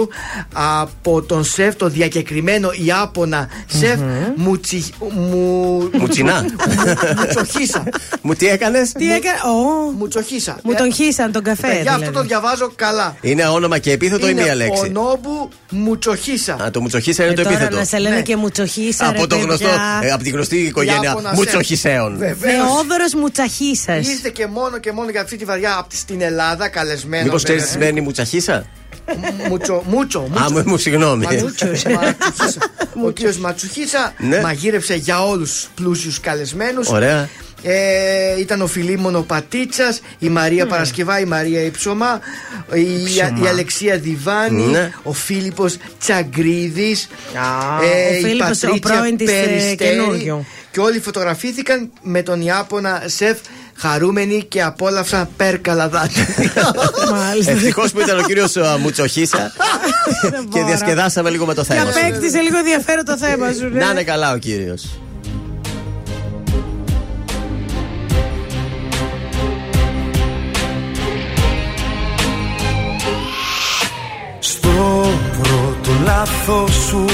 από 0.52 1.22
τον 1.22 1.44
σεφ, 1.44 1.76
το 1.76 1.88
διακεκριμένο 1.88 2.70
Ιάπωνα 2.84 3.48
σεφ 3.66 3.98
Μουτσι, 4.36 4.84
μου, 5.14 5.90
Μουτσινά. 5.98 6.44
Μουτσοχίσα. 7.18 7.82
Μου 8.22 8.34
τι 8.34 8.46
έκανες; 8.48 8.92
Τι 8.92 9.12
έκανε. 9.12 9.38
Ω, 9.44 9.90
Μουτσοχίσα. 9.98 10.56
Μου 10.62 10.74
τον 10.74 10.92
χύσαν 10.92 11.32
τον 11.32 11.42
καφέ. 11.42 11.66
Παιδιά, 11.66 11.80
αυτό 11.90 11.96
δηλαδή. 11.98 12.16
το 12.16 12.22
διαβάζω 12.22 12.72
καλά. 12.76 13.16
Είναι 13.20 13.44
όνομα 13.46 13.78
και 13.78 13.92
επίθετο 13.92 14.26
ή 14.26 14.30
Είναι 14.32 14.42
μία 14.42 14.52
Ο 14.52 14.56
λέξη. 14.56 14.88
Νόμπου 14.90 15.48
Μουτσοχίσα. 15.70 16.54
Α, 16.64 16.70
το 16.70 16.80
μουτσοχίσα 16.80 17.22
είναι 17.22 17.32
Ε, 17.32 17.36
το 17.36 17.42
τώρα 17.42 17.54
επίθετο. 17.54 17.76
να 17.76 17.84
σε 17.84 17.98
λένε 17.98 18.14
Ναι. 18.14 18.22
και 18.22 18.36
μουτσοχίσα. 18.36 19.08
Από 19.08 19.20
ρε, 19.20 19.26
το 19.26 19.36
γνωστό, 19.38 19.64
παιδιά. 19.66 20.00
ε, 20.02 20.10
από 20.10 20.22
τη 20.22 20.30
γνωστή 20.30 20.56
οικογένεια 20.56 21.00
Ιάπωνας 21.02 21.28
σεφ. 21.30 21.38
μουτσοχισέων. 21.38 22.16
Βεβαίως. 22.18 22.66
Θόδωρο 22.68 23.04
Μουτσαχίσα. 23.16 23.96
Ήρθε 23.96 24.28
και 24.34 24.46
μόνο 24.46 24.78
και 24.78 24.92
μόνο 24.92 25.10
για 25.10 25.20
αυτή 25.20 25.36
τη 25.36 25.44
βαριά 25.44 25.76
από- 25.78 25.94
στην 25.94 26.20
Ελλάδα 26.20 26.68
καλεσμένο. 26.68 27.24
Μήπως 27.24 27.42
ξέρεις 27.42 27.62
τι 27.62 27.68
σημαίνει 27.70 28.00
μουτσαχίσα. 28.00 28.66
Μουτσο, 29.48 29.82
μουτσο, 29.86 30.18
Α, 30.44 30.50
μου, 30.50 30.62
μου 30.66 30.76
συγγνώμη. 30.76 31.24
Ματσούχισα. 31.24 32.16
Ο 33.06 33.10
κύριος 33.10 33.38
Ματσουχίσα 33.38 34.12
Ναι. 34.18 34.40
μαγείρεψε 34.40 34.94
για 34.94 35.24
όλους 35.26 35.50
τους 35.50 35.68
πλούσιους 35.74 36.20
καλεσμένους. 36.20 36.88
Ωραία. 36.88 37.28
Ε, 37.62 38.40
ήταν 38.40 38.60
ο 38.62 38.66
Φιλίμωνο 38.66 39.20
Πατίτσα, 39.22 39.96
η 40.18 40.28
Μαρία 40.28 40.66
Παρασκευά, 40.66 41.20
η 41.20 41.24
Μαρία 41.24 41.60
Υψωμά, 41.62 42.20
η, 42.74 42.80
Υψωμά. 43.02 43.44
η 43.44 43.46
Αλεξία 43.48 43.98
Διβάνη, 43.98 44.62
Ναι. 44.62 44.90
ο 45.02 45.12
Φίλιππος 45.12 45.76
Τσαγκρίδης, 46.00 47.08
ο 47.80 47.84
η 48.16 48.20
Φίλιππος, 48.22 48.62
ο 48.62 48.66
Πατρίτσια 48.66 48.96
πρώην 48.96 49.16
της, 49.16 49.28
ε, 49.30 49.32
Περιστέρη. 49.44 49.76
καινούριου. 49.76 50.46
Και 50.70 50.80
όλοι 50.80 51.00
φωτογραφήθηκαν 51.00 51.90
με 52.02 52.22
τον 52.22 52.40
Ιάπωνα 52.40 53.02
σεφ 53.06 53.38
χαρούμενοι 53.80 54.44
και 54.48 54.62
απόλαυσαν 54.62 55.28
πέρκαλα 55.36 55.88
δάκρυα. 55.88 56.74
Ευτυχώς 57.46 57.92
που 57.92 58.00
ήταν 58.00 58.18
ο 58.18 58.22
κύριος 58.22 58.56
Μουτσοχίσα 58.80 59.52
και 60.52 60.62
διασκεδάσαμε 60.62 61.30
λίγο 61.30 61.46
με 61.46 61.54
το 61.54 61.60
Και 61.64 61.72
θέμα. 61.74 61.92
σου. 61.92 61.98
απέκτησε 61.98 62.40
λίγο 62.40 62.58
ενδιαφέρον 62.58 63.04
το 63.04 63.16
θέμα 63.16 63.52
σου. 63.52 63.68
ναι. 63.72 63.84
Να 63.84 63.90
είναι 63.90 64.02
καλά 64.02 64.32
ο 64.32 64.36
κύριος. 64.36 65.00
Στο 74.40 75.04
πρώτο 75.42 75.90
λάθος 76.04 76.70
σου 76.88 77.04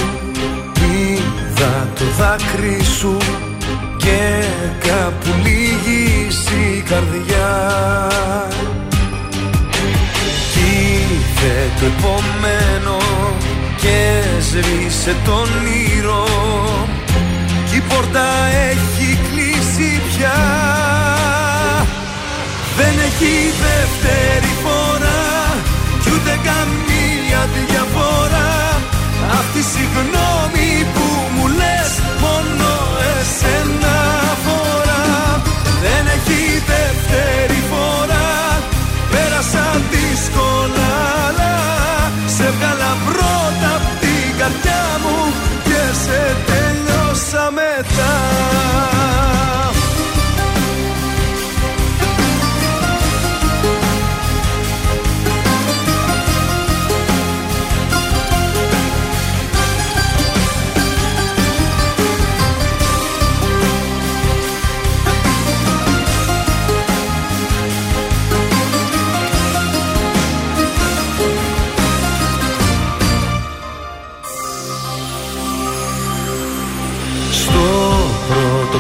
είδα 0.93 1.89
το 1.95 2.05
δάκρυ 2.19 2.85
σου 2.99 3.17
και 4.07 4.45
κάπου 4.89 5.31
λύγησε 5.43 6.55
η 6.77 6.81
καρδιά. 6.81 7.55
Κι 10.53 10.61
είδε 10.61 11.71
το 11.81 11.87
επόμενο 11.87 12.97
και 13.77 14.23
σβήσε 14.41 15.17
το 15.25 15.33
όνειρο 15.33 16.25
κι 17.71 17.77
η 17.77 17.83
πόρτα 17.89 18.27
έχει 18.71 19.19
κλείσει 19.27 20.01
πια. 20.09 20.39
Δεν 22.77 22.95
έχει 23.09 23.35
δεύτερη 23.67 24.53
φορά. 24.65 25.23
Κι 26.03 26.11
ούτε 26.15 26.39
καμία 26.49 27.49
διαφορά. 27.55 28.81
Αυτή 29.31 29.59
η 29.59 29.69
συγγνώμη 29.73 30.87
που 30.95 31.07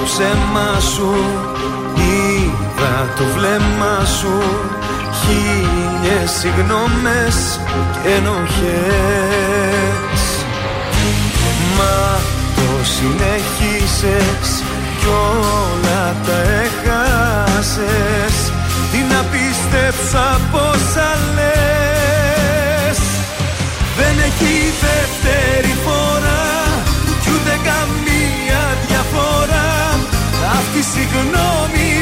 ψέμα 0.09 0.81
σου 0.94 1.15
είδα 1.97 2.94
το 3.17 3.25
βλέμμα 3.35 4.05
σου 4.18 4.39
Χίλιες 5.20 6.31
συγγνώμες 6.31 7.60
και 8.02 8.09
ενοχές. 8.09 8.60
Μα 11.76 12.18
το 12.57 12.68
συνέχισες 12.94 14.49
κι 14.99 15.07
όλα 15.07 16.17
τα 16.26 16.39
έχασες 16.65 18.36
Τι 18.93 18.99
να 19.12 19.20
πίστεψα 19.31 20.41
πόσα 20.52 21.10
λες. 21.35 23.01
Δεν 23.97 24.15
έχει 24.28 24.55
δεύτερη 24.81 25.06
Αυτή 30.59 30.78
η 30.78 30.83
συγγνώμη 30.83 31.95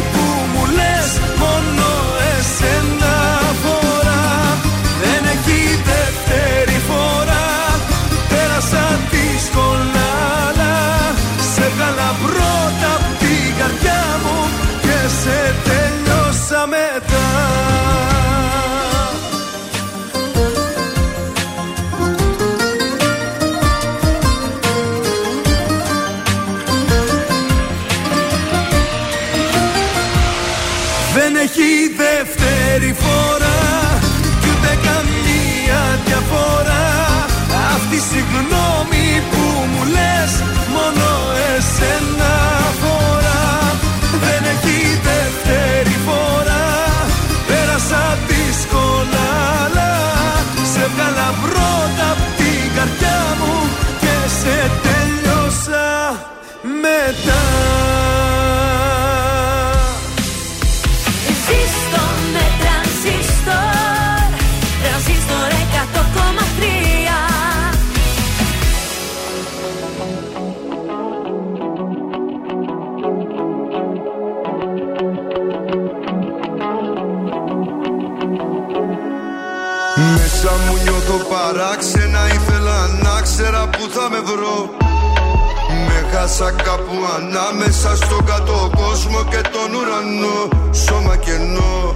ανάμεσα 87.17 87.97
στον 87.97 88.25
κάτω 88.25 88.71
κόσμο 88.77 89.25
και 89.31 89.41
τον 89.55 89.75
ουρανό. 89.75 90.39
Σώμα 90.73 91.17
κενό. 91.17 91.95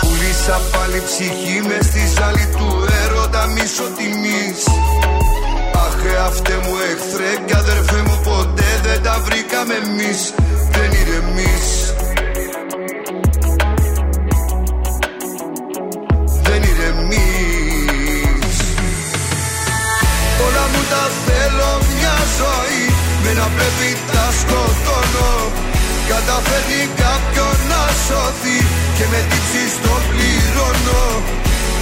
Πουλήσα 0.00 0.60
πάλι 0.72 1.02
ψυχή 1.06 1.58
μες 1.66 1.86
στη 1.86 2.02
ζάλη 2.16 2.46
του 2.56 2.68
έρωτα 3.04 3.46
μίσο 3.46 3.86
τιμής. 3.96 4.60
Αχ 5.74 6.26
αυτέ 6.26 6.54
μου 6.64 6.74
εχθρέ 6.90 7.44
και 7.46 7.56
αδερφέ 7.56 8.02
μου 8.06 8.20
ποτέ 8.24 8.80
δεν 8.82 9.02
τα 9.02 9.20
βρήκαμε 9.24 9.74
εμείς. 9.74 10.34
Δεν 10.70 10.90
ηρεμείς. 11.00 11.66
Δεν 11.80 11.85
πρέπει 23.56 23.88
τα 24.12 24.26
σκοτώνω. 24.40 25.32
Καταφέρνει 26.12 26.82
κάποιον 27.02 27.56
να 27.70 27.82
σωθεί 28.04 28.58
Και 28.96 29.04
με 29.12 29.20
τύψεις 29.30 29.72
το 29.84 29.94
πληρώνω. 30.08 31.04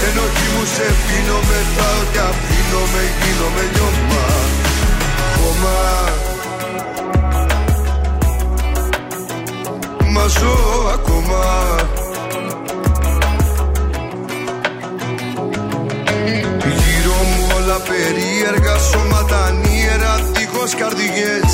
Ενοχή 0.07 0.47
μου 0.53 0.65
σε 0.75 0.87
πίνω 1.05 1.37
Μετράω 1.49 2.01
και 2.13 2.19
αφήνω 2.29 2.81
Με 2.93 3.03
γίνομαι 3.19 3.63
λιώμα 3.73 4.25
Ακόμα 5.33 5.75
Μα 10.13 10.27
ζω 10.27 10.57
ακόμα. 10.93 11.43
Γύρω 16.57 17.17
μου 17.29 17.47
όλα 17.55 17.79
περίεργα 17.79 18.77
σώματα 18.77 19.51
νύερα 19.51 20.15
δίχως 20.33 20.44
καρδιές. 20.73 21.51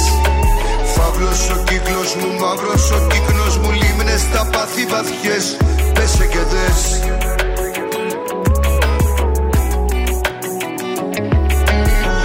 Φαύλος 0.95 1.49
ο 1.49 1.63
κύκλος 1.63 2.15
μου, 2.15 2.29
μαύρος 2.39 2.91
ο 2.91 3.07
κύκνος 3.09 3.57
μου 3.57 3.71
Λίμνες 3.71 4.21
στα 4.21 4.47
πάθη 4.51 4.85
βαθιές. 4.85 5.57
Πέσε 5.93 6.25
και 6.25 6.43
δες. 6.51 6.79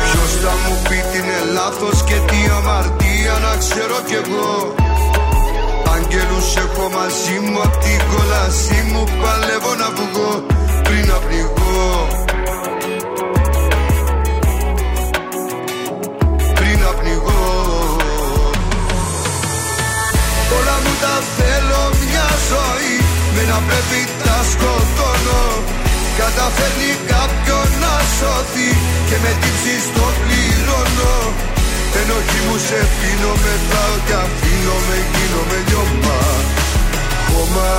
Ποιος 0.04 0.32
θα 0.42 0.52
μου 0.62 0.74
πει 0.88 0.98
τι 1.10 1.18
είναι 1.18 1.38
λάθος 1.52 2.04
και 2.04 2.18
τι 2.28 2.38
αμαρτία 2.56 3.34
να 3.44 3.56
ξέρω 3.62 3.98
κι 4.06 4.14
εγώ. 4.14 4.74
Αγγέλους 5.94 6.56
έχω 6.56 6.88
μαζί 6.96 7.38
μου 7.44 7.60
απ' 7.62 7.76
την 7.84 8.00
κόλασή 8.10 8.80
μου 8.92 9.04
Παλεύω 9.22 9.74
να 9.74 9.88
βγω 9.96 10.46
πριν 10.82 11.06
να 11.06 11.14
πνιγώ 11.14 12.05
να 23.50 23.58
πρέπει 23.66 24.00
τα 24.24 24.38
σκοτώνω. 24.50 25.44
Καταφέρνει 26.20 26.90
κάποιον 27.12 27.66
να 27.82 27.94
σώθει 28.16 28.70
Και 29.08 29.16
με 29.22 29.32
τύψεις 29.40 29.84
το 29.96 30.06
πληρώνω. 30.20 31.16
Ενοχή 32.00 32.40
μου 32.46 32.56
σε 32.66 32.80
πίνω 32.98 33.32
μετράω 33.44 33.96
και 34.06 34.16
αφήνω 34.24 34.76
με 34.86 34.96
γίνομαι 35.12 35.58
λιώμα 35.68 36.20
Χώμα. 37.28 37.72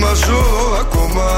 Μα 0.00 0.12
ζω 0.14 0.42
ακόμα. 0.80 1.30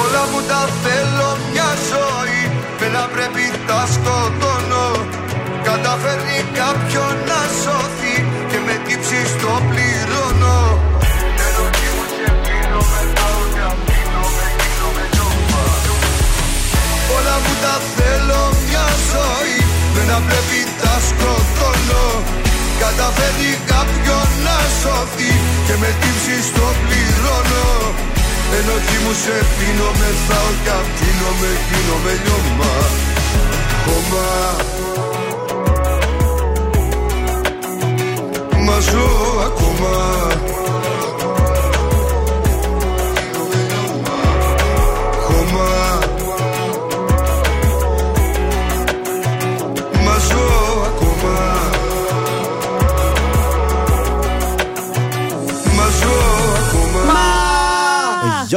Όλα 0.00 0.22
μου 0.32 0.40
τα 0.48 0.68
θέλω 0.82 1.38
μια 1.52 1.70
ζωή 1.90 2.23
Με 2.94 3.00
να 3.00 3.08
πρέπει 3.16 3.44
τα 3.68 3.80
σκοτώνω 3.94 4.86
Καταφέρνει 5.68 6.38
κάποιον 6.60 7.14
να 7.30 7.40
σώθει 7.62 8.16
Και 8.50 8.58
με 8.66 8.74
τύψεις 8.86 9.30
το 9.42 9.52
πληρώνω. 9.68 10.58
Ενοχή 11.46 11.88
μου 11.96 12.04
σε 12.14 12.28
πίνω 12.42 12.80
μετράω 12.92 13.42
και 13.54 13.62
αφήνω 13.70 14.22
με 14.36 14.48
γίνομαι 14.60 15.04
λιώμα 15.14 15.64
Όλα 17.16 17.36
μου 17.42 17.54
τα 17.64 17.76
θέλω 17.96 18.42
μια 18.66 18.86
ζωή 19.10 19.58
Με 19.94 20.02
να 20.10 20.18
πρέπει 20.28 20.58
τα 20.82 20.94
σκοτώνω 21.08 22.06
Καταφέρνει 22.82 23.52
κάποιον 23.72 24.26
να 24.46 24.58
σώθει 24.80 25.32
Και 25.66 25.74
με 25.82 25.90
τύψεις 26.00 26.44
το 26.56 26.66
πληρώνω 26.84 27.66
Ενοχή 28.58 28.98
μου 29.04 29.12
σε 29.22 29.36
πίνω 29.56 29.88
μεθάω 29.98 30.50
και 30.64 30.72
αφήνω 30.80 31.30
με 31.40 31.50
γίνομαι 31.66 32.12
λιώμα. 32.24 32.74
Χώμα 33.84 34.28
Μα 38.66 38.80
ζω 38.80 39.06
ακόμα 39.48 39.94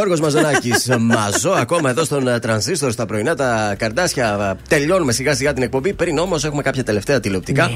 Γιώργος 0.07 0.33
Μαζονάκη, 0.33 0.71
μαζό 1.13 1.49
ακόμα 1.49 1.89
εδώ 1.89 2.03
στον 2.03 2.27
ε, 2.27 2.39
τρανζίστορ 2.39 2.91
στα 2.91 3.05
πρωινά 3.05 3.35
τα 3.35 3.75
καρτάσια. 3.77 4.57
Τελειώνουμε 4.69 5.11
σιγά 5.11 5.35
σιγά 5.35 5.53
την 5.53 5.63
εκπομπή. 5.63 5.93
Πριν 5.93 6.17
όμως 6.17 6.43
έχουμε 6.45 6.61
κάποια 6.61 6.83
τελευταία 6.83 7.19
τηλεοπτικά. 7.19 7.71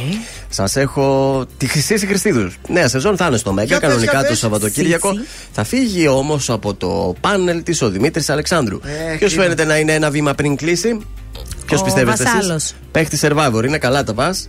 Σας 0.50 0.76
έχω 0.76 1.46
τη 1.58 1.66
Χρυσή 1.66 1.98
Χριστίδους. 1.98 2.58
Νέα 2.68 2.88
σεζόν 2.88 3.18
θα 3.18 3.26
είναι 3.26 3.38
στο 3.38 3.54
Μέγκα, 3.54 3.68
Για 3.68 3.80
πες, 3.80 3.90
κανονικά 3.90 4.12
για 4.12 4.22
το 4.22 4.28
πες. 4.28 4.38
Σαββατοκύριακο. 4.40 5.12
Σύση. 5.12 5.26
Θα 5.52 5.64
φύγει 5.64 6.08
όμως 6.08 6.50
από 6.50 6.74
το 6.74 7.16
πάνελ 7.22 7.64
της 7.64 7.82
ο 7.82 7.90
Δημήτρης 7.90 8.30
Αλεξάνδρου. 8.30 8.80
Ε, 8.84 9.16
Ποιος 9.18 9.30
κρίμα. 9.30 9.44
φαίνεται 9.44 9.66
να 9.66 9.78
είναι 9.78 9.94
ένα 9.94 10.10
βήμα 10.10 10.34
πριν 10.34 10.56
κλείσει; 10.56 11.00
Ποιος 11.66 11.82
Ο 11.82 11.84
πιστεύετε 11.84 12.24
εσείς; 12.24 12.34
Βασάλος. 12.36 12.74
Παίχτη 12.92 13.20
survivor, 13.22 13.64
είναι 13.66 13.78
καλά 13.78 14.04
τα 14.04 14.14
πας; 14.14 14.48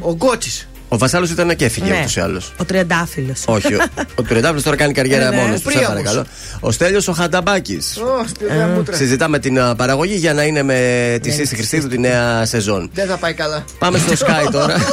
Ο 0.00 0.12
Γκότσι. 0.12 0.68
Ο 0.88 0.98
Βασάλος 0.98 1.30
ήταν 1.30 1.56
και 1.56 1.64
έφυγε 1.64 1.90
Ναι. 1.90 1.98
ούτως 1.98 2.16
ή 2.16 2.20
άλλως. 2.20 2.52
Ο 2.56 2.64
Τριαντάφυλλος. 2.64 3.42
Όχι, 3.46 3.74
ο, 3.74 3.78
ο 4.14 4.22
Τριαντάφυλλος 4.22 4.62
τώρα 4.62 4.76
κάνει 4.76 4.92
καριέρα 4.92 5.28
Ναι, 5.30 5.36
ναι. 5.36 5.42
μόνος 5.42 5.60
του. 5.60 5.70
Σε 5.70 5.76
Πρίαμος. 5.78 5.88
παρακαλώ. 6.02 6.26
Ο 6.60 6.70
Στέλιος 6.70 7.08
ο 7.08 7.12
Χανταμπάκης. 7.12 7.96
Ω, 7.96 8.26
σπιωτά 8.28 8.66
μούτρα. 8.66 8.96
Συζητάμε 8.96 9.38
την 9.38 9.60
α, 9.60 9.74
παραγωγή 9.74 10.14
για 10.14 10.34
να 10.34 10.42
είναι 10.42 10.62
με 10.62 11.18
τη 11.22 11.30
Σύση 11.30 11.56
Χριστίδου 11.56 11.88
τη 11.88 11.98
νέα 11.98 12.44
σεζόν. 12.46 12.90
Δεν 12.94 13.06
θα 13.06 13.16
πάει 13.16 13.34
καλά. 13.34 13.64
Πάμε 13.78 13.98
στο 13.98 14.26
Sky 14.26 14.48
τώρα. 14.52 14.74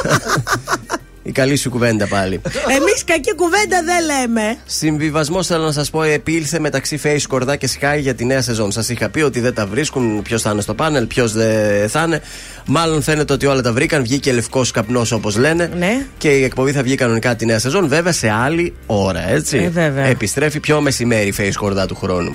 Η 1.26 1.32
καλή 1.32 1.56
σου 1.56 1.70
κουβέντα 1.70 2.06
πάλι. 2.06 2.40
Εμείς 2.68 3.04
κακή 3.06 3.34
κουβέντα 3.34 3.82
δεν 3.84 4.04
λέμε. 4.04 4.56
Συμβιβασμός 4.66 5.46
θέλω 5.46 5.64
να 5.64 5.72
σας 5.72 5.90
πω 5.90 6.02
επήλθε 6.02 6.58
μεταξύ 6.58 7.00
Face 7.04 7.22
Κορδά 7.28 7.56
και 7.56 7.68
Sky 7.80 7.98
για 8.00 8.14
τη 8.14 8.24
νέα 8.24 8.42
σεζόν. 8.42 8.72
Σας 8.72 8.88
είχα 8.88 9.08
πει 9.08 9.20
ότι 9.20 9.40
δεν 9.40 9.54
τα 9.54 9.66
βρίσκουν, 9.66 10.22
ποιος 10.22 10.42
θα 10.42 10.50
είναι 10.50 10.60
στο 10.60 10.74
πάνελ, 10.74 11.06
ποιος 11.06 11.32
δεν 11.32 11.88
θα 11.88 12.02
είναι. 12.06 12.20
Μάλλον 12.66 13.02
φαίνεται 13.02 13.32
ότι 13.32 13.46
όλα 13.46 13.60
τα 13.60 13.72
βρήκαν. 13.72 14.02
Βγήκε 14.02 14.32
λευκός 14.32 14.70
καπνός 14.70 15.12
όπως 15.12 15.36
λένε. 15.36 15.70
Ναι. 15.78 16.06
Και 16.18 16.28
η 16.28 16.44
εκπομπή 16.44 16.72
θα 16.72 16.82
βγει 16.82 16.94
κανονικά 16.94 17.36
τη 17.36 17.46
νέα 17.46 17.58
σεζόν, 17.58 17.88
βέβαια 17.88 18.12
σε 18.12 18.30
άλλη 18.30 18.74
ώρα, 18.86 19.28
έτσι. 19.28 19.56
Ε, 19.56 19.68
βέβαια. 19.68 20.04
Επιστρέφει 20.04 20.60
πιο 20.60 20.80
μεσημέρι 20.80 21.28
η 21.28 21.34
Face 21.38 21.52
Κορδά 21.54 21.86
του 21.86 21.94
χρόνου. 21.94 22.32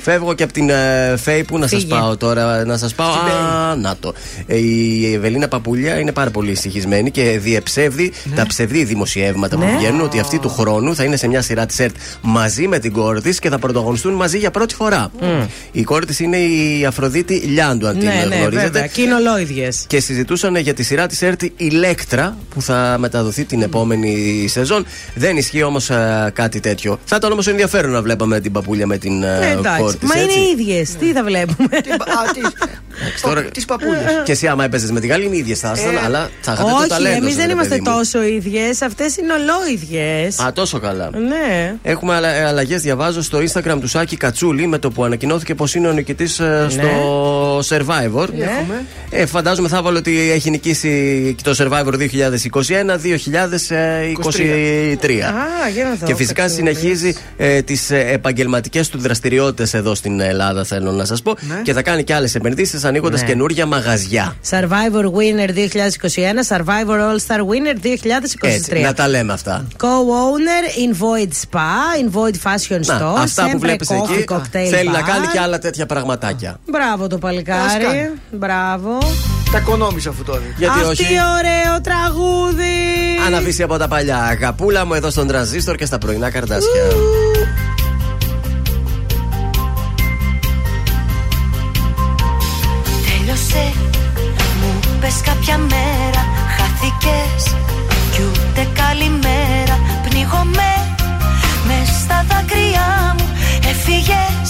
Φεύγω 0.00 0.34
και 0.34 0.42
από 0.42 0.52
την 0.52 0.70
ε, 0.70 1.14
Φέη 1.16 1.44
που 1.44 1.58
να 1.58 1.66
σας 1.66 1.80
Φύγε. 1.80 1.94
πάω 1.94 2.16
τώρα. 2.16 2.64
Να 2.64 2.76
σας 2.76 2.94
πάω. 2.94 3.12
Α, 3.12 3.76
να 3.76 3.96
το. 4.00 4.14
Ε, 4.46 4.56
η 4.56 5.14
Ευελίνα 5.14 5.48
Παπουλιά 5.48 5.98
είναι 5.98 6.12
πάρα 6.12 6.30
πολύ 6.30 6.50
ησυχισμένη 6.50 7.10
και 7.10 7.38
διεψεύδει 7.42 8.12
τα 8.34 8.46
ψευδή 8.46 8.84
δημοσιεύματα 8.84 9.56
που 9.56 9.64
Ναι. 9.64 9.76
βγαίνουν 9.78 10.00
ότι 10.00 10.18
αυτή 10.18 10.38
του 10.38 10.48
χρόνου 10.48 10.94
θα 10.94 11.04
είναι 11.04 11.16
σε 11.16 11.28
μια 11.28 11.42
σειρά 11.42 11.66
τη 11.66 11.82
ΕΡΤ 11.84 11.94
μαζί 12.22 12.68
με 12.68 12.78
την 12.78 12.92
κόρη 12.92 13.20
της 13.20 13.38
και 13.38 13.48
θα 13.48 13.58
πρωταγωνιστούν 13.58 14.14
μαζί 14.14 14.38
για 14.38 14.50
πρώτη 14.50 14.74
φορά. 14.74 15.10
Η 15.72 15.82
κόρη 15.82 16.06
της 16.06 16.20
είναι 16.20 16.36
η 16.36 16.84
Αφροδίτη 16.86 17.34
Λιάντου, 17.34 17.86
αν 17.86 17.94
Ναι, 17.96 18.00
την 18.00 18.08
ναι, 18.28 18.36
γνωρίζετε. 18.36 18.62
βέβαια. 18.70 18.86
Κοινολόιδιε. 18.86 19.68
Και 19.86 20.00
συζητούσαν 20.00 20.56
για 20.56 20.74
τη 20.74 20.82
σειρά 20.82 21.06
της 21.06 21.22
ΕΡΤ 21.22 21.42
Ηλέκτρα 21.56 22.36
που 22.54 22.62
θα 22.62 22.96
μεταδοθεί 22.98 23.44
την 23.44 23.62
επόμενη 23.62 24.44
σεζόν. 24.48 24.86
Δεν 25.14 25.36
ισχύει 25.36 25.62
όμως 25.62 25.90
κάτι 26.32 26.60
τέτοιο. 26.60 26.98
Θα 27.04 27.16
ήταν 27.16 27.32
όμως 27.32 27.46
ενδιαφέρον 27.46 27.90
να 27.90 28.02
βλέπαμε 28.02 28.40
την 28.40 28.52
παπούλια 28.52 28.86
με 28.86 28.98
την 28.98 29.22
ε, 29.22 29.38
Ναι, 29.38 29.50
εντάξει. 29.58 29.80
κόρη 29.82 29.96
της. 29.96 30.08
Μα 30.08 30.20
είναι 30.20 30.32
ίδιες. 30.52 30.94
Τι 30.98 31.12
θα 31.12 31.24
βλέπουμε; 31.24 31.68
Τώρα... 33.22 33.42
Τις 33.42 33.64
παππούλε. 33.64 33.98
Και 34.24 34.32
εσύ, 34.32 34.46
άμα 34.46 34.64
έπαιζες 34.64 34.90
με 34.90 35.00
τη 35.00 35.06
Γαλλή, 35.06 35.24
είναι 35.26 35.36
ίδιες 35.36 35.58
θα 35.58 35.72
ήσασταν, 35.74 36.04
αλλά 36.04 36.30
θα 36.40 36.52
είχατε 36.52 36.70
το 36.70 36.76
Όχι, 36.76 36.88
ταλέντο. 36.88 37.14
εμείς 37.16 37.26
σας, 37.28 37.36
δεν 37.36 37.46
ρε 37.46 37.52
είμαστε 37.52 37.74
παιδί 37.76 37.88
μου. 37.90 37.96
τόσο 37.96 38.11
ίδιες. 38.20 38.82
Αυτές 38.82 39.16
είναι 39.16 39.32
ολόιδιες. 39.32 40.38
Α, 40.38 40.52
τόσο 40.52 40.78
καλά. 40.78 41.10
Ναι. 41.28 41.74
Έχουμε 41.82 42.14
αλλαγές, 42.46 42.82
διαβάζω 42.82 43.22
στο 43.22 43.38
Instagram 43.38 43.76
του 43.80 43.88
Σάκη 43.88 44.16
Κατσούλη 44.16 44.66
με 44.66 44.78
το 44.78 44.90
που 44.90 45.04
ανακοινώθηκε 45.04 45.54
πως 45.54 45.74
είναι 45.74 45.88
ο 45.88 45.92
νικητής 45.92 46.32
στο 46.68 47.58
Survivor. 47.58 48.28
Έχουμε. 48.38 48.84
Ε, 49.10 49.26
φαντάζομαι 49.26 49.68
θα 49.68 49.82
βάλω 49.82 49.98
ότι 49.98 50.30
έχει 50.30 50.50
νικήσει 50.50 50.88
και 51.36 51.42
το 51.50 51.54
Survivor 51.58 51.94
2021-2023. 51.94 52.00
Α, 55.20 55.68
για 55.74 55.84
να 55.84 55.94
δω. 55.94 56.06
Και 56.06 56.14
φυσικά 56.14 56.42
Κατσούλης. 56.42 56.78
συνεχίζει 56.78 57.14
ε, 57.36 57.62
τις 57.62 57.90
επαγγελματικές 57.90 58.88
του 58.88 58.98
δραστηριότητες 58.98 59.74
εδώ 59.74 59.94
στην 59.94 60.20
Ελλάδα, 60.20 60.64
θέλω 60.64 60.90
να 60.90 61.04
σας 61.04 61.22
πω. 61.22 61.36
Και 61.62 61.72
θα 61.72 61.82
κάνει 61.82 62.04
και 62.04 62.14
άλλες 62.14 62.34
επενδύσεις 62.34 62.84
ανοίγοντας 62.84 63.20
Ναι. 63.20 63.26
καινούργια 63.26 63.66
μαγαζιά. 63.66 64.36
Survivor 64.50 65.04
Winner 65.04 65.50
2021, 65.50 66.42
Survivor 66.48 66.98
All 66.98 67.18
Star 67.26 67.40
Winner 67.40 67.76
2023. 67.82 68.01
Έτσι, 68.40 68.80
να 68.80 68.94
τα 68.94 69.08
λέμε 69.08 69.32
αυτά. 69.32 69.66
Co-owner 69.76 70.78
in 70.82 71.02
Void 71.02 71.28
Spa, 71.28 72.00
in 72.02 72.18
Void 72.18 72.34
Fashion 72.50 72.80
Να, 72.86 72.98
Store, 72.98 73.18
αυτά 73.18 73.42
που 73.42 73.50
Sempre 73.56 73.60
βλέπεις 73.60 73.88
Coffee 73.90 74.12
εκεί 74.12 74.24
Cocktail 74.28 74.68
θέλει 74.70 74.88
να 74.88 75.00
Bar. 75.00 75.06
κάνει 75.06 75.26
και 75.26 75.38
άλλα 75.40 75.58
τέτοια 75.58 75.86
πραγματάκια. 75.86 76.58
Μπράβο 76.70 77.06
το 77.06 77.14
Ας 77.14 77.20
παλικάρι. 77.20 77.84
κάνει; 77.84 78.10
Μπράβο. 78.30 78.98
Τα 79.52 79.60
κονόμησα 79.60 80.10
αυτό 80.10 80.22
τώρα. 80.24 80.40
Γιατί 80.56 80.80
Αχ, 80.80 80.88
όχι; 80.88 81.04
τι 81.04 81.12
ωραίο 81.12 81.80
τραγούδι. 81.80 82.74
Αναβήσει 83.26 83.62
από 83.62 83.76
τα 83.76 83.88
παλιά. 83.88 84.18
Αγαπούλα 84.18 84.84
μου 84.86 84.94
εδώ 84.94 85.10
στον 85.10 85.26
τρανζίστορ 85.26 85.76
και 85.76 85.84
στα 85.84 85.98
πρωινά 85.98 86.30
καρτάσια. 86.30 86.82
Τέλειωσε, 93.06 93.72
μου 94.60 94.80
πες 95.00 95.20
κάποια 95.24 95.58
μέρα 95.58 96.24
Χάθηκες 96.56 97.54
άλλη 98.92 99.10
μέρα. 99.10 99.76
Πνίγομαι 100.08 100.72
με 101.66 101.78
στα 102.00 102.24
δάκρυά 102.28 103.14
μου. 103.18 103.28
Έφυγες 103.70 104.48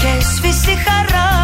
και 0.00 0.24
σβήσει 0.24 0.76
χαρά 0.84 1.43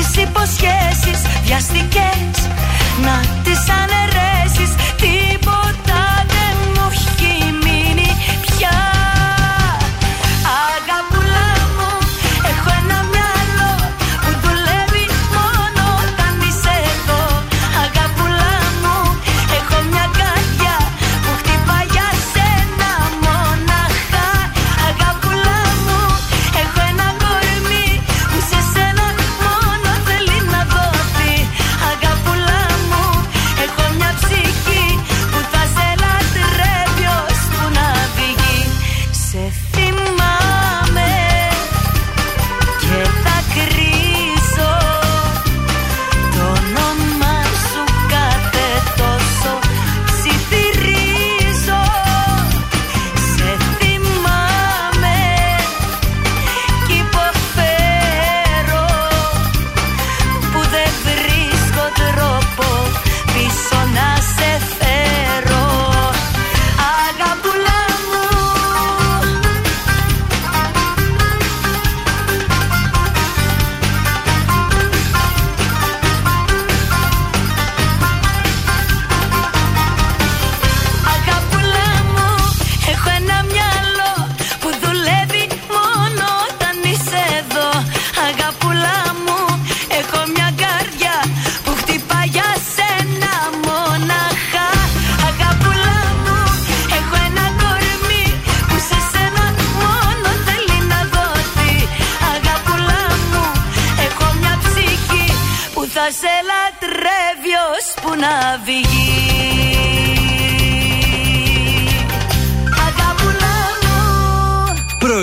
τις 0.00 0.22
υποσχέσεις 0.22 1.20
Βιαστικές 1.44 2.48
να 3.04 3.20
τις 3.44 3.62
αναιρέσεις. 3.80 4.70
Τίποτα 4.96 6.09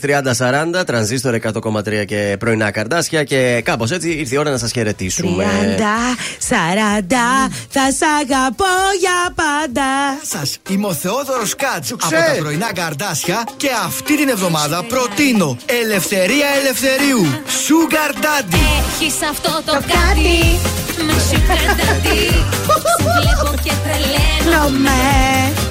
Μέλισσε 0.00 0.74
30-40, 0.80 0.86
τρανζίστορ 0.86 1.34
100,3 1.34 2.04
και 2.06 2.36
πρωινά 2.38 2.70
καρδάσια. 2.70 3.24
Και 3.24 3.60
κάπως 3.64 3.90
έτσι 3.90 4.08
ήρθε 4.10 4.34
η 4.34 4.38
ώρα 4.38 4.50
να 4.50 4.58
σας 4.58 4.72
χαιρετήσουμε. 4.72 5.44
30, 5.76 5.80
40, 6.48 7.50
θα 7.68 7.90
σ' 7.90 8.02
αγαπώ 8.20 8.64
για 9.00 9.34
πάντα. 9.34 9.82
Σας, 10.22 10.58
είμαι 10.70 10.86
ο 10.86 10.92
Θεόδωρος 10.92 11.54
Κάτ 11.56 11.84
από 11.92 12.10
τα 12.10 12.34
πρωινά 12.38 12.72
καρδάσια 12.72 13.44
και 13.56 13.68
αυτή 13.84 14.16
την 14.16 14.28
εβδομάδα 14.28 14.84
προτείνω 14.84 15.56
Ελευθερία 15.82 16.46
Ελευθερίου. 16.60 17.22
Sugar 17.64 18.14
Daddy. 18.14 18.64
Έχεις 19.00 19.14
αυτό 19.30 19.62
το 19.64 19.72
κάτι 19.72 20.58
Με 21.06 21.12
sugar 21.30 21.70
daddy 21.80 22.32
Σε 22.82 23.02
βλέπω 23.02 23.54
και 23.62 23.72
τρελαίνομαι 23.84 25.61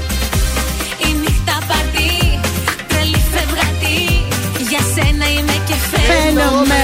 φαίνομαι 6.08 6.84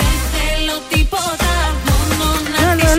Δεν 0.00 0.16
θέλω 0.34 0.76
τίποτα 0.92 1.52
Μόνο 1.88 2.28
να 2.54 2.66
τις 2.76 2.92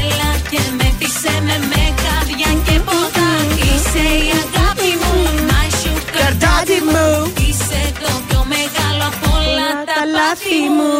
Έλα 0.00 0.30
και 0.50 0.60
με 0.78 0.88
πείσε 0.98 1.34
με 1.46 1.56
με 1.70 1.82
καρδιά 2.04 2.50
και 2.66 2.76
ποτά 2.88 3.28
Είσαι 3.68 4.04
η 4.26 4.30
αγάπη 4.42 4.90
μου 5.02 5.14
My 5.50 5.66
sugar 5.80 6.32
daddy 6.44 6.78
μου 6.92 7.32
Είσαι 7.48 7.80
το 8.02 8.10
πιο 8.28 8.40
μεγάλο 8.54 9.02
από 9.12 9.26
όλα 9.38 9.68
τα 9.90 10.00
λάθη 10.16 10.60
μου 10.76 10.92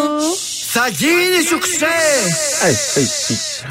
Θα 0.76 0.84
γίνει 1.00 1.38
σου 1.48 1.58
ξέ! 1.66 1.98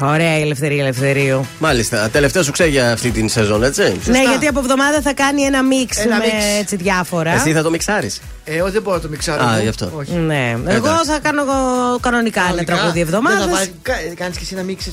Ωραία 0.02 0.38
η 0.38 0.40
ελευθερία 0.40 0.82
ελευθερίου. 0.82 1.46
Μάλιστα, 1.58 2.08
τελευταίο 2.12 2.42
σου 2.42 2.50
ξέρει 2.52 2.70
για 2.70 2.92
αυτή 2.92 3.10
την 3.10 3.28
σεζόν, 3.28 3.62
έτσι. 3.62 4.00
Ναι, 4.04 4.22
γιατί 4.22 4.46
από 4.46 4.58
εβδομάδα 4.58 5.00
θα 5.00 5.12
κάνει 5.12 5.42
ένα 5.42 5.62
μίξ 5.62 5.98
Ένα 5.98 6.16
με 6.16 6.24
μίξ. 6.24 6.44
έτσι 6.60 6.76
διάφορα. 6.76 7.30
Εσύ 7.32 7.52
θα 7.52 7.62
το 7.62 7.70
μιξάρεις. 7.70 8.20
Ε, 8.50 8.56
εγώ 8.56 8.70
δεν 8.70 8.82
μπορώ 8.82 8.96
να 8.96 9.02
το 9.02 9.08
μιξάρω. 9.08 9.44
Α, 9.44 9.52
εγώ. 9.52 9.62
γι' 9.62 9.68
αυτό. 9.68 9.90
Όχι. 9.94 10.12
Ναι, 10.12 10.56
εγώ 10.66 11.04
θα 11.04 11.18
κάνω 11.22 11.42
εγώ 11.42 11.98
κανονικά 12.00 12.42
ένα 12.52 12.64
τραγούδι 12.64 13.00
εβδομάδας. 13.00 13.70
Κάνεις 14.14 14.36
και 14.36 14.42
εσύ 14.42 14.54
να 14.54 14.62
μίξεις. 14.62 14.92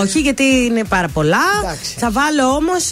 Όχι, 0.00 0.20
γιατί 0.20 0.42
είναι 0.42 0.84
πάρα 0.84 1.08
πολλά. 1.08 1.38
Θα 1.96 2.10
βάλω 2.10 2.48
όμως 2.48 2.90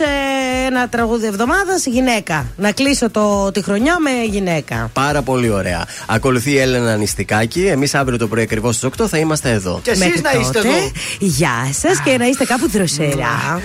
ένα 0.67 0.89
τραγούδι 0.89 1.27
εβδομάδας 1.27 1.87
γυναίκα. 1.87 2.47
Να 2.57 2.73
κλείσω 2.73 3.11
το, 3.11 3.51
τη 3.53 3.62
χρονιά 3.62 3.99
με 3.99 4.11
γυναίκα. 4.31 4.91
Πάρα 4.93 5.23
πολύ 5.23 5.51
ωραία. 5.51 5.85
Ακολουθεί 6.07 6.51
η 6.51 6.59
Έλενα 6.59 6.97
Νηστικάκη. 6.97 7.67
Εμείς 7.67 7.95
αύριο 7.95 8.19
το 8.19 8.27
πρωί 8.27 8.43
ακριβώς 8.43 8.77
στις 8.77 8.89
8 9.01 9.07
θα 9.09 9.19
είμαστε 9.19 9.51
εδώ. 9.51 9.81
Και 9.83 9.91
εσείς 9.91 10.05
Μέχρι 10.05 10.20
να 10.20 10.41
είστε 10.41 10.53
τότε, 10.53 10.69
εδώ. 10.69 10.91
Γεια 11.19 11.70
σας 11.81 12.01
και 12.01 12.17
να 12.19 12.27
είστε 12.27 12.45
κάπου 12.45 12.69
δροσερά. 12.69 13.61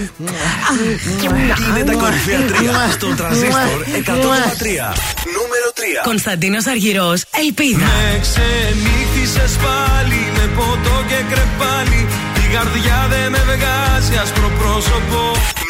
Είναι 1.77 1.91
τα 1.91 1.93
κορυφαία 1.93 2.39
τρία 2.39 2.89
στον 2.91 3.15
τραζίστορ 3.15 3.83
100,3. 4.05 4.93
Νούμερο 5.37 5.69
3. 5.75 5.81
Κωνσταντίνος 6.25 6.65
Αργυρός, 6.73 7.19
Ελπίδα. 7.43 7.85
Με 7.85 8.19
ξενύχτησες 8.25 9.53
πάλι 9.65 10.21
με 10.35 10.45
ποτό 10.57 10.95
και 11.09 11.19
κρεπάλι 11.31 12.01
Η 12.43 12.45
καρδιά 12.55 12.99
δεν 13.13 13.27
με 13.33 13.41
βγάζει 13.51 14.13
άσπρο 14.23 14.49
πρόσωπο 14.59 15.19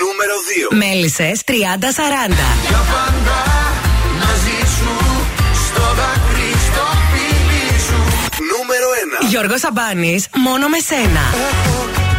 Νούμερο 0.01 0.35
2. 0.71 0.75
Μέλισσες 0.81 1.37
30-40. 1.49 2.47
Για 2.69 2.81
πάντα 2.93 3.39
μαζί 4.21 4.59
σου 4.75 4.93
στο 5.65 5.85
δάκρυ 5.99 6.51
στο 6.67 6.85
φίλι 7.09 7.67
σου 7.87 7.99
Νούμερο 8.51 8.87
1. 9.23 9.29
Γιώργος 9.31 9.59
Σαμπάνης, 9.63 10.21
μόνο 10.45 10.65
με 10.73 10.79
σένα. 10.89 11.23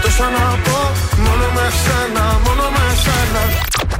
Τόσα 0.02 0.26
να 0.36 0.46
πω 0.64 0.78
μόνο 1.24 1.46
με 1.56 1.66
σένα, 1.82 2.24
μόνο 2.44 2.64
με 2.74 2.84
σένα 3.04 3.42